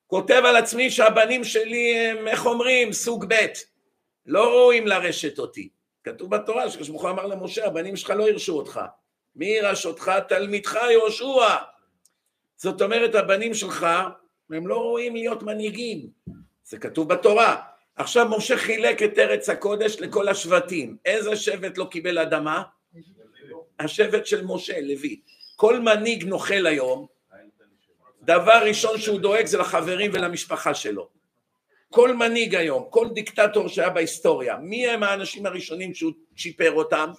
כותב 0.07 0.41
על 0.45 0.55
עצמי 0.55 0.91
שהבנים 0.91 1.43
שלי 1.43 1.97
הם, 1.97 2.27
איך 2.27 2.45
אומרים, 2.45 2.93
סוג 2.93 3.25
ב', 3.27 3.45
לא 4.25 4.49
ראויים 4.49 4.87
לרשת 4.87 5.39
אותי. 5.39 5.69
כתוב 6.03 6.35
בתורה 6.35 6.69
שקדוש 6.69 6.89
ברוך 6.89 7.01
הוא 7.01 7.09
אמר 7.09 7.25
למשה, 7.25 7.65
הבנים 7.65 7.95
שלך 7.95 8.09
לא 8.09 8.29
ירשו 8.29 8.57
אותך. 8.57 8.79
מי 9.35 9.45
ירש 9.45 9.85
אותך? 9.85 10.11
תלמידך 10.27 10.77
יהושע. 10.91 11.55
זאת 12.55 12.81
אומרת, 12.81 13.15
הבנים 13.15 13.53
שלך 13.53 13.87
והם 14.49 14.67
לא 14.67 14.75
ראויים 14.77 15.15
להיות 15.15 15.43
מנהיגים, 15.43 16.07
זה 16.63 16.77
כתוב 16.77 17.09
בתורה. 17.09 17.61
עכשיו 17.95 18.27
משה 18.37 18.57
חילק 18.57 19.03
את 19.03 19.19
ארץ 19.19 19.49
הקודש 19.49 19.97
לכל 19.99 20.27
השבטים, 20.27 20.97
איזה 21.05 21.35
שבט 21.35 21.77
לא 21.77 21.87
קיבל 21.91 22.19
אדמה? 22.19 22.63
השבט 23.79 24.25
של 24.25 24.45
משה, 24.45 24.81
לוי. 24.81 25.19
כל 25.55 25.79
מנהיג 25.79 26.23
נוכל 26.23 26.65
היום, 26.65 27.07
דבר 28.21 28.61
ראשון 28.65 28.97
שהוא 28.97 29.19
דואג 29.19 29.45
זה 29.45 29.57
לחברים 29.57 30.11
ולמשפחה 30.13 30.73
שלו. 30.73 31.09
כל 31.89 32.13
מנהיג 32.13 32.55
היום, 32.55 32.83
כל 32.89 33.07
דיקטטור 33.13 33.67
שהיה 33.67 33.89
בהיסטוריה, 33.89 34.57
מי 34.57 34.87
הם 34.87 35.03
האנשים 35.03 35.45
הראשונים 35.45 35.93
שהוא 35.93 36.11
צ'יפר 36.37 36.71
אותם? 36.71 37.11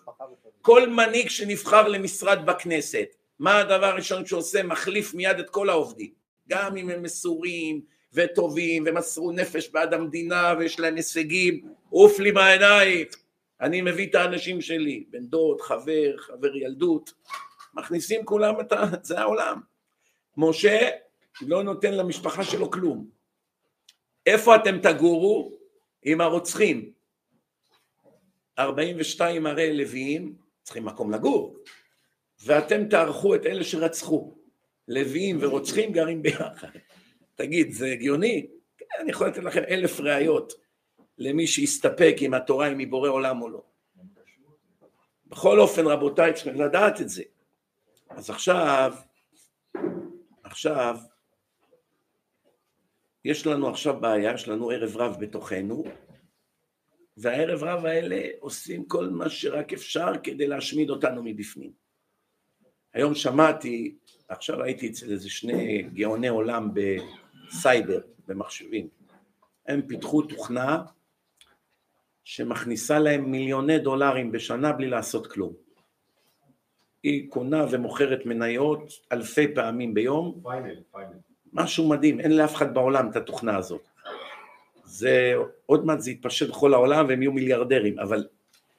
כל 0.63 0.89
מנהיג 0.89 1.29
שנבחר 1.29 1.89
למשרד 1.89 2.47
בכנסת, 2.47 3.09
מה 3.39 3.59
הדבר 3.59 3.87
הראשון 3.87 4.27
שהוא 4.27 4.39
עושה? 4.39 4.63
מחליף 4.63 5.15
מיד 5.15 5.39
את 5.39 5.51
כל 5.51 5.71
העובדים. 5.71 6.11
גם 6.49 6.77
אם 6.77 6.91
הם 6.91 7.03
מסורים 7.03 7.81
וטובים 8.13 8.85
ומסרו 8.87 9.33
נפש 9.33 9.69
בעד 9.69 9.95
המדינה 9.95 10.55
ויש 10.59 10.81
להם 10.81 10.97
הישגים, 10.97 11.61
עוף 11.91 12.19
לי 12.19 12.31
מהעיניים, 12.31 13.07
אני 13.65 13.81
מביא 13.81 14.07
את 14.11 14.15
האנשים 14.15 14.61
שלי, 14.61 15.05
בן 15.11 15.27
דוד, 15.27 15.61
חבר, 15.61 16.17
חבר 16.19 16.57
ילדות, 16.57 17.13
מכניסים 17.75 18.25
כולם 18.25 18.61
את 18.61 18.73
ה... 18.73 18.85
זה 19.03 19.21
העולם. 19.21 19.61
משה 20.37 20.89
לא 21.43 21.63
נותן 21.63 21.95
למשפחה 21.95 22.45
שלו 22.45 22.71
כלום. 22.71 23.09
איפה 24.27 24.57
אתם 24.57 24.79
תגורו? 24.79 25.53
עם 26.03 26.21
הרוצחים. 26.21 26.93
42 28.59 29.47
ערי 29.47 29.77
לוויים 29.77 30.35
צריכים 30.63 30.85
מקום 30.85 31.15
לגור, 31.15 31.57
ואתם 32.45 32.89
תערכו 32.89 33.35
את 33.35 33.47
אלה 33.47 33.65
שרצחו. 33.65 34.35
לוויים 34.89 35.39
ורוצחים 35.41 35.93
גרים 35.93 36.23
ביחד. 36.23 36.69
תגיד, 37.35 37.73
זה 37.73 37.87
הגיוני? 37.87 38.47
כן, 38.79 38.87
אני 39.01 39.11
יכול 39.11 39.27
לתת 39.27 39.45
לכם 39.45 39.63
אלף 39.69 40.01
ראיות 40.01 40.64
למי 41.19 41.47
שיסתפק 41.47 42.17
אם 42.21 42.35
התורה 42.35 42.67
היא 42.67 42.77
מבורא 42.79 43.09
עולם 43.09 43.43
או 43.43 43.49
לא. 43.49 43.63
בכל 45.27 45.61
אופן, 45.61 45.87
רבותיי, 45.87 46.35
צריכים 46.35 46.55
לדעת 46.55 47.01
את 47.01 47.09
זה. 47.09 47.23
אז 48.09 48.31
עכשיו, 48.31 48.95
עכשיו, 50.45 50.97
יש 53.25 53.47
לנו 53.47 53.69
עכשיו 53.69 54.01
בעיה, 54.01 54.35
יש 54.35 54.49
לנו 54.49 54.71
ערב 54.71 54.97
רב 54.97 55.17
בתוכנו, 55.21 55.85
והערב 57.17 57.65
רב 57.65 57.85
האלה 57.85 58.29
עושים 58.41 58.85
כל 58.85 59.09
מה 59.09 59.31
שרק 59.31 59.73
אפשר 59.73 60.13
כדי 60.23 60.47
להשמיד 60.47 60.91
אותנו 60.91 61.23
מבפנים. 61.25 61.73
היום 62.95 63.15
שמעתי 63.15 63.95
עכשיו 64.29 64.63
הייתי 64.63 64.91
אצל 64.91 65.13
איזה 65.13 65.31
שני 65.31 65.83
גאוני 65.83 66.29
עולם 66.29 66.71
בסייבר, 66.75 68.01
במחשבים. 68.27 68.89
הם 69.67 69.83
פיתחו 69.87 70.23
תוכנה 70.23 70.83
שמכניסה 72.25 72.99
להם 72.99 73.31
מיליוני 73.31 73.79
דולרים 73.79 74.33
בשנה 74.33 74.73
בלי 74.73 74.87
לעשות 74.87 75.27
כלום. 75.27 75.53
היא 77.03 77.31
קונה 77.31 77.67
ומוכרת 77.71 78.27
מניות 78.27 78.93
אלפי 79.13 79.55
פעמים 79.55 79.95
ביום. 79.95 80.41
Final, 80.43 80.77
final. 80.93 81.13
משהו 81.53 81.89
מדהים, 81.89 82.21
אין 82.21 82.37
לאף 82.37 82.55
אחד 82.55 82.75
בעולם 82.75 83.11
את 83.11 83.17
התוכנה 83.17 83.57
הזאת. 83.57 83.89
זה, 84.85 85.35
עוד 85.67 85.87
מעט 85.87 86.01
זה 86.01 86.11
יתפשט 86.11 86.49
בכל 86.49 86.75
העולם 86.75 87.07
והם 87.09 87.23
יהיו 87.23 87.33
מיליארדרים, 87.33 87.99
אבל 87.99 88.27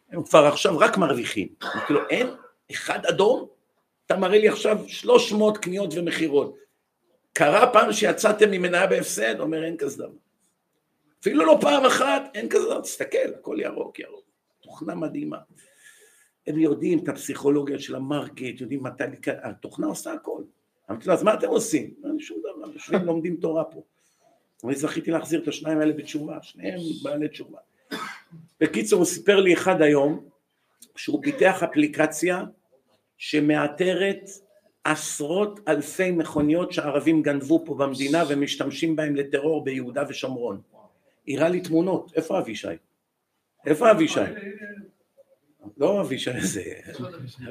הם 0.09 0.23
כבר 0.23 0.45
עכשיו 0.45 0.79
רק 0.79 0.97
מרוויחים. 0.97 1.47
כאילו 1.85 1.99
אין 2.09 2.27
אחד 2.71 3.05
אדום 3.05 3.47
אתה 4.05 4.17
מראה 4.17 4.39
לי 4.39 4.49
עכשיו 4.49 4.77
300 4.87 5.57
קניות 5.57 5.93
ומכירות. 5.95 6.55
קרה 7.33 7.73
פעם 7.73 7.93
שיצאתם 7.93 8.51
ממניה 8.51 8.87
בהפסד? 8.87 9.39
אומר 9.39 9.63
אין 9.63 9.77
כזה 9.77 10.03
דבר. 10.03 10.13
אפילו 11.25 11.45
לא 11.45 11.57
פעם 11.61 11.85
אחת, 11.85 12.31
אין 12.33 12.49
כזה 12.49 12.65
דבר, 12.65 12.81
תסתכל, 12.81 13.33
הכל 13.39 13.57
ירוק, 13.59 13.99
ירוק. 13.99 14.25
תוכנה 14.61 14.95
מדהימה. 14.95 15.37
הם 16.47 16.59
יודעים 16.59 17.03
את 17.03 17.09
הפסיכולוגיה 17.09 17.79
של 17.79 17.95
ה 17.95 18.04
market, 18.04 18.61
יודעים 18.61 18.83
מתי, 18.83 19.03
התוכנה 19.43 19.87
עושה 19.87 20.13
הכל. 20.13 20.43
אמרתי 20.91 21.07
לו, 21.07 21.13
אז 21.13 21.23
מה 21.23 21.33
אתם 21.33 21.47
עושים? 21.47 21.93
אין 22.03 22.19
שום 22.19 22.37
דבר, 22.39 22.73
יושבים 22.73 23.05
לומדים 23.09 23.35
תורה 23.35 23.63
פה. 23.63 23.81
אני 24.63 24.75
זכיתי 24.75 25.11
להחזיר 25.11 25.43
את 25.43 25.47
השניים 25.47 25.79
האלה 25.79 25.93
בתשובה, 25.93 26.37
שניהם 26.41 26.79
בעלי 27.03 27.27
תשובה. 27.27 27.59
בקיצור, 28.59 28.99
הוא 28.99 29.05
סיפר 29.05 29.39
לי 29.39 29.53
אחד 29.53 29.81
היום, 29.81 30.29
שהוא 30.95 31.23
פיתח 31.23 31.63
אפליקציה 31.63 32.43
שמאתרת 33.17 34.29
עשרות 34.83 35.59
אלפי 35.67 36.11
מכוניות 36.11 36.71
שערבים 36.71 37.21
גנבו 37.21 37.63
פה 37.65 37.75
במדינה 37.75 38.23
ומשתמשים 38.29 38.95
בהם 38.95 39.15
לטרור 39.15 39.63
ביהודה 39.63 40.03
ושומרון. 40.09 40.74
הראה 41.27 41.49
לי 41.49 41.61
תמונות, 41.61 42.11
איפה 42.15 42.39
אבישי? 42.39 42.67
איפה 43.65 43.91
אבישי? 43.91 44.19
לא 45.77 46.01
אבישי 46.01 46.31
הזה, 46.31 46.63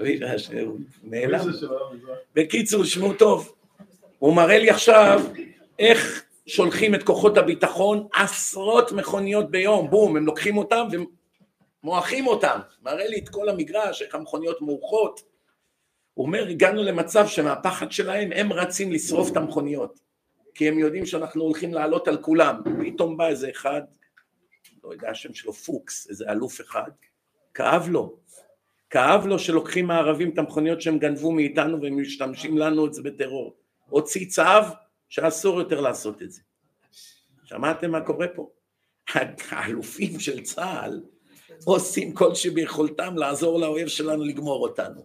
אבישי 0.00 0.38
שהוא 0.38 0.78
נעלם. 1.02 1.44
בקיצור, 2.34 2.84
שמו 2.84 3.12
טוב. 3.12 3.54
הוא 4.18 4.36
מראה 4.36 4.58
לי 4.58 4.70
עכשיו 4.70 5.22
איך 5.78 6.24
שולחים 6.46 6.94
את 6.94 7.02
כוחות 7.02 7.38
הביטחון 7.38 8.06
עשרות 8.14 8.92
מכוניות 8.92 9.50
ביום, 9.50 9.90
בום, 9.90 10.16
הם 10.16 10.26
לוקחים 10.26 10.56
אותם 10.56 10.86
ומועכים 11.82 12.26
אותם. 12.26 12.60
מראה 12.82 13.08
לי 13.08 13.18
את 13.18 13.28
כל 13.28 13.48
המגרש, 13.48 14.02
איך 14.02 14.14
המכוניות 14.14 14.60
מורחות. 14.60 15.20
הוא 16.14 16.26
אומר, 16.26 16.48
הגענו 16.48 16.82
למצב 16.82 17.26
שמהפחד 17.26 17.92
שלהם 17.92 18.32
הם 18.32 18.52
רצים 18.52 18.92
לשרוף 18.92 19.30
את 19.30 19.36
המכוניות, 19.36 20.00
כי 20.54 20.68
הם 20.68 20.78
יודעים 20.78 21.06
שאנחנו 21.06 21.42
הולכים 21.42 21.74
לעלות 21.74 22.08
על 22.08 22.22
כולם. 22.22 22.62
פתאום 22.84 23.16
בא 23.16 23.28
איזה 23.28 23.50
אחד, 23.50 23.82
לא 24.84 24.92
יודע 24.92 25.10
השם 25.10 25.34
שלו, 25.34 25.52
פוקס, 25.52 26.10
איזה 26.10 26.24
אלוף 26.30 26.60
אחד, 26.60 26.90
כאב 27.54 27.88
לו. 27.88 28.18
כאב 28.90 29.26
לו 29.26 29.38
שלוקחים 29.38 29.90
הערבים 29.90 30.30
את 30.30 30.38
המכוניות 30.38 30.80
שהם 30.80 30.98
גנבו 30.98 31.32
מאיתנו 31.32 31.82
והם 31.82 32.00
משתמשים 32.00 32.58
לנו 32.58 32.86
את 32.86 32.94
זה 32.94 33.02
בטרור. 33.02 33.56
הוציא 33.88 34.26
צו 34.26 34.42
שאסור 35.08 35.58
יותר 35.58 35.80
לעשות 35.80 36.22
את 36.22 36.30
זה. 36.30 36.40
שמעתם 37.44 37.90
מה 37.90 38.00
קורה 38.00 38.26
פה? 38.28 38.50
האלופים 39.50 40.20
של 40.20 40.42
צה"ל 40.42 41.02
עושים 41.64 42.12
כל 42.12 42.34
שביכולתם 42.34 43.16
לעזור 43.16 43.60
לאויב 43.60 43.88
שלנו 43.88 44.24
לגמור 44.24 44.62
אותנו. 44.62 45.04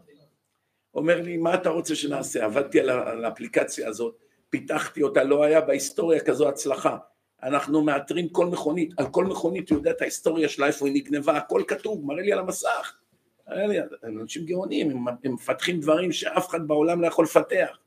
אומר 0.94 1.22
לי, 1.22 1.38
מה 1.38 1.54
אתה 1.54 1.70
רוצה 1.70 1.96
שנעשה? 1.96 2.46
עבדתי 2.46 2.80
על 2.80 3.26
האפליקציה 3.26 3.88
הזאת, 3.88 4.16
פיתחתי 4.50 5.04
אותה, 5.04 5.24
לא 5.24 5.44
היה 5.44 5.62
בהיסטוריה 5.62 6.20
כזו 6.20 6.50
הצלחה. 6.50 6.98
אנחנו 7.44 7.82
מאתרים 7.84 8.30
כל 8.30 8.46
מכונית, 8.46 8.94
על 8.98 9.06
כל 9.12 9.26
מכונית 9.26 9.70
הוא 9.70 9.78
יודע 9.78 9.92
את 9.92 10.02
ההיסטוריה 10.02 10.50
שלה, 10.50 10.68
איפה 10.68 10.88
היא 10.88 10.96
נגנבה, 10.96 11.38
הכל 11.38 11.64
כתוב, 11.68 12.06
מראה 12.06 12.22
לי 12.22 12.34
על 12.34 12.40
המסך. 12.40 13.00
לי, 13.48 13.78
אנשים 14.04 14.46
גאונים, 14.46 14.90
הם, 14.90 15.08
הם 15.24 15.34
מפתחים 15.34 15.80
דברים 15.80 16.12
שאף 16.12 16.50
אחד 16.50 16.68
בעולם 16.68 17.02
לא 17.02 17.08
יכול 17.08 17.26
לפתח. 17.26 17.78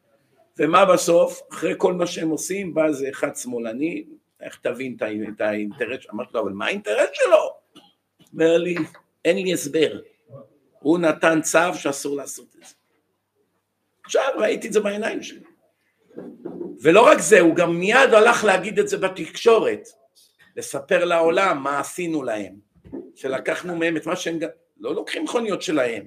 ומה 0.59 0.85
בסוף? 0.85 1.41
אחרי 1.53 1.75
כל 1.77 1.95
מה 1.95 2.07
שהם 2.07 2.29
עושים, 2.29 2.75
בא 2.75 2.87
איזה 2.87 3.09
אחד 3.11 3.37
שמאלני, 3.37 4.05
איך 4.41 4.59
תבין 4.63 4.97
את 5.37 5.41
האינטרס? 5.41 6.05
אמרתי 6.11 6.31
לו, 6.35 6.41
אבל 6.41 6.53
מה 6.53 6.67
האינטרס 6.67 7.09
שלו? 7.13 7.55
אומר 8.33 8.59
לי, 8.59 8.77
אין 9.25 9.37
לי 9.37 9.53
הסבר. 9.53 10.01
הוא 10.79 10.99
נתן 10.99 11.43
צו 11.43 11.75
שאסור 11.75 12.17
לעשות 12.17 12.47
את 12.59 12.65
זה. 12.67 12.75
עכשיו 14.05 14.25
ראיתי 14.39 14.69
את 14.69 14.73
זה 14.73 14.81
בעיניים 14.81 15.23
שלי. 15.23 15.52
ולא 16.83 17.07
רק 17.07 17.19
זה, 17.19 17.41
הוא 17.41 17.55
גם 17.55 17.79
מיד 17.79 18.15
הלך 18.15 18.45
להגיד 18.45 18.79
את 18.79 18.89
זה 18.89 18.99
בתקשורת, 18.99 19.89
לספר 20.57 21.05
לעולם 21.05 21.63
מה 21.63 21.81
עשינו 21.81 22.23
להם, 22.23 22.55
שלקחנו 23.15 23.77
מהם 23.77 23.97
את 23.97 24.07
מה 24.07 24.17
שהם 24.17 24.39
גם, 24.39 24.49
לא 24.81 24.95
לוקחים 24.95 25.25
מכוניות 25.25 25.63
שלהם, 25.63 26.05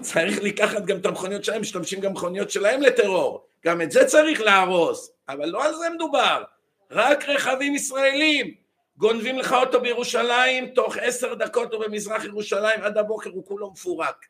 צריך 0.00 0.42
לקחת 0.42 0.84
גם 0.84 0.96
את 0.96 1.06
המכוניות 1.06 1.44
שלהם, 1.44 1.60
משתמשים 1.60 2.00
גם 2.00 2.12
מכוניות 2.12 2.50
שלהם 2.50 2.82
לטרור, 2.82 3.46
גם 3.64 3.82
את 3.82 3.90
זה 3.90 4.04
צריך 4.04 4.40
להרוס, 4.40 5.12
אבל 5.28 5.48
לא 5.48 5.64
על 5.64 5.74
זה 5.74 5.90
מדובר, 5.94 6.42
רק 6.90 7.28
רכבים 7.28 7.74
ישראלים, 7.74 8.54
גונבים 8.96 9.38
לך 9.38 9.52
אותו 9.52 9.80
בירושלים, 9.80 10.66
תוך 10.66 10.96
עשר 10.96 11.34
דקות 11.34 11.72
הוא 11.72 11.84
במזרח 11.84 12.24
ירושלים, 12.24 12.82
עד 12.82 12.98
הבוקר 12.98 13.30
הוא 13.30 13.46
כולו 13.46 13.70
מפורק. 13.70 14.26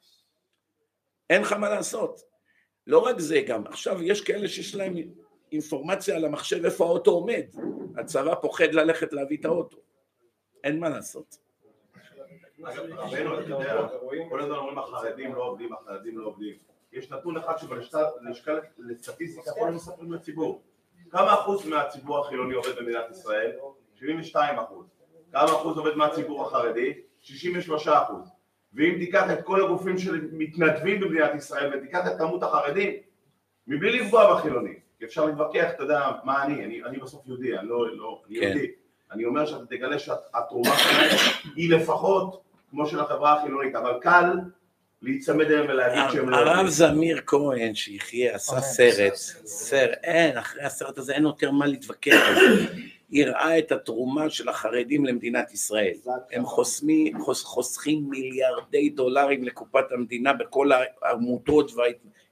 אין 1.30 1.42
לך 1.42 1.52
מה 1.52 1.68
לעשות. 1.68 2.33
לא 2.86 2.98
רק 2.98 3.18
זה 3.18 3.40
גם, 3.46 3.66
עכשיו 3.66 4.02
יש 4.02 4.20
כאלה 4.20 4.48
שיש 4.48 4.74
להם 4.74 4.94
אינפורמציה 5.52 6.16
על 6.16 6.24
המחשב 6.24 6.64
איפה 6.64 6.84
האוטו 6.84 7.10
עומד, 7.10 7.44
הצבא 7.96 8.34
פוחד 8.34 8.74
ללכת 8.74 9.12
להביא 9.12 9.36
את 9.40 9.44
האוטו, 9.44 9.76
אין 10.64 10.80
מה 10.80 10.88
לעשות. 10.88 11.36
כל 14.28 14.40
הזמן 14.40 14.56
אומרים 14.56 14.78
החרדים 14.78 15.34
לא 15.34 15.42
עובדים, 15.44 15.72
החרדים 15.72 16.18
לא 16.18 16.26
עובדים. 16.26 16.54
יש 16.92 17.10
נתון 17.10 17.36
אחד 17.36 17.58
שבלשכה 17.58 18.52
לסטטיסטיקה 18.78 19.50
כל 19.52 19.60
הזמן 19.60 19.74
מספרים 19.74 20.12
לציבור. 20.12 20.62
כמה 21.10 21.34
אחוז 21.34 21.66
מהציבור 21.66 22.18
החילוני 22.18 22.54
עובד 22.54 22.76
במדינת 22.78 23.10
ישראל? 23.10 23.52
72 23.94 24.58
אחוז. 24.58 24.86
כמה 25.32 25.44
אחוז 25.44 25.78
עובד 25.78 25.94
מהציבור 25.94 26.46
החרדי? 26.46 27.00
63 27.20 27.88
אחוז. 27.88 28.33
ואם 28.74 28.94
תיקח 28.98 29.30
את 29.32 29.44
כל 29.44 29.64
הגופים 29.64 29.98
שמתנדבים 29.98 31.00
במדינת 31.00 31.34
ישראל 31.34 31.74
ותיקח 31.74 32.06
את 32.06 32.18
כמות 32.18 32.42
החרדים, 32.42 32.92
מבלי 33.66 34.00
לפגוע 34.00 34.34
בחילונים, 34.34 34.74
אפשר 35.04 35.24
להתווכח, 35.26 35.70
אתה 35.74 35.82
יודע, 35.82 36.10
מה 36.24 36.44
אני, 36.44 36.64
אני, 36.64 36.84
אני 36.84 36.98
בסוף 36.98 37.26
יהודי, 37.26 37.58
אני 37.58 37.68
לא, 37.68 37.96
לא, 37.96 38.22
אני 38.28 38.40
כן. 38.40 38.46
יהודי, 38.46 38.66
אני 39.12 39.24
אומר 39.24 39.46
שאתה 39.46 39.66
תגלה 39.66 39.98
שהתרומה 39.98 40.76
שלהם 40.78 41.16
היא 41.56 41.70
לפחות 41.70 42.40
כמו 42.70 42.86
של 42.86 43.00
החברה 43.00 43.38
החילונית, 43.40 43.74
אבל 43.74 43.98
קל 44.00 44.30
להיצמד 45.02 45.46
אליהם 45.46 45.66
ולהגיד 45.68 46.02
שהם 46.12 46.28
לא... 46.28 46.36
הרב 46.36 46.66
זמיר 46.66 47.20
כהן, 47.26 47.74
שיחיה, 47.74 48.34
עשה 48.34 48.60
סרט, 48.60 49.14
סרט, 49.44 49.98
אין, 50.02 50.38
אחרי 50.38 50.62
הסרט 50.62 50.98
הזה 50.98 51.12
אין 51.12 51.22
יותר 51.22 51.50
מה 51.50 51.66
להתווכח 51.66 52.28
הראה 53.14 53.58
את 53.58 53.72
התרומה 53.72 54.30
של 54.30 54.48
החרדים 54.48 55.04
למדינת 55.04 55.52
ישראל. 55.52 55.94
הם 56.32 56.46
חוסמים, 56.46 57.18
חוסכים 57.42 58.04
מיליארדי 58.08 58.88
דולרים 58.88 59.44
לקופת 59.44 59.92
המדינה 59.92 60.32
בכל 60.32 60.70
העמותות 61.02 61.72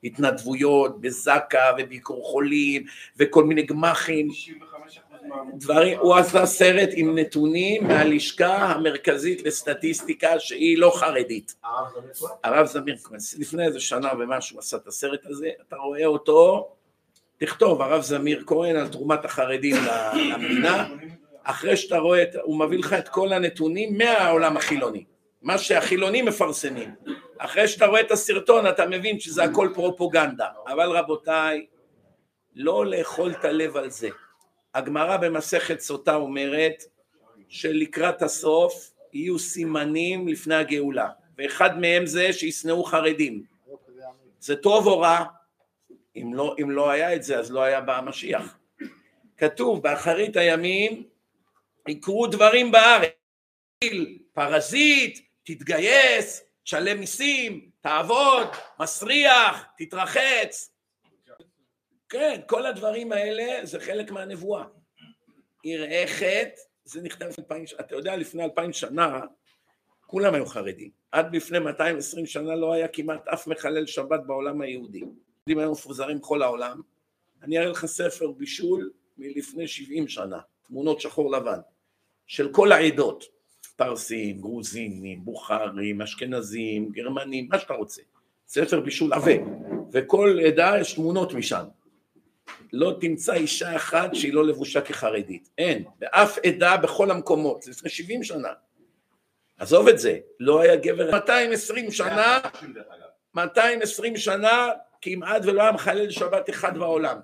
וההתנדבויות, 0.02 1.00
בזק"א 1.00 1.72
וביקור 1.78 2.24
חולים 2.24 2.84
וכל 3.16 3.44
מיני 3.44 3.62
גמ"חים. 3.62 4.28
דברים, 5.54 5.98
הוא 5.98 6.14
עשה 6.14 6.46
סרט 6.46 6.88
עם 6.92 7.18
נתונים 7.18 7.84
מהלשכה 7.84 8.56
המרכזית 8.56 9.42
לסטטיסטיקה 9.42 10.40
שהיא 10.40 10.78
לא 10.78 10.92
חרדית. 10.94 11.54
הרב 12.44 12.66
זמיר 12.66 12.96
כהן, 12.96 13.18
לפני 13.38 13.66
איזה 13.66 13.80
שנה 13.80 14.12
ומשהו 14.18 14.58
עשה 14.58 14.76
את 14.76 14.86
הסרט 14.86 15.26
הזה, 15.26 15.50
אתה 15.68 15.76
רואה 15.76 16.06
אותו 16.06 16.68
תכתוב 17.42 17.82
הרב 17.82 18.02
זמיר 18.02 18.44
כהן 18.46 18.76
על 18.76 18.88
תרומת 18.88 19.24
החרדים 19.24 19.76
למדינה, 20.14 20.88
אחרי 21.42 21.76
שאתה 21.76 21.98
רואה, 21.98 22.24
הוא 22.42 22.58
מביא 22.58 22.78
לך 22.78 22.92
את 22.92 23.08
כל 23.08 23.32
הנתונים 23.32 23.98
מהעולם 23.98 24.56
החילוני, 24.56 25.04
מה 25.42 25.58
שהחילונים 25.58 26.24
מפרסמים. 26.24 26.94
אחרי 27.38 27.68
שאתה 27.68 27.86
רואה 27.86 28.00
את 28.00 28.10
הסרטון 28.10 28.66
אתה 28.66 28.86
מבין 28.86 29.20
שזה 29.20 29.44
הכל 29.44 29.68
פרופוגנדה, 29.74 30.46
אבל 30.66 30.90
רבותיי, 30.90 31.66
לא 32.54 32.86
לאכול 32.86 33.30
את 33.30 33.44
הלב 33.44 33.76
על 33.76 33.90
זה. 33.90 34.08
הגמרא 34.74 35.16
במסכת 35.16 35.80
סוטה 35.80 36.14
אומרת 36.14 36.84
שלקראת 37.48 38.22
הסוף 38.22 38.92
יהיו 39.12 39.38
סימנים 39.38 40.28
לפני 40.28 40.54
הגאולה, 40.54 41.08
ואחד 41.38 41.80
מהם 41.80 42.06
זה 42.06 42.32
שישנאו 42.32 42.84
חרדים. 42.84 43.42
זה 44.40 44.56
טוב 44.56 44.86
או 44.86 45.00
רע? 45.00 45.24
אם 46.16 46.34
לא, 46.34 46.56
אם 46.62 46.70
לא 46.70 46.90
היה 46.90 47.14
את 47.14 47.22
זה 47.22 47.38
אז 47.38 47.50
לא 47.50 47.62
היה 47.62 47.80
בא 47.80 47.98
המשיח. 47.98 48.58
כתוב 49.36 49.82
באחרית 49.82 50.36
הימים 50.36 51.08
יקרו 51.88 52.26
דברים 52.26 52.72
בארץ, 52.72 53.12
פרזיט, 54.32 55.18
תתגייס, 55.42 56.44
תשלם 56.64 57.00
מיסים, 57.00 57.70
תעבוד, 57.80 58.48
מסריח, 58.80 59.64
תתרחץ. 59.78 60.72
כן, 62.08 62.40
כל 62.46 62.66
הדברים 62.66 63.12
האלה 63.12 63.66
זה 63.66 63.80
חלק 63.80 64.10
מהנבואה. 64.10 64.64
יראה 65.64 66.04
חטא, 66.06 66.60
זה 66.84 67.02
נכתב 67.02 67.30
אלפיים 67.38 67.66
שנה, 67.66 67.80
אתה 67.80 67.94
יודע 67.94 68.16
לפני 68.16 68.44
אלפיים 68.44 68.72
שנה 68.72 69.20
כולם 70.06 70.34
היו 70.34 70.46
חרדים, 70.46 70.90
עד 71.12 71.36
לפני 71.36 71.58
220 71.58 72.26
שנה 72.26 72.54
לא 72.54 72.72
היה 72.72 72.88
כמעט 72.88 73.28
אף 73.28 73.46
מחלל 73.46 73.86
שבת 73.86 74.20
בעולם 74.26 74.60
היהודי. 74.60 75.02
יהודים 75.46 75.58
היו 75.58 75.72
מפוזרים 75.72 76.18
בכל 76.18 76.42
העולם, 76.42 76.80
אני 77.42 77.58
אראה 77.58 77.68
לך 77.68 77.86
ספר 77.86 78.30
בישול 78.30 78.90
מלפני 79.18 79.68
70 79.68 80.08
שנה, 80.08 80.38
תמונות 80.62 81.00
שחור 81.00 81.30
לבן, 81.32 81.58
של 82.26 82.52
כל 82.52 82.72
העדות, 82.72 83.24
פרסים, 83.76 84.40
גרוזינים, 84.40 85.24
בוכרים, 85.24 86.02
אשכנזים, 86.02 86.90
גרמנים, 86.92 87.48
מה 87.50 87.58
שאתה 87.58 87.74
רוצה, 87.74 88.02
ספר 88.48 88.80
בישול 88.80 89.12
עבה, 89.12 89.32
וכל 89.92 90.38
עדה 90.46 90.74
יש 90.80 90.94
תמונות 90.94 91.32
משם. 91.32 91.64
לא 92.72 92.96
תמצא 93.00 93.34
אישה 93.34 93.76
אחת 93.76 94.14
שהיא 94.14 94.32
לא 94.34 94.46
לבושה 94.46 94.80
כחרדית, 94.80 95.48
אין, 95.58 95.84
באף 95.98 96.38
עדה 96.46 96.76
בכל 96.76 97.10
המקומות, 97.10 97.66
לפני 97.66 97.90
70 97.90 98.22
שנה. 98.22 98.52
עזוב 99.58 99.88
את 99.88 99.98
זה, 99.98 100.18
לא 100.40 100.60
היה 100.60 100.76
גבר. 100.76 101.10
220 101.10 101.90
שנה, 101.90 102.38
220 103.34 104.16
שנה 104.16 104.68
כמעט 105.02 105.42
ולא 105.44 105.62
היה 105.62 105.72
מחלל 105.72 106.10
שבת 106.10 106.50
אחד 106.50 106.78
בעולם. 106.78 107.20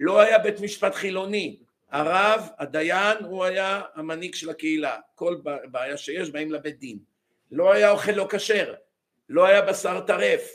לא 0.00 0.20
היה 0.20 0.38
בית 0.38 0.60
משפט 0.60 0.94
חילוני, 0.94 1.58
הרב, 1.90 2.48
הדיין, 2.58 3.24
הוא 3.24 3.44
היה 3.44 3.82
המנהיג 3.94 4.34
של 4.34 4.50
הקהילה, 4.50 4.98
כל 5.14 5.36
בעיה 5.64 5.96
שיש 5.96 6.30
באים 6.30 6.52
לבית 6.52 6.78
דין. 6.78 6.98
לא 7.50 7.72
היה 7.72 7.90
אוכל 7.90 8.12
לא 8.12 8.26
כשר, 8.30 8.74
לא 9.28 9.46
היה 9.46 9.62
בשר 9.62 10.00
טרף, 10.00 10.50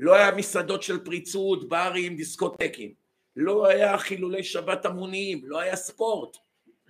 לא 0.00 0.14
היה 0.14 0.30
מסעדות 0.30 0.82
של 0.82 1.04
פריצות, 1.04 1.68
ברים, 1.68 2.16
דיסקוטקים, 2.16 2.94
לא 3.36 3.66
היה 3.66 3.98
חילולי 3.98 4.44
שבת 4.44 4.84
המוניים, 4.84 5.40
לא 5.44 5.60
היה 5.60 5.76
ספורט, 5.76 6.36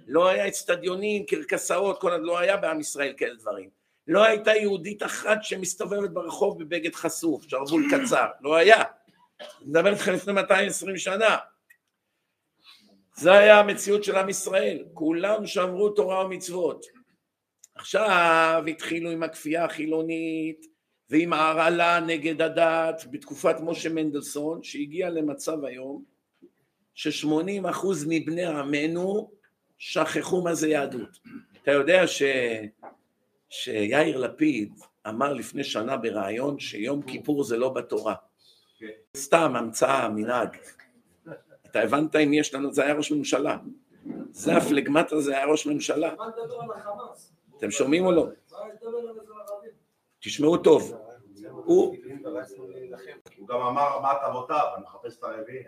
לא 0.07 0.29
היה 0.29 0.49
אצטדיונים, 0.49 1.27
קרקסאות, 1.27 2.01
כל... 2.01 2.17
לא 2.17 2.39
היה 2.39 2.57
בעם 2.57 2.81
ישראל 2.81 3.15
כאלה 3.17 3.35
דברים. 3.35 3.82
לא 4.07 4.25
הייתה 4.25 4.51
יהודית 4.51 5.03
אחת 5.03 5.39
שמסתובבת 5.43 6.11
ברחוב 6.11 6.63
בבגד 6.63 6.95
חשוף, 6.95 7.45
שרוול 7.49 7.85
קצר, 7.91 8.27
לא 8.41 8.57
היה. 8.57 8.83
אני 9.41 9.71
מדבר 9.71 9.93
איתך 9.93 10.09
לפני 10.09 10.33
220 10.33 10.97
שנה. 10.97 11.37
זה 13.17 13.33
היה 13.33 13.61
המציאות 13.61 14.05
של 14.05 14.17
עם 14.17 14.29
ישראל, 14.29 14.85
כולם 14.95 15.47
שמרו 15.47 15.91
תורה 15.91 16.27
ומצוות. 16.27 16.87
עכשיו 17.75 18.63
התחילו 18.69 19.11
עם 19.11 19.23
הכפייה 19.23 19.65
החילונית 19.65 20.67
ועם 21.11 21.33
ההרעלה 21.33 22.01
נגד 22.01 22.43
הדת 22.43 23.05
בתקופת 23.11 23.57
משה 23.61 23.89
מנדלסון 23.89 24.63
שהגיע 24.63 25.11
למצב 25.11 25.65
היום 25.65 26.05
ששמונים 26.95 27.67
אחוז 27.67 28.07
מבני 28.09 28.45
עמנו 28.45 29.31
שכחו 29.79 30.43
מה 30.43 30.55
זה 30.55 30.69
יהדות. 30.69 31.19
אתה 31.63 31.71
יודע 31.71 32.07
ש... 32.07 32.23
שיאיר 33.53 34.17
לפיד 34.17 34.73
אמר 35.09 35.33
לפני 35.33 35.65
שנה 35.65 35.97
בריאיון 35.97 36.59
שיום 36.59 37.03
כיפור 37.03 37.45
זה 37.45 37.57
לא 37.57 37.69
בתורה. 37.69 38.15
סתם 39.17 39.57
המצאה, 39.57 40.09
מנהג. 40.09 40.57
אתה 41.67 41.81
הבנת 41.81 42.17
אם 42.17 42.33
יש 42.33 42.55
לנו, 42.55 42.73
זה 42.73 42.85
היה 42.85 42.95
ראש 42.95 43.13
ממשלה. 43.13 43.57
זה 44.31 44.57
הפלגמטה 44.57 45.21
זה 45.21 45.37
היה 45.37 45.47
ראש 45.47 45.67
ממשלה. 45.67 46.15
אתם 47.59 47.71
שומעים 47.71 48.07
או 48.07 48.13
לא? 48.13 48.27
תשמעו 50.21 50.57
טוב. 50.57 50.95
הוא... 51.51 51.97
גם 53.49 53.61
אמר 53.61 54.01
מה 54.01 54.13
את 54.13 54.19
אבותיו, 54.31 54.67
אני 54.77 54.85
מחפש 54.85 55.19
את 55.19 55.25
הרביעי. 55.25 55.65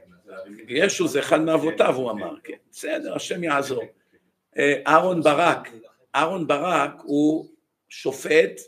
ישו 0.68 1.08
זה 1.08 1.20
אחד 1.20 1.40
מאבותיו 1.40 1.94
הוא 1.94 2.10
אמר, 2.10 2.34
כן. 2.44 2.56
בסדר, 2.70 3.14
השם 3.14 3.44
יעזור. 3.44 3.82
אה, 4.58 4.82
אהרון 4.86 5.22
ברק, 5.22 5.68
אהרון 6.14 6.46
ברק 6.46 6.92
הוא 7.02 7.53
שופט 7.94 8.60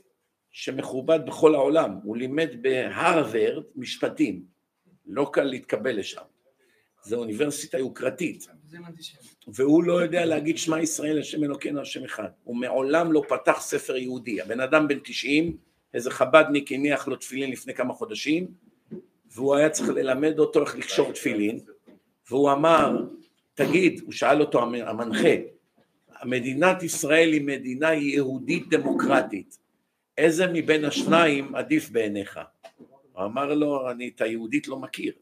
שמכובד 0.51 1.19
בכל 1.27 1.55
העולם, 1.55 1.98
הוא 2.05 2.16
לימד 2.16 2.48
בהרווארד 2.61 3.62
משפטים, 3.77 4.44
לא 5.07 5.31
קל 5.32 5.44
להתקבל 5.44 5.98
לשם, 5.98 6.23
זו 7.03 7.16
אוניברסיטה 7.16 7.78
יוקרתית, 7.78 8.47
והוא 9.47 9.85
לא 9.85 10.03
יודע 10.03 10.24
להגיד 10.24 10.59
שמע 10.59 10.81
ישראל 10.81 11.19
השם 11.19 11.44
אלוקינו 11.44 11.81
השם 11.81 12.05
אחד, 12.05 12.28
הוא 12.44 12.57
מעולם 12.57 13.12
לא 13.12 13.23
פתח 13.28 13.59
ספר 13.61 13.97
יהודי, 13.97 14.40
הבן 14.40 14.61
אדם 14.61 14.89
בן 14.89 14.98
90, 15.05 15.57
איזה 15.94 16.11
חבדניק 16.11 16.73
הניח 16.73 17.09
לו 17.09 17.16
תפילין 17.16 17.51
לפני 17.51 17.74
כמה 17.74 17.94
חודשים, 17.94 18.47
והוא 19.31 19.57
היה 19.57 19.70
צריך 19.70 19.89
ללמד 19.89 20.39
אותו 20.39 20.62
איך 20.62 20.77
לקשור 20.77 21.12
תפילין, 21.12 21.61
והוא 22.31 22.53
אמר, 22.53 23.05
תגיד, 23.55 24.01
הוא 24.05 24.12
שאל 24.12 24.40
אותו 24.40 24.62
המנחה, 24.62 25.35
מדינת 26.25 26.83
ישראל 26.83 27.33
היא 27.33 27.43
מדינה 27.43 27.95
יהודית 27.95 28.69
דמוקרטית, 28.69 29.59
איזה 30.19 30.47
מבין 30.47 30.85
השניים 30.85 31.55
עדיף 31.55 31.91
בעיניך? 31.91 32.41
הוא 33.13 33.25
אמר 33.25 33.55
לו, 33.55 33.91
אני 33.91 34.11
את 34.17 34.21
היהודית 34.21 34.69
לא 34.69 34.79
מכיר. 34.79 35.13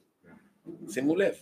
שימו 0.91 1.17
לב, 1.17 1.35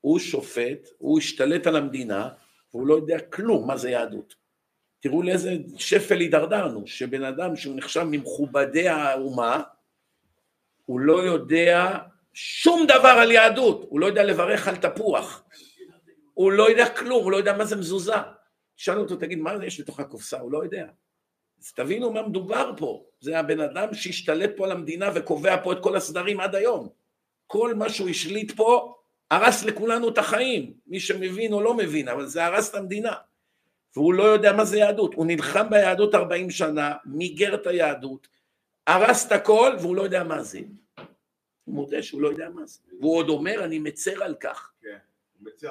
הוא 0.00 0.18
שופט, 0.18 0.88
הוא 0.98 1.18
השתלט 1.18 1.66
על 1.66 1.76
המדינה, 1.76 2.28
והוא 2.74 2.86
לא 2.86 2.94
יודע 2.94 3.18
כלום 3.18 3.66
מה 3.66 3.76
זה 3.76 3.90
יהדות. 3.90 4.34
תראו 5.00 5.22
לאיזה 5.22 5.56
שפל 5.76 6.20
הידרדרנו, 6.20 6.86
שבן 6.86 7.24
אדם 7.24 7.56
שהוא 7.56 7.76
נחשב 7.76 8.02
ממכובדי 8.02 8.88
האומה, 8.88 9.62
הוא 10.86 11.00
לא 11.00 11.22
יודע 11.22 11.98
שום 12.32 12.86
דבר 12.86 13.18
על 13.22 13.30
יהדות, 13.30 13.86
הוא 13.88 14.00
לא 14.00 14.06
יודע 14.06 14.24
לברך 14.24 14.68
על 14.68 14.76
תפוח, 14.76 15.44
הוא 16.34 16.52
לא 16.52 16.70
יודע 16.70 16.88
כלום, 16.88 17.24
הוא 17.24 17.32
לא 17.32 17.36
יודע 17.36 17.56
מה 17.56 17.64
זה 17.64 17.76
מזוזה. 17.76 18.16
שאלנו 18.76 19.00
אותו, 19.00 19.16
תגיד, 19.16 19.38
מה 19.38 19.66
יש 19.66 19.80
בתוך 19.80 20.00
הקופסה? 20.00 20.40
הוא 20.40 20.52
לא 20.52 20.64
יודע. 20.64 20.86
אז 21.60 21.72
תבינו 21.72 22.12
מה 22.12 22.22
מדובר 22.22 22.72
פה, 22.76 23.04
זה 23.20 23.38
הבן 23.38 23.60
אדם 23.60 23.94
שהשתלט 23.94 24.50
פה 24.56 24.64
על 24.64 24.72
המדינה 24.72 25.10
וקובע 25.14 25.62
פה 25.64 25.72
את 25.72 25.78
כל 25.82 25.96
הסדרים 25.96 26.40
עד 26.40 26.54
היום. 26.54 26.88
כל 27.46 27.74
מה 27.74 27.88
שהוא 27.88 28.08
השליט 28.08 28.52
פה, 28.56 28.94
הרס 29.30 29.64
לכולנו 29.64 30.08
את 30.08 30.18
החיים, 30.18 30.72
מי 30.86 31.00
שמבין 31.00 31.52
או 31.52 31.60
לא 31.60 31.74
מבין, 31.74 32.08
אבל 32.08 32.26
זה 32.26 32.44
הרס 32.46 32.70
את 32.70 32.74
המדינה. 32.74 33.14
והוא 33.96 34.14
לא 34.14 34.22
יודע 34.22 34.52
מה 34.52 34.64
זה 34.64 34.78
יהדות, 34.78 35.14
הוא 35.14 35.26
נלחם 35.26 35.70
ביהדות 35.70 36.14
40 36.14 36.50
שנה, 36.50 36.94
מיגר 37.04 37.54
את 37.54 37.66
היהדות, 37.66 38.28
הרס 38.86 39.26
את 39.26 39.32
הכל 39.32 39.76
והוא 39.80 39.96
לא 39.96 40.02
יודע 40.02 40.24
מה 40.24 40.42
זה. 40.42 40.60
הוא 41.64 41.74
מודה 41.74 42.02
שהוא 42.02 42.22
לא 42.22 42.28
יודע 42.28 42.48
מה 42.48 42.66
זה. 42.66 42.80
והוא 43.00 43.16
עוד 43.16 43.28
אומר, 43.28 43.64
אני 43.64 43.78
מצר 43.78 44.22
על 44.24 44.34
כך. 44.34 44.71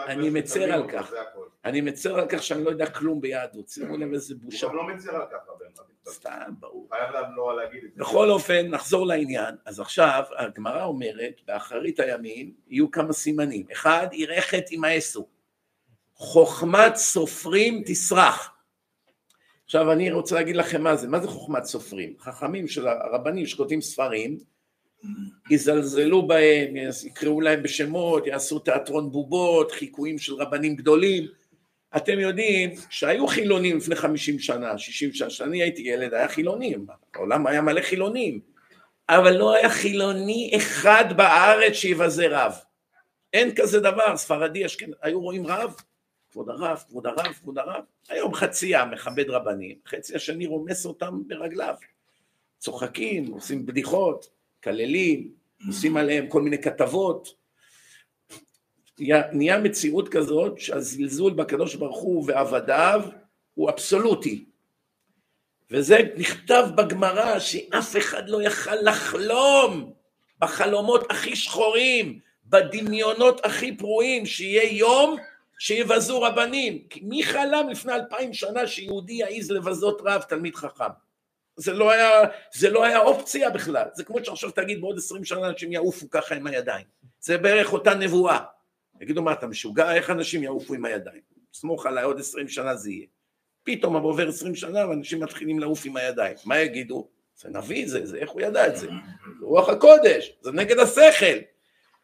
אני 0.08 0.30
מצר 0.30 0.74
על 0.74 0.90
כך. 0.90 1.14
אני 1.66 1.82
מצר 1.82 2.20
על 2.20 2.26
כך 2.30 2.44
שאני 2.44 2.64
לא 2.64 2.70
יודע 2.70 2.90
כלום 2.90 3.22
ביהדות. 3.22 3.70
שימו 3.70 3.98
לב 3.98 4.14
איזה 4.14 4.36
בושה. 4.36 4.68
הוא 4.68 4.74
גם 4.74 4.78
לא 4.78 4.96
מצר 4.96 5.16
על 5.16 5.26
כך, 5.32 5.38
הבן. 5.56 5.66
סתם, 6.10 6.52
ברור. 6.60 6.88
חייב 6.92 7.26
לא 7.36 7.56
להגיד 7.56 7.84
את 7.84 7.94
זה. 7.94 8.00
בכל 8.02 8.30
אופן, 8.30 8.68
נחזור 8.68 9.08
לעניין. 9.08 9.56
אז 9.66 9.80
עכשיו, 9.80 10.24
הגמרא 10.38 10.84
אומרת, 10.84 11.42
באחרית 11.48 12.00
הימים 12.00 12.54
יהיו 12.68 12.92
כמה 12.92 13.14
סימנים. 13.14 13.66
אחד, 13.72 14.08
ירחת 14.12 14.64
עם 14.72 14.84
האסו. 14.84 15.28
חוכמת 16.14 16.96
סופרים 16.96 17.84
תסרח. 17.86 18.54
עכשיו 19.66 19.92
אני 19.92 20.12
רוצה 20.12 20.36
להגיד 20.36 20.56
לכם 20.56 20.82
מה 20.82 20.96
זה, 20.96 21.08
מה 21.08 21.20
זה 21.20 21.28
חוכמת 21.28 21.64
סופרים? 21.64 22.14
חכמים 22.20 22.68
של 22.68 22.88
הרבנים 22.88 23.46
שכותבים 23.46 23.82
ספרים, 23.82 24.38
יזלזלו 25.50 26.28
בהם, 26.28 26.76
יקראו 27.06 27.42
להם 27.42 27.64
בשמות, 27.64 28.28
יעשו 28.28 28.60
תיאטרון 28.60 29.12
בובות, 29.12 29.72
חיקויים 29.72 30.18
של 30.18 30.34
רבנים 30.34 30.76
גדולים. 30.76 31.28
אתם 31.96 32.20
יודעים 32.20 32.70
שהיו 32.90 33.28
חילונים 33.28 33.78
לפני 33.78 33.96
חמישים 33.96 34.40
שנה, 34.40 34.78
שישים 34.78 35.14
שנה, 35.14 35.28
כשאני 35.28 35.62
הייתי 35.62 35.82
ילד 35.82 36.14
היה 36.14 36.28
חילונים, 36.28 36.86
העולם 37.16 37.48
היה 37.48 37.62
מלא 37.62 37.82
חילונים, 37.82 38.40
אבל 39.10 39.38
לא 39.38 39.54
היה 39.54 39.70
חילוני 39.70 40.52
אחד 40.56 41.06
בארץ 41.18 41.74
שיבזה 41.74 42.28
רב. 42.30 42.54
אין 43.34 43.56
כזה 43.56 43.80
דבר, 43.80 44.18
ספרדי, 44.18 44.66
אשכנזי, 44.66 44.92
היו 45.02 45.22
רואים 45.22 45.48
רב, 45.48 45.76
כבוד 46.32 46.50
הרב, 46.50 46.84
כבוד 46.90 47.08
הרב, 47.08 47.34
כבוד 47.42 47.58
הרב. 47.58 47.84
היום 48.10 48.34
חצי 48.34 48.76
עם 48.76 48.92
מכבד 48.92 49.30
רבנים, 49.30 49.76
חצי 49.88 50.16
השני 50.16 50.46
רומס 50.46 50.86
אותם 50.86 51.22
ברגליו. 51.28 51.76
צוחקים, 52.60 53.28
עושים 53.28 53.66
בדיחות, 53.66 54.30
מקללים, 54.62 55.32
עושים 55.68 55.98
עליהם 55.98 56.28
כל 56.28 56.42
מיני 56.42 56.58
כתבות. 56.62 57.36
נהיה 59.32 59.60
מציאות 59.60 60.10
כזאת 60.10 60.60
שהזלזול 60.60 61.34
בקדוש 61.34 61.76
ברוך 61.76 62.00
הוא 62.00 62.24
ועבדיו 62.28 63.02
הוא 63.54 63.70
אבסולוטי. 63.70 64.46
וזה 65.72 65.98
נכתב 66.18 66.68
בגמרא 66.76 67.40
שאף 67.40 67.98
אחד 67.98 68.30
לא 68.30 68.44
יכל 68.44 68.76
לחלום 68.76 69.94
בחלומות 70.40 71.12
הכי 71.12 71.36
שחורים, 71.36 72.20
בדמיונות 72.46 73.46
הכי 73.46 73.78
פרועים, 73.78 74.26
שיהיה 74.26 74.78
יום 74.78 75.16
שיבזו 75.60 76.22
רבנים. 76.22 76.84
מי 77.02 77.24
חלם 77.24 77.70
לפני 77.70 77.94
אלפיים 77.94 78.34
שנה 78.34 78.68
שיהודי 78.68 79.14
יעז 79.14 79.52
לבזות 79.52 80.02
רב 80.06 80.22
תלמיד 80.22 80.56
חכם? 80.56 81.11
זה 81.62 81.74
לא 81.74 81.92
היה, 81.92 82.10
זה 82.54 82.70
לא 82.70 82.84
היה 82.84 83.00
אופציה 83.00 83.50
בכלל. 83.50 83.86
זה 83.94 84.04
כמו 84.04 84.26
שעכשיו 84.26 84.52
תגיד 84.52 84.82
בעוד 84.82 84.98
עשרים 84.98 85.26
שנה 85.26 85.48
אנשים 85.48 85.72
יעופו 85.72 86.10
ככה 86.10 86.36
עם 86.36 86.48
הידיים. 86.48 86.86
זה 87.20 87.38
בערך 87.38 87.74
אותה 87.74 87.94
נבואה. 87.94 88.40
יגידו 89.02 89.22
מה 89.22 89.34
אתה 89.34 89.48
משוגע? 89.48 89.94
איך 89.94 90.10
אנשים 90.10 90.44
יעופו 90.44 90.74
עם 90.74 90.86
הידיים? 90.86 91.22
סמוך 91.54 91.86
עליי 91.86 92.04
עוד 92.04 92.20
עשרים 92.20 92.48
שנה 92.48 92.76
זה 92.76 92.92
יהיה. 92.92 93.06
פתאום 93.64 93.96
עובר 93.96 94.28
עשרים 94.28 94.56
שנה 94.56 94.88
ואנשים 94.90 95.24
מתחילים 95.24 95.60
לעוף 95.60 95.86
עם 95.86 95.98
הידיים. 95.98 96.36
מה 96.46 96.60
יגידו? 96.60 97.08
זה 97.36 97.50
נביא 97.50 97.88
זה, 97.88 98.06
זה 98.06 98.18
איך 98.18 98.30
הוא 98.30 98.42
ידע 98.42 98.68
את? 98.68 98.78
זה 98.78 98.88
רוח 99.42 99.70
הקודש, 99.70 100.34
זה 100.42 100.52
נגד 100.52 100.80
השכל. 100.80 101.38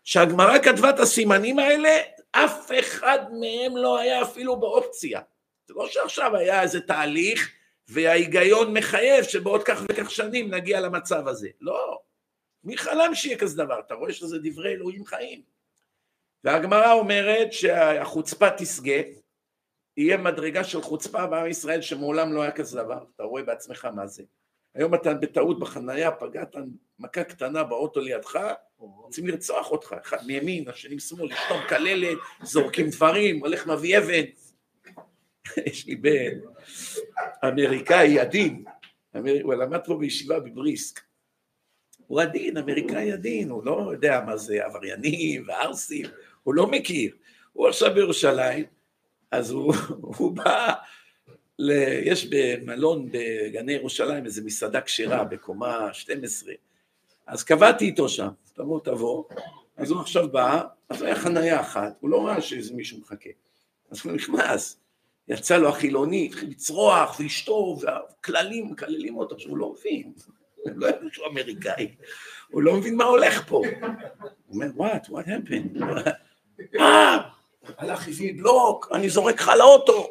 כשהגמרא 0.04 0.58
כתבה 0.60 0.90
את 0.90 1.00
הסימנים 1.00 1.60
האלה, 1.60 1.90
אף 2.32 2.72
אחד 2.80 3.20
מהם 3.32 3.78
לא 3.78 4.00
היה 4.00 4.22
אפילו 4.22 4.60
באופציה. 4.60 5.22
זה 5.68 5.74
לא 5.74 5.88
שעכשיו 5.88 6.36
היה 6.36 6.62
איזה 6.62 6.82
תהליך 6.82 7.57
וההיגיון 7.88 8.74
מחייב 8.74 9.24
שבעוד 9.24 9.64
כך 9.64 9.82
וכך 9.90 10.12
שנים 10.12 10.54
נגיע 10.54 10.82
למצב 10.82 11.28
הזה. 11.28 11.50
לא. 11.62 12.00
מי 12.64 12.78
חלם 12.78 13.16
שיהיה 13.16 13.38
כזה 13.38 13.64
דבר? 13.64 13.80
אתה 13.80 13.94
רואה 13.94 14.14
שזה 14.14 14.38
דברי 14.44 14.72
אלוהים 14.72 15.06
חיים. 15.06 15.42
והגמרא 16.44 16.94
אומרת 16.94 17.54
שהחוצפה 17.54 18.50
תשגה, 18.58 19.02
יהיה 19.98 20.18
מדרגה 20.18 20.64
של 20.64 20.82
חוצפה 20.82 21.26
בעם 21.26 21.48
ישראל 21.48 21.82
שמעולם 21.82 22.34
לא 22.34 22.42
היה 22.42 22.52
כזה 22.52 22.84
דבר, 22.84 23.04
אתה 23.16 23.24
רואה 23.24 23.44
בעצמך 23.44 23.86
מה 23.86 24.08
זה. 24.08 24.24
היום 24.76 24.96
אתה 24.96 25.14
בטעות 25.14 25.60
בחנייה, 25.60 26.12
פגעת 26.12 26.56
מכה 27.00 27.24
קטנה 27.24 27.64
באוטו 27.64 28.00
לידך, 28.00 28.40
רוצים 28.78 29.28
לרצוח 29.28 29.72
אותך, 29.72 29.96
אחד 30.02 30.18
מימין, 30.28 30.70
השני 30.70 30.96
משמאל, 30.96 31.26
לכתוב 31.26 31.58
כללת, 31.70 32.18
זורקים 32.44 32.90
דברים, 32.90 33.40
הולך 33.40 33.68
מביא 33.68 33.98
אבן. 33.98 34.24
יש 35.66 35.86
לי 35.86 35.96
בן 35.96 36.40
אמריקאי 37.48 38.20
עדין, 38.20 38.64
הוא 39.44 39.54
למד 39.54 39.80
פה 39.86 39.98
בישיבה 39.98 40.40
בבריסק. 40.40 41.02
הוא 42.08 42.22
עדין, 42.22 42.58
אמריקאי 42.58 43.12
עדין, 43.12 43.50
הוא 43.50 43.66
לא 43.66 43.90
יודע 43.92 44.24
מה 44.26 44.38
זה 44.38 44.66
עבריינים 44.66 45.44
וערסים, 45.48 46.06
הוא 46.44 46.54
לא 46.54 46.68
מכיר. 46.68 47.16
הוא 47.54 47.68
עכשיו 47.68 47.94
בירושלים, 47.94 48.66
אז 49.32 49.52
הוא, 49.52 49.74
הוא 50.18 50.36
בא 50.36 50.74
ל... 51.60 51.72
יש 52.04 52.28
במלון 52.30 53.10
בגני 53.12 53.74
ירושלים 53.74 54.26
איזו 54.26 54.42
מסעדה 54.46 54.82
כשרה 54.82 55.24
בקומה 55.24 55.94
12, 55.94 56.54
אז 57.28 57.44
קבעתי 57.44 57.86
איתו 57.86 58.10
שם, 58.10 58.28
תבוא 58.54 58.80
תבוא, 58.80 59.24
אז 59.78 59.92
הוא 59.92 60.02
עכשיו 60.02 60.32
בא, 60.32 60.64
אז 60.90 61.02
היה 61.02 61.16
חניה 61.16 61.62
אחת, 61.62 61.98
הוא 62.00 62.10
לא 62.10 62.28
ראה 62.28 62.42
שאיזה 62.42 62.74
מישהו 62.74 63.00
מחכה, 63.00 63.30
אז 63.92 64.02
הוא 64.06 64.12
נכנס, 64.12 64.80
יצא 65.28 65.58
לו 65.58 65.70
החילוני, 65.70 66.26
התחיל 66.26 66.50
לצרוח 66.50 67.20
ואשתו, 67.20 67.78
והכללים 67.82 68.72
מקללים 68.72 69.18
אותו, 69.18 69.36
עכשיו 69.36 69.50
הוא 69.50 69.58
לא 69.58 69.74
מבין, 69.80 70.14
הוא 70.56 70.72
לא 70.76 70.86
יודע 70.88 71.08
שהוא 71.12 71.28
אמריקאי, 71.28 71.96
הוא 72.48 72.62
לא 72.62 72.76
מבין 72.76 72.96
מה 72.96 73.04
הולך 73.04 73.48
פה. 73.48 73.62
הוא 74.46 74.64
אומר, 74.64 74.68
what, 74.78 75.06
what 75.06 75.28
happened? 75.28 75.84
אה, 76.80 77.18
הלך 77.78 78.08
הביא 78.08 78.34
בלוק, 78.34 78.90
אני 78.94 79.10
זורק 79.10 79.42
לך 79.42 79.52
לאוטו. 79.58 80.08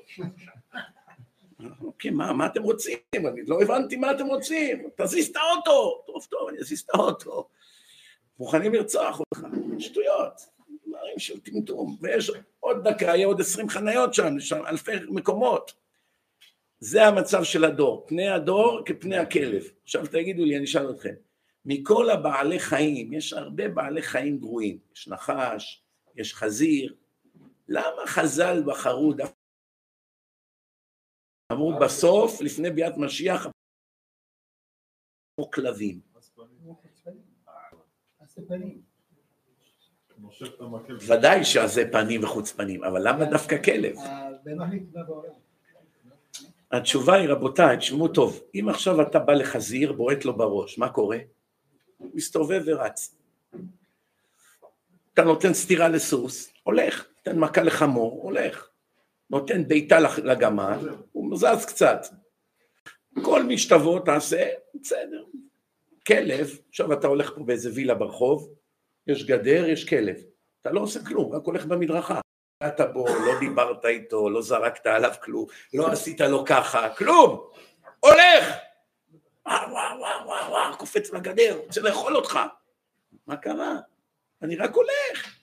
אוקיי, 1.82 2.10
מה, 2.10 2.32
מה 2.32 2.46
אתם 2.46 2.62
רוצים? 2.62 2.98
אני 3.14 3.42
לא 3.46 3.62
הבנתי 3.62 3.96
מה 3.96 4.10
אתם 4.10 4.26
רוצים, 4.26 4.88
תזיז 4.96 5.28
את 5.28 5.36
האוטו. 5.36 6.02
טוב, 6.06 6.26
טוב, 6.30 6.48
אני 6.48 6.58
אזיז 6.58 6.80
את 6.80 6.94
האוטו. 6.94 7.48
מוכנים 8.38 8.72
לרצוח 8.74 9.20
אותך, 9.20 9.46
שטויות, 9.78 10.55
של 11.18 11.40
טמטום, 11.40 11.96
ויש 12.00 12.30
עוד 12.60 12.88
דקה, 12.88 13.06
יהיה 13.06 13.26
עוד 13.26 13.40
עשרים 13.40 13.68
חניות 13.68 14.14
שם, 14.14 14.40
שם 14.40 14.66
אלפי 14.66 14.92
מקומות. 15.08 15.72
זה 16.78 17.04
המצב 17.04 17.44
של 17.44 17.64
הדור, 17.64 18.04
פני 18.08 18.28
הדור 18.28 18.82
כפני 18.86 19.16
הכלב. 19.16 19.62
עכשיו 19.82 20.06
תגידו 20.06 20.44
לי, 20.44 20.56
אני 20.56 20.64
אשאל 20.64 20.90
אתכם, 20.90 21.14
מכל 21.64 22.10
הבעלי 22.10 22.58
חיים, 22.58 23.12
יש 23.12 23.32
הרבה 23.32 23.68
בעלי 23.68 24.02
חיים 24.02 24.38
גרועים, 24.38 24.78
יש 24.92 25.08
נחש, 25.08 25.82
יש 26.14 26.34
חזיר, 26.34 26.94
למה 27.68 28.06
חז"ל 28.06 28.62
בחרו 28.66 29.12
דווקא 29.12 29.36
אמרו 31.52 31.78
בסוף, 31.80 32.40
לפני 32.40 32.70
ביאת 32.70 32.94
משיח, 32.96 33.46
כמו 35.36 35.50
כלבים. 35.50 36.00
ודאי 41.06 41.44
שעזה 41.44 41.84
פנים 41.92 42.24
וחוץ 42.24 42.52
פנים, 42.52 42.84
אבל 42.84 43.08
למה 43.08 43.24
דווקא 43.24 43.62
כלב? 43.62 43.96
התשובה 46.72 47.14
היא, 47.14 47.28
רבותיי, 47.28 47.76
תשמעו 47.76 48.08
טוב, 48.08 48.40
אם 48.54 48.68
עכשיו 48.68 49.02
אתה 49.02 49.18
בא 49.18 49.32
לחזיר, 49.32 49.92
בועט 49.92 50.24
לו 50.24 50.36
בראש, 50.36 50.78
מה 50.78 50.88
קורה? 50.88 51.18
הוא 51.98 52.10
מסתובב 52.14 52.62
ורץ. 52.66 53.14
אתה 55.14 55.24
נותן 55.24 55.54
סטירה 55.54 55.88
לסוס, 55.88 56.52
הולך, 56.62 57.06
נותן 57.16 57.38
מכה 57.38 57.62
לחמור, 57.62 58.22
הולך, 58.22 58.68
נותן 59.30 59.68
בעיטה 59.68 59.98
לגמל, 60.24 60.78
הוא 61.12 61.36
זז 61.36 61.64
קצת. 61.66 62.06
כל 63.22 63.42
מי 63.42 63.58
שתבוא 63.58 64.00
תעשה, 64.00 64.48
בסדר. 64.74 65.24
כלב, 66.06 66.58
עכשיו 66.68 66.92
אתה 66.92 67.06
הולך 67.06 67.32
פה 67.34 67.44
באיזה 67.44 67.70
וילה 67.74 67.94
ברחוב, 67.94 68.54
יש 69.06 69.24
גדר, 69.24 69.68
יש 69.68 69.88
כלב. 69.88 70.16
אתה 70.62 70.70
לא 70.70 70.80
עושה 70.80 71.04
כלום, 71.04 71.32
רק 71.32 71.44
הולך 71.44 71.66
במדרכה. 71.66 72.20
אתה 72.66 72.86
בו, 72.86 73.06
לא 73.06 73.38
דיברת 73.40 73.84
איתו, 73.84 74.30
לא 74.30 74.42
זרקת 74.42 74.86
עליו 74.86 75.12
כלום, 75.22 75.46
לא 75.74 75.92
עשית 75.92 76.20
לו 76.20 76.44
ככה, 76.44 76.94
כלום! 76.94 77.50
הולך! 78.00 78.54
וואו 79.46 79.70
וואו 79.70 80.00
וואו 80.00 80.26
וואו 80.26 80.50
וואו, 80.50 80.78
קופץ 80.78 81.12
לגדר, 81.12 81.58
רוצה 81.66 81.80
לאכול 81.80 82.16
אותך. 82.16 82.38
מה 83.26 83.36
קרה? 83.36 83.76
אני 84.42 84.56
רק 84.56 84.74
הולך, 84.74 85.38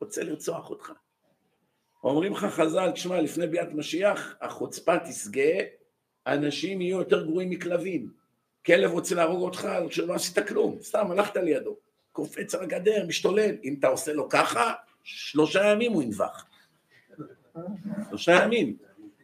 רוצה 0.00 0.22
לרצוח 0.22 0.70
אותך. 0.70 0.92
אומרים 2.04 2.32
לך 2.32 2.44
חז"ל, 2.44 2.90
תשמע, 2.90 3.20
לפני 3.20 3.46
ביאת 3.46 3.72
משיח, 3.72 4.34
החוצפה 4.40 4.98
תשגה, 4.98 5.58
אנשים 6.26 6.80
יהיו 6.80 6.98
יותר 6.98 7.26
גרועים 7.26 7.50
מכלבים. 7.50 8.12
כלב 8.66 8.90
רוצה 8.90 9.14
להרוג 9.14 9.42
אותך 9.42 9.68
כשלא 9.88 10.14
עשית 10.14 10.48
כלום, 10.48 10.78
סתם 10.82 11.10
הלכת 11.10 11.36
לידו. 11.36 11.76
קופץ 12.18 12.54
על 12.54 12.62
הגדר, 12.62 13.06
משתולל. 13.06 13.56
אם 13.64 13.76
אתה 13.78 13.88
עושה 13.88 14.12
לו 14.12 14.28
ככה, 14.28 14.72
שלושה 15.04 15.64
ימים 15.64 15.92
הוא 15.92 16.02
ינבח. 16.02 16.44
שלושה 18.08 18.32
ימים. 18.32 18.76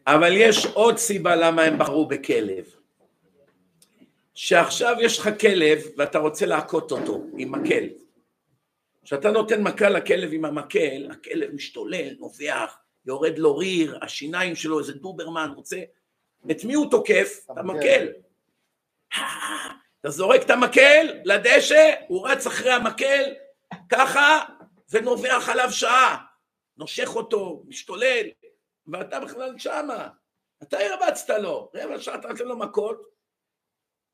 אבל 0.06 0.32
יש 0.36 0.66
עוד 0.66 0.96
סיבה 0.96 1.36
למה 1.36 1.62
הם 1.62 1.78
בחרו 1.78 2.08
בכלב. 2.08 2.64
שעכשיו 4.34 4.96
יש 5.00 5.18
לך 5.18 5.28
כלב 5.40 5.78
ואתה 5.96 6.18
רוצה 6.18 6.46
להכות 6.46 6.92
אותו 6.92 7.26
עם 7.38 7.52
מקל. 7.52 7.84
כשאתה 9.04 9.30
נותן 9.30 9.62
מכה 9.62 9.88
לכלב 9.88 10.30
עם 10.32 10.44
המקל, 10.44 11.08
הכלב 11.10 11.54
משתולל, 11.54 12.14
נובח, 12.18 12.78
יורד 13.06 13.38
לו 13.38 13.56
ריר, 13.56 13.98
השיניים 14.02 14.54
שלו 14.54 14.78
איזה 14.78 14.92
דוברמן, 14.92 15.50
רוצה... 15.56 15.82
את 16.50 16.64
מי 16.64 16.74
הוא 16.74 16.90
תוקף? 16.90 17.46
את 17.52 17.58
המקל. 17.58 18.08
אתה 20.04 20.12
זורק 20.12 20.42
את 20.42 20.50
המקל 20.50 21.20
לדשא, 21.24 21.94
הוא 22.08 22.28
רץ 22.28 22.46
אחרי 22.46 22.72
המקל, 22.72 23.34
ככה, 23.88 24.44
ונובח 24.90 25.48
עליו 25.48 25.72
שעה. 25.72 26.24
נושך 26.76 27.16
אותו, 27.16 27.62
משתולל, 27.66 28.26
ואתה 28.86 29.20
בכלל 29.20 29.58
שמה. 29.58 30.08
אתה 30.62 30.78
הרבצת 30.78 31.30
לו, 31.30 31.70
רבע 31.74 32.00
שעה 32.00 32.14
אתה 32.14 32.28
נותן 32.28 32.44
לו 32.44 32.58
מכות, 32.58 33.14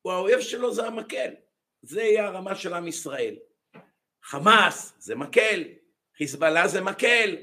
הוא 0.02 0.12
האויב 0.12 0.40
שלו 0.40 0.74
זה 0.74 0.86
המקל. 0.86 1.30
זה 1.82 2.02
יהיה 2.02 2.26
הרמה 2.26 2.54
של 2.54 2.74
עם 2.74 2.88
ישראל. 2.88 3.36
חמאס 4.22 4.94
זה 4.98 5.14
מקל, 5.14 5.64
חיזבאללה 6.16 6.68
זה 6.68 6.80
מקל, 6.80 7.36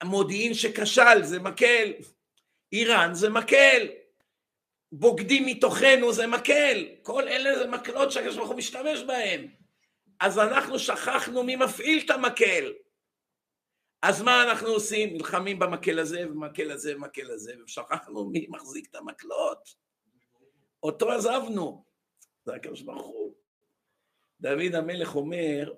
המודיעין 0.00 0.54
שכשל 0.54 1.22
זה 1.22 1.38
מקל, 1.38 1.92
איראן 2.72 3.14
זה 3.14 3.28
מקל, 3.28 3.86
בוגדים 4.92 5.46
מתוכנו 5.46 6.12
זה 6.12 6.26
מקל, 6.26 6.88
כל 7.02 7.28
אלה 7.28 7.58
זה 7.58 7.66
מקלות 7.66 8.12
שהקדוש 8.12 8.36
ברוך 8.36 8.48
הוא 8.48 8.56
משתמש 8.56 9.02
בהם. 9.02 9.46
אז 10.20 10.38
אנחנו 10.38 10.78
שכחנו 10.78 11.42
מי 11.42 11.56
מפעיל 11.56 12.02
את 12.04 12.10
המקל. 12.10 12.72
אז 14.02 14.22
מה 14.22 14.42
אנחנו 14.42 14.68
עושים? 14.68 15.12
נלחמים 15.12 15.58
במקל 15.58 15.98
הזה 15.98 16.26
ובמקל 16.26 16.70
הזה 16.70 16.92
ובמקל 16.92 17.30
הזה, 17.30 17.54
ושכחנו 17.64 18.30
מי 18.30 18.46
מחזיק 18.48 18.86
את 18.90 18.94
המקלות. 18.94 19.74
אותו 20.82 21.12
עזבנו. 21.12 21.84
זה 22.44 22.54
הקדוש 22.54 22.82
ברוך 22.82 23.06
הוא. 23.06 23.34
דוד 24.40 24.74
המלך 24.74 25.16
אומר, 25.16 25.72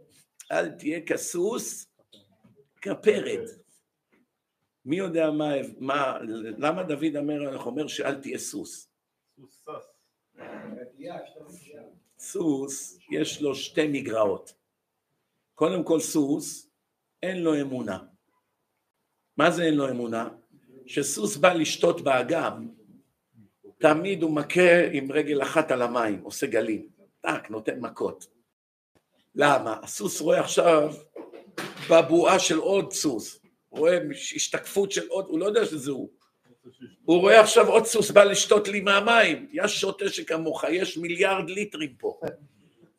אל 0.52 0.68
תהיה 0.68 1.00
כסוס 1.06 1.86
כפרד. 2.82 3.48
מי 4.84 4.96
יודע 4.96 5.30
מה, 5.30 5.50
מה 5.78 6.18
למה 6.58 6.82
דוד 6.82 7.16
המלך 7.16 7.66
אומר 7.66 7.86
שאל 7.86 8.14
תהיה 8.14 8.38
סוס? 8.38 8.89
סוס, 12.18 12.98
יש 13.10 13.42
לו 13.42 13.54
שתי 13.54 13.88
מגרעות. 13.88 14.54
קודם 15.54 15.84
כל 15.84 16.00
סוס, 16.00 16.70
אין 17.22 17.42
לו 17.42 17.60
אמונה. 17.60 17.98
מה 19.36 19.50
זה 19.50 19.62
אין 19.62 19.74
לו 19.74 19.90
אמונה? 19.90 20.28
שסוס 20.86 21.36
בא 21.36 21.52
לשתות 21.52 22.00
באגם, 22.00 22.68
תמיד 23.78 24.22
הוא 24.22 24.36
מכה 24.36 24.88
עם 24.92 25.12
רגל 25.12 25.42
אחת 25.42 25.70
על 25.70 25.82
המים, 25.82 26.20
עושה 26.22 26.46
גלים, 26.46 26.88
טאק, 27.20 27.50
נותן 27.50 27.80
מכות. 27.80 28.26
למה? 29.34 29.80
הסוס 29.82 30.20
רואה 30.20 30.40
עכשיו 30.40 30.94
בבועה 31.90 32.38
של 32.38 32.58
עוד 32.58 32.92
סוס, 32.92 33.40
רואה 33.70 33.98
השתקפות 34.16 34.92
של 34.92 35.08
עוד, 35.08 35.26
הוא 35.28 35.38
לא 35.38 35.46
יודע 35.46 35.64
שזה 35.64 35.90
הוא. 35.90 36.19
הוא 37.04 37.20
רואה 37.20 37.40
עכשיו 37.40 37.68
עוד 37.68 37.86
סוס 37.86 38.10
בא 38.10 38.24
לשתות 38.24 38.68
לי 38.68 38.80
מהמים, 38.80 39.48
יש 39.52 39.80
שוטה 39.80 40.08
שכמוך, 40.08 40.64
יש 40.64 40.98
מיליארד 40.98 41.50
ליטרים 41.50 41.94
פה. 41.98 42.20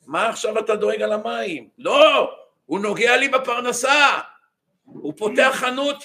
מה 0.07 0.29
עכשיו 0.29 0.59
אתה 0.59 0.75
דואג 0.75 1.01
על 1.01 1.11
המים? 1.11 1.69
לא, 1.77 2.31
הוא 2.65 2.79
נוגע 2.79 3.17
לי 3.17 3.29
בפרנסה, 3.29 4.19
הוא 4.85 5.13
פותח 5.17 5.51
חנות 5.53 6.03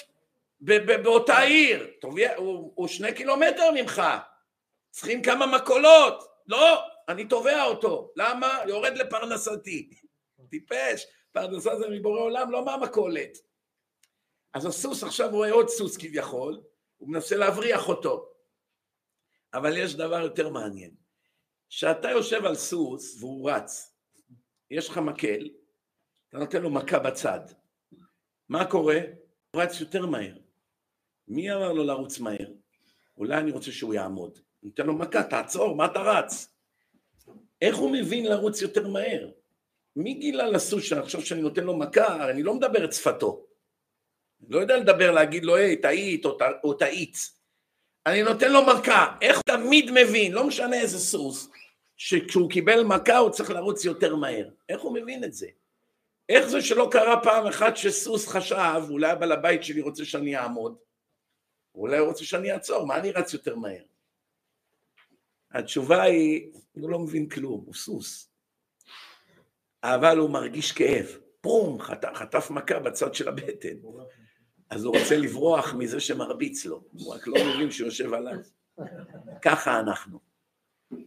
באותה 1.03 1.39
עיר, 1.39 1.87
הוא, 2.37 2.71
הוא 2.75 2.87
שני 2.87 3.13
קילומטר 3.13 3.71
ממך, 3.75 4.01
צריכים 4.91 5.21
כמה 5.21 5.45
מקולות, 5.45 6.23
לא, 6.47 6.81
אני 7.09 7.25
תובע 7.25 7.63
אותו, 7.63 8.11
למה? 8.15 8.59
יורד 8.67 8.97
לפרנסתי. 8.97 9.89
טיפש, 10.49 11.07
פרנסה 11.31 11.79
זה 11.79 11.89
מבורא 11.89 12.19
עולם, 12.19 12.51
לא 12.51 12.65
מהמכולת. 12.65 13.37
אז 14.53 14.65
הסוס 14.65 15.03
עכשיו 15.03 15.29
רואה 15.31 15.51
עוד 15.51 15.69
סוס 15.69 15.97
כביכול, 15.97 16.61
הוא 16.97 17.09
מנסה 17.09 17.35
להבריח 17.35 17.89
אותו. 17.89 18.29
אבל 19.53 19.77
יש 19.77 19.95
דבר 19.95 20.19
יותר 20.19 20.49
מעניין. 20.49 20.91
כשאתה 21.69 22.09
יושב 22.09 22.45
על 22.45 22.55
סוס 22.55 23.17
והוא 23.19 23.51
רץ, 23.51 23.95
יש 24.71 24.89
לך 24.89 24.97
מקל, 24.97 25.49
אתה 26.29 26.37
נותן 26.37 26.61
לו 26.61 26.69
מכה 26.69 26.99
בצד. 26.99 27.39
מה 28.49 28.65
קורה? 28.65 28.99
הוא 29.51 29.61
רץ 29.61 29.81
יותר 29.81 30.05
מהר. 30.05 30.37
מי 31.27 31.53
אמר 31.53 31.73
לו 31.73 31.83
לרוץ 31.83 32.19
מהר? 32.19 32.47
אולי 33.17 33.37
אני 33.37 33.51
רוצה 33.51 33.71
שהוא 33.71 33.93
יעמוד. 33.93 34.39
נותן 34.63 34.85
לו 34.85 34.93
מכה, 34.93 35.23
תעצור, 35.23 35.75
מה 35.75 35.85
אתה 35.85 35.99
רץ? 35.99 36.53
איך 37.61 37.75
הוא 37.77 37.91
מבין 37.91 38.25
לרוץ 38.25 38.61
יותר 38.61 38.87
מהר? 38.87 39.29
מי 39.95 40.13
גילה 40.13 40.47
לסוס 40.47 40.83
שעכשיו 40.83 41.21
שאני 41.21 41.41
נותן 41.41 41.63
לו 41.63 41.77
מכה, 41.77 42.29
אני 42.29 42.43
לא 42.43 42.53
מדבר 42.53 42.85
את 42.85 42.93
שפתו. 42.93 43.46
לא 44.49 44.59
יודע 44.59 44.77
לדבר, 44.77 45.11
להגיד 45.11 45.45
לו, 45.45 45.55
היי, 45.55 45.75
תעיט 45.75 46.25
או 46.63 46.73
תאיץ. 46.73 47.39
אני 48.05 48.23
נותן 48.23 48.51
לו 48.51 48.59
מכה. 48.65 49.17
איך 49.21 49.41
תמיד 49.41 49.91
מבין, 49.91 50.31
לא 50.31 50.47
משנה 50.47 50.81
איזה 50.81 50.99
סוס, 50.99 51.49
שכשהוא 51.97 52.49
קיבל 52.49 52.83
מכה 52.83 53.17
הוא 53.17 53.29
צריך 53.29 53.49
לרוץ 53.49 53.85
יותר 53.85 54.15
מהר. 54.15 54.49
איך 54.69 54.81
הוא 54.81 54.93
מבין 54.93 55.23
את 55.23 55.33
זה? 55.33 55.47
איך 56.29 56.47
זה 56.47 56.61
שלא 56.61 56.89
קרה 56.91 57.23
פעם 57.23 57.47
אחת 57.47 57.77
שסוס 57.77 58.27
חשב, 58.27 58.81
אולי 58.89 59.11
הבעל 59.11 59.31
הבית 59.31 59.63
שלי 59.63 59.81
רוצה 59.81 60.05
שאני 60.05 60.37
אעמוד, 60.37 60.77
אולי 61.75 61.97
הוא 61.97 62.07
רוצה 62.07 62.25
שאני 62.25 62.51
אעצור, 62.51 62.85
מה 62.85 62.97
אני 62.97 63.11
רץ 63.11 63.33
יותר 63.33 63.55
מהר? 63.55 63.83
התשובה 65.51 66.01
היא, 66.01 66.51
הוא 66.71 66.89
לא 66.89 66.99
מבין 66.99 67.29
כלום, 67.29 67.63
הוא 67.65 67.73
סוס. 67.73 68.29
אבל 69.83 70.17
הוא 70.17 70.29
מרגיש 70.29 70.71
כאב. 70.71 71.17
בום, 71.43 71.81
חטף, 71.81 72.09
חטף 72.13 72.49
מכה 72.49 72.79
בצד 72.79 73.13
של 73.13 73.27
הבטן. 73.27 73.77
אז 74.69 74.83
הוא 74.83 74.97
רוצה 74.97 75.17
לברוח 75.17 75.73
מזה 75.73 75.99
שמרביץ 75.99 76.65
לו, 76.65 76.83
הוא 76.93 77.13
רק 77.13 77.27
לא 77.27 77.35
מבין 77.45 77.71
שהוא 77.71 77.85
יושב 77.85 78.13
עליו. 78.13 78.37
ככה 79.41 79.79
אנחנו. 79.79 80.19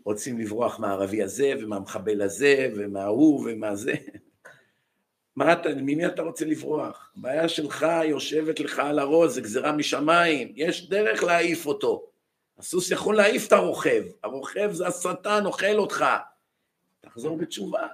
רוצים 0.05 0.39
לברוח 0.39 0.81
מהערבי 0.81 1.23
הזה, 1.23 1.53
ומהמחבל 1.61 2.23
הזה, 2.23 2.73
ומההוא, 2.77 3.45
ומה 3.47 3.77
זה. 3.77 3.95
מה 5.37 5.53
אתה, 5.53 5.69
ממי 5.74 6.07
אתה 6.07 6.23
רוצה 6.23 6.45
לברוח? 6.45 7.12
הבעיה 7.16 7.49
שלך 7.49 7.87
יושבת 8.05 8.61
לך 8.61 8.78
על 8.78 8.99
הראש, 8.99 9.31
זה 9.31 9.41
גזירה 9.41 9.73
משמיים, 9.73 10.53
יש 10.57 10.89
דרך 10.89 11.23
להעיף 11.23 11.66
אותו. 11.66 12.11
הסוס 12.59 12.91
יכול 12.91 13.16
להעיף 13.16 13.47
את 13.47 13.53
הרוכב, 13.53 14.03
הרוכב 14.23 14.73
זה 14.73 14.87
השטן, 14.87 15.47
אוכל 15.47 15.78
אותך. 15.78 16.05
תחזור 17.01 17.37
בתשובה. 17.37 17.87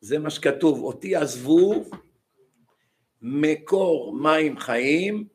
זה 0.00 0.18
מה 0.18 0.30
שכתוב, 0.30 0.82
אותי 0.82 1.16
עזבו 1.16 1.84
מקור 3.22 4.16
מים 4.16 4.58
חיים, 4.58 5.28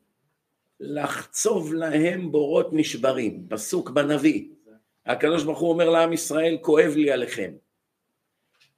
לחצוב 0.80 1.74
להם 1.74 2.32
בורות 2.32 2.70
נשברים, 2.72 3.48
פסוק 3.50 3.90
בנביא. 3.90 4.50
הקדוש 5.06 5.44
ברוך 5.44 5.60
הוא 5.60 5.70
אומר 5.70 5.90
לעם 5.90 6.14
ישראל, 6.14 6.58
כואב 6.62 6.94
לי 6.96 7.12
עליכם. 7.12 7.52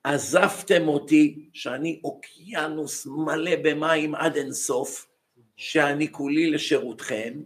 עזבתם 0.03 0.88
אותי, 0.88 1.49
שאני 1.53 2.01
אוקיינוס 2.03 3.05
מלא 3.05 3.51
במים 3.63 4.15
עד 4.15 4.35
אינסוף, 4.35 5.07
שאני 5.55 6.11
כולי 6.11 6.51
לשירותכם, 6.51 7.41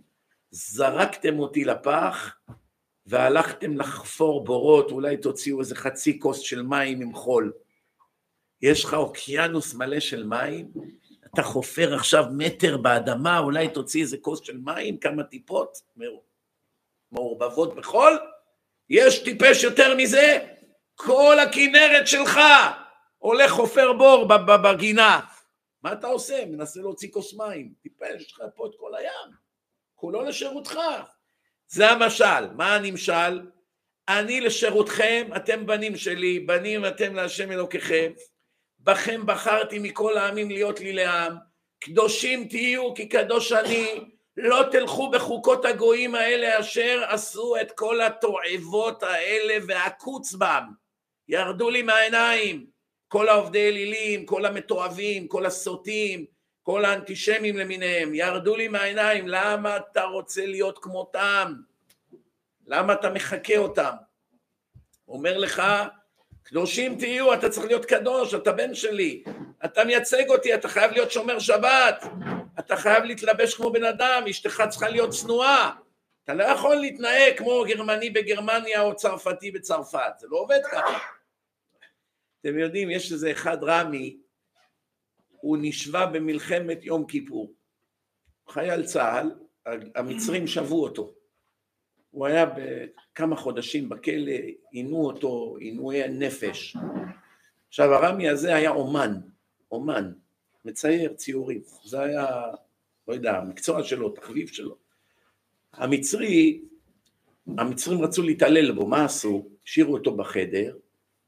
זרקתם 0.52 1.40
אותי 1.40 1.64
לפח, 1.64 2.38
והלכתם 3.06 3.78
לחפור 3.78 4.44
בורות, 4.44 4.92
אולי 4.92 5.18
תוציאו 5.18 5.60
איזה 5.60 5.76
חצי 5.76 6.20
כוס 6.20 6.40
של 6.40 6.62
מים 6.62 7.02
עם 7.02 7.14
חול. 7.14 7.52
יש 8.62 8.86
לך 8.86 8.94
אוקיינוס 8.94 9.74
מלא 9.74 10.00
של 10.00 10.24
מים, 10.24 10.72
אתה 11.34 11.44
חופר 11.44 11.96
עכשיו 11.96 12.26
מטר 12.38 12.78
באדמה, 12.78 13.40
אולי 13.40 13.70
תוציא 13.70 14.02
איזה 14.02 14.18
כוס 14.18 14.42
של 14.44 14.58
מים, 14.58 14.98
כמה 14.98 15.24
טיפות 15.24 15.78
מעורבבות 17.12 17.76
בחול, 17.76 18.20
יש 18.90 19.24
טיפש 19.24 19.64
יותר 19.64 19.96
מזה? 19.96 20.48
כל 20.96 21.40
הכנרת 21.40 22.08
שלך 22.08 22.40
הולך 23.18 23.52
חופר 23.52 23.94
בור 23.94 24.28
בגינה. 24.64 25.20
מה 25.84 25.94
אתה 25.94 26.08
עושה? 26.08 26.46
מנסה 26.46 26.80
להוציא 26.80 27.12
כוס 27.12 27.34
מים. 27.34 27.74
טיפש, 27.82 28.32
לך 28.32 28.44
פה 28.56 28.68
את 28.68 28.72
כל 28.80 28.96
הים. 28.96 29.36
כולו 29.96 30.24
לשירותך. 30.24 30.80
זה 31.68 31.90
המשל. 31.90 32.52
מה 32.56 32.76
הנמשל? 32.76 33.42
אני 34.08 34.42
לשירותכם, 34.42 35.30
אתם 35.36 35.66
בנים 35.66 35.96
שלי, 35.98 36.40
בנים 36.40 36.86
אתם 36.86 37.16
להשם 37.16 37.52
אלוקיכם. 37.52 38.12
בכם 38.84 39.26
בחרתי 39.26 39.80
מכל 39.80 40.18
העמים 40.18 40.50
להיות 40.50 40.80
לי 40.80 40.94
לעם. 40.94 41.36
קדושים 41.80 42.48
תהיו 42.48 42.94
כי 42.96 43.10
קדוש 43.10 43.52
אני. 43.52 44.12
לא 44.38 44.64
תלכו 44.72 45.12
בחוקות 45.12 45.66
הגויים 45.66 46.16
האלה 46.16 46.60
אשר 46.60 47.04
עשו 47.08 47.56
את 47.62 47.72
כל 47.72 48.02
התועבות 48.02 49.04
האלה 49.04 49.66
והקוץ 49.68 50.34
בם. 50.34 50.64
ירדו 51.28 51.70
לי 51.70 51.82
מהעיניים. 51.82 52.66
כל 53.08 53.30
העובדי 53.30 53.68
אלילים, 53.68 54.26
כל 54.26 54.46
המתועבים, 54.46 55.28
כל 55.28 55.46
הסוטים, 55.46 56.26
כל 56.64 56.86
האנטישמים 56.86 57.58
למיניהם, 57.58 58.14
ירדו 58.14 58.56
לי 58.56 58.68
מהעיניים, 58.68 59.28
למה 59.28 59.78
אתה 59.78 60.04
רוצה 60.04 60.46
להיות 60.46 60.80
כמותם? 60.80 61.54
למה 62.68 62.94
אתה 62.94 63.10
מחקה 63.10 63.58
אותם? 63.58 63.92
אומר 65.08 65.38
לך, 65.38 65.64
קדושים 66.44 66.98
תהיו, 67.00 67.34
אתה 67.34 67.50
צריך 67.50 67.68
להיות 67.68 67.86
קדוש, 67.86 68.34
אתה 68.34 68.52
בן 68.52 68.74
שלי, 68.74 69.24
אתה 69.66 69.84
מייצג 69.84 70.30
אותי, 70.30 70.54
אתה 70.54 70.68
חייב 70.68 70.92
להיות 70.92 71.12
שומר 71.12 71.40
שבת, 71.40 72.06
אתה 72.60 72.76
חייב 72.76 73.04
להתלבש 73.04 73.54
כמו 73.54 73.72
בן 73.72 73.84
אדם, 73.84 74.24
אשתך 74.30 74.64
צריכה 74.70 74.90
להיות 74.90 75.10
צנועה, 75.10 75.72
אתה 76.24 76.34
לא 76.34 76.44
יכול 76.44 76.76
להתנהג 76.76 77.38
כמו 77.38 77.64
גרמני 77.68 78.10
בגרמניה 78.10 78.82
או 78.82 78.96
צרפתי 78.96 79.52
בצרפת, 79.52 80.14
זה 80.20 80.28
לא 80.30 80.38
עובד 80.38 80.60
ככה. 80.72 81.00
אתם 82.42 82.60
יודעים, 82.60 82.92
יש 82.92 83.12
איזה 83.12 83.32
אחד 83.32 83.64
רמי, 83.64 84.18
הוא 85.30 85.58
נשבע 85.62 86.06
במלחמת 86.06 86.84
יום 86.84 87.08
כיפור. 87.08 87.54
חייל 88.50 88.86
צה"ל, 88.86 89.32
המצרים 89.96 90.48
שבו 90.48 90.84
אותו. 90.84 91.14
הוא 92.12 92.28
היה 92.28 92.46
בכמה 93.14 93.36
חודשים 93.36 93.90
בכלא, 93.90 94.32
עינו 94.72 95.06
אותו 95.06 95.58
עינויי 95.60 96.10
נפש. 96.10 96.78
עכשיו 97.68 97.94
הרמי 97.94 98.30
הזה 98.30 98.56
היה 98.56 98.70
אומן, 98.70 99.20
אומן, 99.72 100.12
מצייר 100.66 101.14
ציורים. 101.14 101.62
זה 101.84 102.02
היה, 102.02 102.28
לא 103.08 103.14
יודע, 103.14 103.38
המקצוע 103.38 103.84
שלו, 103.84 104.10
תחביב 104.10 104.48
שלו. 104.48 104.76
המצרי, 105.74 106.62
המצרים 107.58 108.02
רצו 108.02 108.24
להתעלל 108.24 108.72
בו, 108.72 108.88
מה 108.88 109.06
עשו? 109.06 109.50
השאירו 109.66 109.94
אותו 109.94 110.18
בחדר, 110.18 110.78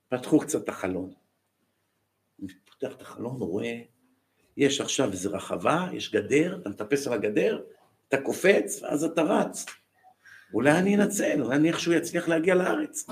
פתחו 0.09 0.39
קצת 0.39 0.63
את 0.63 0.69
החלון. 0.69 1.13
הוא 2.37 2.49
פותח 2.65 2.95
את 2.95 3.01
החלון, 3.01 3.35
רואה, 3.35 3.81
יש 4.57 4.81
עכשיו 4.81 5.11
איזו 5.11 5.31
רחבה, 5.31 5.87
יש 5.93 6.11
גדר, 6.11 6.57
אתה 6.61 6.69
מטפס 6.69 7.07
על 7.07 7.13
הגדר, 7.13 7.63
אתה 8.07 8.21
קופץ, 8.21 8.83
ואז 8.83 9.03
אתה 9.03 9.21
רץ. 9.21 9.65
אולי 10.53 10.71
אני 10.71 10.95
אנצל, 10.95 11.41
אולי 11.41 11.55
אני 11.55 11.67
איכשהו 11.67 11.93
יצליח 11.93 12.27
להגיע 12.27 12.55
לארץ. 12.55 13.07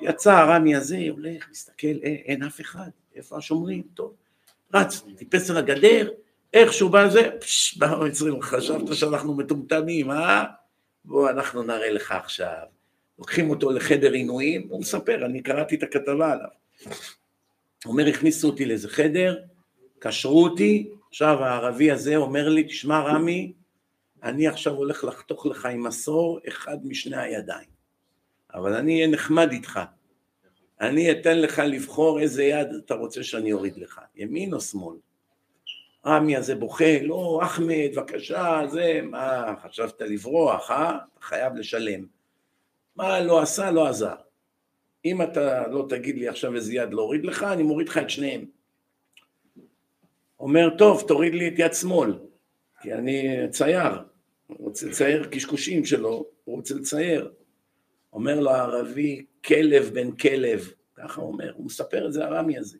יצא 0.00 0.32
הרמי 0.32 0.76
הזה, 0.76 0.98
הולך, 1.10 1.50
מסתכל, 1.50 1.86
אה, 2.04 2.16
אין 2.24 2.42
אף 2.42 2.60
אחד, 2.60 2.90
איפה 3.16 3.36
השומרים? 3.36 3.82
טוב. 3.94 4.14
רץ, 4.74 5.04
טיפס 5.16 5.50
על 5.50 5.56
הגדר, 5.56 6.10
איכשהו 6.54 6.88
בא 6.88 7.08
זה, 7.08 7.30
פשש, 7.40 7.76
באו 7.76 8.04
המצרים, 8.04 8.42
חשבת 8.42 8.94
שאנחנו 8.94 9.34
מטומטמים, 9.34 10.10
אה? 10.10 10.44
בוא, 11.04 11.30
אנחנו 11.30 11.62
נראה 11.62 11.90
לך 11.90 12.12
עכשיו. 12.12 12.62
לוקחים 13.18 13.50
אותו 13.50 13.70
לחדר 13.70 14.12
עינויים, 14.12 14.66
הוא 14.70 14.80
מספר, 14.80 15.26
אני 15.26 15.42
קראתי 15.42 15.74
את 15.74 15.82
הכתבה 15.82 16.32
עליו. 16.32 16.48
אומר, 17.86 18.06
הכניסו 18.06 18.48
אותי 18.48 18.64
לאיזה 18.64 18.88
חדר, 18.88 19.38
קשרו 19.98 20.44
אותי, 20.44 20.90
עכשיו 21.08 21.44
הערבי 21.44 21.90
הזה 21.90 22.16
אומר 22.16 22.48
לי, 22.48 22.64
תשמע 22.64 23.00
רמי, 23.00 23.52
אני 24.22 24.46
עכשיו 24.46 24.72
הולך 24.72 25.04
לחתוך 25.04 25.46
לך 25.46 25.66
עם 25.66 25.82
מסור 25.82 26.40
אחד 26.48 26.86
משני 26.86 27.16
הידיים, 27.16 27.68
אבל 28.54 28.74
אני 28.74 28.94
אהיה 28.94 29.06
נחמד 29.06 29.52
איתך. 29.52 29.80
אני 30.80 31.12
אתן 31.12 31.38
לך 31.38 31.58
לבחור 31.58 32.20
איזה 32.20 32.44
יד 32.44 32.68
אתה 32.84 32.94
רוצה 32.94 33.22
שאני 33.22 33.52
אוריד 33.52 33.76
לך, 33.76 34.00
ימין 34.14 34.54
או 34.54 34.60
שמאל. 34.60 34.96
רמי 36.06 36.36
הזה 36.36 36.54
בוכה, 36.54 37.02
לא, 37.02 37.40
אחמד, 37.42 37.90
בבקשה, 37.94 38.62
זה, 38.70 39.00
מה, 39.02 39.54
חשבת 39.62 40.00
לברוח, 40.00 40.70
אה? 40.70 40.98
חייב 41.20 41.54
לשלם. 41.54 42.06
מה 42.96 43.20
לא 43.20 43.42
עשה, 43.42 43.70
לא 43.70 43.88
עזר. 43.88 44.14
אם 45.04 45.22
אתה 45.22 45.68
לא 45.68 45.86
תגיד 45.88 46.18
לי 46.18 46.28
עכשיו 46.28 46.54
איזה 46.54 46.74
יד 46.74 46.94
להוריד 46.94 47.24
לך, 47.24 47.42
אני 47.42 47.62
מוריד 47.62 47.88
לך 47.88 47.98
את 47.98 48.10
שניהם. 48.10 48.44
אומר, 50.40 50.70
טוב, 50.78 51.04
תוריד 51.08 51.34
לי 51.34 51.48
את 51.48 51.54
יד 51.56 51.72
שמאל, 51.74 52.18
כי 52.80 52.94
אני 52.94 53.36
צייר, 53.50 54.02
הוא 54.58 54.68
רוצה 54.68 54.86
לצייר 54.86 55.24
קשקושים 55.24 55.84
שלו, 55.84 56.26
הוא 56.44 56.56
רוצה 56.56 56.74
לצייר. 56.74 57.32
אומר 58.12 58.40
לו 58.40 58.50
הערבי, 58.50 59.24
כלב 59.44 59.90
בן 59.94 60.12
כלב, 60.12 60.72
ככה 60.94 61.20
הוא 61.20 61.32
אומר, 61.32 61.52
הוא 61.56 61.66
מספר 61.66 62.06
את 62.06 62.12
זה 62.12 62.24
הרמי 62.24 62.58
הזה. 62.58 62.78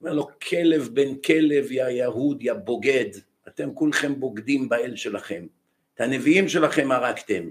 אומר 0.00 0.12
לו, 0.12 0.28
כלב 0.48 0.88
בן 0.92 1.14
כלב, 1.14 1.72
יא 1.72 1.84
יהוד, 1.84 2.42
יא 2.42 2.52
בוגד, 2.52 3.10
אתם 3.48 3.74
כולכם 3.74 4.20
בוגדים 4.20 4.68
באל 4.68 4.96
שלכם. 4.96 5.46
את 5.94 6.00
הנביאים 6.00 6.48
שלכם 6.48 6.92
הרגתם. 6.92 7.50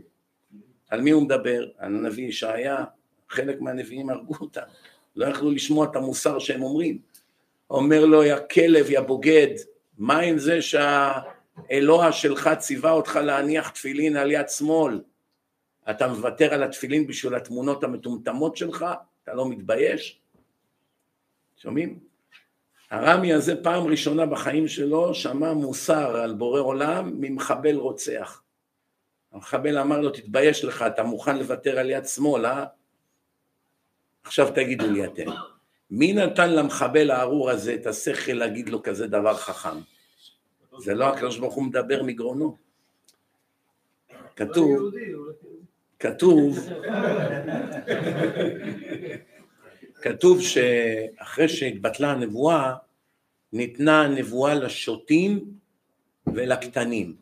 על 0.89 1.01
מי 1.01 1.11
הוא 1.11 1.23
מדבר? 1.23 1.69
על 1.77 1.95
הנביא 1.95 2.27
ישעיה, 2.27 2.85
חלק 3.30 3.61
מהנביאים 3.61 4.09
הרגו 4.09 4.34
אותם, 4.41 4.61
לא 5.15 5.26
יכלו 5.26 5.51
לשמוע 5.51 5.85
את 5.91 5.95
המוסר 5.95 6.39
שהם 6.39 6.61
אומרים. 6.61 6.99
אומר 7.69 8.05
לו, 8.05 8.23
יא 8.23 8.35
כלב, 8.53 8.89
יא 8.89 8.99
בוגד, 8.99 9.55
מה 9.97 10.19
עם 10.19 10.38
זה 10.38 10.61
שהאלוה 11.68 12.11
שלך 12.11 12.49
ציווה 12.57 12.91
אותך 12.91 13.15
להניח 13.15 13.69
תפילין 13.69 14.18
על 14.18 14.31
יד 14.31 14.49
שמאל? 14.49 15.02
אתה 15.90 16.07
מוותר 16.07 16.53
על 16.53 16.64
התפילין 16.64 17.07
בשביל 17.07 17.36
התמונות 17.36 17.84
המטומטמות 17.84 18.57
שלך? 18.57 18.86
אתה 19.23 19.34
לא 19.34 19.49
מתבייש? 19.49 20.22
שומעים? 21.57 21.99
הרמי 22.91 23.34
הזה 23.34 23.64
פעם 23.64 23.88
ראשונה 23.88 24.26
בחיים 24.26 24.68
שלו 24.68 25.14
שמע 25.14 25.53
מוסר 25.53 26.15
על 26.15 26.34
בורא 26.34 26.60
עולם 26.60 27.14
ממחבל 27.22 27.76
רוצח. 27.76 28.44
המחבל 29.31 29.77
אמר 29.77 30.02
לו, 30.02 30.10
תתבייש 30.10 30.65
לך, 30.65 30.81
אתה 30.81 31.03
מוכן 31.03 31.38
לוותר 31.38 31.80
על 31.80 31.90
יד 31.90 32.06
שמאל, 32.06 32.45
אה? 32.45 32.65
עכשיו 34.23 34.52
תגידו 34.56 34.91
לי 34.91 35.06
אתם, 35.06 35.26
מי 35.91 36.14
נתן 36.14 36.53
למחבל 36.53 37.11
הארור 37.11 37.49
הזה 37.49 37.73
את 37.73 37.88
השכל 37.88 38.34
להגיד 38.34 38.69
לו 38.69 38.84
כזה 38.84 39.07
דבר 39.07 39.38
חכם? 39.38 39.77
זה 40.78 40.94
לא 40.94 41.06
הקדוש 41.06 41.38
ברוך 41.38 41.54
הוא 41.54 41.64
מדבר 41.64 42.04
מגרונו. 42.04 42.58
כתוב, 44.36 44.91
כתוב, 46.00 46.60
כתוב 50.02 50.41
שאחרי 50.41 51.50
שהתבטלה 51.50 52.12
הנבואה, 52.12 52.76
ניתנה 53.54 54.02
הנבואה 54.02 54.54
לשוטים 54.54 55.54
ולקטנים. 56.28 57.16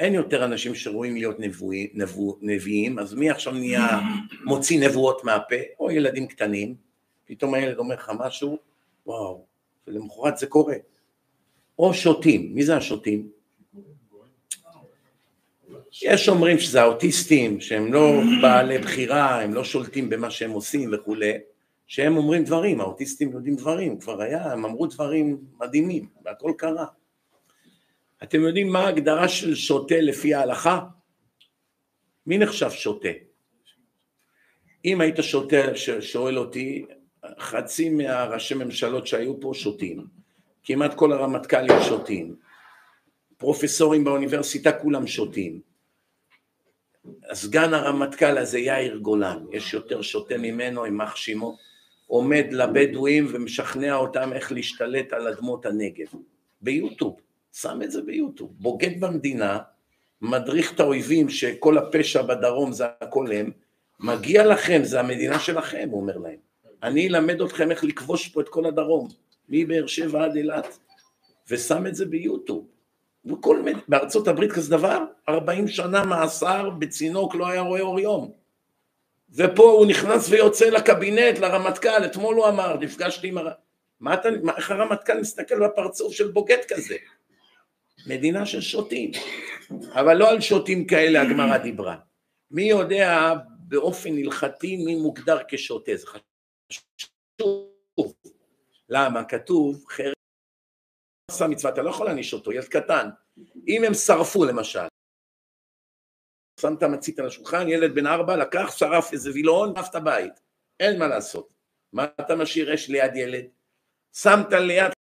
אין 0.00 0.14
יותר 0.14 0.44
אנשים 0.44 0.74
שרואים 0.74 1.14
להיות 1.14 1.40
נבואי, 1.40 1.90
נבוא, 1.94 2.34
נביאים, 2.40 2.98
אז 2.98 3.14
מי 3.14 3.30
עכשיו 3.30 3.52
נהיה 3.52 4.00
מוציא 4.44 4.88
נבואות 4.88 5.24
מהפה? 5.24 5.56
או 5.80 5.90
ילדים 5.90 6.26
קטנים, 6.26 6.74
פתאום 7.24 7.54
הילד 7.54 7.78
אומר 7.78 7.94
לך 7.94 8.12
משהו, 8.18 8.58
וואו, 9.06 9.44
ולמחרת 9.86 10.38
זה 10.38 10.46
קורה. 10.46 10.74
או 11.78 11.94
שוטים, 11.94 12.54
מי 12.54 12.64
זה 12.64 12.76
השוטים? 12.76 13.28
יש 16.02 16.28
אומרים 16.28 16.58
שזה 16.58 16.82
האוטיסטים, 16.82 17.60
שהם 17.60 17.92
לא 17.92 18.20
בעלי 18.42 18.78
בחירה, 18.78 19.42
הם 19.42 19.54
לא 19.54 19.64
שולטים 19.64 20.10
במה 20.10 20.30
שהם 20.30 20.50
עושים 20.50 20.90
וכולי, 20.92 21.32
שהם 21.86 22.16
אומרים 22.16 22.44
דברים, 22.44 22.80
האוטיסטים 22.80 23.32
יודעים 23.32 23.56
דברים, 23.56 23.98
כבר 23.98 24.20
היה, 24.20 24.52
הם 24.52 24.64
אמרו 24.64 24.86
דברים 24.86 25.38
מדהימים, 25.60 26.08
והכל 26.24 26.52
קרה. 26.58 26.86
אתם 28.22 28.42
יודעים 28.42 28.68
מה 28.68 28.80
ההגדרה 28.80 29.28
של 29.28 29.54
שוטה 29.54 30.00
לפי 30.00 30.34
ההלכה? 30.34 30.80
מי 32.26 32.38
נחשב 32.38 32.70
שוטה? 32.70 33.08
אם 34.84 35.00
היית 35.00 35.16
שוטה, 35.20 35.56
שואל 36.00 36.38
אותי, 36.38 36.84
חצי 37.38 37.90
מהראשי 37.90 38.54
ממשלות 38.54 39.06
שהיו 39.06 39.40
פה 39.40 39.52
שותים, 39.54 40.06
כמעט 40.64 40.94
כל 40.94 41.12
הרמטכ"לים 41.12 41.82
שותים, 41.88 42.36
פרופסורים 43.36 44.04
באוניברסיטה 44.04 44.72
כולם 44.72 45.06
שותים, 45.06 45.60
סגן 47.32 47.74
הרמטכ"ל 47.74 48.38
הזה 48.38 48.58
יאיר 48.58 48.96
גולן, 48.96 49.38
יש 49.52 49.74
יותר 49.74 50.02
שוטה 50.02 50.38
ממנו, 50.38 50.84
יימח 50.84 51.16
שמו, 51.16 51.56
עומד 52.06 52.44
לבדואים 52.50 53.26
ומשכנע 53.32 53.94
אותם 53.94 54.32
איך 54.32 54.52
להשתלט 54.52 55.12
על 55.12 55.28
אדמות 55.28 55.66
הנגב. 55.66 56.06
ביוטיוב, 56.60 57.16
שם 57.52 57.82
את 57.82 57.90
זה 57.90 58.02
ביוטיוב. 58.02 58.50
בוגד 58.58 59.00
במדינה, 59.00 59.58
מדריך 60.22 60.74
את 60.74 60.80
האויבים 60.80 61.28
שכל 61.28 61.78
הפשע 61.78 62.22
בדרום 62.22 62.72
זה 62.72 62.84
הכל 63.00 63.32
הם, 63.32 63.50
מגיע 64.00 64.46
לכם, 64.46 64.80
זה 64.84 65.00
המדינה 65.00 65.38
שלכם, 65.38 65.88
הוא 65.90 66.00
אומר 66.00 66.18
להם. 66.18 66.36
אני 66.82 67.08
אלמד 67.08 67.40
אתכם 67.40 67.70
איך 67.70 67.84
לכבוש 67.84 68.28
פה 68.28 68.40
את 68.40 68.48
כל 68.48 68.66
הדרום, 68.66 69.08
מבאר 69.48 69.86
שבע 69.86 70.24
עד 70.24 70.36
אילת, 70.36 70.78
ושם 71.50 71.86
את 71.86 71.94
זה 71.94 72.06
ביוטיוב. 72.06 72.66
וכל 73.26 73.62
מד... 73.62 73.72
בארצות 73.88 74.28
הברית 74.28 74.52
כזה 74.52 74.70
דבר, 74.70 75.04
40 75.28 75.68
שנה 75.68 76.04
מאסר 76.04 76.70
בצינוק 76.70 77.34
לא 77.34 77.48
היה 77.48 77.60
רואה 77.60 77.80
אור 77.80 78.00
יום. 78.00 78.32
ופה 79.34 79.70
הוא 79.70 79.86
נכנס 79.86 80.28
ויוצא 80.28 80.70
לקבינט, 80.70 81.38
לרמטכ"ל, 81.38 82.04
אתמול 82.04 82.36
הוא 82.36 82.48
אמר, 82.48 82.76
נפגשתי 82.76 83.28
עם 83.28 83.38
הר... 83.38 83.50
מה 84.00 84.14
אתה, 84.14 84.28
מה, 84.42 84.52
איך 84.56 84.70
הרמטכ"ל 84.70 85.20
מסתכל 85.20 85.66
בפרצוף 85.66 86.14
של 86.14 86.30
בוגד 86.30 86.58
כזה? 86.68 86.96
מדינה 88.06 88.46
של 88.46 88.60
שוטים. 88.60 89.10
אבל 89.92 90.16
לא 90.16 90.30
על 90.30 90.40
שוטים 90.40 90.86
כאלה 90.86 91.22
הגמרא 91.22 91.58
דיברה. 91.58 91.96
מי 92.50 92.62
יודע 92.62 93.32
באופן 93.58 94.18
הלכתי 94.18 94.76
מי 94.76 94.96
מוגדר 94.96 95.38
כשוטה, 95.48 95.92
זה 95.96 96.06
חשוב. 96.06 96.24
למה? 98.94 99.24
כתוב, 99.24 99.84
חרב 99.88 100.12
עשה 101.30 101.46
מצווה, 101.46 101.72
אתה 101.72 101.82
לא 101.82 101.90
יכול 101.90 102.06
להעניש 102.06 102.34
אותו, 102.34 102.52
ילד 102.52 102.64
קטן. 102.64 103.08
אם 103.68 103.82
הם 103.86 103.94
שרפו 103.94 104.44
למשל, 104.44 104.86
שמת 106.60 106.82
מצית 106.82 107.18
על 107.18 107.26
השולחן, 107.26 107.68
ילד 107.68 107.94
בן 107.94 108.06
ארבע 108.06 108.36
לקח, 108.36 108.76
שרף 108.76 109.12
איזה 109.12 109.30
וילון, 109.30 109.76
עף 109.76 109.90
את 109.90 109.94
הבית, 109.94 110.32
אין 110.80 110.98
מה 110.98 111.08
לעשות. 111.08 111.48
מה 111.92 112.04
אתה 112.04 112.36
משאיר 112.36 112.74
אש 112.74 112.88
ליד 112.88 113.16
ילד? 113.16 113.44
שמת 114.16 114.52
ליד, 114.52 114.92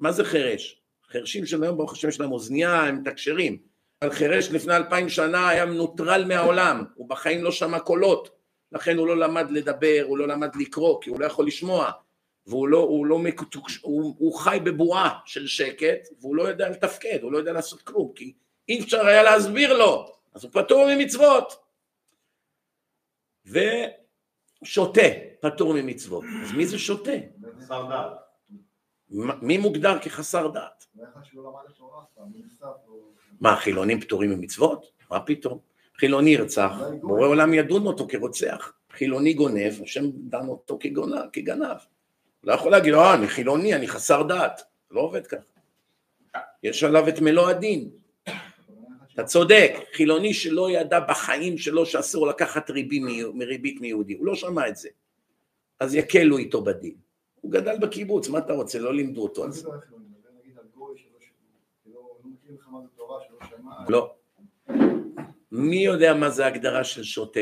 מה 0.00 0.12
זה 0.12 0.24
חירש? 0.24 0.82
חרשים 1.06 1.46
של 1.46 1.62
היום 1.62 1.76
ברוך 1.76 1.92
השם 1.92 2.08
יש 2.08 2.20
להם 2.20 2.32
אוזנייה, 2.32 2.82
הם 2.82 3.02
מתקשרים. 3.02 3.62
אבל 4.02 4.12
חירש 4.12 4.50
לפני 4.50 4.76
אלפיים 4.76 5.08
שנה 5.08 5.48
היה 5.48 5.66
מנוטרל 5.66 6.24
מהעולם, 6.28 6.84
הוא 6.94 7.08
בחיים 7.08 7.44
לא 7.44 7.52
שמע 7.52 7.80
קולות, 7.80 8.38
לכן 8.72 8.96
הוא 8.96 9.06
לא 9.06 9.16
למד 9.16 9.50
לדבר, 9.50 10.02
הוא 10.06 10.18
לא 10.18 10.28
למד 10.28 10.56
לקרוא, 10.56 11.02
כי 11.02 11.10
הוא 11.10 11.20
לא 11.20 11.26
יכול 11.26 11.46
לשמוע, 11.46 11.92
והוא 12.46 12.68
לא, 12.68 12.78
הוא 12.78 13.06
לא 13.06 13.18
מקוטוש, 13.18 13.80
הוא, 13.82 14.14
הוא 14.18 14.34
חי 14.38 14.58
בבועה 14.64 15.18
של 15.26 15.46
שקט, 15.46 16.08
והוא 16.20 16.36
לא 16.36 16.42
יודע 16.42 16.68
לתפקד, 16.68 17.18
הוא 17.22 17.32
לא 17.32 17.38
יודע 17.38 17.52
לעשות 17.52 17.82
כלום, 17.82 18.12
כי 18.14 18.32
אי 18.68 18.80
אפשר 18.80 19.06
היה 19.06 19.22
להסביר 19.22 19.78
לו, 19.78 20.12
אז 20.34 20.44
הוא 20.44 20.52
פטור 20.52 20.86
ממצוות. 20.94 21.52
ושותה, 23.46 25.00
פטור 25.40 25.74
ממצוות. 25.74 26.24
אז 26.42 26.52
מי 26.52 26.66
זה 26.66 26.78
שותה? 26.78 27.10
מי 29.42 29.58
מוגדר 29.58 29.98
כחסר 29.98 30.48
דעת? 30.48 30.86
מה, 33.40 33.56
חילונים 33.56 34.00
פטורים 34.00 34.30
ממצוות? 34.30 34.92
מה 35.10 35.20
פתאום? 35.20 35.58
חילוני 35.98 36.30
ירצח, 36.30 36.72
בורא 37.00 37.26
עולם 37.26 37.54
ידון 37.54 37.86
אותו 37.86 38.08
כרוצח. 38.08 38.72
חילוני 38.90 39.34
גונב, 39.34 39.72
השם 39.82 40.10
דן 40.10 40.48
אותו 40.48 40.78
כגנב. 41.32 41.76
לא 42.44 42.52
יכול 42.52 42.70
להגיד, 42.70 42.94
אה, 42.94 43.14
אני 43.14 43.28
חילוני, 43.28 43.74
אני 43.74 43.88
חסר 43.88 44.22
דעת. 44.22 44.62
לא 44.90 45.00
עובד 45.00 45.26
ככה. 45.26 45.42
יש 46.62 46.84
עליו 46.84 47.08
את 47.08 47.20
מלוא 47.20 47.48
הדין. 47.48 47.90
אתה 49.14 49.24
צודק, 49.24 49.72
חילוני 49.92 50.34
שלא 50.34 50.70
ידע 50.70 51.00
בחיים 51.00 51.58
שלו 51.58 51.86
שאסור 51.86 52.26
לקחת 52.26 52.70
ריבית 52.70 53.80
מיהודי, 53.80 54.14
הוא 54.14 54.26
לא 54.26 54.34
שמע 54.34 54.68
את 54.68 54.76
זה. 54.76 54.88
אז 55.80 55.94
יקלו 55.94 56.38
איתו 56.38 56.64
בדין. 56.64 56.94
הוא 57.40 57.52
גדל 57.52 57.78
בקיבוץ, 57.78 58.28
מה 58.28 58.38
אתה 58.38 58.52
רוצה? 58.52 58.78
לא 58.78 58.94
לימדו 58.94 59.22
אותו 59.22 59.44
על 59.44 59.52
זה. 59.52 59.68
לא. 63.88 64.14
מי 65.52 65.84
יודע 65.84 66.14
מה 66.14 66.30
זה 66.30 66.46
הגדרה 66.46 66.84
של 66.84 67.02
שוטה? 67.02 67.40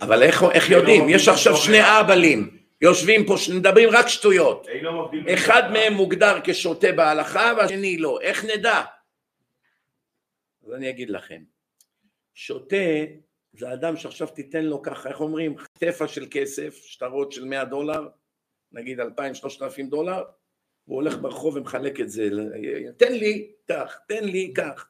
אבל 0.00 0.22
איך, 0.22 0.42
איך 0.52 0.70
יודעים? 0.70 1.08
יש 1.08 1.28
עכשיו 1.28 1.56
שני 1.56 2.00
אבלים, 2.00 2.58
יושבים 2.80 3.26
פה, 3.26 3.34
מדברים 3.56 3.88
רק 3.92 4.08
שטויות. 4.08 4.66
אחד 5.34 5.72
מהם 5.72 5.92
מוגדר 5.92 6.38
כשוטה 6.44 6.92
בהלכה 6.92 7.52
והשני 7.56 7.96
לא. 7.96 8.20
איך 8.20 8.44
נדע? 8.44 8.82
אז 10.66 10.72
אני 10.72 10.90
אגיד 10.90 11.10
לכם. 11.10 11.42
שוטה 12.34 12.76
זה 13.52 13.72
אדם 13.72 13.96
שעכשיו 13.96 14.26
תיתן 14.26 14.64
לו 14.64 14.82
ככה, 14.82 15.08
איך 15.08 15.20
אומרים, 15.20 15.54
טפה 15.78 16.08
של 16.08 16.26
כסף, 16.30 16.82
שטרות 16.84 17.32
של 17.32 17.44
100 17.44 17.64
דולר, 17.64 18.08
נגיד 18.72 19.00
2,000-3,000 19.00 19.04
דולר, 19.90 20.22
הוא 20.84 20.96
הולך 20.96 21.18
ברחוב 21.18 21.56
ומחלק 21.56 22.00
את 22.00 22.10
זה, 22.10 22.28
תן 22.96 23.12
לי, 23.12 23.52
קח, 23.68 23.98
תן 24.08 24.24
לי, 24.24 24.52
קח. 24.52 24.88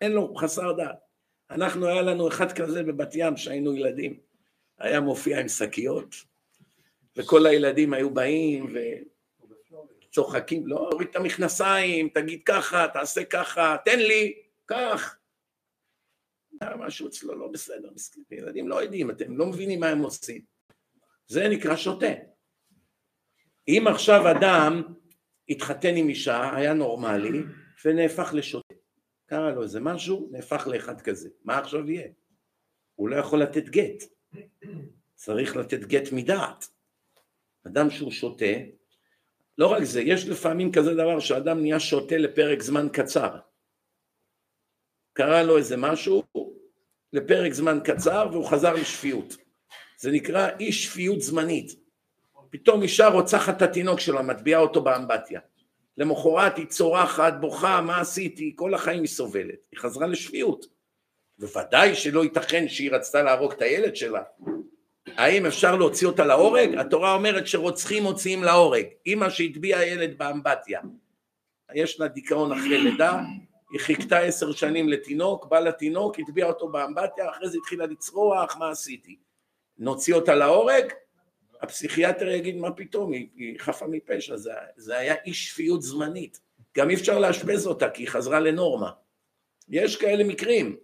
אין 0.00 0.12
לו, 0.12 0.34
חסר 0.34 0.72
דעת. 0.72 1.05
אנחנו, 1.50 1.86
היה 1.86 2.02
לנו 2.02 2.28
אחד 2.28 2.52
כזה 2.52 2.82
בבת 2.82 3.10
ים 3.14 3.36
שהיינו 3.36 3.76
ילדים, 3.76 4.20
היה 4.78 5.00
מופיע 5.00 5.40
עם 5.40 5.48
שקיות, 5.48 6.14
וכל 7.16 7.46
הילדים 7.46 7.92
היו 7.94 8.10
באים 8.10 8.74
וצוחקים, 10.10 10.66
לא, 10.66 10.88
הוריד 10.92 11.08
את 11.08 11.16
המכנסיים, 11.16 12.08
תגיד 12.08 12.40
ככה, 12.44 12.86
תעשה 12.92 13.24
ככה, 13.24 13.76
תן 13.84 13.98
לי, 13.98 14.34
קח. 14.66 15.16
היה 16.60 16.76
משהו 16.76 17.08
אצלו 17.08 17.38
לא 17.38 17.48
בסדר, 17.48 17.88
ילדים 18.30 18.68
לא 18.68 18.82
יודעים, 18.82 19.10
אתם 19.10 19.36
לא 19.36 19.46
מבינים 19.46 19.80
מה 19.80 19.88
הם 19.88 19.98
עושים. 19.98 20.40
זה 21.28 21.48
נקרא 21.48 21.76
שוטה. 21.76 22.12
אם 23.68 23.84
עכשיו 23.88 24.30
אדם 24.30 24.82
התחתן 25.48 25.96
עם 25.96 26.08
אישה, 26.08 26.56
היה 26.56 26.74
נורמלי, 26.74 27.42
ונהפך 27.84 28.30
לשוטה. 28.34 28.65
קרה 29.26 29.50
לו 29.50 29.62
איזה 29.62 29.80
משהו, 29.80 30.28
נהפך 30.30 30.66
לאחד 30.66 31.00
כזה. 31.00 31.28
מה 31.44 31.58
עכשיו 31.58 31.90
יהיה? 31.90 32.08
הוא 32.94 33.08
לא 33.08 33.16
יכול 33.16 33.42
לתת 33.42 33.68
גט. 33.68 34.04
צריך 35.14 35.56
לתת 35.56 35.80
גט 35.80 36.12
מדעת. 36.12 36.68
אדם 37.66 37.90
שהוא 37.90 38.10
שוטה, 38.10 38.54
לא 39.58 39.66
רק 39.66 39.84
זה, 39.84 40.00
יש 40.00 40.28
לפעמים 40.28 40.72
כזה 40.72 40.94
דבר 40.94 41.20
שאדם 41.20 41.60
נהיה 41.60 41.80
שוטה 41.80 42.16
לפרק 42.16 42.62
זמן 42.62 42.88
קצר. 42.92 43.36
קרה 45.12 45.42
לו 45.42 45.58
איזה 45.58 45.76
משהו 45.76 46.22
לפרק 47.12 47.52
זמן 47.52 47.78
קצר 47.84 48.28
והוא 48.32 48.46
חזר 48.50 48.74
לשפיות. 48.74 49.36
זה 49.98 50.10
נקרא 50.10 50.48
אי 50.60 50.72
שפיות 50.72 51.20
זמנית. 51.20 51.72
פתאום 52.50 52.82
אישה 52.82 53.08
רוצחת 53.08 53.56
את 53.56 53.62
התינוק 53.62 54.00
שלה, 54.00 54.22
מטביעה 54.22 54.60
אותו 54.60 54.82
באמבטיה. 54.82 55.40
למחרת 55.96 56.56
היא 56.56 56.66
צורחת, 56.66 57.34
בוכה, 57.40 57.80
מה 57.80 58.00
עשיתי? 58.00 58.52
כל 58.56 58.74
החיים 58.74 59.00
היא 59.00 59.08
סובלת. 59.08 59.58
היא 59.72 59.80
חזרה 59.80 60.06
לשפיות. 60.06 60.66
בוודאי 61.38 61.94
שלא 61.94 62.24
ייתכן 62.24 62.68
שהיא 62.68 62.90
רצתה 62.90 63.22
להרוג 63.22 63.52
את 63.52 63.62
הילד 63.62 63.96
שלה. 63.96 64.22
האם 65.06 65.46
אפשר 65.46 65.76
להוציא 65.76 66.06
אותה 66.06 66.24
להורג? 66.24 66.74
התורה 66.78 67.14
אומרת 67.14 67.46
שרוצחים 67.46 68.02
מוציאים 68.02 68.44
להורג. 68.44 68.84
אימא 69.06 69.30
שהטביעה 69.30 69.86
ילד 69.86 70.18
באמבטיה, 70.18 70.80
יש 71.74 72.00
לה 72.00 72.08
דיכאון 72.08 72.52
אחרי 72.52 72.78
לידה, 72.78 73.20
היא 73.70 73.80
חיכתה 73.80 74.18
עשר 74.18 74.52
שנים 74.52 74.88
לתינוק, 74.88 75.46
בא 75.46 75.60
לתינוק, 75.60 76.18
הטביעה 76.18 76.48
אותו 76.48 76.68
באמבטיה, 76.68 77.30
אחרי 77.30 77.48
זה 77.48 77.58
התחילה 77.58 77.86
לצרוח, 77.86 78.56
מה 78.56 78.70
עשיתי? 78.70 79.16
נוציא 79.78 80.14
אותה 80.14 80.34
להורג? 80.34 80.92
הפסיכיאטר 81.60 82.28
יגיד 82.28 82.56
מה 82.56 82.70
פתאום, 82.70 83.12
היא, 83.12 83.28
היא 83.36 83.58
חפה 83.58 83.86
מפשע, 83.86 84.36
זה, 84.36 84.52
זה 84.76 84.98
היה 84.98 85.14
אי 85.24 85.34
שפיות 85.34 85.82
זמנית. 85.82 86.40
גם 86.76 86.90
אי 86.90 86.94
אפשר 86.94 87.18
לאשפז 87.18 87.66
אותה 87.66 87.90
כי 87.90 88.02
היא 88.02 88.08
חזרה 88.08 88.40
לנורמה. 88.40 88.90
יש 89.68 89.96
כאלה 89.96 90.24
מקרים. 90.24 90.76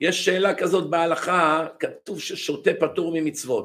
יש 0.00 0.24
שאלה 0.24 0.54
כזאת 0.54 0.90
בהלכה, 0.90 1.66
כתוב 1.78 2.20
ששוטה 2.20 2.70
פטור 2.80 3.12
ממצוות. 3.14 3.64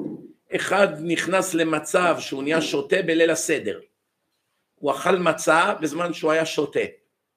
אחד 0.55 0.87
נכנס 1.01 1.53
למצב 1.53 2.15
שהוא 2.19 2.43
נהיה 2.43 2.61
שוטה 2.61 3.01
בליל 3.01 3.29
הסדר. 3.29 3.79
הוא 4.75 4.91
אכל 4.91 5.17
מצה 5.17 5.73
בזמן 5.81 6.13
שהוא 6.13 6.31
היה 6.31 6.45
שוטה. 6.45 6.79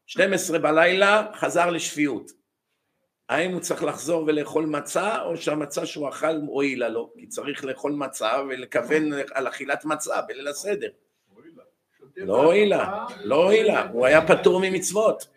12 0.07 0.59
בלילה 0.59 1.27
חזר 1.35 1.71
לשפיות. 1.71 2.38
האם 3.29 3.53
הוא 3.53 3.61
צריך 3.61 3.85
לחזור 3.85 4.25
ולאכול 4.27 4.67
מצה, 4.67 5.23
או 5.23 5.37
שהמצה 5.37 5.87
שהוא 5.87 6.09
אכל 6.09 6.37
הועילה 6.47 6.89
לו? 6.89 7.11
כי 7.19 7.27
צריך 7.27 7.65
לאכול 7.65 7.93
מצה 7.93 8.33
ולכוון 8.49 9.11
על 9.33 9.49
אכילת 9.49 9.85
מצה 9.85 10.23
בליל 10.23 10.49
הסדר. 10.49 10.89
לא 12.17 12.45
הועילה, 12.45 13.07
לא 13.21 13.45
הועילה, 13.45 13.89
הוא 13.91 14.07
היה 14.07 14.27
פטור 14.27 14.61
ממצוות. 14.63 15.29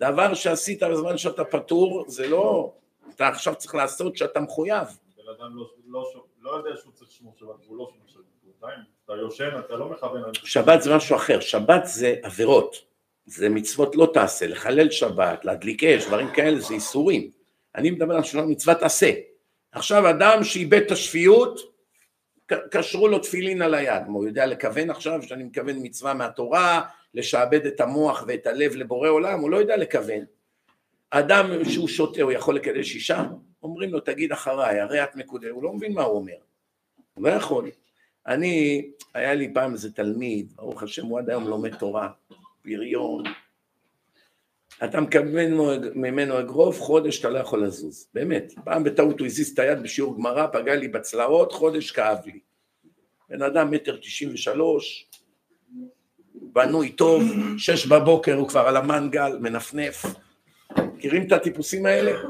דבר 0.00 0.34
שעשית 0.34 0.82
בזמן 0.82 1.18
שאתה 1.18 1.44
פטור, 1.44 2.04
זה 2.08 2.28
לא... 2.28 2.72
אתה 3.14 3.28
עכשיו 3.28 3.54
צריך 3.54 3.74
לעשות 3.74 4.16
שאתה 4.16 4.40
מחויב. 4.40 4.86
בן 5.16 5.22
אדם 5.38 5.56
לא, 5.56 5.70
לא, 5.86 6.24
לא 6.40 6.50
יודע 6.50 6.70
שהוא 6.76 6.92
צריך 6.92 7.10
לשמור 7.10 7.34
שבת, 7.36 7.64
הוא 7.66 7.76
לא 7.76 7.88
שומר 7.90 8.06
שבת. 8.06 8.74
אתה 9.04 9.12
יושן, 9.12 9.50
אתה 9.58 9.76
לא 9.76 9.88
מכוון... 9.88 10.22
שבת 10.34 10.82
זה 10.82 10.96
משהו 10.96 11.16
אחר, 11.16 11.40
שבת 11.40 11.82
זה 11.84 12.14
עבירות. 12.22 12.93
זה 13.26 13.48
מצוות 13.48 13.96
לא 13.96 14.10
תעשה, 14.14 14.46
לחלל 14.46 14.90
שבת, 14.90 15.44
להדליק 15.44 15.84
אש, 15.84 16.06
דברים 16.06 16.28
כאלה 16.34 16.60
זה 16.60 16.74
איסורים. 16.74 17.30
אני 17.74 17.90
מדבר 17.90 18.14
על 18.14 18.46
מצוות 18.46 18.82
עשה. 18.82 19.10
עכשיו 19.72 20.10
אדם 20.10 20.44
שאיבד 20.44 20.80
את 20.86 20.90
השפיות, 20.90 21.74
קשרו 22.70 23.08
לו 23.08 23.18
תפילין 23.18 23.62
על 23.62 23.74
היד, 23.74 24.02
הוא 24.06 24.26
יודע 24.26 24.46
לכוון 24.46 24.90
עכשיו 24.90 25.22
שאני 25.22 25.44
מכוון 25.44 25.76
מצווה 25.82 26.14
מהתורה, 26.14 26.82
לשעבד 27.14 27.66
את 27.66 27.80
המוח 27.80 28.24
ואת 28.28 28.46
הלב 28.46 28.76
לבורא 28.76 29.08
עולם, 29.08 29.40
הוא 29.40 29.50
לא 29.50 29.56
יודע 29.56 29.76
לכוון. 29.76 30.24
אדם 31.10 31.64
שהוא 31.64 31.88
שותה, 31.88 32.22
הוא 32.22 32.32
יכול 32.32 32.56
לקדש 32.56 32.94
אישה? 32.94 33.24
אומרים 33.62 33.90
לו, 33.90 34.00
תגיד 34.00 34.32
אחריי, 34.32 34.80
הרי 34.80 35.04
את 35.04 35.16
מקודשת, 35.16 35.50
הוא 35.50 35.62
לא 35.62 35.72
מבין 35.72 35.92
מה 35.92 36.02
הוא 36.02 36.16
אומר. 36.16 36.34
הוא 37.14 37.24
לא 37.24 37.28
יכול. 37.28 37.70
אני, 38.26 38.86
היה 39.14 39.34
לי 39.34 39.54
פעם 39.54 39.72
איזה 39.72 39.92
תלמיד, 39.92 40.52
ברוך 40.56 40.82
השם, 40.82 41.06
הוא 41.06 41.18
עד 41.18 41.30
היום 41.30 41.48
לומד 41.48 41.74
תורה, 41.74 42.08
פריון. 42.64 43.24
אתה 44.84 45.00
מקבל 45.00 45.48
ממנו 45.94 46.40
אגרוף, 46.40 46.80
חודש 46.80 47.20
אתה 47.20 47.30
לא 47.30 47.38
יכול 47.38 47.66
לזוז, 47.66 48.08
באמת. 48.14 48.52
פעם 48.64 48.84
בטעות 48.84 49.20
הוא 49.20 49.26
הזיז 49.26 49.52
את 49.52 49.58
היד 49.58 49.82
בשיעור 49.82 50.16
גמרא, 50.16 50.46
פגע 50.46 50.74
לי 50.74 50.88
בצלעות, 50.88 51.52
חודש 51.52 51.90
כאב 51.90 52.18
לי. 52.26 52.38
בן 53.28 53.42
אדם 53.42 53.70
מטר 53.70 53.96
תשעים 53.96 54.34
ושלוש, 54.34 55.10
בנוי 56.34 56.92
טוב, 56.92 57.22
שש 57.58 57.86
בבוקר 57.86 58.34
הוא 58.34 58.48
כבר 58.48 58.60
על 58.60 58.76
המנגל, 58.76 59.38
מנפנף. 59.40 60.04
מכירים 60.94 61.26
את 61.26 61.32
הטיפוסים 61.32 61.86
האלה? 61.86 62.22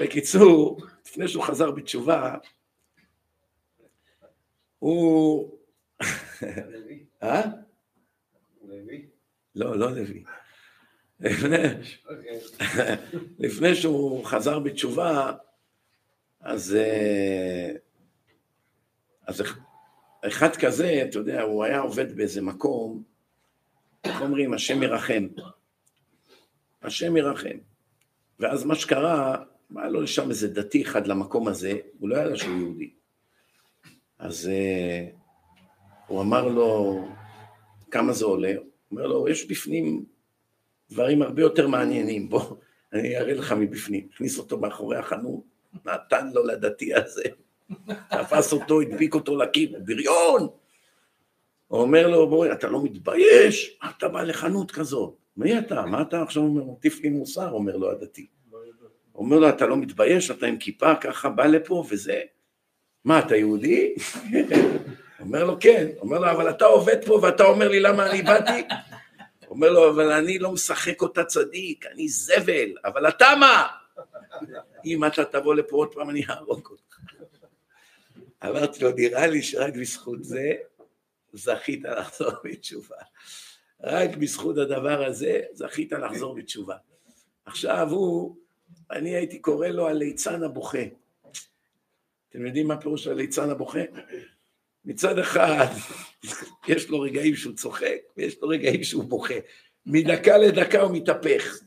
בקיצור, 0.00 0.80
לפני 1.06 1.28
שהוא 1.28 1.44
חזר 1.44 1.70
בתשובה, 1.70 2.34
הוא... 4.78 5.50
אה? 7.22 7.42
לא, 9.58 9.76
לא 9.78 9.90
לוי. 9.90 10.24
לפני, 13.38 13.74
שהוא 13.74 14.24
חזר 14.24 14.58
בתשובה, 14.58 15.32
אז, 16.40 16.74
אה, 16.74 17.72
אז 19.26 19.42
אח- 19.42 19.58
אחד 20.26 20.56
כזה, 20.56 21.04
אתה 21.08 21.18
יודע, 21.18 21.42
הוא 21.42 21.64
היה 21.64 21.78
עובד 21.80 22.16
באיזה 22.16 22.42
מקום, 22.42 23.02
איך 24.04 24.20
אומרים, 24.22 24.54
השם 24.54 24.82
ירחם. 24.82 25.26
השם 26.82 27.16
ירחם. 27.16 27.56
ואז 28.40 28.64
מה 28.64 28.74
שקרה, 28.74 29.44
בא 29.70 29.88
לו 29.88 30.00
לשם 30.00 30.30
איזה 30.30 30.48
דתי 30.48 30.82
אחד 30.82 31.06
למקום 31.06 31.48
הזה, 31.48 31.72
הוא 31.98 32.08
לא 32.08 32.16
ידע 32.16 32.36
שהוא 32.36 32.58
יהודי. 32.58 32.90
אז 34.18 34.48
אה, 34.48 35.08
הוא 36.06 36.20
אמר 36.22 36.48
לו, 36.48 37.08
כמה 37.90 38.12
זה 38.12 38.24
עולה? 38.24 38.52
אומר 38.90 39.06
לו, 39.06 39.28
יש 39.28 39.46
בפנים 39.46 40.04
דברים 40.90 41.22
הרבה 41.22 41.42
יותר 41.42 41.68
מעניינים, 41.68 42.28
בוא, 42.28 42.56
אני 42.92 43.16
אראה 43.16 43.34
לך 43.34 43.52
מבפנים. 43.52 44.08
הכניס 44.14 44.38
אותו 44.38 44.58
מאחורי 44.58 44.96
החנות, 44.96 45.40
נתן 45.86 46.30
לו 46.34 46.46
לדתי 46.46 46.94
הזה, 46.94 47.22
תפס 48.10 48.52
אותו, 48.52 48.80
הדביק 48.80 49.14
אותו 49.14 49.36
לקיר, 49.36 49.80
בריון! 49.84 50.48
הוא 51.68 51.80
אומר 51.80 52.08
לו, 52.08 52.28
בואי, 52.28 52.52
אתה 52.52 52.68
לא 52.68 52.84
מתבייש? 52.84 53.78
אתה 53.90 54.08
בא 54.08 54.22
לחנות 54.22 54.70
כזאת? 54.70 55.14
מי 55.36 55.58
אתה? 55.58 55.86
מה 55.86 56.02
אתה 56.02 56.22
עכשיו 56.22 56.42
אומר? 56.42 56.64
מטיף 56.64 57.00
לי 57.00 57.08
מוסר, 57.08 57.50
אומר 57.50 57.76
לו 57.76 57.90
הדתי. 57.90 58.26
אומר 59.14 59.38
לו, 59.38 59.48
אתה 59.48 59.66
לא 59.66 59.76
מתבייש? 59.76 60.30
אתה 60.30 60.46
עם 60.46 60.56
כיפה 60.56 60.94
ככה 60.94 61.28
בא 61.28 61.46
לפה 61.46 61.84
וזה? 61.90 62.20
מה, 63.04 63.18
אתה 63.18 63.36
יהודי? 63.36 63.94
אומר 65.20 65.44
לו, 65.44 65.56
כן. 65.60 65.88
אומר 66.00 66.18
לו, 66.18 66.30
אבל 66.30 66.50
אתה 66.50 66.64
עובד 66.64 67.04
פה 67.06 67.20
ואתה 67.22 67.44
אומר 67.44 67.68
לי 67.68 67.80
למה 67.80 68.10
אני 68.10 68.22
באתי? 68.22 68.68
אומר 69.50 69.70
לו, 69.70 69.90
אבל 69.90 70.12
אני 70.12 70.38
לא 70.38 70.52
משחק 70.52 71.02
אותה 71.02 71.24
צדיק, 71.24 71.86
אני 71.86 72.08
זבל, 72.08 72.74
אבל 72.84 73.08
אתה 73.08 73.26
מה? 73.40 73.66
אם 74.86 75.04
אתה 75.04 75.24
תבוא 75.24 75.54
לפה 75.54 75.76
עוד 75.76 75.94
פעם 75.94 76.10
אני 76.10 76.22
אהרוג 76.30 76.66
אותך. 76.70 76.98
אמרתי 78.46 78.84
לו, 78.84 78.90
נראה 78.96 79.26
לי 79.26 79.42
שרק 79.42 79.74
בזכות 79.80 80.24
זה 80.24 80.52
זכית 81.32 81.82
לחזור 81.84 82.32
בתשובה. 82.44 82.96
רק 83.82 84.16
בזכות 84.16 84.58
הדבר 84.58 85.04
הזה 85.04 85.40
זכית 85.52 85.92
לחזור 85.92 86.34
בתשובה. 86.34 86.76
עכשיו 87.44 87.88
הוא, 87.90 88.36
אני 88.90 89.14
הייתי 89.14 89.38
קורא 89.38 89.68
לו 89.68 89.88
הליצן 89.88 90.42
הבוכה. 90.42 90.82
אתם 92.30 92.46
יודעים 92.46 92.68
מה 92.68 92.80
פירוש 92.80 93.06
הליצן 93.06 93.50
הבוכה? 93.50 93.80
מצד 94.88 95.18
אחד, 95.18 95.66
יש 96.68 96.88
לו 96.88 97.00
רגעים 97.00 97.36
שהוא 97.36 97.54
צוחק, 97.54 97.96
ויש 98.16 98.36
לו 98.42 98.48
רגעים 98.48 98.84
שהוא 98.84 99.04
בוכה. 99.04 99.34
מדקה 99.86 100.38
לדקה 100.38 100.82
הוא 100.82 100.96
מתהפך. 100.96 101.58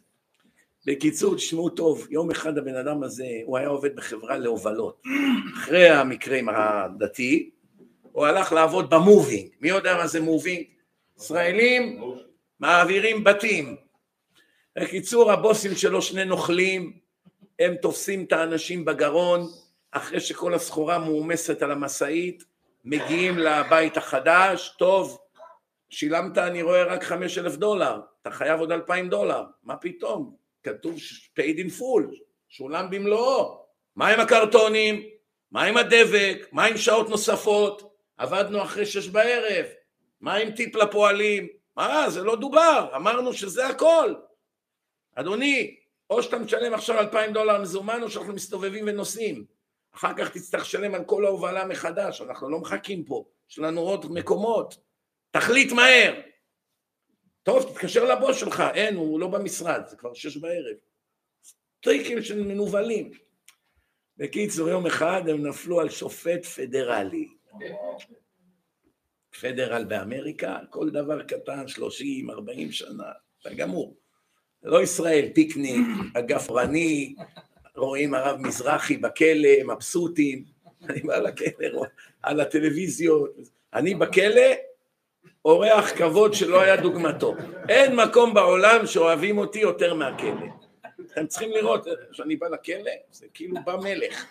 בקיצור, 0.85 1.35
תשמעו 1.35 1.69
טוב, 1.69 2.07
יום 2.09 2.31
אחד 2.31 2.57
הבן 2.57 2.75
אדם 2.75 3.03
הזה, 3.03 3.25
הוא 3.45 3.57
היה 3.57 3.67
עובד 3.67 3.95
בחברה 3.95 4.37
להובלות. 4.37 5.01
אחרי 5.57 5.89
המקרה 5.89 6.37
עם 6.37 6.49
הדתי, 6.49 7.49
הוא 8.11 8.25
הלך 8.25 8.51
לעבוד 8.51 8.89
במובינג. 8.89 9.49
מי 9.61 9.69
יודע 9.69 9.97
מה 9.97 10.07
זה 10.07 10.21
מובינג? 10.21 10.63
ישראלים 11.19 12.01
מעבירים 12.59 13.23
בתים. 13.23 13.75
בקיצור, 14.79 15.31
הבוסים 15.31 15.75
שלו 15.75 16.01
שני 16.01 16.25
נוכלים, 16.25 16.93
הם 17.59 17.75
תופסים 17.75 18.23
את 18.23 18.31
האנשים 18.31 18.85
בגרון, 18.85 19.47
אחרי 19.91 20.19
שכל 20.19 20.53
הסחורה 20.53 20.99
מועמסת 20.99 21.61
על 21.61 21.71
המשאית, 21.71 22.50
מגיעים 22.85 23.37
לבית 23.37 23.97
החדש, 23.97 24.75
טוב, 24.79 25.19
שילמת, 25.89 26.37
אני 26.37 26.61
רואה, 26.61 26.83
רק 26.83 27.03
חמש 27.03 27.37
אלף 27.37 27.55
דולר, 27.55 27.99
אתה 28.21 28.31
חייב 28.31 28.59
עוד 28.59 28.71
אלפיים 28.71 29.09
דולר, 29.09 29.43
מה 29.63 29.75
פתאום? 29.77 30.35
כתוב 30.63 30.95
paid 31.39 31.57
in 31.57 31.79
full, 31.79 32.15
שולם 32.49 32.89
במלואו. 32.89 33.65
מה 33.95 34.09
עם 34.09 34.19
הקרטונים? 34.19 35.03
מה 35.51 35.63
עם 35.63 35.77
הדבק? 35.77 36.47
מה 36.51 36.65
עם 36.65 36.77
שעות 36.77 37.09
נוספות? 37.09 37.93
עבדנו 38.17 38.61
אחרי 38.63 38.85
שש 38.85 39.07
בערב. 39.07 39.65
מה 40.21 40.35
עם 40.35 40.51
טיפ 40.51 40.75
לפועלים? 40.75 41.47
מה, 41.75 42.09
זה 42.09 42.23
לא 42.23 42.35
דובר, 42.35 42.87
אמרנו 42.95 43.33
שזה 43.33 43.67
הכל. 43.67 44.13
אדוני, 45.15 45.75
או 46.09 46.23
שאתה 46.23 46.37
משלם 46.37 46.73
עכשיו 46.73 46.99
אלפיים 46.99 47.33
דולר 47.33 47.61
מזומן, 47.61 48.03
או 48.03 48.09
שאנחנו 48.09 48.33
מסתובבים 48.33 48.85
ונוסעים. 48.87 49.45
אחר 49.95 50.13
כך 50.17 50.29
תצטרך 50.29 50.61
לשלם 50.61 50.95
על 50.95 51.03
כל 51.05 51.25
ההובלה 51.25 51.65
מחדש, 51.65 52.21
אנחנו 52.21 52.49
לא 52.49 52.59
מחכים 52.59 53.03
פה, 53.03 53.25
יש 53.49 53.59
לנו 53.59 53.81
עוד 53.81 54.11
מקומות. 54.11 54.77
תחליט 55.31 55.71
מהר. 55.71 56.21
טוב, 57.43 57.71
תתקשר 57.71 58.03
לבוס 58.03 58.37
שלך, 58.37 58.63
אין, 58.73 58.95
הוא 58.95 59.19
לא 59.19 59.27
במשרד, 59.27 59.81
זה 59.87 59.95
כבר 59.95 60.13
שש 60.13 60.37
בערב. 60.37 60.75
טריקים 61.79 62.21
של 62.21 62.43
מנוולים. 62.43 63.11
בקיצור, 64.17 64.69
יום 64.69 64.85
אחד 64.85 65.21
הם 65.29 65.47
נפלו 65.47 65.79
על 65.81 65.89
שופט 65.89 66.45
פדרלי. 66.45 67.27
פדרל 69.41 69.83
באמריקה, 69.83 70.57
כל 70.69 70.89
דבר 70.89 71.23
קטן, 71.23 71.67
30, 71.67 72.29
40 72.29 72.71
שנה, 72.71 73.11
זה 73.43 73.49
גמור. 73.55 73.97
לא 74.63 74.83
ישראל, 74.83 75.29
פיקניק, 75.35 75.85
אגף 76.17 76.49
רני, 76.49 77.15
רואים 77.77 78.13
הרב 78.13 78.37
מזרחי 78.39 78.97
בכלא, 78.97 79.63
מבסוטים, 79.65 80.43
אני 80.89 81.01
בא 81.01 81.17
לכלא, 81.17 81.81
על 82.23 82.39
הטלוויזיות, 82.39 83.35
אני 83.73 83.95
בכלא, 83.95 84.51
אורח 85.45 85.91
כבוד 85.97 86.33
שלא 86.33 86.61
היה 86.61 86.75
דוגמתו. 86.75 87.35
אין 87.69 87.95
מקום 87.95 88.33
בעולם 88.33 88.85
שאוהבים 88.85 89.37
אותי 89.37 89.59
יותר 89.59 89.93
מהכלא. 89.93 90.47
אתם 91.13 91.27
צריכים 91.27 91.51
לראות, 91.51 91.87
כשאני 92.11 92.35
בא 92.35 92.47
לכלא, 92.47 92.91
זה 93.11 93.25
כאילו 93.33 93.57
בא 93.65 93.75
מלך. 93.75 94.25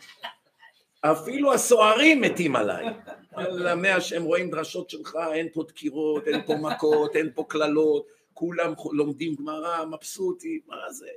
אפילו 1.00 1.52
הסוהרים 1.52 2.20
מתים 2.20 2.56
עליי. 2.56 2.86
על 3.32 3.66
המאה 3.66 4.00
שהם 4.00 4.22
רואים 4.22 4.50
דרשות 4.50 4.90
שלך, 4.90 5.18
אין 5.32 5.48
פה 5.52 5.62
דקירות, 5.68 6.28
אין 6.28 6.40
פה 6.46 6.54
מכות, 6.54 7.16
אין 7.16 7.30
פה 7.34 7.44
קללות, 7.48 8.06
כולם 8.34 8.72
לומדים 8.92 9.34
גמרא, 9.34 9.84
מבסוטים, 9.84 10.60
מה 10.66 10.92
זה? 10.92 11.08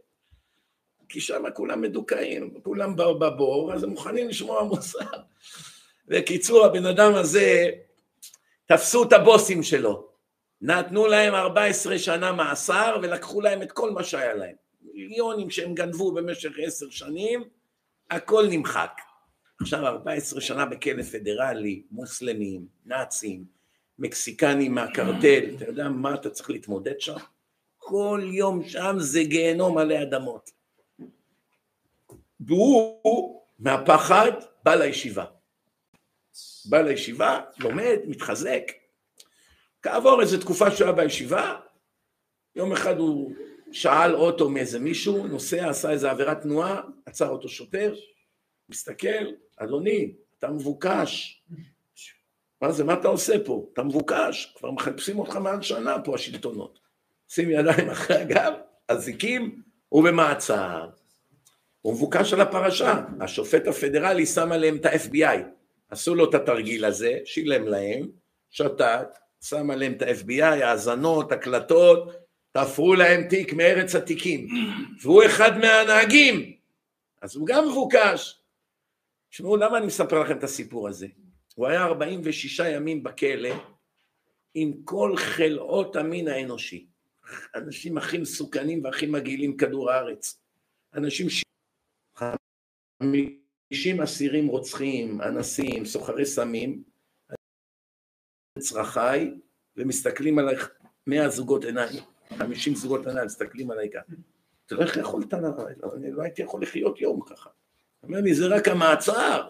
כי 1.14 1.22
שם 1.22 1.44
כולם 1.54 1.82
מדוכאים, 1.82 2.54
כולם 2.64 2.96
בבור, 2.96 3.74
אז 3.74 3.84
הם 3.84 3.90
מוכנים 3.90 4.30
לשמוע 4.30 4.64
מוסר. 4.64 5.00
בקיצור, 6.08 6.66
הבן 6.66 6.86
אדם 6.86 7.16
הזה, 7.16 7.70
תפסו 8.66 9.04
את 9.04 9.14
הבוסים 9.14 9.64
שלו, 9.64 10.08
נתנו 10.62 11.08
להם 11.08 11.36
14 11.36 12.00
שנה 12.00 12.32
מאסר 12.32 12.98
ולקחו 13.02 13.42
להם 13.42 13.62
את 13.62 13.72
כל 13.72 13.92
מה 13.92 14.04
שהיה 14.04 14.34
להם. 14.34 14.56
מיליונים 14.82 15.50
שהם 15.50 15.74
גנבו 15.74 16.12
במשך 16.12 16.52
עשר 16.66 16.90
שנים, 16.90 17.44
הכל 18.12 18.46
נמחק. 18.50 18.92
עכשיו 19.62 19.88
14 19.88 20.42
שנה 20.42 20.66
בכלא 20.66 21.04
פדרלי, 21.04 21.84
מוסלמים, 21.92 22.66
נאצים, 22.86 23.46
מקסיקנים 24.00 24.76
מהקרטל, 24.76 25.44
אתה 25.56 25.66
יודע 25.66 25.90
מה 25.90 26.14
אתה 26.14 26.30
צריך 26.30 26.50
להתמודד 26.50 27.00
שם? 27.00 27.18
כל 27.78 28.22
יום 28.24 28.64
שם 28.64 28.96
זה 28.98 29.24
גיהנום 29.24 29.78
עלי 29.78 30.02
אדמות. 30.02 30.63
והוא, 32.48 33.42
מהפחד, 33.60 34.32
בא 34.64 34.76
לישיבה. 34.76 35.26
בא 36.66 36.82
לישיבה, 36.82 37.42
לומד, 37.60 37.98
מתחזק. 38.08 38.64
כעבור 39.82 40.22
איזו 40.22 40.38
תקופה 40.38 40.72
שהוא 40.72 40.86
היה 40.86 40.96
בישיבה, 40.96 41.60
יום 42.56 42.72
אחד 42.72 42.98
הוא 42.98 43.34
שאל 43.72 44.16
אוטו 44.16 44.50
מאיזה 44.50 44.80
מישהו, 44.80 45.28
נוסע, 45.28 45.70
עשה 45.70 45.92
איזה 45.92 46.12
עבירת 46.12 46.42
תנועה, 46.42 46.82
עצר 47.06 47.30
אותו 47.30 47.50
שוטר, 47.50 47.96
מסתכל, 48.70 49.26
אדוני, 49.58 50.14
אתה 50.40 50.48
מבוקש. 50.48 51.44
מה 52.62 52.72
זה, 52.72 52.84
מה 52.84 52.94
אתה 52.94 53.08
עושה 53.08 53.34
פה? 53.46 53.70
אתה 53.74 53.84
מבוקש, 53.84 54.54
כבר 54.58 54.72
מחפשים 54.72 55.20
אותך 55.20 55.36
מעל 55.36 55.62
שנה 55.62 56.02
פה 56.04 56.16
השלטונות. 56.16 56.80
שים 57.30 57.50
ידיים 57.50 57.90
אחרי 57.90 58.18
הגב, 58.18 58.54
אזיקים, 58.88 59.62
הוא 59.90 60.04
במעצר. 60.04 60.90
הוא 61.84 61.94
מבוקש 61.94 62.34
על 62.34 62.42
הפרשה. 62.42 63.02
השופט 63.20 63.68
הפדרלי 63.68 64.26
שם 64.26 64.52
עליהם 64.52 64.76
את 64.76 64.86
ה-FBI. 64.86 65.38
עשו 65.90 66.16
לו 66.16 66.30
את 66.30 66.36
התרגיל 66.36 66.86
הזה, 66.86 67.20
שילם 67.26 67.68
להם, 67.68 68.08
שתק, 68.50 69.08
שם 69.42 69.72
עליהם 69.72 69.94
את 69.94 70.02
ה-FBI, 70.02 70.44
האזנות, 70.44 71.32
הקלטות, 71.32 72.14
תפרו 72.52 72.96
להם 72.96 73.28
תיק 73.28 73.54
מארץ 73.54 73.96
התיקים. 73.96 74.48
והוא 75.02 75.24
אחד 75.26 75.58
מהנהגים, 75.58 76.54
אז 77.22 77.36
הוא 77.36 77.48
גם 77.48 77.68
מבוקש. 77.70 78.40
תשמעו, 79.30 79.58
למה 79.58 79.78
אני 79.78 79.86
מספר 79.86 80.20
לכם 80.20 80.38
את 80.38 80.44
הסיפור 80.44 80.88
הזה? 80.88 81.08
הוא 81.56 81.68
היה 81.68 81.84
46 81.84 82.60
ימים 82.60 83.04
בכלא 83.04 83.50
עם 84.54 84.74
כל 84.84 85.14
חלאות 85.18 85.96
המין 85.96 86.28
האנושי. 86.28 86.86
אנשים 87.56 87.98
הכי 87.98 88.18
מסוכנים 88.18 88.84
והכי 88.84 89.06
מגעילים 89.06 89.58
כדור 89.58 89.92
הארץ. 89.92 90.40
אנשים 90.96 91.30
ש... 91.30 91.44
50 93.04 94.02
אסירים 94.02 94.48
רוצחים, 94.48 95.22
אנסים, 95.22 95.86
סוחרי 95.86 96.26
סמים, 96.26 96.84
צרכיי, 98.60 99.34
ומסתכלים 99.78 100.40
עלייך 100.40 100.72
100 101.08 101.30
זוגות 101.30 101.66
עיניים, 101.66 102.04
50 102.38 102.76
זוגות 102.76 103.08
עיניים, 103.08 103.26
מסתכלים 103.26 103.72
עליי 103.72 103.90
ככה. 103.90 104.14
תראה 104.66 104.86
איך 104.86 104.98
יכולת, 104.98 105.34
אני 105.34 106.12
לא 106.12 106.22
הייתי 106.24 106.42
יכול 106.42 106.62
לחיות 106.62 107.02
יום 107.02 107.22
ככה. 107.22 107.50
אומר 108.04 108.22
לי, 108.22 108.36
זה 108.36 108.48
רק 108.48 108.68
המעצר. 108.68 109.50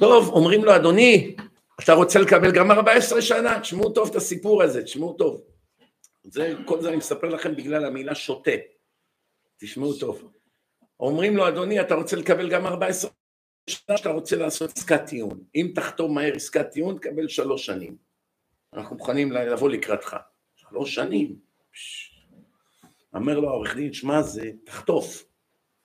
טוב, 0.00 0.28
אומרים 0.28 0.64
לו, 0.64 0.76
אדוני, 0.76 1.36
אתה 1.84 1.92
רוצה 1.92 2.18
לקבל 2.18 2.52
גם 2.54 2.70
14 2.70 3.22
שנה? 3.22 3.60
תשמעו 3.60 3.92
טוב 3.92 4.08
את 4.10 4.16
הסיפור 4.16 4.62
הזה, 4.62 4.82
תשמעו 4.82 5.12
טוב. 5.12 5.42
זה, 6.24 6.54
כל 6.64 6.80
זה 6.80 6.88
אני 6.88 6.96
מספר 6.96 7.28
לכם 7.28 7.56
בגלל 7.56 7.84
המילה 7.84 8.14
שוטה. 8.14 8.50
תשמעו 9.56 9.92
טוב. 9.92 10.32
אומרים 11.00 11.36
לו, 11.36 11.48
אדוני, 11.48 11.80
אתה 11.80 11.94
רוצה 11.94 12.16
לקבל 12.16 12.50
גם 12.50 12.66
14 12.66 13.10
שנה 13.70 13.96
שאתה 13.96 14.10
רוצה 14.10 14.36
לעשות 14.36 14.76
עסקת 14.76 15.06
טיעון. 15.06 15.42
אם 15.54 15.72
תחתום 15.74 16.14
מהר 16.14 16.34
עסקת 16.34 16.70
טיעון, 16.70 16.98
תקבל 16.98 17.28
שלוש 17.28 17.66
שנים. 17.66 17.96
אנחנו 18.72 18.96
מוכנים 18.96 19.32
לבוא 19.32 19.70
לקראתך. 19.70 20.16
שלוש 20.56 20.94
שנים. 20.94 21.36
אומר 23.14 23.40
לו 23.40 23.48
העורך 23.48 23.76
דין, 23.76 23.92
שמע, 23.92 24.22
זה, 24.22 24.50
תחטוף. 24.64 25.24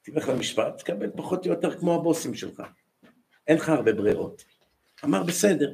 תלך 0.02 0.30
למשפט, 0.30 0.78
תקבל 0.78 1.10
פחות 1.16 1.46
או 1.46 1.52
יותר 1.52 1.80
כמו 1.80 1.96
הבוסים 1.96 2.36
שלך. 2.36 2.64
אין 3.48 3.58
לך 3.58 3.70
הרבה 3.70 3.94
ברירות. 3.94 4.44
אמר, 5.04 5.24
בסדר. 5.24 5.72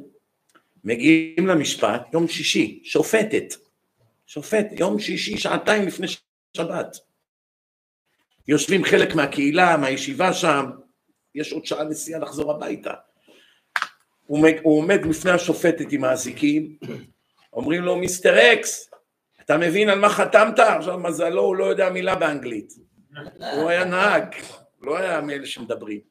מגיעים 0.83 1.47
למשפט, 1.47 2.13
יום 2.13 2.27
שישי, 2.27 2.81
שופטת. 2.83 3.53
שופט, 4.27 4.65
יום 4.71 4.99
שישי, 4.99 5.37
שעתיים 5.37 5.87
לפני 5.87 6.07
שבת. 6.57 7.08
יושבים 8.49 8.83
חלק 8.83 9.15
מהקהילה, 9.15 9.77
מהישיבה 9.77 10.33
שם, 10.33 10.65
יש 11.35 11.53
עוד 11.53 11.65
שעה 11.65 11.83
נסיעה 11.83 12.19
לחזור 12.19 12.51
הביתה. 12.51 12.93
הוא, 14.25 14.47
עומד 14.63 14.99
לפני 15.09 15.31
השופטת 15.31 15.91
עם 15.91 16.03
האזיקים, 16.03 16.77
אומרים 17.53 17.81
לו, 17.81 17.95
מיסטר 17.95 18.53
אקס, 18.53 18.91
אתה 19.41 19.57
מבין 19.57 19.89
על 19.89 19.99
מה 19.99 20.09
חתמת? 20.09 20.59
עכשיו 20.59 20.99
מזלו, 20.99 21.41
הוא 21.41 21.55
לא 21.55 21.65
יודע 21.65 21.89
מילה 21.89 22.15
באנגלית. 22.15 22.73
הוא 23.55 23.69
היה 23.69 23.85
נהג, 23.85 24.35
לא 24.81 24.97
היה 24.97 25.21
מאלה 25.21 25.45
שמדברים. 25.45 26.01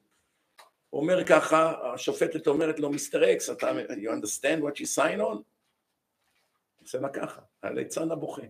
הוא 0.91 1.03
אומר 1.03 1.25
ככה, 1.25 1.73
השופטת 1.95 2.47
אומרת 2.47 2.81
לו, 2.81 2.91
מיסטר 2.91 3.33
אקס, 3.33 3.51
אתה, 3.51 3.71
you 3.71 4.11
understand 4.11 4.63
what 4.63 4.77
you 4.77 4.97
sign 4.97 5.21
on? 5.21 5.39
עושה 6.83 6.99
לה 6.99 7.09
ככה, 7.09 7.41
הליצן 7.63 8.11
הבוכה. 8.11 8.43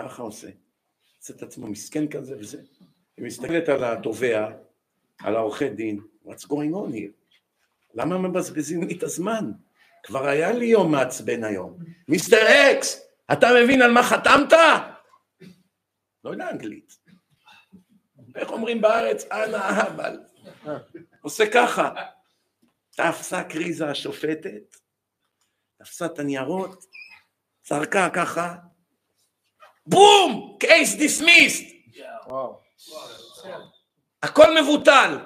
ככה 0.00 0.22
עושה. 0.22 0.48
עושה 1.22 1.34
את 1.34 1.42
עצמו 1.42 1.66
מסכן 1.66 2.08
כזה 2.08 2.36
וזה. 2.38 2.62
היא 3.16 3.26
מסתכלת 3.26 3.68
על 3.68 3.84
התובע, 3.84 4.50
על 5.18 5.36
העורכי 5.36 5.68
דין, 5.68 6.00
what's 6.26 6.44
going 6.44 6.72
on 6.74 6.92
here? 6.92 7.36
למה 7.94 8.18
מבזבזים 8.18 8.82
לי 8.82 8.98
את 8.98 9.02
הזמן? 9.02 9.52
כבר 10.02 10.26
היה 10.26 10.52
לי 10.52 10.66
יום 10.66 10.92
מעצבן 10.92 11.44
היום. 11.44 11.78
מיסטר 12.08 12.46
אקס, 12.46 13.06
אתה 13.32 13.46
מבין 13.62 13.82
על 13.82 13.92
מה 13.92 14.02
חתמת? 14.02 14.52
לא 16.24 16.30
יודע 16.30 16.50
אנגלית. 16.50 16.98
איך 18.36 18.50
אומרים 18.50 18.80
בארץ? 18.80 19.24
אנא 19.24 19.82
אבל. 19.82 20.20
עושה 21.20 21.44
ככה. 21.54 21.94
תפסה 22.90 23.44
קריזה 23.44 23.90
השופטת, 23.90 24.76
תפסה 25.78 26.06
את 26.06 26.18
הניירות, 26.18 26.84
זרקה 27.66 28.10
ככה, 28.10 28.56
בום! 29.86 30.56
קייס 30.60 30.94
דיסמיסט! 30.94 31.64
הכל 34.22 34.60
מבוטל. 34.60 35.18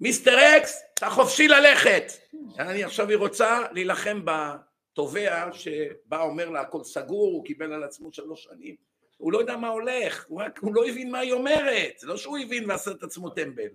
מיסטר 0.00 0.38
אקס, 0.56 0.82
אתה 0.94 1.10
חופשי 1.10 1.48
ללכת. 1.48 2.12
אני 2.58 2.84
עכשיו 2.84 3.08
היא 3.08 3.16
רוצה 3.16 3.62
להילחם 3.72 4.22
בתובע 4.24 5.52
שבא 5.52 6.22
אומר 6.22 6.50
לה 6.50 6.60
הכל 6.60 6.84
סגור, 6.84 7.32
הוא 7.32 7.44
קיבל 7.44 7.72
על 7.72 7.84
עצמו 7.84 8.12
שלוש 8.12 8.44
שנים. 8.44 8.76
הוא 9.16 9.32
לא 9.32 9.38
יודע 9.38 9.56
מה 9.56 9.68
הולך, 9.68 10.24
הוא, 10.28 10.42
רק, 10.42 10.58
הוא 10.58 10.74
לא 10.74 10.86
הבין 10.86 11.10
מה 11.10 11.18
היא 11.18 11.32
אומרת. 11.32 11.98
זה 11.98 12.06
לא 12.06 12.16
שהוא 12.16 12.38
הבין 12.38 12.70
ועשה 12.70 12.90
את 12.90 13.02
עצמו 13.02 13.30
טמבל. 13.30 13.68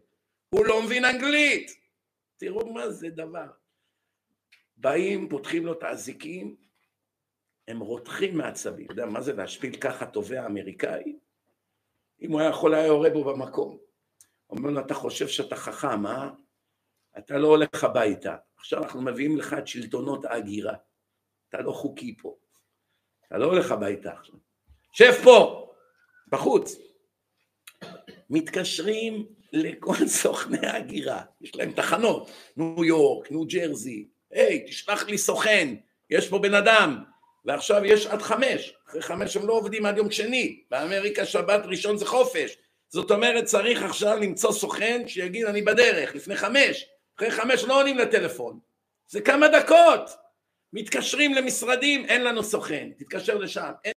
הוא 0.49 0.65
לא 0.65 0.81
מבין 0.81 1.06
אנגלית. 1.06 1.72
תראו 2.38 2.73
מה 2.73 2.89
זה 2.89 3.10
דבר. 3.10 3.47
באים, 4.77 5.30
פותחים 5.30 5.65
לו 5.65 5.73
את 5.73 5.84
האזיקים, 5.84 6.56
הם 7.67 7.79
רותחים 7.79 8.37
מעצבים. 8.37 8.85
אתה 8.85 8.93
יודע 8.93 9.05
מה 9.05 9.21
זה 9.21 9.33
להשפיל 9.33 9.75
ככה 9.75 10.05
תובע 10.05 10.45
אמריקאי? 10.45 11.15
אם 12.21 12.31
הוא 12.31 12.39
היה 12.39 12.49
יכול 12.49 12.73
היה 12.73 12.85
יורה 12.85 13.09
בו 13.09 13.23
במקום. 13.23 13.77
אומר 14.49 14.69
לו, 14.69 14.79
אתה 14.79 14.93
חושב 14.93 15.27
שאתה 15.27 15.55
חכם, 15.55 16.07
אה? 16.07 16.29
אתה 17.17 17.37
לא 17.37 17.47
הולך 17.47 17.83
הביתה. 17.83 18.35
עכשיו 18.57 18.83
אנחנו 18.83 19.01
מביאים 19.01 19.37
לך 19.37 19.53
את 19.53 19.67
שלטונות 19.67 20.25
ההגירה. 20.25 20.73
אתה 21.49 21.61
לא 21.61 21.71
חוקי 21.71 22.17
פה. 22.17 22.35
אתה 23.27 23.37
לא 23.37 23.45
הולך 23.45 23.71
הביתה 23.71 24.11
עכשיו. 24.11 24.35
שב 24.93 25.11
פה, 25.23 25.69
בחוץ. 26.27 26.75
מתקשרים 28.29 29.25
לכל 29.53 30.07
סוכני 30.21 30.67
ההגירה, 30.67 31.21
יש 31.41 31.55
להם 31.55 31.71
תחנות, 31.71 32.31
ניו 32.57 32.83
יורק, 32.83 33.31
ניו 33.31 33.45
ג'רזי, 33.45 34.07
היי, 34.31 34.65
תשלח 34.67 35.07
לי 35.07 35.17
סוכן, 35.17 35.75
יש 36.09 36.29
פה 36.29 36.39
בן 36.39 36.53
אדם, 36.53 37.03
ועכשיו 37.45 37.85
יש 37.85 38.07
עד 38.07 38.22
חמש, 38.22 38.73
אחרי 38.89 39.01
חמש 39.01 39.38
הם 39.38 39.47
לא 39.47 39.53
עובדים 39.53 39.85
עד 39.85 39.97
יום 39.97 40.11
שני, 40.11 40.63
באמריקה 40.72 41.26
שבת 41.26 41.61
ראשון 41.65 41.97
זה 41.97 42.05
חופש, 42.05 42.57
זאת 42.89 43.11
אומרת 43.11 43.45
צריך 43.45 43.84
עכשיו 43.84 44.17
למצוא 44.17 44.51
סוכן 44.51 45.07
שיגיד 45.07 45.45
אני 45.45 45.61
בדרך, 45.61 46.15
לפני 46.15 46.35
חמש, 46.35 46.85
אחרי 47.17 47.31
חמש 47.31 47.63
לא 47.63 47.80
עונים 47.80 47.97
לטלפון, 47.97 48.59
זה 49.07 49.22
כמה 49.22 49.47
דקות, 49.47 50.09
מתקשרים 50.73 51.34
למשרדים, 51.34 52.05
אין 52.05 52.23
לנו 52.23 52.43
סוכן, 52.43 52.89
תתקשר 52.97 53.38
לשם, 53.38 53.72
אין 53.85 53.93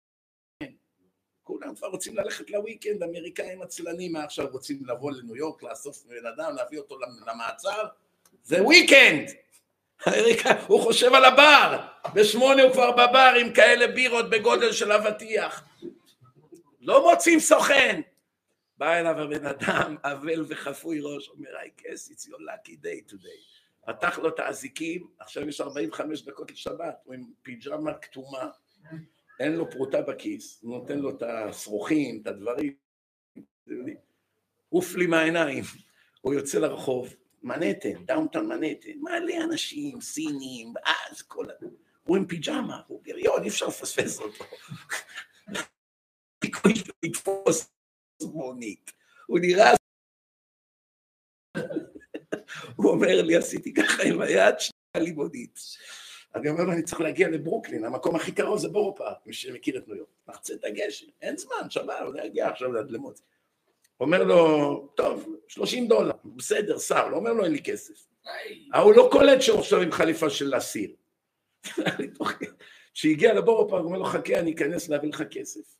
כולם 1.42 1.74
כבר 1.74 1.88
רוצים 1.88 2.16
ללכת 2.16 2.50
לוויקנד, 2.50 3.02
אמריקאים 3.02 3.62
עצלנים 3.62 4.16
עכשיו 4.16 4.46
רוצים 4.52 4.82
לבוא 4.86 5.12
לניו 5.12 5.36
יורק, 5.36 5.62
לאסוף 5.62 6.04
בן 6.06 6.26
אדם, 6.26 6.56
להביא 6.56 6.78
אותו 6.78 6.98
למעצר, 7.26 7.84
זה 8.42 8.62
וויקנד! 8.62 9.47
הוא 10.66 10.82
חושב 10.82 11.14
על 11.14 11.24
הבר, 11.24 11.78
בשמונה 12.14 12.62
הוא 12.62 12.72
כבר 12.72 12.92
בבר 12.92 13.32
עם 13.40 13.52
כאלה 13.52 13.86
בירות 13.86 14.30
בגודל 14.30 14.72
של 14.72 14.92
אבטיח. 14.92 15.64
לא 16.80 17.10
מוצאים 17.10 17.40
סוכן. 17.40 18.00
בא 18.78 18.94
אליו 18.94 19.20
הבן 19.20 19.46
אדם, 19.46 19.96
אבל 20.04 20.44
וחפוי 20.48 21.00
ראש, 21.02 21.28
אומר, 21.28 21.50
I 21.50 21.80
guess 21.80 22.12
it's 22.12 22.28
your 22.28 22.40
lucky 22.40 22.76
day 22.84 23.12
today. 23.12 23.58
פתח 23.86 24.18
לו 24.18 24.28
את 24.28 24.38
האזיקים, 24.38 25.06
עכשיו 25.18 25.48
יש 25.48 25.60
45 25.60 26.22
דקות 26.22 26.50
לשבת, 26.50 26.94
הוא 27.04 27.14
עם 27.14 27.24
פיג'מה 27.42 27.94
כתומה, 27.94 28.48
אין 29.40 29.52
לו 29.52 29.70
פרוטה 29.70 30.02
בכיס, 30.02 30.58
הוא 30.62 30.78
נותן 30.78 30.98
לו 30.98 31.10
את 31.10 31.22
השרוכים, 31.22 32.20
את 32.22 32.26
הדברים, 32.26 32.74
עוף 34.68 34.94
לי 34.94 35.06
מהעיניים, 35.06 35.64
הוא 36.20 36.34
יוצא 36.34 36.58
לרחוב, 36.58 37.14
מנהטן, 37.42 38.04
דאונטון 38.04 38.48
מנהטן, 38.48 38.98
מלא 39.00 39.44
אנשים, 39.44 40.00
סינים, 40.00 40.72
אז 40.84 41.22
כל 41.22 41.50
ה... 41.50 41.54
הוא 42.02 42.16
עם 42.16 42.26
פיג'מה, 42.26 42.80
הוא 42.86 43.02
בריון, 43.04 43.42
אי 43.42 43.48
אפשר 43.48 43.66
לפספס 43.66 44.20
אותו. 44.20 44.44
סיכוי 46.44 46.76
שהוא 46.76 46.94
יתפוס 47.02 47.70
מונית. 48.22 48.92
הוא 49.26 49.38
נראה... 49.38 49.70
הוא 52.76 52.90
אומר 52.90 53.22
לי, 53.22 53.36
עשיתי 53.36 53.74
ככה 53.74 54.02
עם 54.02 54.20
היד, 54.20 54.54
שנייה 54.58 55.06
לי 55.06 55.12
מונית. 55.12 55.58
אני 56.34 56.48
אומר 56.48 56.64
לו, 56.64 56.72
אני 56.72 56.82
צריך 56.82 57.00
להגיע 57.00 57.28
לברוקלין, 57.28 57.84
המקום 57.84 58.16
הכי 58.16 58.32
קרוב 58.32 58.58
זה 58.58 58.68
בורו 58.68 58.96
פארק, 58.96 59.16
מי 59.26 59.32
שמכיר 59.32 59.78
את 59.78 59.88
ניו 59.88 59.96
יורק. 59.96 60.08
נחצה 60.28 60.54
את 60.54 60.64
הגשר, 60.64 61.06
אין 61.22 61.36
זמן, 61.36 61.70
שבת, 61.70 62.00
הוא 62.06 62.14
יגיע 62.24 62.48
עכשיו 62.48 62.78
עד. 62.78 62.90
אומר 64.00 64.24
לו, 64.24 64.92
טוב, 64.94 65.34
30 65.48 65.88
דולר, 65.88 66.12
בסדר, 66.24 66.78
שר, 66.78 67.08
לא 67.08 67.16
אומר 67.16 67.32
לו 67.32 67.44
אין 67.44 67.52
לי 67.52 67.62
כסף. 67.62 68.06
ההוא 68.72 68.94
לא 68.94 69.08
קולט 69.12 69.42
שהוא 69.42 69.58
עכשיו 69.58 69.80
עם 69.80 69.92
חליפה 69.92 70.30
של 70.30 70.56
אסיר. 70.56 70.90
כשהגיע 72.94 73.34
פארק, 73.66 73.80
הוא 73.82 73.88
אומר 73.88 73.98
לו, 73.98 74.04
חכה, 74.04 74.38
אני 74.38 74.52
אכנס 74.52 74.88
להביא 74.88 75.08
לך 75.08 75.22
כסף. 75.30 75.76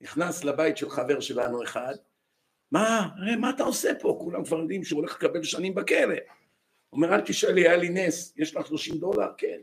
נכנס 0.00 0.44
לבית 0.44 0.76
של 0.76 0.90
חבר 0.90 1.20
שלנו 1.20 1.62
אחד, 1.62 1.94
מה, 2.72 3.08
הרי 3.16 3.36
מה 3.36 3.50
אתה 3.50 3.62
עושה 3.62 3.92
פה? 4.00 4.18
כולם 4.20 4.44
כבר 4.44 4.58
יודעים 4.58 4.84
שהוא 4.84 5.00
הולך 5.00 5.14
לקבל 5.14 5.42
שנים 5.42 5.74
בכלא. 5.74 6.14
הוא 6.90 6.96
אומר, 6.96 7.14
אל 7.14 7.20
תשאל 7.20 7.52
לי, 7.52 7.60
היה 7.60 7.76
לי 7.76 7.88
נס, 7.88 8.34
יש 8.36 8.56
לך 8.56 8.66
30 8.66 8.98
דולר? 8.98 9.28
כן. 9.38 9.60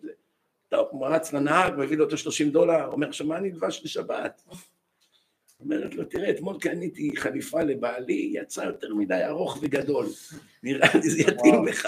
טוב, 0.69 0.88
הוא 0.91 1.07
רץ 1.07 1.34
לנהג, 1.34 1.73
מביא 1.77 1.97
לו 1.97 2.07
את 2.07 2.14
ה-30 2.14 2.51
דולר, 2.51 2.88
אומר, 2.91 3.07
עכשיו 3.07 3.27
מה 3.27 3.39
נלבש 3.39 3.81
לשבת? 3.84 4.43
אומרת 5.59 5.95
לו, 5.95 6.03
תראה, 6.03 6.29
אתמול 6.29 6.57
קניתי 6.59 7.11
חליפה 7.15 7.61
לבעלי, 7.61 8.31
יצא 8.34 8.61
יותר 8.61 8.93
מדי 8.93 9.23
ארוך 9.25 9.57
וגדול, 9.61 10.07
נראה 10.63 10.89
לי 10.93 11.09
זה 11.09 11.21
יתאים 11.21 11.65
לך. 11.65 11.88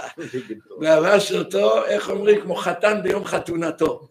לבש 0.82 1.32
אותו, 1.32 1.86
איך 1.86 2.10
אומרים, 2.10 2.42
כמו 2.42 2.56
חתן 2.56 3.00
ביום 3.04 3.26
חתונתו. 3.26 4.10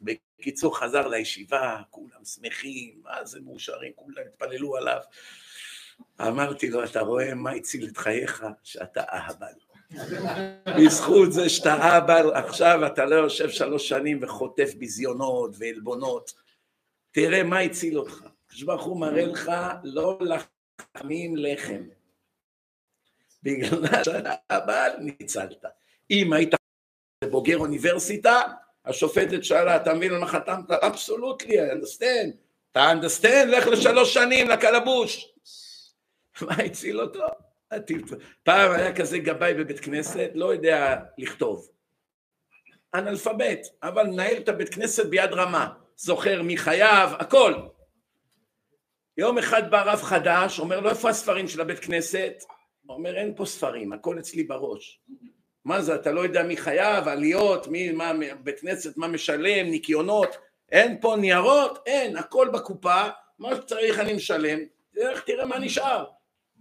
בקיצור, 0.00 0.78
חזר 0.78 1.08
לישיבה, 1.08 1.80
כולם 1.90 2.24
שמחים, 2.24 3.00
מה 3.04 3.24
זה 3.24 3.40
מאושרים, 3.40 3.92
כולם 3.94 4.22
התפללו 4.26 4.76
עליו. 4.76 5.00
אמרתי 6.20 6.70
לו, 6.70 6.84
אתה 6.84 7.00
רואה 7.00 7.34
מה 7.34 7.50
הציל 7.50 7.88
את 7.88 7.96
חייך? 7.96 8.44
שאתה 8.62 9.02
אהבל. 9.12 9.46
בזכות 10.78 11.32
זה 11.32 11.48
שאתה 11.48 11.74
אהבל, 11.74 12.30
עכשיו 12.34 12.86
אתה 12.86 13.04
לא 13.04 13.14
יושב 13.14 13.50
שלוש 13.50 13.88
שנים 13.88 14.18
וחוטף 14.22 14.74
ביזיונות 14.74 15.54
ועלבונות. 15.58 16.45
תראה 17.16 17.42
מה 17.42 17.58
הציל 17.58 17.98
אותך. 17.98 18.22
הקדוש 18.46 18.62
ברוך 18.62 18.84
הוא 18.84 19.00
מראה 19.00 19.26
לך 19.26 19.52
לא 19.84 20.18
לחמים 20.20 21.36
לחם. 21.36 21.82
בגלל 23.42 24.04
שאתה 24.04 24.34
אבל 24.50 24.90
ניצלת. 24.98 25.64
אם 26.10 26.32
היית 26.32 26.54
בוגר 27.30 27.58
אוניברסיטה, 27.58 28.42
השופטת 28.84 29.44
שאלה, 29.44 29.76
אתה 29.76 29.94
מבין 29.94 30.12
למה 30.12 30.26
חתמת? 30.26 30.70
אבסולוטלי, 30.70 31.70
I 31.70 31.72
understand. 31.72 32.36
אתה 32.72 32.92
understand? 32.92 33.46
לך 33.46 33.66
לשלוש 33.66 34.14
שנים 34.14 34.48
לקלבוש. 34.48 35.34
מה 36.40 36.54
הציל 36.54 37.00
אותו? 37.00 37.26
פעם 38.42 38.72
היה 38.72 38.96
כזה 38.96 39.18
גבאי 39.18 39.54
בבית 39.54 39.80
כנסת, 39.80 40.30
לא 40.34 40.54
יודע 40.54 40.96
לכתוב. 41.18 41.70
אנאלפבית, 42.94 43.60
אבל 43.82 44.06
מנהל 44.06 44.36
את 44.36 44.48
הבית 44.48 44.74
כנסת 44.74 45.06
ביד 45.06 45.32
רמה. 45.32 45.85
זוכר 45.96 46.42
מי 46.42 46.56
חייב, 46.56 47.10
הכל. 47.18 47.54
יום 49.16 49.38
אחד 49.38 49.70
בא 49.70 49.82
רב 49.82 50.02
חדש, 50.02 50.60
אומר 50.60 50.80
לו 50.80 50.90
איפה 50.90 51.08
הספרים 51.10 51.48
של 51.48 51.60
הבית 51.60 51.78
כנסת? 51.78 52.32
הוא 52.86 52.96
אומר 52.96 53.16
אין 53.16 53.34
פה 53.36 53.44
ספרים, 53.44 53.92
הכל 53.92 54.18
אצלי 54.18 54.42
בראש. 54.42 55.00
מה 55.64 55.82
זה, 55.82 55.94
אתה 55.94 56.12
לא 56.12 56.20
יודע 56.20 56.42
מי 56.42 56.56
חייב, 56.56 57.08
עליות, 57.08 57.68
מי, 57.68 57.92
מה, 57.92 58.12
בית 58.42 58.60
כנסת, 58.60 58.96
מה 58.96 59.08
משלם, 59.08 59.66
ניקיונות, 59.70 60.36
אין 60.72 61.00
פה 61.00 61.16
ניירות, 61.20 61.78
אין, 61.86 62.16
הכל 62.16 62.48
בקופה, 62.52 63.02
מה 63.38 63.56
שצריך 63.56 63.98
אני 63.98 64.12
משלם, 64.12 64.58
תלך 64.94 65.20
תראה 65.20 65.46
מה 65.46 65.58
נשאר. 65.58 66.04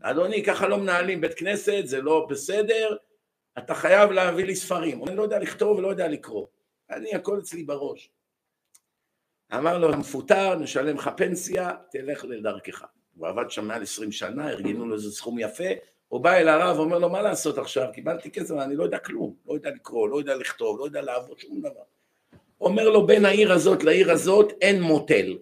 אדוני, 0.01 0.43
ככה 0.43 0.67
לא 0.67 0.77
מנהלים 0.77 1.21
בית 1.21 1.33
כנסת, 1.33 1.81
זה 1.83 2.01
לא 2.01 2.27
בסדר, 2.29 2.97
אתה 3.57 3.75
חייב 3.75 4.11
להביא 4.11 4.45
לי 4.45 4.55
ספרים. 4.55 5.07
אני 5.07 5.15
לא 5.15 5.23
יודע 5.23 5.39
לכתוב 5.39 5.77
ולא 5.77 5.87
יודע 5.87 6.07
לקרוא. 6.07 6.47
אני, 6.89 7.15
הכל 7.15 7.39
אצלי 7.39 7.63
בראש. 7.63 8.09
אמר 9.53 9.77
לו, 9.77 9.93
המפוטר, 9.93 10.55
נשלם 10.55 10.95
לך 10.95 11.09
פנסיה, 11.17 11.71
תלך 11.91 12.25
לדרכך. 12.25 12.83
הוא 13.17 13.27
עבד 13.27 13.49
שם 13.49 13.67
מעל 13.67 13.83
עשרים 13.83 14.11
שנה, 14.11 14.49
ארגנו 14.49 14.85
לו 14.85 14.95
איזה 14.95 15.11
סכום 15.11 15.39
יפה, 15.39 15.69
הוא 16.07 16.21
בא 16.21 16.33
אל 16.33 16.47
הרב, 16.47 16.77
אומר 16.77 16.99
לו, 16.99 17.09
מה 17.09 17.21
לעשות 17.21 17.57
עכשיו? 17.57 17.87
קיבלתי 17.93 18.31
כסף, 18.31 18.55
אני 18.55 18.75
לא 18.75 18.83
יודע 18.83 18.97
כלום, 18.97 19.35
לא 19.45 19.53
יודע 19.53 19.69
לקרוא, 19.69 20.09
לא 20.09 20.19
יודע 20.19 20.35
לכתוב, 20.35 20.79
לא 20.79 20.85
יודע 20.85 21.01
לעבוד, 21.01 21.39
שום 21.39 21.59
דבר. 21.59 21.83
אומר 22.61 22.89
לו, 22.89 23.07
בין 23.07 23.25
העיר 23.25 23.51
הזאת 23.51 23.83
לעיר 23.83 24.11
הזאת 24.11 24.53
אין 24.61 24.81
מוטל. 24.81 25.37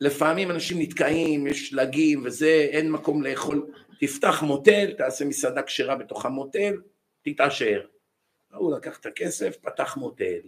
לפעמים 0.00 0.50
אנשים 0.50 0.80
נתקעים, 0.80 1.46
יש 1.46 1.68
שלגים 1.68 2.22
וזה, 2.24 2.68
אין 2.70 2.90
מקום 2.90 3.22
לאכול, 3.22 3.66
תפתח 4.00 4.42
מוטל, 4.42 4.92
תעשה 4.92 5.24
מסעדה 5.24 5.62
כשרה 5.62 5.96
בתוך 5.96 6.26
המוטל, 6.26 6.74
תתעשר. 7.22 7.80
הוא 8.54 8.76
לקח 8.76 8.98
את 8.98 9.06
הכסף, 9.06 9.56
פתח 9.56 9.96
מוטל. 9.96 10.40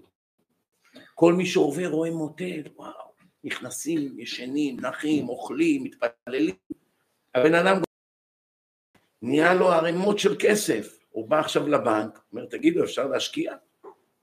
כל 1.23 1.35
מי 1.35 1.47
שעובר 1.47 1.87
רואה 1.87 2.11
מוטל, 2.11 2.63
וואו, 2.77 3.13
נכנסים, 3.45 4.21
ישנים, 4.21 4.81
נחים, 4.81 5.29
אוכלים, 5.29 5.85
מתפללים. 5.85 6.55
הבן 7.35 7.55
אדם 7.55 7.83
נהיה 9.23 9.55
לו 9.55 9.73
ערימות 9.73 10.19
של 10.19 10.37
כסף. 10.39 10.99
הוא 11.11 11.29
בא 11.29 11.41
עכשיו 11.41 11.69
לבנק, 11.69 12.21
אומר, 12.33 12.45
תגידו, 12.45 12.85
אפשר 12.85 13.07
להשקיע? 13.07 13.55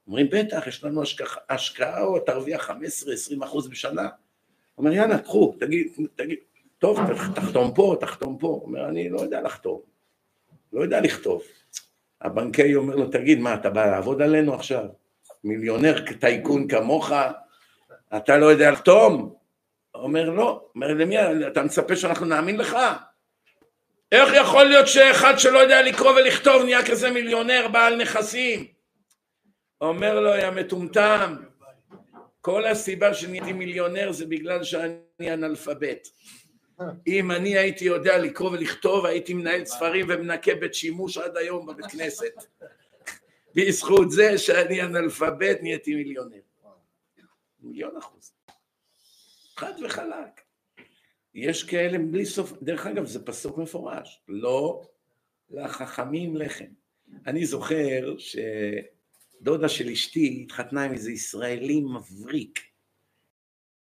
אומרים, 0.06 0.26
בטח, 0.30 0.66
יש 0.66 0.84
לנו 0.84 1.02
השקעה, 1.02 1.28
השקעה 1.48 2.02
או 2.02 2.18
תרוויח 2.20 2.70
15-20 2.70 3.44
אחוז 3.44 3.68
בשנה. 3.68 4.08
אומר, 4.78 4.92
יאללה, 4.92 5.18
קחו, 5.18 5.54
תגיד, 5.60 5.88
תגיד, 6.14 6.38
טוב, 6.78 6.98
תחתום 7.34 7.74
פה, 7.74 7.96
תחתום 8.00 8.38
פה. 8.38 8.60
אומר, 8.64 8.88
אני 8.88 9.10
לא 9.10 9.20
יודע 9.20 9.40
לחתום, 9.40 9.80
לא 10.72 10.82
יודע 10.82 11.00
לכתוב. 11.00 11.42
הבנקאי 12.20 12.74
אומר 12.74 12.96
לו, 12.96 13.08
תגיד, 13.08 13.38
מה, 13.38 13.54
אתה 13.54 13.70
בא 13.70 13.86
לעבוד 13.86 14.22
עלינו 14.22 14.54
עכשיו? 14.54 14.99
מיליונר 15.44 16.04
טייקון 16.20 16.68
כמוך, 16.68 17.12
אתה 18.16 18.38
לא 18.38 18.46
יודע 18.46 18.70
לחתום? 18.70 19.34
אומר, 19.94 20.30
לא. 20.30 20.70
אומר, 20.74 20.94
למי, 20.94 21.16
אתה 21.46 21.62
מצפה 21.62 21.96
שאנחנו 21.96 22.26
נאמין 22.26 22.56
לך? 22.56 22.76
איך 24.12 24.34
יכול 24.34 24.64
להיות 24.64 24.88
שאחד 24.88 25.38
שלא 25.38 25.58
יודע 25.58 25.82
לקרוא 25.82 26.10
ולכתוב 26.10 26.62
נהיה 26.62 26.86
כזה 26.86 27.10
מיליונר 27.10 27.68
בעל 27.72 27.96
נכסים? 27.96 28.66
אומר 29.80 30.20
לו, 30.20 30.34
יא 30.34 30.50
מטומטם, 30.50 31.36
כל 32.40 32.66
הסיבה 32.66 33.14
שנהייתי 33.14 33.52
מיליונר 33.52 34.12
זה 34.12 34.26
בגלל 34.26 34.64
שאני 34.64 35.34
אנאלפבית. 35.34 36.08
אם 37.06 37.30
אני 37.30 37.58
הייתי 37.58 37.84
יודע 37.84 38.18
לקרוא 38.18 38.50
ולכתוב, 38.50 39.06
הייתי 39.06 39.34
מנהל 39.34 39.64
ספרים 39.64 40.06
ומנקה 40.08 40.54
בית 40.54 40.74
שימוש 40.74 41.18
עד 41.18 41.36
היום 41.36 41.66
בבית 41.66 41.86
כנסת. 41.86 42.46
בזכות 43.54 44.10
זה 44.10 44.38
שאני 44.38 44.82
אנאלפבית 44.82 45.62
נהייתי 45.62 45.94
מיליונר. 45.94 46.40
מיליון 47.60 47.96
אחוז. 47.96 48.32
חד 49.56 49.72
וחלק. 49.84 50.40
יש 51.34 51.62
כאלה 51.62 51.98
בלי 51.98 52.26
סוף, 52.26 52.52
דרך 52.62 52.86
אגב 52.86 53.06
זה 53.06 53.24
פסוק 53.24 53.58
מפורש, 53.58 54.22
לא 54.28 54.82
לחכמים 55.50 56.36
לחם. 56.36 56.64
אני 57.26 57.46
זוכר 57.46 58.14
שדודה 58.18 59.68
של 59.68 59.88
אשתי 59.88 60.40
התחתנה 60.42 60.84
עם 60.84 60.92
איזה 60.92 61.12
ישראלי 61.12 61.80
מבריק. 61.80 62.60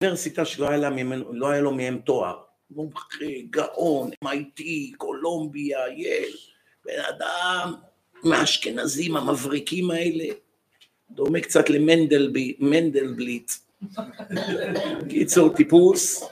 אוניברסיטה 0.02 0.44
שלא 0.44 0.68
היה, 0.68 0.90
ממנו, 0.90 1.32
לא 1.32 1.48
היה 1.48 1.60
לו 1.60 1.72
מהם 1.74 1.98
תואר. 1.98 2.42
מומחה, 2.70 3.24
גאון, 3.50 4.10
MIT, 4.24 4.62
קולומביה, 4.96 5.88
יל, 5.88 6.36
בן 6.84 7.00
אדם 7.08 7.74
מהאשכנזים 8.24 9.16
המבריקים 9.16 9.90
האלה, 9.90 10.24
דומה 11.10 11.40
קצת 11.40 11.64
למנדלבליט. 11.70 13.52
קיצור, 15.09 15.48
טיפוס. 15.56 16.28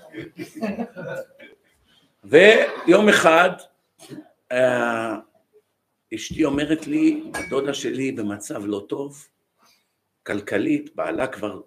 ויום 2.25 3.09
אחד 3.09 3.51
אה, 4.53 5.17
אשתי 6.15 6.45
אומרת 6.45 6.87
לי, 6.87 7.23
הדודה 7.35 7.75
שלי 7.75 8.13
במצב 8.13 8.67
לא 8.67 8.85
טוב, 8.89 9.29
כלכלית, 10.27 10.97
בעלה 10.97 11.27
כבר 11.27 11.61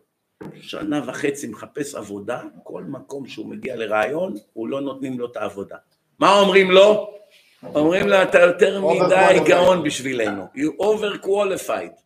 שנה 0.62 1.02
וחצי 1.08 1.48
מחפש 1.48 1.96
עבודה, 1.96 2.42
כל 2.64 2.84
מקום 2.84 3.28
שהוא 3.28 3.46
מגיע 3.46 3.76
לרעיון, 3.76 4.36
הוא 4.54 4.68
לא 4.68 4.82
נותנים 4.82 5.20
לו 5.20 5.26
את 5.32 5.38
העבודה. 5.38 5.78
מה 6.20 6.40
אומרים 6.40 6.72
לו? 6.72 7.14
אומרים 7.64 8.08
לו, 8.08 8.24
אתה 8.24 8.40
יותר 8.40 8.82
מדי 8.82 9.40
גאון 9.46 9.84
בשבילנו, 9.84 10.48
you 10.56 10.82
over 10.82 11.26
qualified. 11.26 12.02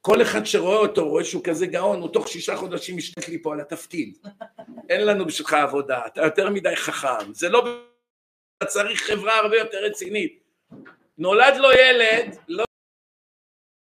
כל 0.00 0.22
אחד 0.22 0.44
שרואה 0.44 0.76
אותו, 0.76 1.08
רואה 1.08 1.24
שהוא 1.24 1.44
כזה 1.44 1.66
גאון, 1.66 2.00
הוא 2.00 2.08
תוך 2.12 2.28
שישה 2.28 2.56
חודשים 2.56 2.96
משתת 2.96 3.28
לי 3.28 3.42
פה 3.42 3.52
על 3.52 3.60
התפקיד. 3.60 4.18
אין 4.88 5.06
לנו 5.06 5.26
בשבילך 5.26 5.52
עבודה, 5.52 6.06
אתה 6.06 6.22
יותר 6.22 6.50
מדי 6.50 6.76
חכם. 6.76 7.34
זה 7.34 7.48
לא... 7.48 7.80
אתה 8.58 8.66
צריך 8.66 9.02
חברה 9.02 9.36
הרבה 9.38 9.56
יותר 9.56 9.78
רצינית. 9.78 10.42
נולד 11.18 11.56
לו 11.56 11.68
ילד, 11.72 12.36
לא... 12.48 12.64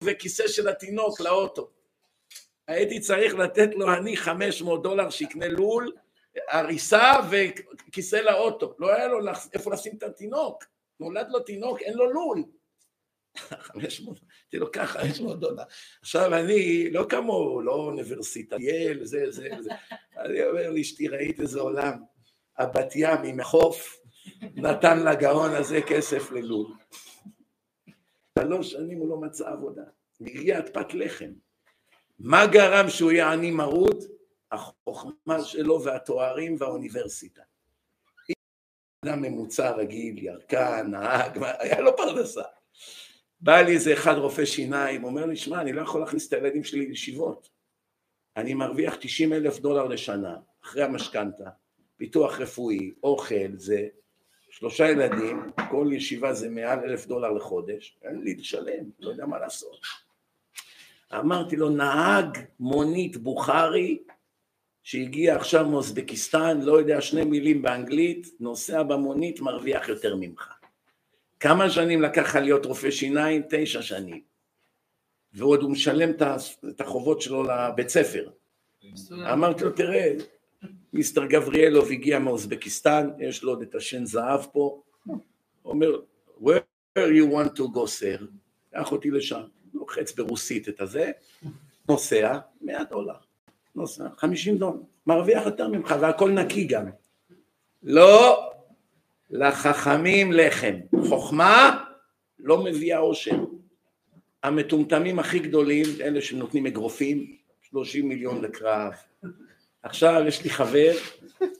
וכיסא 0.03 0.47
של 0.47 0.67
התינוק 0.67 1.21
לאוטו. 1.21 1.69
הייתי 2.67 2.99
צריך 2.99 3.33
לתת 3.33 3.69
לו 3.75 3.93
אני 3.93 4.17
500 4.17 4.83
דולר 4.83 5.09
שיקנה 5.09 5.47
לול, 5.47 5.91
הריסה 6.49 7.11
וכיסא 7.29 8.15
לאוטו. 8.15 8.75
לא 8.79 8.95
היה 8.95 9.07
לו 9.07 9.19
איפה 9.53 9.73
לשים 9.73 9.93
את 9.97 10.03
התינוק. 10.03 10.63
נולד 10.99 11.27
לו 11.29 11.39
תינוק, 11.39 11.81
אין 11.81 11.93
לו 11.93 12.13
לול. 12.13 12.43
500, 13.37 14.19
אמרתי 14.19 14.57
לו 14.57 14.71
ככה, 14.71 14.99
500 14.99 15.39
דולר. 15.39 15.63
עכשיו 16.01 16.33
אני, 16.33 16.89
לא 16.91 17.05
כמוהו, 17.09 17.61
לא 17.61 17.73
אוניברסיטה, 17.73 18.55
יל, 18.59 19.05
זה, 19.05 19.31
זה, 19.31 19.49
זה. 19.59 19.69
אני 20.17 20.45
אומר 20.45 20.69
לאשתי, 20.69 21.07
ראית 21.07 21.39
איזה 21.39 21.59
עולם? 21.59 22.03
הבת 22.57 22.91
ים 22.95 23.23
עם 23.23 23.39
החוף, 23.39 23.99
נתן 24.41 24.99
לגאון 24.99 25.51
הזה 25.51 25.81
כסף 25.87 26.31
ללול. 26.31 26.71
שלוש 28.39 28.71
שנים 28.71 28.97
הוא 28.97 29.09
לא 29.09 29.17
מצא 29.17 29.49
עבודה, 29.49 29.83
הגיע 30.21 30.61
פת 30.73 30.93
לחם. 30.93 31.31
מה 32.19 32.47
גרם 32.47 32.89
שהוא 32.89 33.11
יהיה 33.11 33.31
עני 33.31 33.51
מרוד? 33.51 34.03
החוכמה 34.53 35.43
שלו 35.43 35.83
והתוארים 35.83 36.55
והאוניברסיטה. 36.59 37.41
אדם 39.05 39.21
ממוצע 39.21 39.71
רגיל, 39.71 40.17
ירקן, 40.17 40.87
נהג, 40.91 41.39
היה 41.59 41.81
לו 41.81 41.97
פרנסה. 41.97 42.43
בא 43.41 43.61
לי 43.61 43.73
איזה 43.73 43.93
אחד 43.93 44.17
רופא 44.17 44.45
שיניים, 44.45 45.03
אומר 45.03 45.25
לי, 45.25 45.35
שמע, 45.35 45.61
אני 45.61 45.73
לא 45.73 45.81
יכול 45.81 46.01
להכניס 46.01 46.27
את 46.27 46.33
הילדים 46.33 46.63
שלי 46.63 46.85
לישיבות. 46.85 47.49
אני 48.37 48.53
מרוויח 48.53 48.95
90 48.99 49.33
אלף 49.33 49.59
דולר 49.59 49.87
לשנה, 49.87 50.35
אחרי 50.63 50.83
המשכנתה, 50.83 51.49
פיתוח 51.97 52.39
רפואי, 52.39 52.91
אוכל, 53.03 53.57
זה 53.57 53.87
שלושה 54.49 54.89
ילדים, 54.89 55.51
כל 55.69 55.89
ישיבה 55.91 56.33
זה 56.33 56.49
מעל 56.49 56.79
אלף 56.79 57.05
דולר 57.05 57.31
לחודש, 57.31 57.97
אין 58.03 58.21
לי 58.23 58.35
לשלם, 58.35 58.89
לא 58.99 59.09
יודע 59.09 59.25
מה 59.25 59.39
לעשות. 59.39 59.79
אמרתי 61.19 61.55
לו, 61.55 61.69
נהג 61.69 62.37
מונית 62.59 63.17
בוכרי, 63.17 64.03
שהגיע 64.83 65.35
עכשיו 65.35 65.69
מאוזבקיסטן, 65.69 66.61
לא 66.61 66.79
יודע 66.79 67.01
שני 67.01 67.23
מילים 67.23 67.61
באנגלית, 67.61 68.27
נוסע 68.39 68.83
במונית, 68.83 69.39
מרוויח 69.39 69.89
יותר 69.89 70.15
ממך. 70.15 70.53
כמה 71.39 71.69
שנים 71.69 72.01
לקח 72.01 72.21
לך 72.21 72.35
להיות 72.35 72.65
רופא 72.65 72.91
שיניים? 72.91 73.41
תשע 73.49 73.81
שנים. 73.81 74.21
ועוד 75.33 75.61
הוא 75.61 75.71
משלם 75.71 76.09
את 76.69 76.81
החובות 76.81 77.21
שלו 77.21 77.43
לבית 77.43 77.89
ספר. 77.89 78.29
אמרתי 79.11 79.63
לו, 79.63 79.71
תראה, 79.71 80.13
מיסטר 80.93 81.25
גבריאלוב 81.25 81.91
הגיע 81.91 82.19
מאוזבקיסטן, 82.19 83.09
יש 83.19 83.43
לו 83.43 83.51
עוד 83.51 83.61
את 83.61 83.75
השן 83.75 84.05
זהב 84.05 84.45
פה, 84.51 84.81
אומר, 85.65 85.99
where 86.41 86.59
you 86.95 87.33
want 87.33 87.57
to 87.57 87.61
go 87.61 87.85
sir, 87.99 88.23
קח 88.73 88.91
אותי 88.91 89.11
לשם, 89.11 89.41
לוחץ 89.73 90.13
ברוסית 90.13 90.69
את 90.69 90.81
הזה, 90.81 91.11
נוסע, 91.89 92.39
100 92.61 92.83
דולר, 92.83 93.15
נוסע, 93.75 94.03
50 94.17 94.57
דולר, 94.57 94.77
מרוויח 95.07 95.45
יותר 95.45 95.67
ממך 95.67 95.95
והכל 96.01 96.31
נקי 96.31 96.63
גם. 96.63 96.85
לא, 97.83 98.49
לחכמים 99.29 100.31
לחם, 100.33 100.75
חוכמה 101.09 101.83
לא 102.39 102.63
מביאה 102.63 102.97
עושר. 102.97 103.43
המטומטמים 104.43 105.19
הכי 105.19 105.39
גדולים, 105.39 105.85
אלה 106.01 106.21
שנותנים 106.21 106.65
אגרופים, 106.65 107.35
30 107.61 108.09
מיליון 108.09 108.41
לקרב, 108.41 108.93
עכשיו 109.83 110.23
יש 110.27 110.43
לי 110.43 110.49
חבר, 110.49 110.91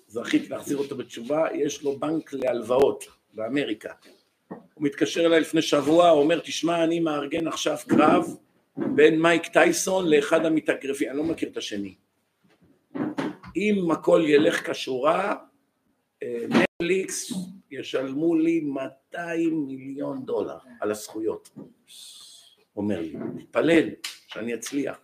זכיתי 0.07 0.49
להחזיר 0.49 0.77
אותו 0.77 0.97
בתשובה, 0.97 1.47
יש 1.53 1.83
לו 1.83 1.99
בנק 1.99 2.33
להלוואות 2.33 3.03
באמריקה. 3.33 3.93
הוא 4.47 4.57
מתקשר 4.83 5.25
אליי 5.25 5.39
לפני 5.39 5.61
שבוע, 5.61 6.09
הוא 6.09 6.21
אומר, 6.21 6.39
תשמע, 6.39 6.83
אני 6.83 6.99
מארגן 6.99 7.47
עכשיו 7.47 7.77
קרב 7.87 8.35
בין 8.77 9.21
מייק 9.21 9.47
טייסון 9.47 10.09
לאחד 10.09 10.45
המתאגרפים, 10.45 11.09
אני 11.09 11.17
לא 11.17 11.23
מכיר 11.23 11.49
את 11.49 11.57
השני. 11.57 11.95
אם 13.55 13.91
הכל 13.91 14.21
ילך 14.25 14.69
כשורה, 14.69 15.35
אה, 16.23 16.45
נטפליקס 16.49 17.33
ישלמו 17.71 18.35
לי 18.35 18.59
200 18.59 19.65
מיליון 19.67 20.25
דולר 20.25 20.57
על 20.81 20.91
הזכויות. 20.91 21.49
אומר 22.75 23.01
לי, 23.01 23.13
תתפלל 23.39 23.89
שאני 24.27 24.53
אצליח. 24.53 24.99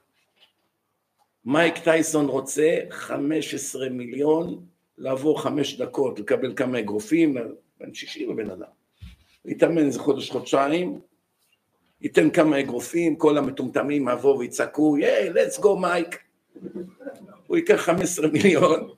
מייק 1.45 1.77
טייסון 1.77 2.25
רוצה 2.25 2.79
15 2.89 3.89
מיליון 3.89 4.65
לעבור 4.97 5.41
חמש 5.41 5.81
דקות, 5.81 6.19
לקבל 6.19 6.53
כמה 6.55 6.79
אגרופים, 6.79 7.37
בן 7.79 7.93
שישי 7.93 8.25
בבן 8.25 8.49
אדם. 8.49 8.69
להתאמן 9.45 9.85
איזה 9.85 9.99
חודש, 9.99 10.29
חודשיים, 10.31 10.99
ייתן 12.01 12.29
כמה 12.29 12.59
אגרופים, 12.59 13.15
כל 13.15 13.37
המטומטמים 13.37 14.09
יבואו 14.09 14.39
ויצעקו, 14.39 14.95
היי, 14.95 15.31
let's 15.31 15.61
go 15.61 15.69
מייק. 15.81 16.19
הוא 17.49 17.57
ייקח 17.57 17.75
15 17.75 18.27
מיליון. 18.27 18.89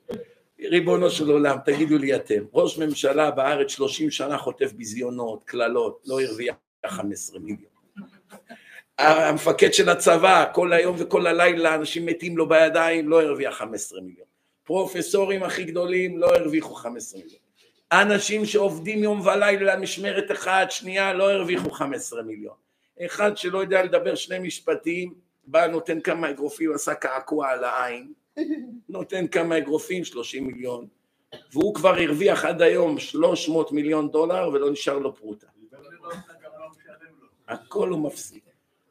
ריבונו 0.70 1.10
של 1.10 1.30
עולם, 1.30 1.56
תגידו 1.64 1.98
לי 1.98 2.16
אתם, 2.16 2.44
ראש 2.52 2.78
ממשלה 2.78 3.30
בארץ 3.30 3.70
30 3.70 4.10
שנה 4.10 4.38
חוטף 4.38 4.72
ביזיונות, 4.72 5.44
קללות, 5.44 6.02
לא 6.06 6.20
הרוויח 6.20 6.54
15 6.86 7.38
מיליון. 7.38 7.72
המפקד 8.98 9.72
של 9.72 9.88
הצבא, 9.88 10.44
כל 10.54 10.72
היום 10.72 10.96
וכל 10.98 11.26
הלילה 11.26 11.74
אנשים 11.74 12.06
מתים 12.06 12.36
לו 12.36 12.48
בידיים, 12.48 13.08
לא 13.08 13.22
הרוויח 13.22 13.54
15 13.54 14.00
מיליון. 14.00 14.26
פרופסורים 14.64 15.42
הכי 15.42 15.64
גדולים 15.64 16.18
לא 16.18 16.26
הרוויחו 16.26 16.74
15 16.74 17.20
מיליון. 17.20 17.40
אנשים 17.92 18.46
שעובדים 18.46 19.02
יום 19.02 19.20
ולילה 19.20 19.76
משמרת 19.76 20.30
אחת, 20.32 20.70
שנייה, 20.70 21.12
לא 21.12 21.32
הרוויחו 21.32 21.70
15 21.70 22.22
מיליון. 22.22 22.54
אחד 23.06 23.36
שלא 23.36 23.58
יודע 23.58 23.82
לדבר 23.82 24.14
שני 24.14 24.38
משפטים, 24.38 25.14
בא 25.44 25.66
נותן 25.66 26.00
כמה 26.00 26.30
אגרופים, 26.30 26.74
עשה 26.74 26.94
קעקוע 26.94 27.48
על 27.48 27.64
העין, 27.64 28.21
נותן 28.88 29.26
כמה 29.26 29.58
אגרופים, 29.58 30.04
30 30.04 30.46
מיליון, 30.46 30.86
והוא 31.52 31.74
כבר 31.74 31.94
הרוויח 31.94 32.44
עד 32.44 32.62
היום 32.62 32.98
300 32.98 33.72
מיליון 33.72 34.10
דולר 34.10 34.50
ולא 34.52 34.70
נשאר 34.70 34.98
לו 34.98 35.16
פרוטה. 35.16 35.46
הכל 37.48 37.88
הוא 37.88 37.98
מפסיד. 37.98 38.40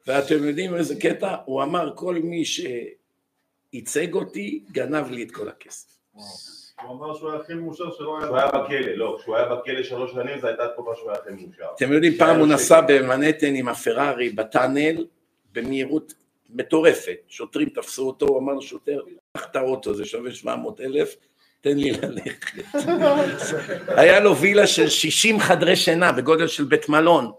ואתם 0.06 0.44
יודעים 0.44 0.74
איזה 0.74 1.00
קטע? 1.00 1.36
הוא 1.44 1.62
אמר 1.62 1.92
כל 1.96 2.14
מי 2.14 2.44
שייצג 2.44 4.14
אותי 4.14 4.64
גנב 4.72 5.10
לי 5.10 5.22
את 5.22 5.30
כל 5.30 5.48
הכסף. 5.48 5.88
הוא 6.12 6.96
אמר 6.96 7.14
שהוא 7.14 7.30
היה 7.30 7.40
הכי 7.40 7.54
מאושר 7.54 7.90
שלא 7.92 8.18
היה... 8.18 8.26
כשהוא 8.26 8.36
היה 8.36 8.48
בכלא, 8.48 8.92
לא, 8.94 9.16
כשהוא 9.20 9.36
היה 9.36 9.54
בכלא 9.54 9.82
שלוש 9.82 10.12
שנים 10.12 10.40
זו 10.40 10.46
הייתה 10.46 10.68
תקופה 10.68 10.92
שהוא 10.96 11.10
היה 11.10 11.18
הכי 11.20 11.30
מאושר. 11.30 11.64
אתם 11.76 11.92
יודעים, 11.92 12.14
פעם 12.14 12.38
הוא 12.38 12.46
נסע 12.46 12.80
במנהטן 12.80 13.54
עם 13.54 13.68
הפרארי 13.68 14.30
בטאנל 14.30 15.06
במהירות 15.52 16.14
מטורפת, 16.50 17.18
שוטרים 17.28 17.68
תפסו 17.68 18.06
אותו, 18.06 18.26
הוא 18.26 18.38
אמר 18.38 18.54
לשוטר, 18.54 19.00
קח 19.36 19.46
את 19.50 19.56
האוטו, 19.56 19.94
זה 19.94 20.04
שווה 20.04 20.32
700 20.32 20.80
אלף, 20.80 21.16
תן 21.60 21.76
לי 21.76 21.90
ללכת. 21.90 22.64
היה 24.00 24.20
לו 24.20 24.36
וילה 24.36 24.66
של 24.66 24.88
60 24.88 25.40
חדרי 25.40 25.76
שינה 25.76 26.12
בגודל 26.12 26.46
של 26.46 26.64
בית 26.64 26.88
מלון, 26.88 27.32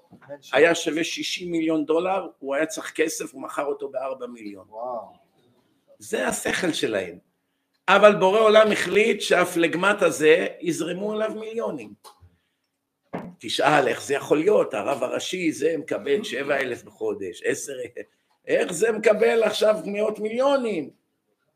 היה 0.54 0.76
שווה 0.76 1.04
60 1.04 1.52
מיליון 1.52 1.86
דולר, 1.86 2.28
הוא 2.40 2.56
היה 2.56 2.66
צריך 2.66 2.92
כסף, 2.96 3.34
הוא 3.34 3.42
מכר 3.42 3.66
אותו 3.66 3.90
בארבע 3.90 4.28
מיליון. 4.28 4.66
זה 6.00 6.28
השכל 6.28 6.74
שלהם. 6.74 7.18
אבל 7.88 8.16
בורא 8.16 8.40
עולם 8.40 8.72
החליט 8.72 9.22
שהפלגמט 9.22 10.02
הזה 10.02 10.48
יזרמו 10.62 11.14
עליו 11.14 11.32
מיליונים. 11.40 11.94
תשאל 13.40 13.88
איך 13.88 14.02
זה 14.02 14.14
יכול 14.14 14.38
להיות, 14.38 14.74
הרב 14.74 15.04
הראשי 15.04 15.52
זה 15.52 15.76
מקבל 15.78 16.24
שבע 16.24 16.58
אלף 16.58 16.84
בחודש, 16.84 17.42
עשר, 17.46 17.74
איך 18.48 18.72
זה 18.72 18.92
מקבל 18.92 19.44
עכשיו 19.44 19.76
מאות 19.86 20.20
מיליונים? 20.20 21.03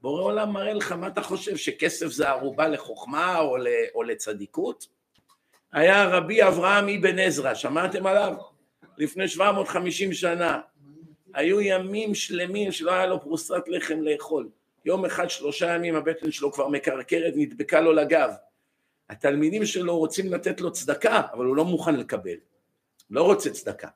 בורא 0.07 0.21
עולם 0.21 0.53
מראה 0.53 0.73
לך 0.73 0.91
מה 0.91 1.07
אתה 1.07 1.21
חושב, 1.21 1.57
שכסף 1.57 2.07
זה 2.07 2.29
ערובה 2.29 2.67
לחוכמה 2.67 3.39
או, 3.39 3.57
או 3.95 4.03
לצדיקות? 4.03 4.87
היה 5.71 6.05
רבי 6.05 6.43
אברהם 6.43 6.89
אבן 6.89 7.19
עזרא, 7.19 7.53
שמעתם 7.53 8.07
עליו? 8.07 8.33
לפני 8.97 9.27
750 9.27 10.13
שנה. 10.13 10.59
היו 11.33 11.61
ימים 11.61 12.15
שלמים 12.15 12.71
שלא 12.71 12.91
היה 12.91 13.05
לו 13.05 13.21
פרוסת 13.21 13.63
לחם 13.67 14.01
לאכול. 14.01 14.49
יום 14.85 15.05
אחד, 15.05 15.29
שלושה 15.29 15.75
ימים, 15.75 15.95
הבטן 15.95 16.31
שלו 16.31 16.51
כבר 16.51 16.67
מקרקרת, 16.67 17.33
נדבקה 17.35 17.81
לו 17.81 17.93
לגב. 17.93 18.29
התלמידים 19.09 19.65
שלו 19.65 19.97
רוצים 19.97 20.33
לתת 20.33 20.61
לו 20.61 20.71
צדקה, 20.71 21.21
אבל 21.33 21.45
הוא 21.45 21.55
לא 21.55 21.65
מוכן 21.65 21.95
לקבל. 21.95 22.37
לא 23.09 23.23
רוצה 23.23 23.49
צדקה. 23.49 23.87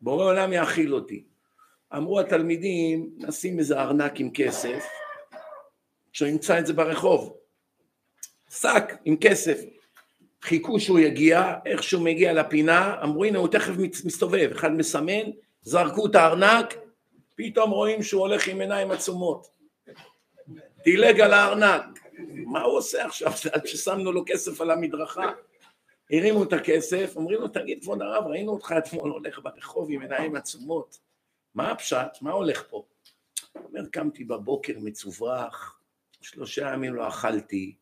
בורא 0.00 0.24
עולם 0.24 0.52
יאכיל 0.52 0.94
אותי. 0.94 1.24
אמרו 1.96 2.20
התלמידים, 2.20 3.10
נשים 3.16 3.58
איזה 3.58 3.80
ארנק 3.80 4.20
עם 4.20 4.30
כסף, 4.34 4.84
שהוא 6.18 6.28
ימצא 6.28 6.58
את 6.58 6.66
זה 6.66 6.72
ברחוב. 6.72 7.36
שק 8.50 8.92
עם 9.04 9.16
כסף. 9.20 9.60
חיכו 10.42 10.80
שהוא 10.80 10.98
יגיע, 10.98 11.54
איך 11.66 11.82
שהוא 11.82 12.02
מגיע 12.02 12.32
לפינה, 12.32 13.02
אמרו 13.02 13.24
הנה 13.24 13.38
הוא 13.38 13.48
תכף 13.48 13.72
מסתובב, 14.04 14.50
אחד 14.52 14.72
מסמן, 14.72 15.30
זרקו 15.62 16.06
את 16.06 16.14
הארנק, 16.14 16.74
פתאום 17.34 17.70
רואים 17.70 18.02
שהוא 18.02 18.20
הולך 18.20 18.48
עם 18.48 18.60
עיניים 18.60 18.90
עצומות. 18.90 19.46
דילג 20.84 21.20
על 21.20 21.32
הארנק, 21.32 21.84
מה 22.28 22.62
הוא 22.62 22.78
עושה 22.78 23.06
עכשיו? 23.06 23.32
עד 23.52 23.66
ששמנו 23.66 24.12
לו 24.12 24.22
כסף 24.26 24.60
על 24.60 24.70
המדרכה, 24.70 25.32
הרימו 26.10 26.42
את 26.42 26.52
הכסף, 26.52 27.12
אומרים 27.16 27.40
לו 27.40 27.48
תגיד 27.48 27.82
כבוד 27.82 28.02
הרב, 28.02 28.26
ראינו 28.26 28.52
אותך 28.52 28.74
אתמול 28.78 29.10
הולך 29.10 29.40
ברחוב 29.42 29.90
עם 29.90 30.02
עיניים 30.02 30.36
עצומות, 30.36 30.98
מה 31.54 31.70
הפשט? 31.70 32.18
מה 32.20 32.32
הולך 32.32 32.64
פה? 32.70 32.84
אומר, 33.54 33.86
קמתי 33.86 34.24
בבוקר 34.24 34.74
מצוברח, 34.78 35.77
שלושה 36.20 36.72
ימים 36.72 36.94
לא 36.94 37.08
אכלתי, 37.08 37.74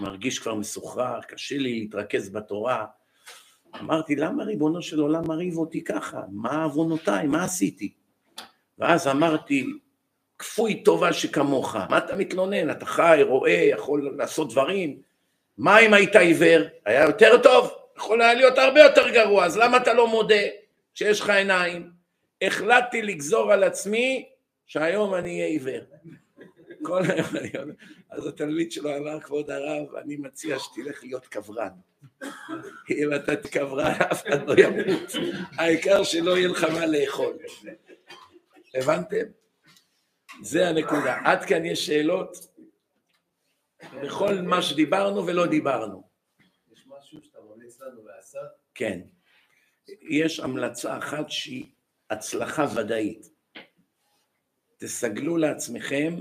מרגיש 0.00 0.38
כבר 0.38 0.54
מסוחרר, 0.54 1.20
קשה 1.22 1.58
לי 1.58 1.80
להתרכז 1.80 2.30
בתורה. 2.30 2.86
אמרתי, 3.80 4.16
למה 4.16 4.44
ריבונו 4.44 4.82
של 4.82 5.00
עולם 5.00 5.28
מרהיב 5.28 5.58
אותי 5.58 5.84
ככה? 5.84 6.20
מה 6.32 6.64
עוונותיי? 6.64 7.26
מה 7.26 7.44
עשיתי? 7.44 7.92
ואז 8.78 9.08
אמרתי, 9.08 9.66
כפוי 10.38 10.82
טובה 10.82 11.12
שכמוך, 11.12 11.76
מה 11.90 11.98
אתה 11.98 12.16
מתלונן? 12.16 12.70
אתה 12.70 12.86
חי, 12.86 13.20
רואה, 13.22 13.50
יכול 13.50 14.14
לעשות 14.16 14.50
דברים. 14.50 15.00
מה 15.58 15.78
אם 15.78 15.94
היית 15.94 16.16
עיוור? 16.16 16.62
היה 16.84 17.04
יותר 17.04 17.42
טוב, 17.42 17.70
יכול 17.96 18.22
היה 18.22 18.34
להיות 18.34 18.58
הרבה 18.58 18.80
יותר 18.80 19.10
גרוע, 19.10 19.44
אז 19.44 19.56
למה 19.56 19.76
אתה 19.76 19.92
לא 19.94 20.08
מודה 20.08 20.42
שיש 20.94 21.20
לך 21.20 21.30
עיניים? 21.30 21.90
החלטתי 22.42 23.02
לגזור 23.02 23.52
על 23.52 23.64
עצמי 23.64 24.28
שהיום 24.66 25.14
אני 25.14 25.30
אהיה 25.30 25.46
עיוור. 25.46 25.80
כל 26.84 27.02
היום 27.02 27.26
אני 27.36 27.50
אומר, 27.62 27.74
אז 28.10 28.26
התלמיד 28.26 28.72
שלו 28.72 28.96
אמר, 28.96 29.20
כבוד 29.20 29.50
הרב, 29.50 29.94
אני 29.94 30.16
מציע 30.16 30.58
שתלך 30.58 31.04
להיות 31.04 31.26
קברן. 31.26 31.68
אם 32.90 33.14
אתה 33.16 33.36
תקברן, 33.36 33.92
אף 34.12 34.26
אחד 34.26 34.48
לא 34.48 34.54
ימות. 34.58 35.12
העיקר 35.58 36.04
שלא 36.04 36.38
יהיה 36.38 36.48
לך 36.48 36.64
מה 36.64 36.86
לאכול. 36.86 37.36
הבנתם? 38.74 39.24
זה 40.42 40.68
הנקודה. 40.68 41.18
עד 41.24 41.44
כאן 41.44 41.64
יש 41.64 41.86
שאלות 41.86 42.36
בכל 44.02 44.34
מה 44.34 44.62
שדיברנו 44.62 45.26
ולא 45.26 45.46
דיברנו. 45.46 46.08
יש 46.72 46.86
משהו 46.86 47.22
שאתה 47.22 47.38
ממליץ 47.50 47.80
לנו 47.80 48.06
לעשות? 48.06 48.48
כן. 48.74 49.00
יש 50.10 50.40
המלצה 50.40 50.98
אחת 50.98 51.30
שהיא 51.30 51.66
הצלחה 52.10 52.66
ודאית. 52.76 53.28
תסגלו 54.76 55.36
לעצמכם 55.36 56.14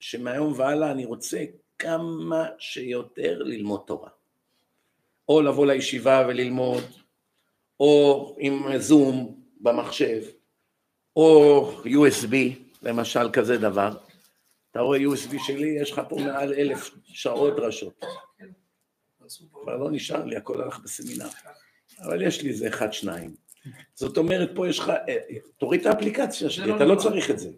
שמהיום 0.00 0.52
והלאה 0.56 0.90
אני 0.90 1.04
רוצה 1.04 1.44
כמה 1.78 2.46
שיותר 2.58 3.42
ללמוד 3.42 3.80
תורה. 3.86 4.10
או 5.28 5.42
לבוא 5.42 5.66
לישיבה 5.66 6.24
וללמוד, 6.28 6.84
או 7.80 8.36
עם 8.38 8.78
זום 8.78 9.40
במחשב, 9.60 10.22
או 11.16 11.70
USB, 11.84 12.34
למשל 12.82 13.30
כזה 13.32 13.58
דבר. 13.58 13.90
אתה 14.70 14.80
רואה 14.80 14.98
USB 14.98 15.46
שלי, 15.46 15.78
יש 15.80 15.92
לך 15.92 16.00
פה 16.08 16.16
מעל 16.16 16.52
אלף 16.52 16.90
שעות 17.04 17.56
דרשות. 17.56 18.04
כבר 19.52 19.76
לא 19.76 19.90
נשאר 19.90 20.24
לי, 20.24 20.36
הכל 20.36 20.62
הלך 20.62 20.78
בסמינר. 20.78 21.28
אבל 22.00 22.22
יש 22.22 22.42
לי 22.42 22.48
איזה 22.48 22.68
אחד, 22.68 22.92
שניים. 22.92 23.34
זאת 23.94 24.18
אומרת, 24.18 24.50
פה 24.54 24.68
יש 24.68 24.78
לך, 24.78 24.88
אה, 25.08 25.16
תוריד 25.58 25.80
את 25.80 25.86
האפליקציה 25.86 26.50
שלי, 26.50 26.76
אתה 26.76 26.84
לא 26.84 26.94
צריך 26.94 27.30
את 27.30 27.38
זה. 27.38 27.50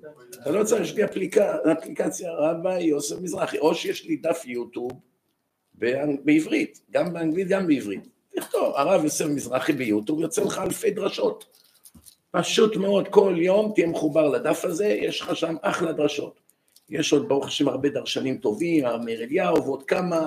אתה 0.42 0.50
לא 0.50 0.64
צריך, 0.64 0.82
יש 0.82 0.94
לי 0.94 1.04
אפליקציה 1.04 2.32
רבה 2.32 2.78
יוסף 2.78 3.20
מזרחי, 3.20 3.58
או 3.58 3.74
שיש 3.74 4.04
לי 4.04 4.16
דף 4.16 4.42
יוטיוב 4.46 4.92
בעברית, 6.24 6.80
גם 6.90 7.12
באנגלית, 7.12 7.48
גם 7.48 7.66
בעברית. 7.66 8.08
תכתוב, 8.36 8.74
הרב 8.76 9.04
יוסף 9.04 9.26
מזרחי 9.26 9.72
ביוטיוב, 9.72 10.20
יוצא 10.20 10.42
לך 10.42 10.58
אלפי 10.58 10.90
דרשות. 10.90 11.44
פשוט 12.30 12.76
מאוד, 12.76 13.08
כל 13.08 13.34
יום 13.36 13.72
תהיה 13.74 13.86
מחובר 13.86 14.28
לדף 14.28 14.64
הזה, 14.64 14.86
יש 14.86 15.20
לך 15.20 15.36
שם 15.36 15.56
אחלה 15.62 15.92
דרשות. 15.92 16.40
יש 16.90 17.12
עוד, 17.12 17.28
ברוך 17.28 17.46
השם, 17.46 17.68
הרבה 17.68 17.88
דרשנים 17.88 18.38
טובים, 18.38 18.84
הרב 18.84 19.00
מאיר 19.04 19.22
אליהו 19.22 19.64
ועוד 19.64 19.82
כמה. 19.82 20.26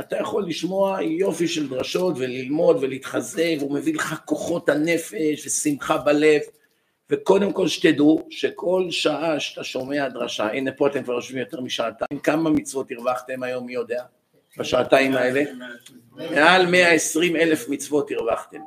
אתה 0.00 0.16
יכול 0.16 0.46
לשמוע 0.46 1.02
יופי 1.02 1.48
של 1.48 1.68
דרשות 1.68 2.14
וללמוד 2.18 2.76
ולהתחזק, 2.80 3.54
והוא 3.58 3.74
מביא 3.74 3.94
לך 3.94 4.20
כוחות 4.24 4.68
הנפש 4.68 5.46
ושמחה 5.46 5.98
בלב. 5.98 6.40
וקודם 7.10 7.52
כל 7.52 7.68
שתדעו 7.68 8.26
שכל 8.30 8.86
שעה 8.90 9.40
שאתה 9.40 9.64
שומע 9.64 10.08
דרשה, 10.08 10.46
הנה 10.46 10.72
פה 10.72 10.86
אתם 10.86 11.02
כבר 11.02 11.14
יושבים 11.14 11.38
יותר 11.38 11.60
משעתיים, 11.60 12.20
כמה 12.22 12.50
מצוות 12.50 12.86
הרווחתם 12.90 13.42
היום, 13.42 13.66
מי 13.66 13.74
יודע? 13.74 14.02
בשעתיים 14.58 15.12
האלה? 15.12 15.42
מעל 16.16 16.66
120 16.66 17.36
אלף 17.36 17.68
מצוות 17.68 18.10
הרווחתם. 18.10 18.60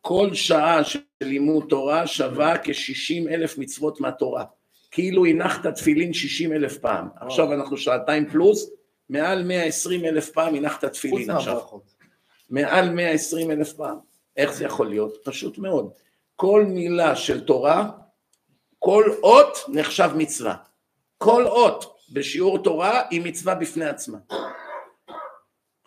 כל 0.00 0.34
שעה 0.34 0.84
של 0.84 0.98
לימוד 1.20 1.66
תורה 1.68 2.06
שווה 2.06 2.58
כ-60 2.58 3.30
אלף 3.30 3.58
מצוות 3.58 4.00
מהתורה. 4.00 4.44
כאילו 4.90 5.26
הנחת 5.26 5.66
תפילין 5.66 6.12
60 6.12 6.52
אלף 6.52 6.78
פעם. 6.78 7.08
עכשיו 7.20 7.52
אנחנו 7.52 7.76
שעתיים 7.76 8.30
פלוס, 8.30 8.70
מעל 9.08 9.42
120 9.42 10.04
אלף 10.04 10.30
פעם 10.30 10.54
הנחת 10.54 10.84
תפילין 10.84 11.30
עכשיו. 11.30 11.60
מעל 12.50 12.90
120 12.90 13.50
אלף 13.50 13.72
פעם. 13.72 13.98
איך 14.36 14.52
זה 14.52 14.64
יכול 14.64 14.88
להיות? 14.88 15.16
פשוט 15.24 15.58
מאוד. 15.58 15.90
כל 16.36 16.64
מילה 16.68 17.16
של 17.16 17.44
תורה, 17.44 17.90
כל 18.78 19.04
אות 19.22 19.58
נחשב 19.68 20.10
מצווה. 20.16 20.56
כל 21.18 21.46
אות 21.46 21.96
בשיעור 22.12 22.62
תורה 22.62 23.02
היא 23.10 23.22
מצווה 23.24 23.54
בפני 23.54 23.84
עצמה. 23.84 24.18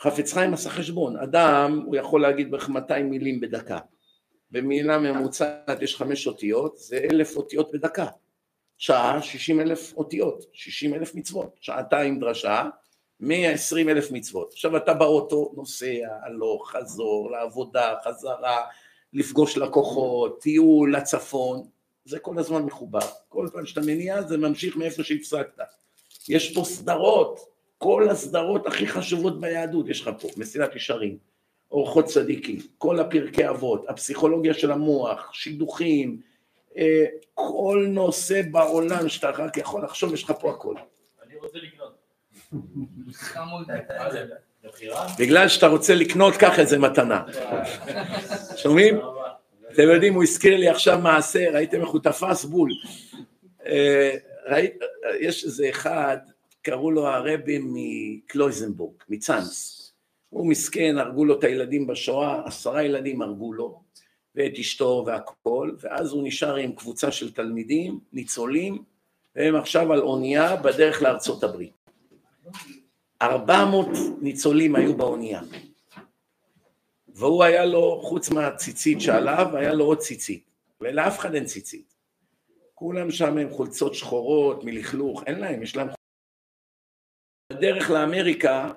חפץ 0.02 0.34
חיים 0.34 0.53
עשה 0.53 0.69
חשבון, 0.69 1.18
אדם 1.18 1.84
הוא 1.85 1.95
יכול 1.95 2.22
להגיד 2.22 2.52
בערך 2.52 2.69
200 2.69 3.10
מילים 3.10 3.39
בדקה. 3.39 3.80
במילה 4.52 4.98
ממוצעת 4.98 5.81
יש 5.81 5.95
חמש 5.95 6.27
אותיות, 6.27 6.77
זה 6.77 6.98
אלף 7.11 7.38
אותיות 7.38 7.72
בדקה. 7.72 8.07
שעה, 8.77 9.22
שישים 9.22 9.61
אלף 9.61 9.94
אותיות, 9.98 10.45
שישים 10.53 10.94
אלף 10.94 11.15
מצוות. 11.15 11.57
שעתיים 11.61 12.19
דרשה, 12.19 12.69
מאה 13.19 13.52
עשרים 13.52 13.89
אלף 13.89 14.11
מצוות. 14.11 14.53
עכשיו 14.53 14.77
אתה 14.77 14.94
באוטו, 14.94 15.52
נוסע, 15.56 16.07
הלוך, 16.23 16.72
חזור, 16.72 17.31
לעבודה, 17.31 17.95
חזרה, 18.03 18.61
לפגוש 19.14 19.57
לקוחות, 19.57 20.41
טיול 20.41 20.95
לצפון, 20.95 21.64
זה 22.06 22.19
כל 22.19 22.39
הזמן 22.39 22.64
מחובר. 22.64 22.99
כל 23.30 23.48
פעם 23.53 23.65
שאתה 23.65 23.81
מניע 23.81 24.22
זה 24.22 24.38
ממשיך 24.38 24.77
מאיפה 24.77 25.03
שהפסקת. 25.03 25.60
יש 26.30 26.53
פה 26.53 26.64
סדרות, 26.64 27.39
כל 27.77 28.10
הסדרות 28.10 28.68
הכי 28.68 28.88
חשובות 28.88 29.41
ביהדות 29.41 29.89
יש 29.89 30.02
לך 30.02 30.10
פה, 30.19 30.27
מסילת 30.38 30.76
ישרים, 30.76 31.18
אורחות 31.72 32.06
צדיקים, 32.06 32.60
כל 32.77 32.99
הפרקי 32.99 33.49
אבות, 33.49 33.85
הפסיכולוגיה 33.89 34.53
של 34.53 34.72
המוח, 34.72 35.30
שידוכים, 35.34 36.22
אה, 36.77 37.06
כל 37.34 37.85
נושא 37.89 38.41
בעולם 38.52 39.10
שאתה 39.10 39.30
רק 39.30 39.57
יכול 39.57 39.84
לחשוב, 39.84 40.14
יש 40.14 40.23
לך 40.23 40.34
פה 40.39 40.52
הכל. 40.52 40.76
אני 41.23 41.35
רוצה. 41.35 41.57
בגלל 45.19 45.47
שאתה 45.47 45.67
רוצה 45.67 45.95
לקנות, 45.95 46.33
קח 46.35 46.59
איזה 46.59 46.79
מתנה. 46.79 47.23
שומעים? 48.55 48.99
אתם 49.73 49.83
יודעים, 49.83 50.13
הוא 50.13 50.23
הזכיר 50.23 50.57
לי 50.57 50.69
עכשיו 50.69 50.99
מעשה, 50.99 51.51
ראיתם 51.51 51.81
איך 51.81 51.89
הוא 51.89 51.99
תפס 52.03 52.45
בול. 52.45 52.71
אה, 53.65 54.15
יש 55.19 55.45
איזה 55.45 55.69
אחד, 55.69 56.17
קראו 56.61 56.91
לו 56.91 57.07
הרבי 57.07 57.59
מקלויזנבורג, 57.63 58.95
מצאנס. 59.09 59.77
הוא 60.29 60.47
מסכן, 60.47 60.97
הרגו 60.97 61.25
לו 61.25 61.39
את 61.39 61.43
הילדים 61.43 61.87
בשואה, 61.87 62.41
עשרה 62.45 62.83
ילדים 62.83 63.21
הרגו 63.21 63.53
לו, 63.53 63.81
ואת 64.35 64.53
אשתו 64.59 65.03
והכל, 65.07 65.71
ואז 65.79 66.11
הוא 66.11 66.27
נשאר 66.27 66.55
עם 66.55 66.71
קבוצה 66.71 67.11
של 67.11 67.33
תלמידים, 67.33 67.99
ניצולים, 68.13 68.83
והם 69.35 69.55
עכשיו 69.55 69.93
על 69.93 69.99
אונייה 69.99 70.55
בדרך 70.55 71.01
לארצות 71.01 71.43
הברית. 71.43 71.76
ארבע 73.21 73.65
מאות 73.65 73.87
ניצולים 74.21 74.75
היו 74.75 74.97
באונייה. 74.97 75.41
והוא 77.07 77.43
היה 77.43 77.65
לו, 77.65 78.01
חוץ 78.01 78.29
מהציצית 78.29 79.01
שעליו, 79.01 79.57
היה 79.57 79.73
לו 79.73 79.85
עוד 79.85 79.97
ציצית, 79.97 80.43
ולאף 80.81 81.19
אחד 81.19 81.35
אין 81.35 81.45
ציצית. 81.45 81.95
כולם 82.73 83.11
שם 83.11 83.37
עם 83.37 83.49
חולצות 83.49 83.95
שחורות, 83.95 84.63
מלכלוך, 84.63 85.23
אין 85.27 85.39
להם, 85.39 85.63
יש 85.63 85.75
להם... 85.75 85.87
בדרך 87.53 87.89
לאמריקה, 87.89 88.71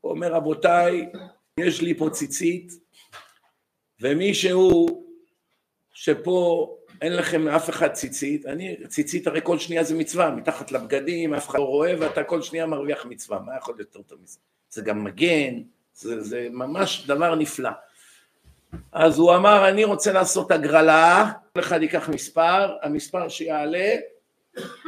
הוא 0.00 0.10
אומר, 0.12 0.32
רבותיי, 0.32 1.10
יש 1.60 1.80
לי 1.80 1.94
פה 1.94 2.10
ציצית, 2.10 2.72
ומישהו 4.00 4.86
שפה 5.92 6.68
אין 7.02 7.16
לכם 7.16 7.48
אף 7.48 7.70
אחד 7.70 7.88
ציצית, 7.92 8.46
אני, 8.46 8.76
ציצית 8.88 9.26
הרי 9.26 9.40
כל 9.42 9.58
שנייה 9.58 9.84
זה 9.84 9.94
מצווה, 9.94 10.30
מתחת 10.30 10.72
לבגדים, 10.72 11.34
אף 11.34 11.48
אחד 11.48 11.58
לא 11.58 11.64
רואה, 11.64 11.94
ואתה 11.98 12.22
כל 12.22 12.42
שנייה 12.42 12.66
מרוויח 12.66 13.04
מצווה, 13.04 13.38
מה 13.38 13.56
יכול 13.56 13.74
להיות 13.74 13.94
יותר 13.94 14.02
טוב 14.02 14.18
מזה? 14.22 14.38
זה 14.70 14.82
גם 14.82 15.04
מגן, 15.04 15.62
זה, 15.94 16.20
זה 16.20 16.48
ממש 16.50 17.06
דבר 17.06 17.34
נפלא. 17.34 17.70
אז 18.92 19.18
הוא 19.18 19.34
אמר, 19.34 19.68
אני 19.68 19.84
רוצה 19.84 20.12
לעשות 20.12 20.50
הגרלה, 20.50 21.32
כל 21.52 21.60
אחד 21.60 21.82
ייקח 21.82 22.08
מספר, 22.08 22.76
המספר 22.82 23.28
שיעלה, 23.28 23.94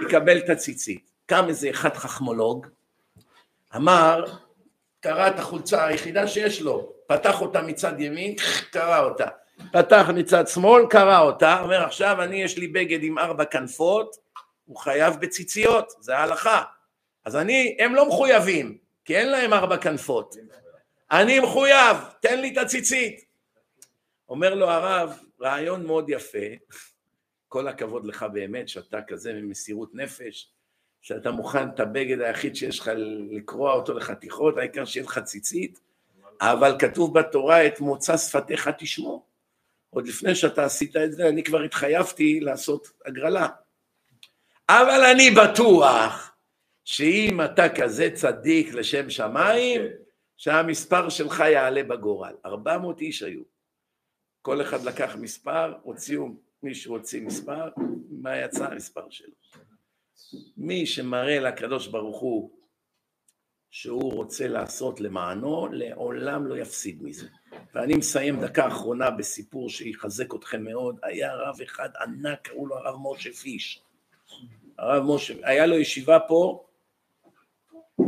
יקבל 0.06 0.38
את 0.38 0.50
הציצית. 0.50 1.10
קם 1.26 1.44
איזה 1.48 1.70
אחד 1.70 1.94
חכמולוג, 1.94 2.66
אמר, 3.76 4.24
קרא 5.00 5.28
את 5.28 5.38
החולצה 5.38 5.86
היחידה 5.86 6.26
שיש 6.26 6.62
לו, 6.62 6.92
פתח 7.06 7.40
אותה 7.40 7.62
מצד 7.62 8.00
ימין, 8.00 8.34
קרא 8.70 9.04
אותה. 9.04 9.26
פתח 9.72 10.06
מצד 10.14 10.48
שמאל, 10.48 10.86
קרא 10.90 11.20
אותה, 11.20 11.60
אומר 11.60 11.84
עכשיו 11.84 12.22
אני 12.22 12.42
יש 12.42 12.58
לי 12.58 12.68
בגד 12.68 12.98
עם 13.02 13.18
ארבע 13.18 13.44
כנפות, 13.44 14.16
הוא 14.64 14.76
חייב 14.76 15.14
בציציות, 15.20 15.92
זה 16.00 16.16
ההלכה. 16.16 16.62
אז 17.24 17.36
אני, 17.36 17.76
הם 17.80 17.94
לא 17.94 18.08
מחויבים, 18.08 18.78
כי 19.04 19.16
אין 19.16 19.30
להם 19.30 19.52
ארבע 19.52 19.76
כנפות. 19.76 20.36
אני 21.10 21.40
מחויב, 21.40 21.96
תן 22.20 22.40
לי 22.40 22.52
את 22.52 22.58
הציצית. 22.58 23.24
אומר 24.28 24.54
לו 24.54 24.70
הרב, 24.70 25.18
רעיון 25.40 25.86
מאוד 25.86 26.10
יפה, 26.10 26.38
כל 27.48 27.68
הכבוד 27.68 28.06
לך 28.06 28.26
באמת 28.32 28.68
שאתה 28.68 29.02
כזה 29.02 29.32
ממסירות 29.32 29.94
נפש, 29.94 30.50
שאתה 31.02 31.30
מוכן 31.30 31.68
את 31.68 31.80
הבגד 31.80 32.20
היחיד 32.20 32.56
שיש 32.56 32.78
לך 32.78 32.90
לקרוע 33.30 33.72
אותו 33.72 33.94
לחתיכות, 33.94 34.58
העיקר 34.58 34.84
שיהיה 34.84 35.06
לך 35.06 35.18
ציצית, 35.18 35.80
אבל 36.40 36.76
כתוב 36.78 37.18
בתורה 37.18 37.66
את 37.66 37.80
מוצא 37.80 38.16
שפתיך 38.16 38.68
תשמור. 38.78 39.26
עוד 39.94 40.06
לפני 40.06 40.34
שאתה 40.34 40.64
עשית 40.64 40.96
את 40.96 41.12
זה, 41.12 41.28
אני 41.28 41.44
כבר 41.44 41.62
התחייבתי 41.62 42.40
לעשות 42.40 42.88
הגרלה. 43.06 43.48
אבל 44.68 45.04
אני 45.12 45.30
בטוח 45.30 46.36
שאם 46.84 47.40
אתה 47.44 47.68
כזה 47.68 48.08
צדיק 48.14 48.74
לשם 48.74 49.10
שמיים, 49.10 49.82
שהמספר 50.36 51.08
שלך 51.08 51.40
יעלה 51.40 51.82
בגורל. 51.82 52.34
400 52.46 53.00
איש 53.00 53.22
היו. 53.22 53.42
כל 54.42 54.62
אחד 54.62 54.84
לקח 54.84 55.16
מספר, 55.20 55.74
הוציאו, 55.82 56.28
מישהו 56.62 56.96
הוציא 56.96 57.22
מספר, 57.22 57.68
מה 58.10 58.36
יצא 58.36 58.64
המספר 58.64 59.10
שלו. 59.10 59.34
מי 60.56 60.86
שמראה 60.86 61.40
לקדוש 61.40 61.86
ברוך 61.86 62.20
הוא 62.20 62.50
שהוא 63.70 64.12
רוצה 64.12 64.48
לעשות 64.48 65.00
למענו, 65.00 65.68
לעולם 65.72 66.46
לא 66.46 66.58
יפסיד 66.58 67.02
מזה. 67.02 67.28
ואני 67.74 67.94
מסיים 67.94 68.40
דקה 68.40 68.66
אחרונה 68.66 69.10
בסיפור 69.10 69.70
שיחזק 69.70 70.34
אתכם 70.34 70.64
מאוד. 70.64 70.98
היה 71.02 71.34
רב 71.34 71.60
אחד 71.62 71.88
ענק, 72.00 72.38
קראו 72.42 72.66
לו 72.66 72.76
הרב 72.76 72.94
משה 73.02 73.32
פיש. 73.32 73.82
הרב 74.78 75.02
משה, 75.06 75.34
היה 75.42 75.66
לו 75.66 75.78
ישיבה 75.78 76.18
פה, 76.28 76.64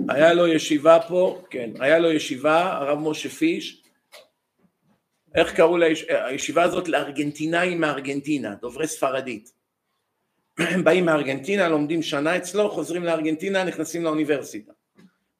היה 0.08 0.34
לו 0.34 0.46
ישיבה 0.46 0.98
פה, 1.08 1.42
כן, 1.50 1.70
היה 1.80 1.98
לו 1.98 2.12
ישיבה, 2.12 2.72
הרב 2.72 2.98
משה 2.98 3.28
פיש, 3.28 3.82
איך 5.36 5.56
קראו 5.56 5.76
לישיבה 5.76 6.62
הזאת? 6.62 6.88
לארגנטינאים 6.88 7.80
מארגנטינה, 7.80 8.54
דוברי 8.54 8.86
ספרדית. 8.86 9.52
הם 10.58 10.84
באים 10.84 11.04
מארגנטינה, 11.04 11.68
לומדים 11.68 12.02
שנה 12.02 12.36
אצלו, 12.36 12.70
חוזרים 12.70 13.04
לארגנטינה, 13.04 13.64
נכנסים 13.64 14.04
לאוניברסיטה. 14.04 14.72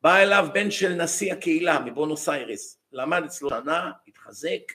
בא 0.07 0.17
אליו 0.17 0.49
בן 0.55 0.71
של 0.71 0.93
נשיא 0.93 1.33
הקהילה 1.33 1.81
מבונוס 1.81 2.29
איירס, 2.29 2.79
למד 2.93 3.23
אצלו 3.25 3.49
שנה, 3.49 3.91
התחזק, 4.09 4.73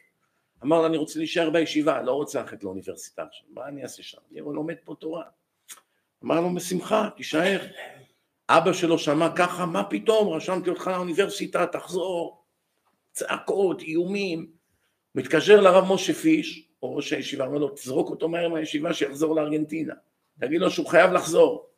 אמר 0.64 0.82
לו 0.82 0.86
אני 0.86 0.98
רוצה 0.98 1.20
להישאר 1.20 1.50
בישיבה, 1.50 2.02
לא 2.02 2.12
רוצה 2.12 2.42
ללכת 2.42 2.64
לאוניברסיטה 2.64 3.24
עכשיו, 3.24 3.46
מה 3.50 3.68
אני 3.68 3.84
אעשה 3.84 4.04
שם? 4.04 4.18
אני 4.32 4.40
לומד 4.40 4.76
פה 4.84 4.96
תורה. 5.00 5.24
אמר 6.24 6.42
לו 6.42 6.56
בשמחה, 6.56 7.10
תישאר. 7.18 7.60
אבא 8.50 8.74
שלו 8.74 9.00
שמע 9.00 9.30
ככה, 9.36 9.66
מה 9.66 9.84
פתאום, 9.84 10.34
רשמתי 10.34 10.70
אותך 10.70 10.88
לאוניברסיטה, 10.88 11.66
תחזור. 11.66 12.44
צעקות, 13.12 13.82
איומים. 13.82 14.52
מתקשר 15.16 15.62
לרב 15.62 15.94
משה 15.94 16.14
פיש, 16.14 16.70
או 16.84 16.96
ראש 16.96 17.14
הישיבה, 17.14 17.46
אומר 17.46 17.58
לו, 17.58 17.70
תזרוק 17.70 18.10
אותו 18.10 18.30
מהר 18.30 18.50
מהישיבה 18.50 18.94
שיחזור 18.94 19.36
לארגנטינה. 19.36 19.94
תגיד 20.40 20.62
לו 20.62 20.72
שהוא 20.72 20.88
חייב 20.88 21.12
לחזור. 21.12 21.71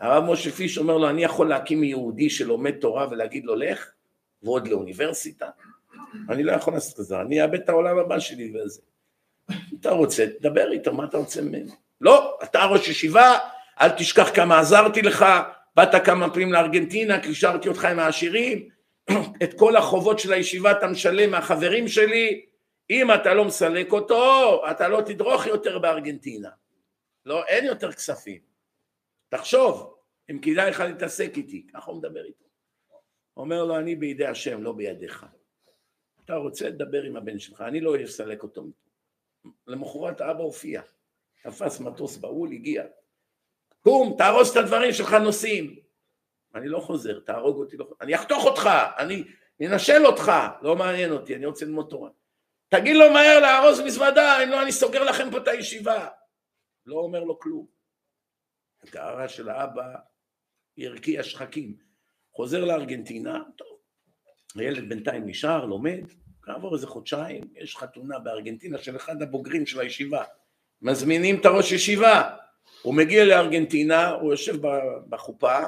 הרב 0.00 0.24
משה 0.24 0.50
פיש 0.50 0.78
אומר 0.78 0.98
לו, 0.98 1.10
אני 1.10 1.24
יכול 1.24 1.48
להקים 1.48 1.84
יהודי 1.84 2.30
שלומד 2.30 2.70
תורה 2.70 3.06
ולהגיד 3.10 3.44
לו 3.44 3.54
לך, 3.56 3.90
ועוד 4.42 4.68
לאוניברסיטה? 4.68 5.46
אני 6.28 6.42
לא 6.42 6.52
יכול 6.52 6.74
לעשות 6.74 7.00
את 7.00 7.04
זה, 7.04 7.20
אני 7.20 7.42
אאבד 7.42 7.54
את 7.54 7.68
העולם 7.68 7.98
הבא 7.98 8.18
שלי 8.18 8.52
וזה. 8.54 8.80
אתה 9.80 9.90
רוצה, 9.90 10.26
תדבר 10.38 10.72
איתו, 10.72 10.94
מה 10.94 11.04
אתה 11.04 11.18
רוצה 11.18 11.42
ממנו? 11.42 11.72
לא, 12.00 12.38
אתה 12.42 12.64
ראש 12.64 12.88
ישיבה, 12.88 13.38
אל 13.80 13.88
תשכח 13.88 14.30
כמה 14.34 14.58
עזרתי 14.58 15.02
לך, 15.02 15.26
באת 15.76 16.04
כמה 16.04 16.30
פעמים 16.30 16.52
לארגנטינה, 16.52 17.20
קישרתי 17.20 17.68
אותך 17.68 17.84
עם 17.84 17.98
העשירים, 17.98 18.68
את 19.42 19.54
כל 19.54 19.76
החובות 19.76 20.18
של 20.18 20.32
הישיבה 20.32 20.70
אתה 20.70 20.86
משלם 20.86 21.30
מהחברים 21.30 21.88
שלי, 21.88 22.44
אם 22.90 23.14
אתה 23.14 23.34
לא 23.34 23.44
מסלק 23.44 23.92
אותו, 23.92 24.62
אתה 24.70 24.88
לא 24.88 25.00
תדרוך 25.00 25.46
יותר 25.46 25.78
בארגנטינה. 25.78 26.48
לא, 27.26 27.44
אין 27.44 27.64
יותר 27.64 27.92
כספים. 27.92 28.47
תחשוב, 29.28 29.98
אם 30.30 30.38
כדאי 30.38 30.70
לך 30.70 30.80
להתעסק 30.80 31.30
איתי, 31.36 31.66
ככה 31.66 31.90
הוא 31.90 31.98
מדבר 31.98 32.24
איתו. 32.24 32.44
אומר 33.36 33.64
לו, 33.64 33.78
אני 33.78 33.96
בידי 33.96 34.26
השם, 34.26 34.62
לא 34.62 34.72
בידיך. 34.72 35.26
אתה 36.24 36.34
רוצה 36.34 36.68
לדבר 36.68 37.02
עם 37.02 37.16
הבן 37.16 37.38
שלך, 37.38 37.60
אני 37.60 37.80
לא 37.80 38.04
אסלק 38.04 38.42
אותו. 38.42 38.66
למחרת 39.66 40.20
האבא 40.20 40.42
הופיע, 40.42 40.82
תפס 41.42 41.80
מטוס 41.80 42.16
בהול, 42.16 42.52
הגיע. 42.52 42.84
קום, 43.80 44.14
תהרוס 44.18 44.52
את 44.52 44.56
הדברים 44.56 44.92
שלך 44.92 45.12
נוסעים. 45.12 45.80
אני 46.54 46.68
לא 46.68 46.80
חוזר, 46.80 47.20
תהרוג 47.20 47.56
אותי, 47.56 47.76
לא... 47.76 47.90
אני 48.00 48.14
אחתוך 48.14 48.44
אותך, 48.44 48.68
אני 48.98 49.24
אנשל 49.66 50.06
אותך, 50.06 50.32
לא 50.62 50.76
מעניין 50.76 51.12
אותי, 51.12 51.36
אני 51.36 51.46
רוצה 51.46 51.64
ללמוד 51.64 51.86
תורה. 51.90 52.10
תגיד 52.68 52.96
לו 52.96 53.12
מהר 53.12 53.40
לארוז 53.40 53.80
מזוודה, 53.80 54.44
אם 54.44 54.48
לא 54.48 54.62
אני 54.62 54.72
סוגר 54.72 55.04
לכם 55.04 55.30
פה 55.30 55.38
את 55.38 55.48
הישיבה. 55.48 56.08
לא 56.86 56.96
אומר 56.96 57.24
לו 57.24 57.38
כלום. 57.38 57.77
הגערה 58.82 59.28
של 59.28 59.48
האבא 59.48 59.94
הרקיע 60.78 61.22
שחקים. 61.22 61.76
חוזר 62.32 62.64
לארגנטינה, 62.64 63.42
טוב, 63.56 63.68
הילד 64.54 64.88
בינתיים 64.88 65.26
נשאר, 65.26 65.64
לומד, 65.64 66.00
כעבור 66.42 66.74
איזה 66.74 66.86
חודשיים, 66.86 67.44
יש 67.54 67.76
חתונה 67.76 68.18
בארגנטינה 68.18 68.78
של 68.78 68.96
אחד 68.96 69.22
הבוגרים 69.22 69.66
של 69.66 69.80
הישיבה. 69.80 70.24
מזמינים 70.82 71.40
את 71.40 71.46
הראש 71.46 71.72
ישיבה, 71.72 72.36
הוא 72.82 72.94
מגיע 72.94 73.24
לארגנטינה, 73.24 74.10
הוא 74.10 74.30
יושב 74.30 74.54
בחופה, 75.08 75.58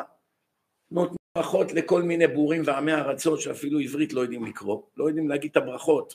נותנים 0.91 1.17
ברכות 1.39 1.73
לכל 1.73 2.03
מיני 2.03 2.27
בורים 2.27 2.63
ועמי 2.65 2.93
ארצות 2.93 3.41
שאפילו 3.41 3.79
עברית 3.81 4.13
לא 4.13 4.21
יודעים 4.21 4.45
לקרוא, 4.45 4.83
לא 4.97 5.09
יודעים 5.09 5.29
להגיד 5.29 5.51
את 5.51 5.57
הברכות. 5.57 6.15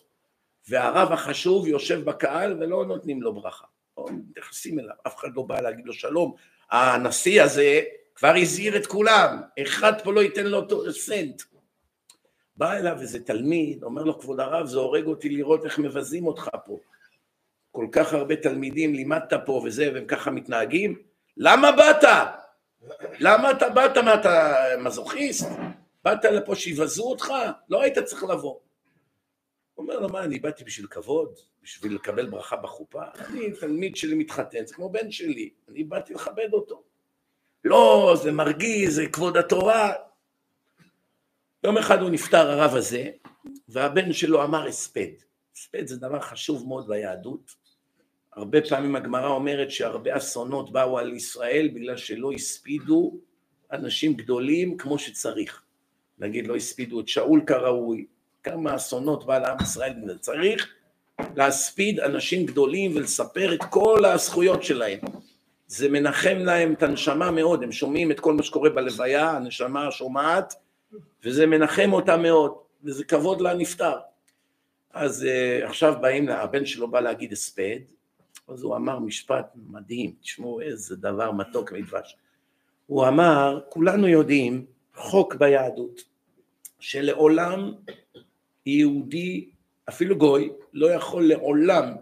והרב 0.69 1.11
החשוב 1.11 1.67
יושב 1.67 2.05
בקהל 2.05 2.53
ולא 2.53 2.85
נותנים 2.85 3.21
לו 3.21 3.33
ברכה. 3.33 3.65
לא 3.97 4.05
מתייחסים 4.11 4.79
אליו, 4.79 4.95
אף 5.07 5.15
אחד 5.15 5.29
לא 5.35 5.41
בא 5.41 5.61
להגיד 5.61 5.85
לו 5.85 5.93
שלום. 5.93 6.35
הנשיא 6.71 7.43
הזה 7.43 7.81
כבר 8.15 8.33
הזהיר 8.41 8.77
את 8.77 8.87
כולם, 8.87 9.41
אחד 9.61 10.01
פה 10.03 10.13
לא 10.13 10.21
ייתן 10.21 10.45
לו 10.45 10.91
סנט. 10.91 11.41
בא 12.57 12.73
אליו 12.73 13.01
איזה 13.01 13.23
תלמיד, 13.23 13.83
אומר 13.83 14.03
לו 14.03 14.19
כבוד 14.19 14.39
הרב 14.39 14.67
זה 14.67 14.77
הורג 14.77 15.05
אותי 15.05 15.29
לראות 15.29 15.65
איך 15.65 15.79
מבזים 15.79 16.27
אותך 16.27 16.49
פה. 16.65 16.79
כל 17.71 17.87
כך 17.91 18.13
הרבה 18.13 18.35
תלמידים 18.35 18.93
לימדת 18.93 19.33
פה 19.45 19.61
וזה 19.65 19.91
והם 19.93 20.05
ככה 20.05 20.31
מתנהגים, 20.31 20.99
למה 21.37 21.71
באת? 21.71 22.03
למה 23.19 23.51
אתה 23.51 23.69
באת? 23.69 23.97
מה 23.97 24.13
אתה 24.13 24.55
מזוכיסט? 24.79 25.49
באת 26.03 26.25
לפה 26.25 26.55
שיבזו 26.55 27.03
אותך? 27.03 27.33
לא 27.69 27.81
היית 27.81 27.99
צריך 27.99 28.23
לבוא. 28.23 28.55
הוא 29.75 29.83
אומר 29.83 29.99
לו, 29.99 30.09
מה, 30.09 30.23
אני 30.23 30.39
באתי 30.39 30.63
בשביל 30.63 30.87
כבוד? 30.87 31.35
בשביל 31.63 31.95
לקבל 31.95 32.25
ברכה 32.25 32.55
בחופה? 32.55 33.01
אני 33.19 33.51
תלמיד 33.51 33.95
שלי 33.95 34.15
מתחתן, 34.15 34.65
זה 34.65 34.73
כמו 34.73 34.89
בן 34.89 35.11
שלי, 35.11 35.49
אני 35.69 35.83
באתי 35.83 36.13
לכבד 36.13 36.53
אותו. 36.53 36.83
לא, 37.63 38.15
זה 38.23 38.31
מרגיז, 38.31 38.95
זה 38.95 39.07
כבוד 39.07 39.37
התורה. 39.37 39.93
יום 41.63 41.77
אחד 41.77 42.01
הוא 42.01 42.09
נפטר, 42.09 42.51
הרב 42.51 42.75
הזה, 42.75 43.09
והבן 43.69 44.13
שלו 44.13 44.43
אמר 44.43 44.67
הספד. 44.67 45.11
הספד 45.55 45.87
זה 45.87 45.97
דבר 45.97 46.19
חשוב 46.19 46.67
מאוד 46.67 46.87
ביהדות. 46.87 47.55
הרבה 48.33 48.61
פעמים 48.69 48.95
הגמרא 48.95 49.27
אומרת 49.27 49.71
שהרבה 49.71 50.17
אסונות 50.17 50.71
באו 50.71 50.99
על 50.99 51.13
ישראל 51.13 51.69
בגלל 51.73 51.97
שלא 51.97 52.31
הספידו 52.31 53.17
אנשים 53.71 54.13
גדולים 54.13 54.77
כמו 54.77 54.99
שצריך. 54.99 55.61
נגיד 56.19 56.47
לא 56.47 56.55
הספידו 56.55 56.99
את 56.99 57.07
שאול 57.07 57.41
כראוי, 57.47 58.05
כמה 58.45 58.75
אסונות 58.75 59.25
בא 59.25 59.37
לעם 59.37 59.57
ישראל, 59.61 60.17
צריך 60.19 60.73
להספיד 61.35 61.99
אנשים 61.99 62.45
גדולים 62.45 62.95
ולספר 62.95 63.53
את 63.53 63.63
כל 63.69 64.05
הזכויות 64.05 64.63
שלהם. 64.63 64.99
זה 65.67 65.89
מנחם 65.89 66.37
להם 66.37 66.73
את 66.73 66.83
הנשמה 66.83 67.31
מאוד, 67.31 67.63
הם 67.63 67.71
שומעים 67.71 68.11
את 68.11 68.19
כל 68.19 68.33
מה 68.33 68.43
שקורה 68.43 68.69
בלוויה, 68.69 69.31
הנשמה 69.31 69.91
שומעת, 69.91 70.53
וזה 71.23 71.45
מנחם 71.45 71.93
אותה 71.93 72.17
מאוד, 72.17 72.53
וזה 72.83 73.03
כבוד 73.03 73.41
לנפטר. 73.41 73.97
אז 74.93 75.27
uh, 75.27 75.67
עכשיו 75.67 75.93
באים, 76.01 76.29
הבן 76.29 76.65
שלו 76.65 76.87
בא 76.87 76.99
להגיד 76.99 77.31
הספד, 77.31 77.79
אז 78.47 78.63
הוא 78.63 78.75
אמר 78.75 78.99
משפט 78.99 79.45
מדהים, 79.55 80.13
תשמעו 80.21 80.61
איזה 80.61 80.95
דבר 80.95 81.31
מתוק 81.31 81.71
מדבש. 81.71 82.17
הוא 82.85 83.07
אמר, 83.07 83.59
כולנו 83.69 84.07
יודעים, 84.07 84.65
חוק 84.95 85.35
ביהדות, 85.35 86.01
שלעולם 86.79 87.71
יהודי, 88.65 89.49
אפילו 89.89 90.17
גוי, 90.17 90.49
לא 90.73 90.91
יכול 90.91 91.27
לעולם 91.27 91.93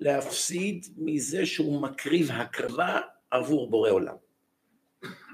להפסיד 0.00 0.86
מזה 0.96 1.46
שהוא 1.46 1.82
מקריב 1.82 2.30
הקרבה 2.30 3.00
עבור 3.30 3.70
בורא 3.70 3.90
עולם. 3.90 4.14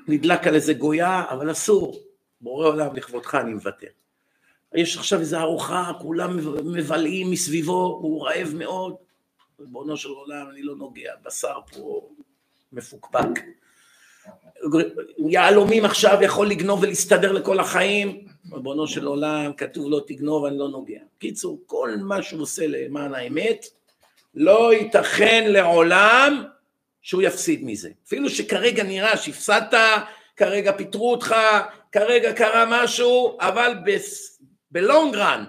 נדלק 0.09 0.47
על 0.47 0.55
איזה 0.55 0.75
גויה, 0.75 1.25
אבל 1.31 1.51
אסור. 1.51 2.01
בורא 2.41 2.69
עולם 2.69 2.97
לכבודך 2.97 3.35
אני 3.35 3.55
מוותר. 3.55 3.87
יש 4.75 4.97
עכשיו 4.97 5.21
איזו 5.21 5.39
ארוחה, 5.39 5.93
כולם 6.01 6.37
מבלעים 6.75 7.31
מסביבו, 7.31 7.99
הוא 8.03 8.27
רעב 8.27 8.55
מאוד. 8.55 8.97
ריבונו 9.61 9.97
של 9.97 10.09
עולם, 10.09 10.47
אני 10.51 10.63
לא 10.63 10.77
נוגע, 10.77 11.13
בשר 11.23 11.59
פה 11.73 12.09
מפוקפק. 12.73 13.29
יהלומים 15.29 15.85
עכשיו 15.85 16.19
יכול 16.23 16.49
לגנוב 16.51 16.83
ולהסתדר 16.83 17.33
לכל 17.33 17.61
החיים, 17.61 18.27
ריבונו 18.53 18.87
של 18.87 19.07
עולם, 19.07 19.53
כתוב 19.53 19.91
לא 19.91 20.01
תגנוב, 20.07 20.45
אני 20.45 20.59
לא 20.59 20.69
נוגע. 20.69 21.01
קיצור, 21.19 21.63
כל 21.67 21.95
מה 22.01 22.23
שהוא 22.23 22.43
עושה 22.43 22.67
למען 22.67 23.15
האמת, 23.15 23.67
לא 24.35 24.75
ייתכן 24.75 25.53
לעולם 25.53 26.45
שהוא 27.03 27.23
יפסיד 27.23 27.65
מזה. 27.65 27.91
אפילו 28.07 28.31
שכרגע 28.31 28.83
נראה 28.83 29.17
שהפסדת, 29.17 29.75
כרגע 30.37 30.73
פיטרו 30.73 31.11
אותך, 31.11 31.35
כרגע 31.93 32.33
קרה 32.33 32.65
משהו, 32.69 33.39
אבל 33.41 33.73
בלונג 34.71 35.17
רן, 35.17 35.45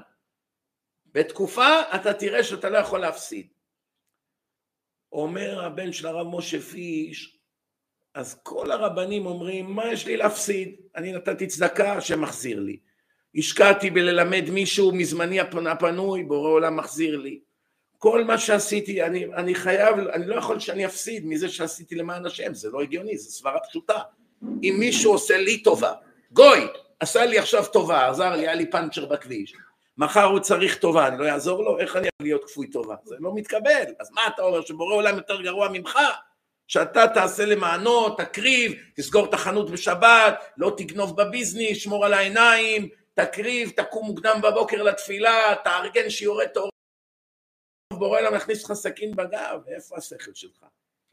בתקופה 1.14 1.82
אתה 1.96 2.14
תראה 2.14 2.44
שאתה 2.44 2.70
לא 2.70 2.78
יכול 2.78 3.00
להפסיד. 3.00 3.48
אומר 5.12 5.66
הבן 5.66 5.94
של 5.94 6.08
הרב 6.08 6.28
משה 6.38 6.60
פיש, 6.60 7.38
אז 8.14 8.40
כל 8.44 8.72
הרבנים 8.72 9.26
אומרים, 9.26 9.72
מה 9.72 9.92
יש 9.92 10.06
לי 10.06 10.18
להפסיד? 10.18 10.76
אני 10.96 11.12
נתתי 11.12 11.48
צדקה, 11.48 11.94
השם 11.94 12.22
מחזיר 12.22 12.60
לי. 12.60 12.78
השקעתי 13.36 13.90
בללמד 13.90 14.50
מישהו 14.50 14.92
מזמני 14.92 15.40
הפ- 15.40 15.68
הפנוי, 15.72 16.24
בורא 16.24 16.50
עולם 16.50 16.78
מחזיר 16.78 17.18
לי. 17.18 17.40
כל 17.98 18.24
מה 18.24 18.38
שעשיתי, 18.38 19.04
אני, 19.04 19.26
אני 19.26 19.56
חייב, 19.56 19.98
אני 19.98 20.28
לא 20.28 20.36
יכול 20.36 20.60
שאני 20.60 20.86
אפסיד 20.86 21.26
מזה 21.26 21.50
שעשיתי 21.50 21.96
למען 21.96 22.26
השם, 22.26 22.54
זה 22.54 22.70
לא 22.70 22.82
הגיוני, 22.82 23.18
זו 23.18 23.32
סברה 23.32 23.60
פשוטה. 23.70 24.00
אם 24.64 24.76
מישהו 24.80 25.12
עושה 25.12 25.38
לי 25.38 25.64
טובה, 25.64 25.94
גוי, 26.32 26.68
עשה 27.00 27.26
לי 27.26 27.40
עכשיו 27.40 27.66
טובה, 27.66 28.10
עזר 28.10 28.36
לי, 28.36 28.42
היה 28.42 28.56
לי 28.56 28.72
פאנצ'ר 28.72 29.06
בכביש, 29.06 29.54
מחר 29.98 30.24
הוא 30.24 30.40
צריך 30.40 30.78
טובה, 30.78 31.08
אני 31.08 31.18
לא 31.20 31.26
אעזור 31.30 31.64
לו? 31.64 31.80
איך 31.80 31.96
אני 31.96 32.08
יכול 32.08 32.26
להיות 32.28 32.44
כפוי 32.46 32.68
טובה? 32.68 32.96
זה 33.04 33.16
לא 33.20 33.36
מתקבל. 33.36 33.84
אז 34.00 34.12
מה 34.12 34.22
אתה 34.28 34.42
אומר, 34.42 34.62
שבורא 34.62 34.96
עולם 34.96 35.16
יותר 35.16 35.42
גרוע 35.42 35.68
ממך? 35.72 36.00
שאתה 36.68 37.06
תעשה 37.14 37.46
למענו, 37.46 38.10
תקריב, 38.10 38.74
תסגור 38.96 39.26
את 39.26 39.34
החנות 39.34 39.72
בשבת, 39.72 40.44
לא 40.58 40.74
תגנוב 40.78 41.22
בביזנס, 41.22 41.78
שמור 41.78 42.06
על 42.06 42.14
העיניים, 42.14 42.90
תקריב, 43.14 43.70
תקום 43.70 44.06
מוקדם 44.06 44.40
בבוקר 44.44 44.84
לתפילה, 44.84 45.56
תארגן 45.64 46.10
שיעורי 46.10 46.46
תורה. 46.54 46.70
בורא 47.94 48.20
עולם 48.20 48.36
יכניס 48.36 48.64
לך 48.64 48.74
סכין 48.74 49.16
בגב, 49.16 49.60
איפה 49.68 49.98
השכל 49.98 50.34
שלך? 50.34 50.66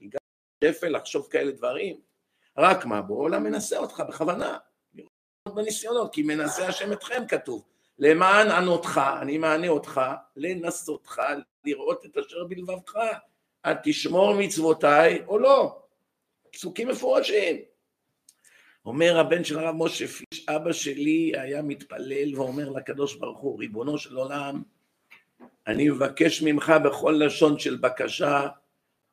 הגעת 0.03 0.20
לשפל 0.65 0.97
לחשוב 0.97 1.29
כאלה 1.31 1.53
דברים? 1.53 2.01
רק 2.59 2.85
מה, 2.85 3.03
בורא 3.03 3.25
עולם 3.25 3.45
מנסה 3.45 3.79
אותך 3.79 4.03
בכוונה. 4.09 4.59
בניסיונות, 5.49 6.15
כי 6.15 6.23
מנסה 6.23 6.69
השם 6.69 6.93
אתכם 6.93 7.23
כתוב. 7.29 7.65
למען 7.99 8.51
ענותך, 8.51 9.01
אני 9.23 9.39
מענה 9.39 9.69
אותך, 9.69 10.01
לנסותך, 10.37 11.23
לראות 11.65 12.07
את 12.07 12.17
אשר 12.19 12.45
בלבבך. 12.45 12.97
תשמור 13.83 14.35
מצוותיי 14.35 15.23
או 15.27 15.39
לא. 15.39 15.79
פסוקים 16.53 16.89
מפורשים. 16.89 17.57
אומר 18.87 19.19
הבן 19.19 19.45
של 19.45 19.59
הרב 19.59 19.75
משה 19.79 20.07
פיש, 20.07 20.49
אבא 20.49 20.73
שלי 20.73 21.33
היה 21.35 21.63
מתפלל 21.63 22.35
ואומר 22.37 22.69
לקדוש 22.69 23.15
ברוך 23.15 23.39
הוא, 23.39 23.59
ריבונו 23.59 23.99
של 23.99 24.17
עולם, 24.17 24.63
אני 25.67 25.89
מבקש 25.89 26.43
ממך 26.43 26.73
בכל 26.85 27.21
לשון 27.25 27.59
של 27.59 27.77
בקשה, 27.77 28.49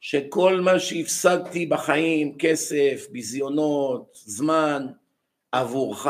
שכל 0.01 0.61
מה 0.61 0.79
שהפסדתי 0.79 1.65
בחיים, 1.65 2.37
כסף, 2.37 3.07
ביזיונות, 3.11 4.11
זמן, 4.13 4.87
עבורך, 5.51 6.07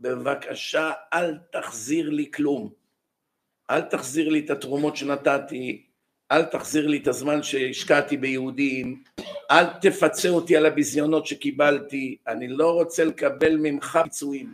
בבקשה 0.00 0.92
אל 1.12 1.38
תחזיר 1.52 2.10
לי 2.10 2.30
כלום. 2.34 2.72
אל 3.70 3.80
תחזיר 3.80 4.28
לי 4.28 4.38
את 4.38 4.50
התרומות 4.50 4.96
שנתתי, 4.96 5.86
אל 6.32 6.42
תחזיר 6.42 6.86
לי 6.86 6.98
את 6.98 7.08
הזמן 7.08 7.42
שהשקעתי 7.42 8.16
ביהודים, 8.16 9.02
אל 9.50 9.64
תפצה 9.80 10.28
אותי 10.28 10.56
על 10.56 10.66
הביזיונות 10.66 11.26
שקיבלתי, 11.26 12.16
אני 12.26 12.48
לא 12.48 12.70
רוצה 12.70 13.04
לקבל 13.04 13.56
ממך 13.56 13.98
פיצויים. 14.04 14.52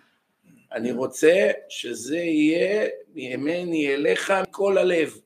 אני 0.72 0.92
רוצה 0.92 1.50
שזה 1.68 2.18
יהיה 2.18 2.88
ממני 3.14 3.94
אליך 3.94 4.32
מכל 4.42 4.78
הלב, 4.78 5.18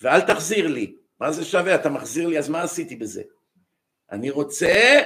ואל 0.00 0.20
תחזיר 0.20 0.66
לי. 0.66 0.92
מה 1.20 1.32
זה 1.32 1.44
שווה? 1.44 1.74
אתה 1.74 1.88
מחזיר 1.88 2.28
לי, 2.28 2.38
אז 2.38 2.48
מה 2.48 2.62
עשיתי 2.62 2.96
בזה? 2.96 3.22
אני 4.12 4.30
רוצה 4.30 5.00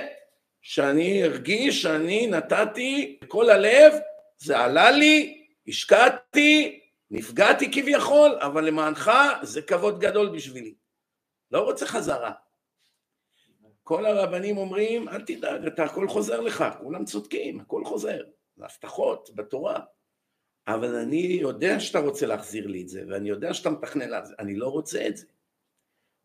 שאני 0.63 1.25
ארגיש 1.25 1.83
שאני 1.83 2.27
נתתי 2.27 3.19
כל 3.29 3.51
הלב, 3.51 3.93
זה 4.39 4.59
עלה 4.59 4.91
לי, 4.91 5.45
השקעתי, 5.69 6.81
נפגעתי 7.13 7.73
כביכול, 7.73 8.39
אבל 8.41 8.65
למענך 8.65 9.11
זה 9.43 9.63
כבוד 9.63 10.01
גדול 10.01 10.37
בשבילי. 10.37 10.75
לא 11.51 11.61
רוצה 11.61 11.87
חזרה. 11.87 12.33
כל 13.83 14.07
הרבנים 14.07 14.57
אומרים, 14.57 15.09
אל 15.09 15.21
תדאג, 15.21 15.67
אתה 15.67 15.85
הכל 15.85 16.09
חוזר 16.09 16.41
לך, 16.41 16.65
כולם 16.83 17.05
צודקים, 17.05 17.61
הכל 17.61 17.85
חוזר. 17.85 18.23
זה 18.57 18.65
הבטחות 18.65 19.31
בתורה. 19.35 19.81
אבל 20.67 20.95
אני 20.95 21.17
יודע 21.17 21.81
שאתה 21.81 21.99
רוצה 21.99 22.27
להחזיר 22.27 22.67
לי 22.67 22.83
את 22.83 22.89
זה, 22.89 23.05
ואני 23.09 23.29
יודע 23.29 23.55
שאתה 23.55 23.71
מתכנן 23.71 24.09
להחזיר, 24.09 24.37
אני 24.39 24.57
לא 24.57 24.69
רוצה 24.69 25.07
את 25.09 25.17
זה. 25.17 25.27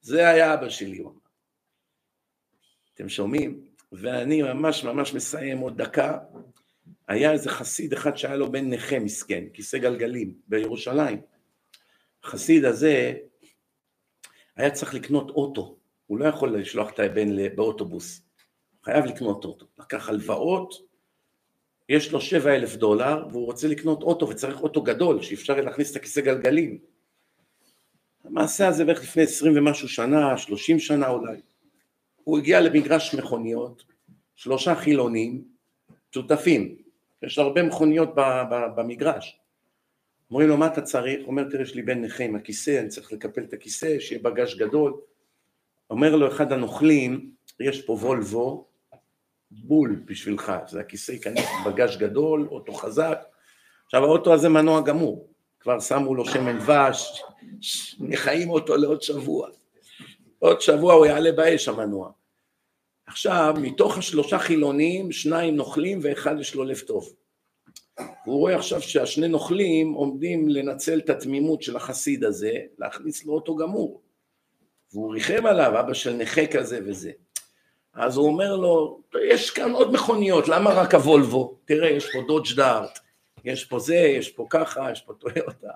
זה 0.01 0.29
היה 0.29 0.53
אבא 0.53 0.69
שלי, 0.69 0.97
הוא 0.97 1.11
אמר. 1.11 1.19
אתם 2.93 3.09
שומעים? 3.09 3.67
ואני 3.91 4.41
ממש 4.41 4.83
ממש 4.83 5.13
מסיים 5.13 5.59
עוד 5.59 5.81
דקה. 5.81 6.19
היה 7.07 7.31
איזה 7.31 7.49
חסיד 7.49 7.93
אחד 7.93 8.17
שהיה 8.17 8.35
לו 8.35 8.51
בן 8.51 8.73
נכה 8.73 8.99
מסכן, 8.99 9.43
כיסא 9.53 9.77
גלגלים, 9.77 10.33
בירושלים. 10.47 11.21
החסיד 12.23 12.65
הזה 12.65 13.13
היה 14.55 14.71
צריך 14.71 14.93
לקנות 14.93 15.29
אוטו, 15.29 15.77
הוא 16.07 16.19
לא 16.19 16.25
יכול 16.25 16.57
לשלוח 16.57 16.89
את 16.89 16.99
הבן 16.99 17.55
באוטובוס, 17.55 18.21
חייב 18.83 19.05
לקנות 19.05 19.45
אוטו. 19.45 19.65
לקח 19.79 20.09
הלוואות, 20.09 20.73
יש 21.89 22.11
לו 22.11 22.21
שבע 22.21 22.55
אלף 22.55 22.75
דולר, 22.75 23.27
והוא 23.31 23.45
רוצה 23.45 23.67
לקנות 23.67 24.03
אוטו 24.03 24.29
וצריך 24.29 24.61
אוטו 24.61 24.81
גדול, 24.81 25.21
שאפשר 25.21 25.61
להכניס 25.61 25.91
את 25.91 25.95
הכיסא 25.95 26.21
גלגלים. 26.21 26.77
המעשה 28.23 28.67
הזה 28.67 28.85
בערך 28.85 29.01
לפני 29.03 29.23
עשרים 29.23 29.53
ומשהו 29.57 29.89
שנה, 29.89 30.37
שלושים 30.37 30.79
שנה 30.79 31.07
אולי. 31.07 31.37
הוא 32.23 32.37
הגיע 32.37 32.61
למגרש 32.61 33.15
מכוניות, 33.15 33.83
שלושה 34.35 34.75
חילונים, 34.75 35.56
שותפים, 36.13 36.75
יש 37.23 37.37
הרבה 37.37 37.63
מכוניות 37.63 38.09
במגרש. 38.75 39.39
אומרים 40.31 40.49
לו, 40.49 40.57
מה 40.57 40.67
אתה 40.67 40.81
צריך? 40.81 41.19
הוא 41.19 41.27
אומר, 41.27 41.43
תראה, 41.49 41.63
יש 41.63 41.75
לי 41.75 41.81
בן 41.81 42.01
נכה 42.01 42.23
עם 42.23 42.35
הכיסא, 42.35 42.79
אני 42.79 42.89
צריך 42.89 43.11
לקפל 43.11 43.41
את 43.41 43.53
הכיסא, 43.53 43.99
שיהיה 43.99 44.21
בגש 44.23 44.55
גדול. 44.55 44.93
אומר 45.89 46.15
לו 46.15 46.27
אחד 46.27 46.51
הנוכלים, 46.51 47.31
יש 47.59 47.81
פה 47.81 47.93
וולבו, 47.93 48.67
בול 49.51 50.01
בשבילך, 50.05 50.53
זה 50.67 50.79
הכיסא 50.79 51.11
ייכנס 51.11 51.45
בגש 51.65 51.97
גדול, 51.97 52.47
אוטו 52.51 52.73
חזק. 52.73 53.19
עכשיו 53.85 54.03
האוטו 54.03 54.33
הזה 54.33 54.49
מנוע 54.49 54.81
גמור, 54.81 55.27
כבר 55.59 55.79
שמו 55.79 56.15
לו 56.15 56.25
שמן 56.25 56.59
דבש, 56.59 57.23
מחיים 57.99 58.49
אותו 58.49 58.77
לעוד 58.77 59.01
שבוע. 59.01 59.49
עוד 60.39 60.61
שבוע 60.61 60.93
הוא 60.93 61.05
יעלה 61.05 61.31
באש 61.31 61.67
המנוע. 61.67 62.11
עכשיו, 63.07 63.53
מתוך 63.61 63.97
השלושה 63.97 64.39
חילונים, 64.39 65.11
שניים 65.11 65.55
נוכלים 65.55 65.99
ואחד 66.01 66.35
יש 66.39 66.55
לו 66.55 66.63
לב 66.63 66.79
טוב. 66.79 67.13
הוא 68.25 68.39
רואה 68.39 68.55
עכשיו 68.55 68.81
שהשני 68.81 69.27
נוכלים 69.27 69.93
עומדים 69.93 70.49
לנצל 70.49 70.99
את 70.99 71.09
התמימות 71.09 71.61
של 71.61 71.75
החסיד 71.75 72.23
הזה, 72.23 72.53
להכניס 72.79 73.25
לו 73.25 73.33
אותו 73.33 73.55
גמור. 73.55 74.01
והוא 74.93 75.13
ריחם 75.13 75.45
עליו, 75.45 75.79
אבא 75.79 75.93
של 75.93 76.13
נכה 76.13 76.47
כזה 76.47 76.79
וזה. 76.85 77.11
אז 77.93 78.17
הוא 78.17 78.27
אומר 78.27 78.55
לו, 78.55 79.01
יש 79.29 79.49
כאן 79.49 79.71
עוד 79.71 79.93
מכוניות, 79.93 80.47
למה 80.47 80.69
רק 80.69 80.93
הוולבו? 80.93 81.57
תראה, 81.65 81.89
יש 81.89 82.05
פה 82.13 82.19
דודג' 82.27 82.55
דארט, 82.55 82.99
יש 83.45 83.65
פה 83.65 83.79
זה, 83.79 83.95
יש 83.95 84.29
פה 84.29 84.47
ככה, 84.49 84.91
יש 84.91 85.01
פה 85.01 85.13
טויוטה. 85.13 85.71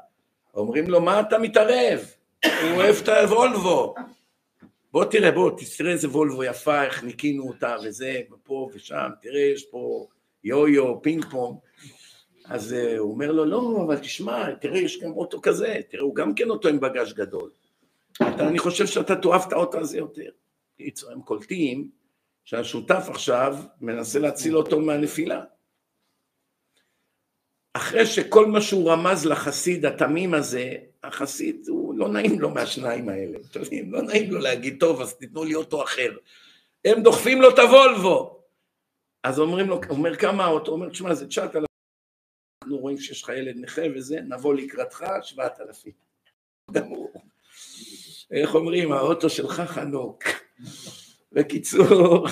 אומרים 0.54 0.90
לו, 0.90 1.02
מה 1.02 1.20
אתה 1.20 1.38
מתערב? 1.38 2.00
הוא 2.46 2.72
אוהב 2.76 2.96
את 3.04 3.10
הוולבו. 3.10 3.96
בוא 4.92 5.06
תראה, 5.06 5.32
בוא, 5.32 5.52
תראה 5.78 5.92
איזה 5.92 6.08
וולבו 6.08 6.44
יפה, 6.44 6.84
איך 6.84 7.04
ניקינו 7.04 7.48
אותה 7.48 7.76
וזה, 7.84 8.22
ופה 8.32 8.70
ושם, 8.74 9.10
תראה, 9.22 9.42
יש 9.42 9.66
פה 9.66 10.08
יו-יו, 10.44 11.02
פינג 11.02 11.26
פונג. 11.26 11.58
אז 12.46 12.74
uh, 12.74 12.98
הוא 12.98 13.12
אומר 13.12 13.32
לו, 13.32 13.46
לא, 13.46 13.84
אבל 13.86 13.98
תשמע, 13.98 14.56
תראה, 14.56 14.80
יש 14.80 15.00
גם 15.00 15.12
אוטו 15.12 15.42
כזה, 15.42 15.80
תראה, 15.90 16.04
הוא 16.04 16.16
גם 16.16 16.36
כן 16.36 16.50
אוטו 16.50 16.70
עם 16.70 16.80
בגש 16.80 17.14
גדול. 17.14 17.52
אתה, 18.16 18.48
אני 18.48 18.60
חושב 18.60 18.88
שאתה 18.88 19.16
תאהב 19.16 19.42
את 19.48 19.54
האוטו 19.54 19.80
הזה 19.80 19.98
יותר. 19.98 20.30
הם 21.12 21.22
קולטים 21.22 21.90
שהשותף 22.46 23.06
עכשיו 23.10 23.58
מנסה 23.82 24.20
להציל 24.20 24.58
אותו 24.58 24.80
מהנפילה. 24.80 25.44
אחרי 27.74 28.06
שכל 28.06 28.46
מה 28.46 28.62
שהוא 28.62 28.92
רמז 28.92 29.26
לחסיד 29.26 29.86
התמים 29.86 30.34
הזה, 30.34 30.76
החסיד, 31.04 31.68
הוא 31.68 31.98
לא 31.98 32.10
נעים 32.10 32.40
לו 32.40 32.50
מהשניים 32.50 33.10
האלה, 33.10 33.38
אתם 33.52 33.60
יודעים, 33.60 33.94
לא 33.94 34.02
נעים 34.02 34.32
לו 34.32 34.40
להגיד, 34.40 34.80
טוב, 34.80 35.02
אז 35.02 35.14
תיתנו 35.14 35.44
לי 35.44 35.56
אוטו 35.56 35.84
אחר. 35.84 36.18
הם 36.86 37.04
דוחפים 37.04 37.42
לו 37.42 37.50
את 37.50 37.60
הוולבו. 37.60 38.42
אז 39.24 39.40
אומרים 39.40 39.68
לו, 39.68 39.82
אומר 39.90 40.16
כמה 40.16 40.46
האוטו, 40.46 40.72
הוא 40.72 40.76
אומר, 40.76 40.90
תשמע, 40.90 41.14
זה 41.14 41.28
9,000, 41.28 41.66
אנחנו 42.64 42.78
רואים 42.78 42.98
שיש 42.98 43.24
לך 43.24 43.30
ילד 43.30 43.56
נכה 43.58 43.82
וזה, 43.96 44.22
נבוא 44.22 44.54
לקראתך, 44.54 45.06
7,000. 45.22 45.94
גמור. 46.72 47.14
איך 48.32 48.56
אומרים, 48.56 48.92
האוטו 48.92 49.30
שלך 49.30 49.62
חנוק. 49.62 50.24
בקיצור, 51.32 52.28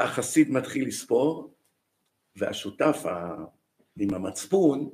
החסיד 0.00 0.50
מתחיל 0.50 0.88
לספור, 0.88 1.54
והשותף 2.36 3.04
עם 3.98 4.14
המצפון, 4.14 4.90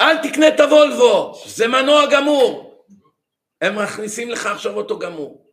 אל 0.00 0.28
תקנה 0.28 0.48
את 0.48 0.60
הוולבו, 0.60 1.42
זה 1.46 1.68
מנוע 1.68 2.02
גמור. 2.12 2.84
הם 3.60 3.78
מכניסים 3.78 4.30
לך 4.30 4.46
עכשיו 4.46 4.76
אוטו 4.76 4.98
גמור. 4.98 5.52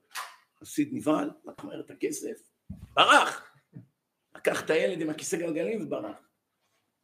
חסיד 0.59 0.90
נבהל, 0.93 1.30
מהר 1.64 1.80
את 1.80 1.91
הכסף, 1.91 2.38
ברח. 2.93 3.51
לקח 4.35 4.61
את 4.61 4.69
הילד 4.69 5.01
עם 5.01 5.09
הכיסא 5.09 5.38
גלגלים 5.38 5.85
וברח. 5.85 6.17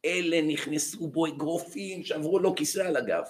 אלה 0.04 0.42
נכנסו 0.42 1.08
בו 1.08 1.26
אגרופים 1.26 2.04
שעברו 2.04 2.38
לו 2.38 2.54
כיסא 2.54 2.80
על 2.80 2.96
הגב. 2.96 3.24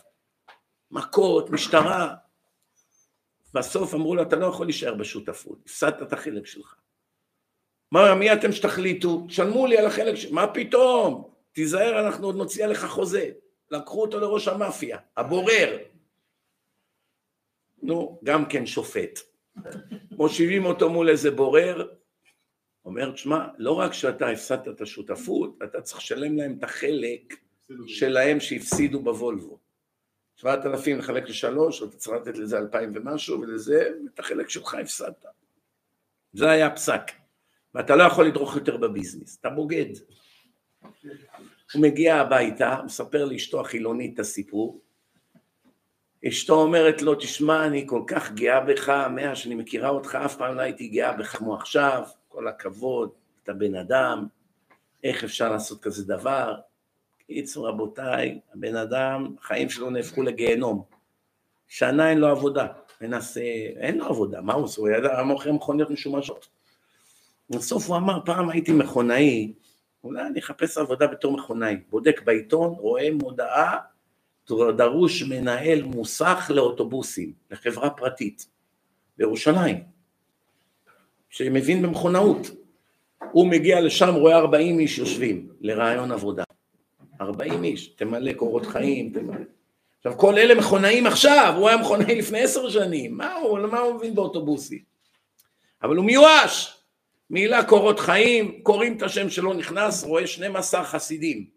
מכות, 0.91 1.51
משטרה. 1.51 2.15
בסוף 3.55 3.95
אמרו 3.95 4.15
לו, 4.15 4.23
אתה 4.23 4.37
לא 4.37 4.47
יכול 4.47 4.67
להישאר 4.67 4.95
בשותפות, 4.95 5.59
הפסדת 5.65 6.03
את 6.03 6.13
החלק 6.13 6.47
שלך. 6.47 6.75
מה, 7.93 8.15
מי 8.15 8.33
אתם 8.33 8.53
שתחליטו? 8.53 9.25
תשלמו 9.29 9.67
לי 9.67 9.79
על 9.79 9.87
החלק 9.87 10.15
שלי. 10.15 10.33
מה 10.33 10.55
פתאום? 10.55 11.31
תיזהר, 11.53 12.07
אנחנו 12.07 12.27
עוד 12.27 12.37
נוציא 12.37 12.65
עליך 12.65 12.85
חוזה. 12.85 13.31
לקחו 13.73 14.03
אותו 14.03 14.21
לראש 14.21 14.49
המאפיה, 14.49 14.99
הבורר. 15.17 15.79
נו, 17.83 18.21
גם 18.25 18.47
כן 18.47 18.67
שופט. 18.67 19.19
מושיבים 20.11 20.65
אותו 20.65 20.91
מול 20.91 21.09
איזה 21.09 21.31
בורר, 21.31 21.89
אומר, 22.85 23.11
תשמע, 23.11 23.49
לא 23.59 23.73
רק 23.73 23.93
שאתה 23.93 24.29
הפסדת 24.29 24.69
את 24.69 24.81
השותפות, 24.81 25.59
אתה 25.65 25.81
צריך 25.81 25.99
לשלם 25.99 26.37
להם 26.37 26.57
את 26.59 26.65
החלק 26.65 27.37
שלהם 27.87 28.41
שהפסידו 28.41 29.03
בוולבו. 29.03 29.59
7,000 30.37 30.99
לחלק 30.99 31.29
לשלוש, 31.29 31.83
אתה 31.83 31.97
צריך 31.97 32.17
לתת 32.17 32.39
לזה 32.39 32.59
2,000 32.59 32.93
ומשהו, 32.95 33.41
ולזה, 33.41 33.89
את 34.15 34.19
החלק 34.19 34.49
שלך 34.49 34.75
הפסדת. 34.75 35.25
זה 36.33 36.51
היה 36.51 36.67
הפסק. 36.67 37.03
ואתה 37.75 37.97
לא 37.97 38.03
יכול 38.03 38.27
לדרוך 38.27 38.57
יותר 38.57 38.77
בביזנס, 38.77 39.39
אתה 39.41 39.51
בוגד. 39.51 39.93
הוא 41.75 41.83
מגיע 41.83 42.17
הביתה, 42.17 42.77
מספר 42.85 43.25
לאשתו 43.25 43.61
החילונית 43.61 44.15
את 44.15 44.19
הסיפור, 44.19 44.81
אשתו 46.29 46.55
אומרת 46.55 47.03
לו, 47.03 47.15
תשמע, 47.15 47.67
אני 47.67 47.85
כל 47.87 48.03
כך 48.07 48.33
גאה 48.33 48.61
בך, 48.61 48.89
מאה 49.11 49.37
שאני 49.37 49.55
מכירה 49.55 49.89
אותך, 49.89 50.15
אף 50.25 50.37
פעם 50.37 50.55
לא 50.55 50.61
הייתי 50.61 50.89
גאה 50.89 51.13
בך 51.13 51.37
כמו 51.37 51.55
עכשיו, 51.55 52.03
כל 52.29 52.49
הכבוד, 52.49 53.11
אתה 53.43 53.53
בן 53.53 53.75
אדם, 53.75 54.27
איך 55.05 55.25
אפשר 55.25 55.53
לעשות 55.53 55.83
כזה 55.83 56.07
דבר? 56.07 56.55
קיצור, 57.27 57.69
רבותיי, 57.69 58.41
הבן 58.55 58.77
אדם, 58.77 59.35
החיים 59.41 59.71
שלו 59.71 59.91
נהפכו 59.91 60.23
לגיהנום. 60.23 60.83
שנה 61.69 62.11
אין 62.11 62.19
לו 62.19 62.29
עבודה, 62.29 62.67
מנסה, 63.01 63.41
אין 63.77 63.99
לו 63.99 64.07
עבודה, 64.07 64.41
מה 64.41 64.53
הוא 64.53 64.65
עושה? 64.65 64.81
הוא 64.81 64.89
ידע, 64.89 65.23
מוכר 65.23 65.53
מכוניות 65.53 65.91
משומשות. 65.91 66.49
בסוף 67.51 67.89
הוא 67.89 67.97
אמר, 67.97 68.19
פעם 68.25 68.51
הייתי 68.51 68.73
מכונאי, 68.73 69.53
אולי 70.05 70.23
אני 70.23 70.41
אחפש 70.41 70.79
עבודה 70.79 71.07
בתור 71.07 71.33
מכונאי. 71.33 71.77
בודק 71.91 72.23
בעיתון, 72.25 72.75
רואה 72.79 73.09
מודעה, 73.13 73.79
דרוש 74.77 75.23
מנהל 75.23 75.83
מוסך 75.83 76.51
לאוטובוסים, 76.55 77.33
לחברה 77.51 77.91
פרטית, 77.91 78.47
בירושלים, 79.19 79.83
שמבין 81.31 81.83
במכונאות. 81.83 82.51
הוא 83.33 83.51
מגיע 83.51 83.81
לשם, 83.81 84.15
רואה 84.15 84.37
40 84.37 84.79
איש 84.79 84.99
יושבים 84.99 85.49
לרעיון 85.61 86.13
עבודה. 86.13 86.45
40 87.21 87.65
איש, 87.65 87.87
תמלא 87.87 88.33
קורות 88.33 88.67
חיים, 88.67 89.13
תמלא. 89.13 89.45
עכשיו 89.99 90.19
כל 90.19 90.39
אלה 90.39 90.55
מכונאים 90.55 91.07
עכשיו, 91.07 91.55
הוא 91.57 91.69
היה 91.69 91.79
מכונאי 91.79 92.15
לפני 92.19 92.41
עשר 92.41 92.71
שנים, 92.71 93.17
מה 93.17 93.35
הוא, 93.35 93.59
מה 93.59 93.79
הוא 93.79 93.95
מבין 93.95 94.15
באוטובוסים? 94.15 94.79
אבל 95.83 95.97
הוא 95.97 96.05
מיואש, 96.05 96.82
מילה 97.33 97.65
קורות 97.69 98.01
חיים, 98.01 98.63
קוראים 98.63 98.97
את 98.97 99.03
השם 99.03 99.31
שלו 99.31 99.53
נכנס, 99.53 100.05
רואה 100.05 100.27
12 100.27 100.85
חסידים. 100.85 101.51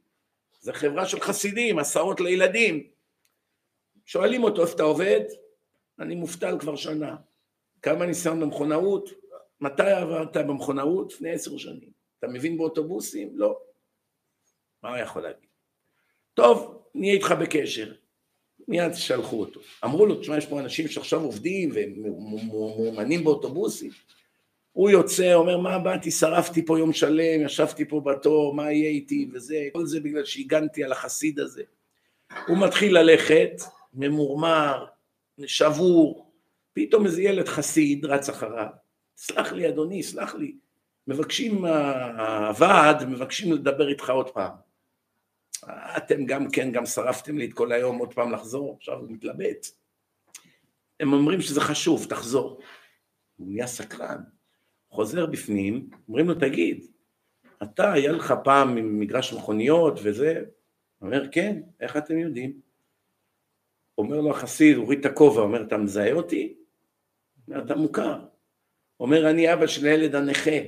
זה 0.62 0.74
חברה 0.74 1.06
של 1.06 1.20
חסידים, 1.20 1.80
הסעות 1.80 2.22
לילדים. 2.22 2.88
שואלים 4.06 4.44
אותו 4.44 4.62
איפה 4.62 4.76
אתה 4.76 4.84
עובד? 4.84 5.22
אני 6.00 6.16
מובטל 6.16 6.60
כבר 6.60 6.76
שנה. 6.76 7.16
כמה 7.82 8.06
ניסיון 8.06 8.40
במכונאות? 8.40 9.10
מתי 9.62 9.92
עברת 9.92 10.38
במכונאות? 10.38 11.14
לפני 11.14 11.32
עשר 11.32 11.58
שנים. 11.58 11.90
אתה 12.20 12.28
מבין 12.28 12.58
באוטובוסים? 12.58 13.30
לא. 13.34 13.60
מה 14.84 14.90
הוא 14.90 14.98
יכול 14.98 15.22
להגיד? 15.22 15.50
טוב, 16.34 16.84
נהיה 16.96 17.14
איתך 17.14 17.32
בקשר. 17.42 17.94
מיד 18.68 18.92
שלחו 18.94 19.40
אותו. 19.40 19.60
אמרו 19.86 20.06
לו, 20.06 20.16
תשמע, 20.16 20.38
יש 20.38 20.46
פה 20.46 20.60
אנשים 20.60 20.88
שעכשיו 20.88 21.22
עובדים 21.22 21.72
ומאומנים 21.74 23.24
באוטובוסים. 23.24 23.92
הוא 24.76 24.90
יוצא, 24.90 25.34
אומר, 25.34 25.58
מה 25.58 25.80
באתי, 25.80 26.12
שרפתי 26.12 26.66
פה 26.66 26.80
יום 26.80 26.94
שלם, 26.94 27.46
ישבתי 27.46 27.86
פה 27.86 28.02
בתור, 28.02 28.56
מה 28.56 28.72
יהיה 28.72 28.90
איתי 28.90 29.30
וזה, 29.34 29.68
כל 29.74 29.86
זה 29.86 30.00
בגלל 30.00 30.26
שהגנתי 30.26 30.84
על 30.84 30.92
החסיד 30.92 31.40
הזה. 31.40 31.64
הוא 32.48 32.58
מתחיל 32.58 32.98
ללכת, 32.98 33.52
ממורמר, 33.94 34.86
שבור, 35.46 36.32
פתאום 36.74 37.06
איזה 37.06 37.22
ילד 37.22 37.48
חסיד 37.48 38.06
רץ 38.06 38.30
אחריו. 38.30 38.68
סלח 39.18 39.52
לי 39.52 39.70
אדוני, 39.70 40.04
סלח 40.04 40.36
לי. 40.36 40.56
מבקשים, 41.08 41.66
הוועד 41.66 43.06
מבקשים 43.06 43.54
לדבר 43.54 43.90
איתך 43.90 44.10
עוד 44.10 44.30
פעם. 44.30 44.52
אתם 45.98 46.26
גם 46.26 46.52
כן, 46.52 46.72
גם 46.72 46.86
שרפתם 46.86 47.38
לי 47.38 47.46
את 47.46 47.54
כל 47.54 47.72
היום 47.72 47.98
עוד 47.98 48.14
פעם 48.14 48.32
לחזור, 48.32 48.78
עכשיו 48.78 49.00
הוא 49.00 49.12
מתלבט. 49.12 49.68
הם 51.00 51.14
אומרים 51.14 51.42
שזה 51.42 51.62
חשוב, 51.62 52.06
תחזור. 52.10 52.60
הוא 53.38 53.48
נהיה 53.48 53.68
סקרן. 53.68 54.35
חוזר 54.96 55.26
בפנים, 55.26 55.90
אומרים 56.08 56.28
לו, 56.28 56.34
תגיד, 56.34 56.86
אתה, 57.64 57.94
היה 57.94 58.12
לך 58.12 58.34
פעם 58.44 59.00
מגרש 59.00 59.34
מכוניות 59.34 60.00
וזה? 60.04 60.44
אומר, 61.02 61.32
כן, 61.32 61.62
איך 61.80 61.98
אתם 61.98 62.18
יודעים? 62.18 62.60
אומר 63.98 64.22
לו 64.22 64.32
החסיד, 64.32 64.78
הוריד 64.78 65.00
את 65.00 65.06
הכובע, 65.06 65.42
אומר, 65.42 65.62
אתה 65.62 65.78
מזהה 65.78 66.12
אותי? 66.12 66.56
אומר, 67.48 67.66
אתה 67.66 67.76
מוכר. 67.76 68.20
אומר, 69.00 69.30
אני 69.30 69.54
אבא 69.54 69.68
של 69.68 69.86
הילד 69.86 70.16
הנכה. 70.16 70.60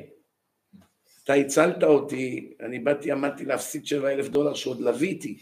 אתה 1.23 1.33
הצלת 1.33 1.83
אותי, 1.83 2.53
אני 2.59 2.79
באתי, 2.79 3.11
עמדתי 3.11 3.45
להפסיד 3.45 3.85
שבע 3.85 4.11
אלף 4.11 4.27
דולר 4.27 4.53
שעוד 4.53 4.81
לוויתי. 4.81 5.37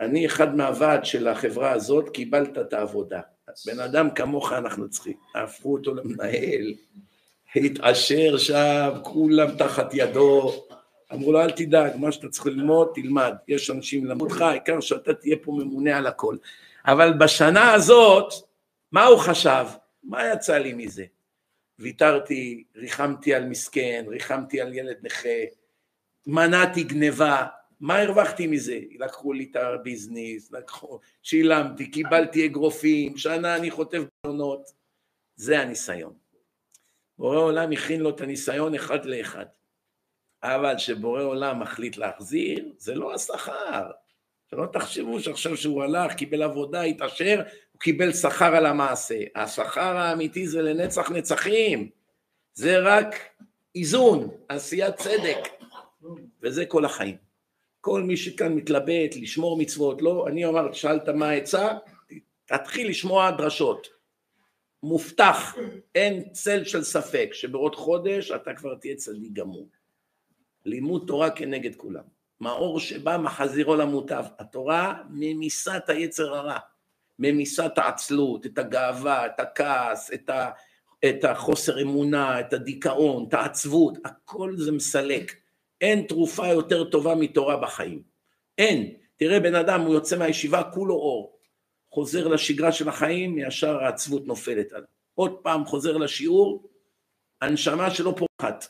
אני 0.00 0.26
אחד 0.26 0.56
מהוועד 0.56 1.04
של 1.04 1.28
החברה 1.28 1.72
הזאת, 1.72 2.08
קיבלת 2.08 2.58
את 2.58 2.72
העבודה. 2.72 3.20
בן 3.66 3.80
אדם 3.80 4.10
כמוך 4.14 4.52
אנחנו 4.52 4.90
צריכים. 4.90 5.16
הפכו 5.34 5.72
אותו 5.72 5.94
למנהל, 5.94 6.74
התעשר 7.60 8.38
שם, 8.38 8.90
כולם 9.02 9.56
תחת 9.56 9.94
ידו, 9.94 10.52
אמרו 11.12 11.32
לו 11.32 11.40
אל 11.40 11.50
תדאג, 11.50 11.92
מה 11.96 12.12
שאתה 12.12 12.28
צריך 12.28 12.46
ללמוד, 12.46 12.88
תלמד, 12.94 13.34
יש 13.48 13.70
אנשים 13.70 14.04
ללמוד 14.04 14.30
לך, 14.30 14.40
העיקר 14.40 14.80
שאתה 14.80 15.14
תהיה 15.14 15.36
פה 15.42 15.52
ממונה 15.52 15.96
על 15.96 16.06
הכל. 16.06 16.36
אבל 16.86 17.12
בשנה 17.12 17.72
הזאת, 17.72 18.32
מה 18.92 19.04
הוא 19.04 19.18
חשב? 19.18 19.66
מה 20.04 20.32
יצא 20.32 20.58
לי 20.58 20.72
מזה? 20.72 21.04
ויתרתי, 21.78 22.64
ריחמתי 22.76 23.34
על 23.34 23.46
מסכן, 23.46 24.04
ריחמתי 24.08 24.60
על 24.60 24.74
ילד 24.74 24.96
נכה, 25.02 25.28
מנעתי 26.26 26.82
גניבה, 26.82 27.46
מה 27.80 27.98
הרווחתי 27.98 28.46
מזה? 28.46 28.80
לקחו 28.98 29.32
לי 29.32 29.48
את 29.50 29.56
הביזנס, 29.56 30.52
לקחו, 30.52 31.00
שילמתי, 31.22 31.90
קיבלתי 31.90 32.46
אגרופים, 32.46 33.16
שנה 33.16 33.56
אני 33.56 33.70
חוטף 33.70 34.02
בלונות, 34.24 34.70
זה 35.36 35.60
הניסיון. 35.60 36.23
בורא 37.18 37.38
עולם 37.38 37.72
הכין 37.72 38.00
לו 38.00 38.10
את 38.10 38.20
הניסיון 38.20 38.74
אחד 38.74 39.04
לאחד. 39.04 39.46
אבל 40.42 40.74
כשבורא 40.76 41.22
עולם 41.22 41.60
מחליט 41.60 41.96
להחזיר, 41.96 42.72
זה 42.78 42.94
לא 42.94 43.14
השכר. 43.14 43.90
שלא 44.50 44.66
תחשבו 44.72 45.20
שעכשיו 45.20 45.56
שהוא 45.56 45.82
הלך, 45.82 46.12
קיבל 46.12 46.42
עבודה, 46.42 46.82
התעשר, 46.82 47.42
הוא 47.72 47.80
קיבל 47.80 48.12
שכר 48.12 48.56
על 48.56 48.66
המעשה. 48.66 49.18
השכר 49.34 49.96
האמיתי 49.96 50.46
זה 50.46 50.62
לנצח 50.62 51.10
נצחים. 51.10 51.90
זה 52.54 52.78
רק 52.78 53.14
איזון, 53.74 54.30
עשיית 54.48 54.94
צדק. 54.94 55.38
וזה 56.42 56.66
כל 56.66 56.84
החיים. 56.84 57.16
כל 57.80 58.02
מי 58.02 58.16
שכאן 58.16 58.52
מתלבט, 58.52 59.16
לשמור 59.16 59.58
מצוות, 59.58 60.02
לא, 60.02 60.26
אני 60.28 60.44
אומר, 60.44 60.72
שאלת 60.72 61.08
מה 61.08 61.28
העצה? 61.28 61.68
תתחיל 62.44 62.88
לשמוע 62.88 63.30
דרשות. 63.30 63.93
מובטח, 64.84 65.56
אין 65.94 66.24
צל 66.32 66.64
של 66.64 66.82
ספק, 66.82 67.30
שבעוד 67.32 67.74
חודש 67.74 68.30
אתה 68.30 68.54
כבר 68.54 68.74
תהיה 68.74 68.96
צדיק 68.96 69.32
גמור. 69.32 69.68
לימוד 70.64 71.04
תורה 71.06 71.30
כנגד 71.30 71.74
כולם. 71.76 72.02
מאור 72.40 72.80
שבא 72.80 73.16
מחזירו 73.16 73.76
למוטב. 73.76 74.24
התורה 74.38 75.02
ממיסה 75.10 75.76
את 75.76 75.88
היצר 75.88 76.34
הרע, 76.34 76.58
ממיסה 77.18 77.66
את 77.66 77.78
העצלות, 77.78 78.46
את 78.46 78.58
הגאווה, 78.58 79.26
את 79.26 79.40
הכעס, 79.40 80.12
את, 80.14 80.30
ה, 80.30 80.50
את 81.08 81.24
החוסר 81.24 81.82
אמונה, 81.82 82.40
את 82.40 82.52
הדיכאון, 82.52 83.24
את 83.28 83.34
העצבות, 83.34 83.98
הכל 84.04 84.54
זה 84.56 84.72
מסלק. 84.72 85.32
אין 85.80 86.02
תרופה 86.02 86.46
יותר 86.46 86.84
טובה 86.84 87.14
מתורה 87.14 87.56
בחיים. 87.56 88.02
אין. 88.58 88.94
תראה 89.16 89.40
בן 89.40 89.54
אדם, 89.54 89.80
הוא 89.80 89.94
יוצא 89.94 90.18
מהישיבה, 90.18 90.62
כולו 90.62 90.94
אור. 90.94 91.33
חוזר 91.94 92.28
לשגרה 92.28 92.72
של 92.72 92.88
החיים, 92.88 93.38
ישר 93.38 93.84
העצבות 93.84 94.26
נופלת 94.26 94.72
עליו. 94.72 94.86
עוד 95.14 95.32
פעם 95.42 95.64
חוזר 95.64 95.96
לשיעור, 95.96 96.68
הנשמה 97.42 97.90
שלו 97.90 98.14
פורחת. 98.16 98.66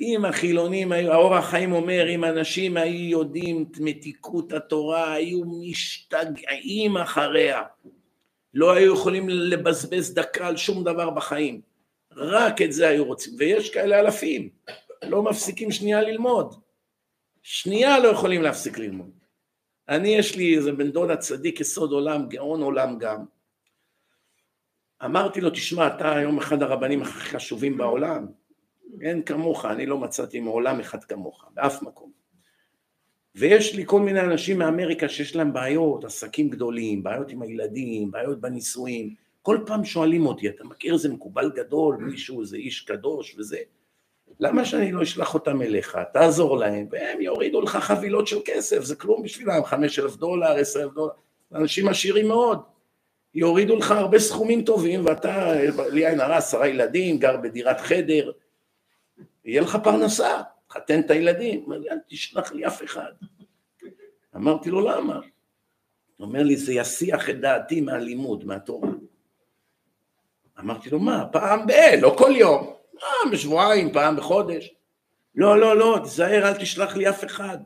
אם 0.00 0.24
החילונים, 0.24 0.92
האור 0.92 1.34
החיים 1.34 1.72
אומר, 1.72 2.14
אם 2.14 2.24
אנשים 2.24 2.76
היו 2.76 3.10
יודעים 3.10 3.66
את 3.70 3.76
מתיקות 3.80 4.52
התורה, 4.52 5.12
היו 5.12 5.40
משתגעים 5.44 6.96
אחריה. 6.96 7.62
לא 8.54 8.72
היו 8.72 8.94
יכולים 8.94 9.28
לבזבז 9.28 10.14
דקה 10.14 10.46
על 10.46 10.56
שום 10.56 10.84
דבר 10.84 11.10
בחיים. 11.10 11.60
רק 12.16 12.62
את 12.62 12.72
זה 12.72 12.88
היו 12.88 13.04
רוצים. 13.04 13.34
ויש 13.38 13.70
כאלה 13.70 14.00
אלפים, 14.00 14.48
לא 15.02 15.22
מפסיקים 15.22 15.70
שנייה 15.72 16.02
ללמוד. 16.02 16.54
שנייה 17.42 17.98
לא 17.98 18.08
יכולים 18.08 18.42
להפסיק 18.42 18.78
ללמוד. 18.78 19.17
אני, 19.88 20.08
יש 20.08 20.36
לי 20.36 20.56
איזה 20.56 20.72
בן 20.72 20.90
דוד 20.90 21.10
הצדיק 21.10 21.60
יסוד 21.60 21.92
עולם, 21.92 22.28
גאון 22.28 22.62
עולם 22.62 22.98
גם. 22.98 23.24
אמרתי 25.04 25.40
לו, 25.40 25.50
תשמע, 25.50 25.86
אתה 25.86 26.16
היום 26.16 26.38
אחד 26.38 26.62
הרבנים 26.62 27.02
הכי 27.02 27.20
חשובים 27.20 27.76
בעולם. 27.76 28.26
אין 29.00 29.22
כמוך, 29.22 29.64
אני 29.64 29.86
לא 29.86 29.98
מצאתי 29.98 30.40
מעולם 30.40 30.80
אחד 30.80 31.04
כמוך, 31.04 31.44
באף 31.54 31.82
מקום. 31.82 32.12
ויש 33.34 33.74
לי 33.74 33.82
כל 33.86 34.00
מיני 34.00 34.20
אנשים 34.20 34.58
מאמריקה 34.58 35.08
שיש 35.08 35.36
להם 35.36 35.52
בעיות, 35.52 36.04
עסקים 36.04 36.50
גדולים, 36.50 37.02
בעיות 37.02 37.30
עם 37.30 37.42
הילדים, 37.42 38.10
בעיות 38.10 38.40
בנישואים, 38.40 39.14
כל 39.42 39.58
פעם 39.66 39.84
שואלים 39.84 40.26
אותי, 40.26 40.48
אתה 40.48 40.64
מכיר 40.64 40.94
איזה 40.94 41.08
מקובל 41.08 41.50
גדול, 41.54 41.96
מישהו, 41.96 42.40
איזה 42.40 42.56
איש 42.56 42.80
קדוש 42.80 43.34
וזה, 43.38 43.58
למה 44.40 44.64
שאני 44.64 44.92
לא 44.92 45.02
אשלח 45.02 45.34
אותם 45.34 45.62
אליך, 45.62 45.98
תעזור 46.12 46.58
להם, 46.58 46.86
והם 46.90 47.20
יורידו 47.20 47.60
לך 47.60 47.76
חבילות 47.76 48.26
של 48.26 48.38
כסף, 48.44 48.84
זה 48.84 48.96
כלום 48.96 49.22
בשבילם, 49.22 49.64
חמש 49.64 49.98
אלף 49.98 50.16
דולר, 50.16 50.52
עשר 50.52 50.82
אלף 50.82 50.92
דולר, 50.92 51.12
אנשים 51.54 51.88
עשירים 51.88 52.28
מאוד, 52.28 52.62
יורידו 53.34 53.76
לך 53.76 53.90
הרבה 53.90 54.18
סכומים 54.18 54.62
טובים, 54.64 55.06
ואתה, 55.06 55.52
לי 55.90 56.06
עין 56.06 56.20
הרע, 56.20 56.36
עשרה 56.36 56.68
ילדים, 56.68 57.18
גר 57.18 57.36
בדירת 57.36 57.80
חדר, 57.80 58.32
יהיה 59.44 59.60
לך 59.60 59.78
פרנסה, 59.84 60.42
חתן 60.70 61.00
את 61.00 61.10
הילדים, 61.10 61.62
אומר 61.64 61.78
לי, 61.78 61.90
אל 61.90 61.98
תשלח 62.08 62.52
לי 62.52 62.66
אף 62.66 62.84
אחד. 62.84 63.12
אמרתי 64.36 64.70
לו, 64.70 64.80
למה? 64.80 65.20
הוא 66.16 66.26
אומר 66.26 66.42
לי, 66.42 66.56
זה 66.56 66.72
יסיח 66.72 67.30
את 67.30 67.40
דעתי 67.40 67.80
מהלימוד, 67.80 68.44
מהתורה. 68.44 68.88
אמרתי 70.58 70.90
לו, 70.90 70.98
מה, 70.98 71.26
פעם 71.32 71.66
ב... 71.66 71.70
לא 72.00 72.14
כל 72.18 72.32
יום, 72.36 72.77
פעם 73.00 73.30
בשבועיים, 73.32 73.92
פעם 73.92 74.16
בחודש. 74.16 74.74
לא, 75.34 75.60
לא, 75.60 75.76
לא, 75.76 76.00
תיזהר, 76.02 76.48
אל 76.48 76.54
תשלח 76.54 76.96
לי 76.96 77.08
אף 77.08 77.24
אחד. 77.24 77.58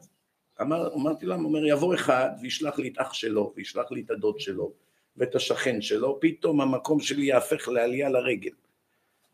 אמר, 0.61 0.94
אמרתי 0.94 1.27
הוא 1.27 1.35
אומר, 1.35 1.67
יבוא 1.67 1.94
אחד 1.94 2.31
וישלח 2.43 2.78
לי 2.78 2.89
את 2.89 2.99
אח 2.99 3.12
שלו, 3.12 3.52
וישלח 3.57 3.93
לי 3.93 4.01
את 4.01 4.11
הדוד 4.11 4.41
שלו, 4.41 4.73
ואת 5.17 5.35
השכן 5.35 5.81
שלו, 5.81 6.19
פתאום 6.20 6.61
המקום 6.61 7.01
שלי 7.01 7.25
יהפך 7.25 7.69
לעלייה 7.69 8.09
לרגל. 8.09 8.51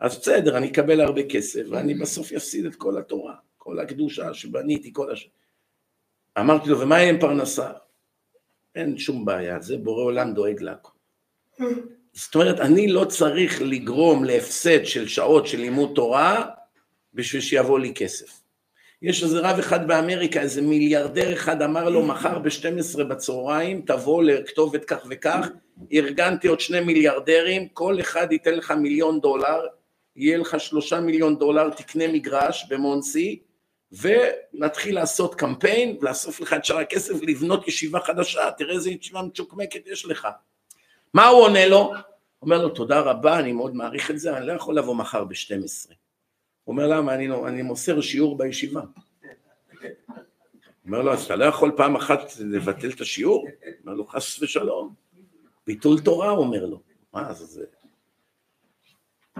אז 0.00 0.18
בסדר, 0.18 0.56
אני 0.56 0.68
אקבל 0.68 1.00
הרבה 1.00 1.22
כסף, 1.28 1.62
ואני 1.70 1.94
בסוף 1.94 2.32
אפסיד 2.32 2.66
את 2.66 2.74
כל 2.74 2.98
התורה, 2.98 3.34
כל 3.56 3.78
הקדושה 3.78 4.34
שבניתי, 4.34 4.92
כל 4.92 5.12
הש... 5.12 5.30
אמרתי 6.38 6.70
לו, 6.70 6.80
ומה 6.80 6.98
יהיה 6.98 7.10
עם 7.10 7.20
פרנסה? 7.20 7.72
אין 8.74 8.98
שום 8.98 9.24
בעיה, 9.24 9.60
זה 9.60 9.76
בורא 9.76 10.02
עולם 10.04 10.34
דואג 10.34 10.62
להכל. 10.62 10.92
זאת 12.12 12.34
אומרת, 12.34 12.60
אני 12.60 12.88
לא 12.88 13.04
צריך 13.04 13.62
לגרום 13.62 14.24
להפסד 14.24 14.84
של 14.84 15.08
שעות 15.08 15.46
של 15.46 15.58
לימוד 15.58 15.92
תורה 15.94 16.44
בשביל 17.14 17.42
שיבוא 17.42 17.78
לי 17.78 17.94
כסף. 17.94 18.40
יש 19.02 19.22
איזה 19.22 19.40
רב 19.40 19.58
אחד 19.58 19.88
באמריקה, 19.88 20.40
איזה 20.40 20.62
מיליארדר 20.62 21.32
אחד 21.32 21.62
אמר 21.62 21.88
לו, 21.88 22.06
מחר 22.06 22.38
ב-12 22.38 23.04
בצהריים 23.04 23.82
תבוא 23.86 24.22
לכתובת 24.22 24.84
כך 24.84 25.06
וכך, 25.10 25.48
ארגנתי 25.92 26.48
עוד 26.48 26.60
שני 26.60 26.80
מיליארדרים, 26.80 27.68
כל 27.68 28.00
אחד 28.00 28.32
ייתן 28.32 28.54
לך 28.54 28.70
מיליון 28.70 29.20
דולר, 29.20 29.60
יהיה 30.16 30.38
לך 30.38 30.60
שלושה 30.60 31.00
מיליון 31.00 31.38
דולר, 31.38 31.70
תקנה 31.70 32.08
מגרש 32.08 32.66
במונסי, 32.70 33.42
ונתחיל 33.92 34.94
לעשות 34.94 35.34
קמפיין, 35.34 35.96
לאסוף 36.00 36.40
לך 36.40 36.52
את 36.52 36.64
שאר 36.64 36.78
הכסף, 36.78 37.14
לבנות 37.22 37.68
ישיבה 37.68 38.00
חדשה, 38.00 38.50
תראה 38.58 38.74
איזה 38.74 38.90
ישיבה 38.90 39.22
מצ'וקמקת 39.22 39.86
יש 39.86 40.06
לך. 40.06 40.28
מה 41.14 41.26
הוא 41.26 41.42
עונה 41.42 41.66
לו? 41.66 41.92
אומר 42.42 42.62
לו, 42.62 42.68
תודה 42.68 43.00
רבה, 43.00 43.38
אני 43.38 43.52
מאוד 43.52 43.74
מעריך 43.74 44.10
את 44.10 44.18
זה, 44.18 44.36
אני 44.36 44.46
לא 44.46 44.52
יכול 44.52 44.78
לבוא 44.78 44.94
מחר 44.94 45.24
ב-12. 45.24 45.92
הוא 46.64 46.72
אומר, 46.72 46.86
למה? 46.86 47.14
אני, 47.14 47.28
לא, 47.28 47.48
אני 47.48 47.62
מוסר 47.62 48.00
שיעור 48.00 48.38
בישיבה. 48.38 48.82
אומר 50.86 51.02
לו, 51.02 51.12
אז 51.12 51.24
אתה 51.24 51.36
לא 51.36 51.44
יכול 51.44 51.72
פעם 51.76 51.96
אחת 51.96 52.20
לבטל 52.40 52.90
את 52.90 53.00
השיעור? 53.00 53.46
אומר 53.84 53.94
לו, 53.94 54.06
חס 54.06 54.42
ושלום. 54.42 54.94
ביטול 55.66 56.00
תורה, 56.00 56.30
הוא 56.30 56.38
אומר 56.38 56.66
לו. 56.66 56.80
מה 57.12 57.32
זה? 57.32 57.64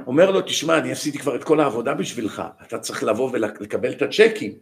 אומר 0.07 0.31
לו, 0.31 0.41
תשמע, 0.43 0.79
אני 0.79 0.93
עשיתי 0.93 1.19
כבר 1.19 1.37
את 1.37 1.45
כל 1.45 1.61
העבודה 1.61 1.95
בשבילך, 1.95 2.43
אתה 2.67 2.79
צריך 2.79 3.05
לבוא 3.05 3.31
ולקבל 3.33 3.93
את 3.93 4.03
הצ'קים. 4.03 4.59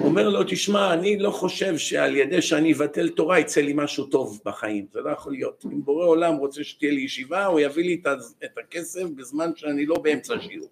אומר 0.00 0.28
לו, 0.28 0.44
תשמע, 0.44 0.94
אני 0.94 1.18
לא 1.18 1.30
חושב 1.30 1.78
שעל 1.78 2.16
ידי 2.16 2.42
שאני 2.42 2.72
אבטל 2.72 3.08
תורה 3.08 3.38
יצא 3.38 3.60
לי 3.60 3.72
משהו 3.76 4.04
טוב 4.04 4.40
בחיים, 4.44 4.86
זה 4.92 5.00
לא 5.00 5.10
יכול 5.10 5.32
להיות. 5.32 5.64
אם 5.72 5.84
בורא 5.84 6.06
עולם 6.06 6.34
רוצה 6.34 6.64
שתהיה 6.64 6.92
לי 6.92 7.00
ישיבה, 7.00 7.46
הוא 7.46 7.60
יביא 7.60 7.84
לי 7.84 8.02
את 8.44 8.58
הכסף 8.58 9.02
בזמן 9.16 9.50
שאני 9.56 9.86
לא 9.86 9.98
באמצע 9.98 10.34
השיעור. 10.34 10.70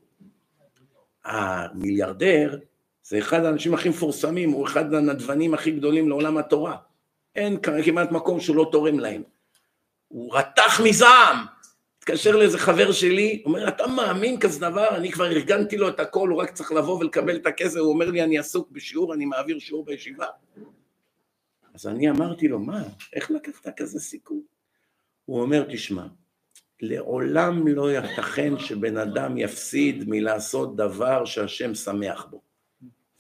המיליארדר 1.25 2.59
זה 3.03 3.19
אחד 3.19 3.45
האנשים 3.45 3.75
הכי 3.75 3.89
מפורסמים, 3.89 4.51
הוא 4.51 4.67
אחד 4.67 4.95
הנדבנים 4.95 5.55
הכי 5.55 5.71
גדולים 5.71 6.09
לעולם 6.09 6.39
התורה. 6.39 6.77
אין 7.37 7.57
כמעט 7.85 8.13
מקום 8.13 8.41
שהוא 8.41 8.57
לא 8.57 8.69
תורם 8.73 8.99
להם. 8.99 9.23
הוא 10.09 10.35
רתח 10.37 10.81
מזעם, 10.85 11.37
התקשר 12.03 12.37
לאיזה 12.37 12.59
חבר 12.59 12.93
שלי, 12.93 13.43
אומר, 13.47 13.69
אתה 13.69 13.87
מאמין 13.87 14.41
כזה 14.41 14.61
דבר? 14.61 14.97
אני 14.97 15.13
כבר 15.13 15.27
ארגנתי 15.27 15.77
לו 15.77 15.89
את 15.89 16.01
הכל, 16.01 16.29
הוא 16.29 16.43
רק 16.43 16.51
צריך 16.51 16.73
לבוא 16.73 16.99
ולקבל 16.99 17.37
את 17.37 17.47
הכסף, 17.47 17.79
הוא 17.79 17.93
אומר 17.93 18.11
לי, 18.11 18.23
אני 18.23 18.39
עסוק 18.39 18.71
בשיעור, 18.71 19.15
אני 19.15 19.25
מעביר 19.25 19.59
שיעור 19.59 19.85
בישיבה. 19.85 20.27
אז 21.75 21.87
אני 21.87 22.11
אמרתי 22.11 22.49
לו, 22.49 22.59
מה, 22.59 22.83
איך 23.13 23.31
לקחת 23.31 23.77
כזה 23.77 24.01
סיכון? 24.01 24.41
הוא 25.25 25.43
אומר, 25.43 25.65
תשמע, 25.73 26.07
לעולם 26.81 27.69
לא 27.69 27.93
ייתכן 27.93 28.59
שבן 28.59 28.97
אדם 28.97 29.39
יפסיד 29.39 30.05
מלעשות 30.09 30.77
דבר 30.77 31.25
שהשם 31.25 31.75
שמח 31.75 32.27
בו. 32.31 32.41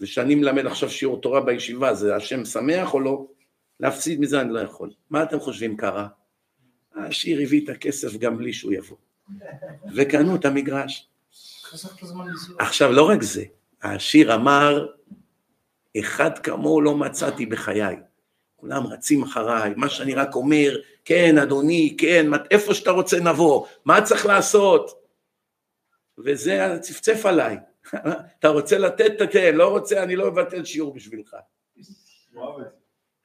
ושאני 0.00 0.34
מלמד 0.34 0.66
עכשיו 0.66 0.90
שיעור 0.90 1.20
תורה 1.20 1.40
בישיבה, 1.40 1.94
זה 1.94 2.16
השם 2.16 2.44
שמח 2.44 2.94
או 2.94 3.00
לא? 3.00 3.26
להפסיד 3.80 4.20
מזה 4.20 4.40
אני 4.40 4.52
לא 4.52 4.60
יכול. 4.60 4.90
מה 5.10 5.22
אתם 5.22 5.40
חושבים 5.40 5.76
קרה? 5.76 6.08
העשיר 6.94 7.40
הביא 7.42 7.64
את 7.64 7.68
הכסף 7.68 8.16
גם 8.16 8.38
בלי 8.38 8.52
שהוא 8.52 8.72
יבוא. 8.72 8.96
וקנו 9.96 10.36
את 10.36 10.44
המגרש. 10.44 11.08
עכשיו, 12.58 12.92
לא 12.92 13.08
רק 13.08 13.22
זה, 13.22 13.44
העשיר 13.82 14.34
אמר, 14.34 14.86
אחד 16.00 16.38
כמוהו 16.38 16.80
לא 16.80 16.96
מצאתי 16.96 17.46
בחיי. 17.46 17.96
כולם 18.56 18.86
רצים 18.86 19.22
אחריי, 19.22 19.72
מה 19.76 19.88
שאני 19.88 20.14
רק 20.14 20.34
אומר, 20.34 20.76
כן, 21.04 21.38
אדוני, 21.38 21.96
כן, 21.98 22.26
איפה 22.50 22.74
שאתה 22.74 22.90
רוצה 22.90 23.20
נבוא, 23.20 23.66
מה 23.84 24.02
צריך 24.02 24.26
לעשות? 24.26 25.02
וזה 26.18 26.78
צפצף 26.80 27.26
עליי. 27.26 27.56
אתה 28.38 28.48
רוצה 28.48 28.78
לתת, 28.78 29.22
תתן, 29.22 29.54
לא 29.54 29.68
רוצה, 29.68 30.02
אני 30.02 30.16
לא 30.16 30.28
אבטל 30.28 30.64
שיעור 30.64 30.94
בשבילך. 30.94 31.36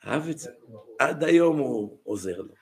אהב 0.07 0.29
את 0.29 0.37
זה. 0.37 0.51
עד 0.99 1.23
היום 1.23 1.57
הוא 1.57 1.97
עוזר 2.03 2.41
לו. 2.41 2.53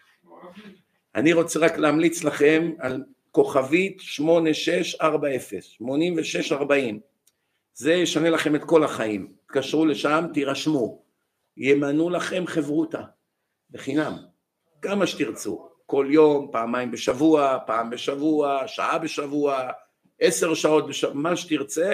אני 1.16 1.34
רוצה 1.34 1.60
רק 1.60 1.78
להמליץ 1.78 2.24
לכם 2.24 2.72
על 2.80 3.04
כוכבית 3.32 4.00
8640, 4.00 5.40
8640. 5.62 7.00
זה 7.74 7.94
ישנה 7.94 8.30
לכם 8.30 8.56
את 8.56 8.64
כל 8.64 8.84
החיים. 8.84 9.34
תקשרו 9.48 9.86
לשם, 9.86 10.26
תירשמו. 10.34 11.02
ימנו 11.58 12.10
לכם 12.10 12.44
חברותה, 12.48 13.02
בחינם, 13.72 14.14
כמה 14.82 15.08
שתרצו. 15.08 15.70
כל 15.86 16.08
יום, 16.10 16.50
פעמיים 16.52 16.92
בשבוע, 16.92 17.58
פעם 17.68 17.90
בשבוע, 17.90 18.68
שעה 18.68 18.98
בשבוע, 18.98 19.70
עשר 20.20 20.54
שעות 20.54 20.88
בשבוע, 20.88 21.16
מה 21.16 21.36
שתרצה, 21.36 21.94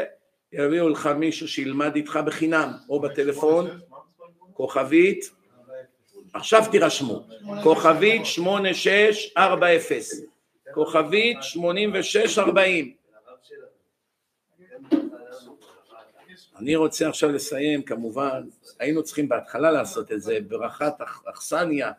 יביאו 0.54 0.90
לך 0.90 1.08
מישהו 1.08 1.48
שילמד 1.48 1.96
איתך 1.96 2.20
בחינם, 2.26 2.72
או 2.90 3.00
בטלפון, 3.00 3.68
כוכבית 4.54 5.32
עכשיו 6.34 6.64
תירשמו, 6.72 7.24
כוכבית 7.64 8.26
8640, 8.26 10.02
כוכבית 10.74 11.38
8640. 11.42 12.94
אני 16.58 16.76
רוצה 16.76 17.10
עכשיו 17.10 17.32
לסיים, 17.32 17.82
כמובן, 17.84 18.44
היינו 18.80 19.04
צריכים 19.04 19.30
בהתחלה 19.30 19.72
לעשות 19.72 20.12
את 20.12 20.22
זה, 20.22 20.38
ברכת 20.48 20.94
אכסניה 21.30 21.92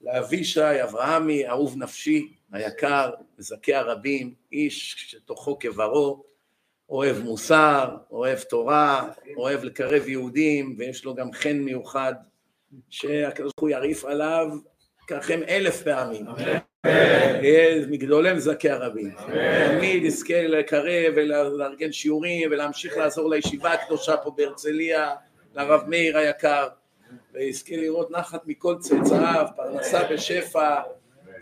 לאבישי 0.00 0.82
אברהמי, 0.82 1.48
אהוב 1.48 1.76
נפשי, 1.76 2.32
היקר, 2.52 3.10
מזכה 3.38 3.76
הרבים, 3.76 4.34
איש 4.52 4.94
שתוכו 4.98 5.58
כברו, 5.58 6.24
אוהב 6.88 7.18
מוסר, 7.18 7.96
אוהב 8.10 8.38
תורה, 8.38 9.10
אוהב 9.36 9.64
לקרב 9.64 10.08
יהודים, 10.08 10.74
ויש 10.78 11.04
לו 11.04 11.14
גם 11.14 11.32
חן 11.32 11.58
מיוחד 11.58 12.14
שהקדוש 12.90 13.52
ברוך 13.56 13.60
הוא 13.60 13.70
ירעיף 13.70 14.04
עליו 14.04 14.46
ככם 15.06 15.40
אלף 15.48 15.82
פעמים. 15.82 16.26
יהיה 17.42 17.86
מגדולי 17.86 18.32
מזכי 18.32 18.70
הרבים. 18.70 19.10
תמיד 19.68 20.04
יזכה 20.04 20.42
לקרב 20.42 21.12
ולארגן 21.16 21.92
שיעורים 21.92 22.50
ולהמשיך 22.50 22.96
לעזור 22.96 23.30
לישיבה 23.30 23.72
הקדושה 23.72 24.16
פה 24.16 24.30
בהרצליה, 24.36 25.10
לרב 25.54 25.82
מאיר 25.88 26.18
היקר, 26.18 26.68
ויזכה 27.32 27.76
לראות 27.76 28.10
נחת 28.10 28.42
מכל 28.46 28.76
צאצאיו, 28.78 29.46
פרנסה 29.56 30.04
בשפע, 30.10 30.80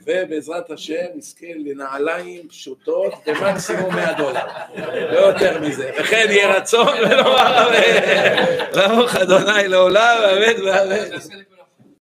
ובעזרת 0.07 0.71
השם 0.71 1.07
יזכה 1.19 1.47
לנעליים 1.57 2.49
פשוטות 2.49 3.13
במקסימום 3.27 3.95
100 3.95 4.13
דולר, 4.13 4.47
לא 5.13 5.19
יותר 5.19 5.61
מזה, 5.61 5.91
וכן 6.01 6.27
יהיה 6.31 6.57
רצון 6.57 6.89
ולומר 6.89 7.69
אמן, 7.69 8.65
ברוך 8.75 9.17
אדוני 9.17 9.69
לעולם, 9.69 10.19
אמן 10.25 10.63
ואמן. 10.63 11.17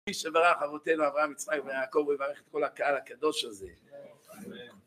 איש 0.07 0.21
שברך 0.21 0.57
אבותינו 0.65 1.07
אברהם, 1.07 1.31
יצחק 1.31 1.57
ויעקב, 1.65 2.05
ויברך 2.07 2.37
את 2.37 2.51
כל 2.51 2.63
הקהל 2.63 2.95
הקדוש 2.95 3.45
הזה. 3.45 3.67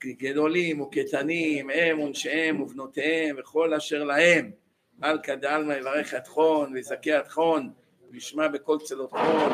גדולים 0.05 0.81
וקטנים, 0.81 1.71
הם 1.71 2.01
ונשיהם 2.01 2.61
ובנותיהם 2.61 3.37
וכל 3.39 3.75
אשר 3.75 4.05
להם. 4.05 4.51
מלכה 4.99 5.37
דעלמא 5.37 5.73
יברך 5.73 6.15
את 6.15 6.27
חון 6.27 6.73
ויזכה 6.73 7.19
את 7.19 7.29
חון 7.29 7.71
נשמע 8.11 8.49
בכל 8.49 8.79
צלות 8.85 9.11
חול, 9.11 9.53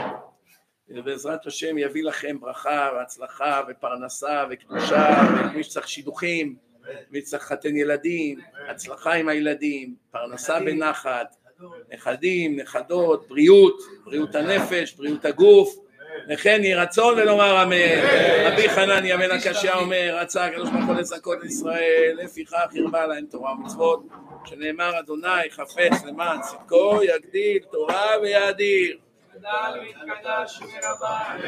ובעזרת 0.88 1.46
השם 1.46 1.78
יביא 1.78 2.04
לכם 2.04 2.40
ברכה 2.40 2.90
והצלחה 2.96 3.62
ופרנסה 3.68 4.44
וקדושה 4.50 5.20
ומי 5.52 5.64
שצריך 5.64 5.88
שידוכים 5.88 6.56
מי 7.10 7.20
שצריך 7.20 7.42
לחתן 7.42 7.76
ילדים, 7.76 8.38
הצלחה 8.68 9.12
עם 9.12 9.28
הילדים, 9.28 9.94
פרנסה 10.10 10.60
בנחת, 10.60 11.36
נכדים, 11.94 12.56
נכדות, 12.56 13.28
בריאות, 13.28 13.80
בריאות 14.04 14.34
הנפש, 14.34 14.92
בריאות 14.92 15.24
הגוף, 15.24 15.76
וכן 16.30 16.60
יהי 16.62 16.74
רצון 16.74 17.18
ולומר 17.18 17.62
אמן. 17.62 17.76
רבי 18.44 18.68
חנניה 18.68 19.16
בן 19.16 19.30
הקשיא 19.30 19.72
אומר, 19.72 20.16
רצה 20.20 20.44
הקדוש 20.44 20.70
ברוך 20.70 20.86
הוא 20.86 20.94
לזכות 20.94 21.38
לישראל, 21.42 22.18
לפיכך 22.22 22.66
הרבה 22.84 23.06
להם 23.06 23.26
תורה 23.30 23.52
ומצוות, 23.52 24.06
שנאמר 24.44 24.98
אדוני 24.98 25.50
חפץ 25.50 26.04
למען 26.06 26.40
צדקו, 26.40 27.00
יגדיל 27.02 27.62
תורה 27.70 28.10
ויאדיר. 28.22 28.98
David 29.46 29.96
Kadash 30.02 30.58
Mirabah. 30.66 31.38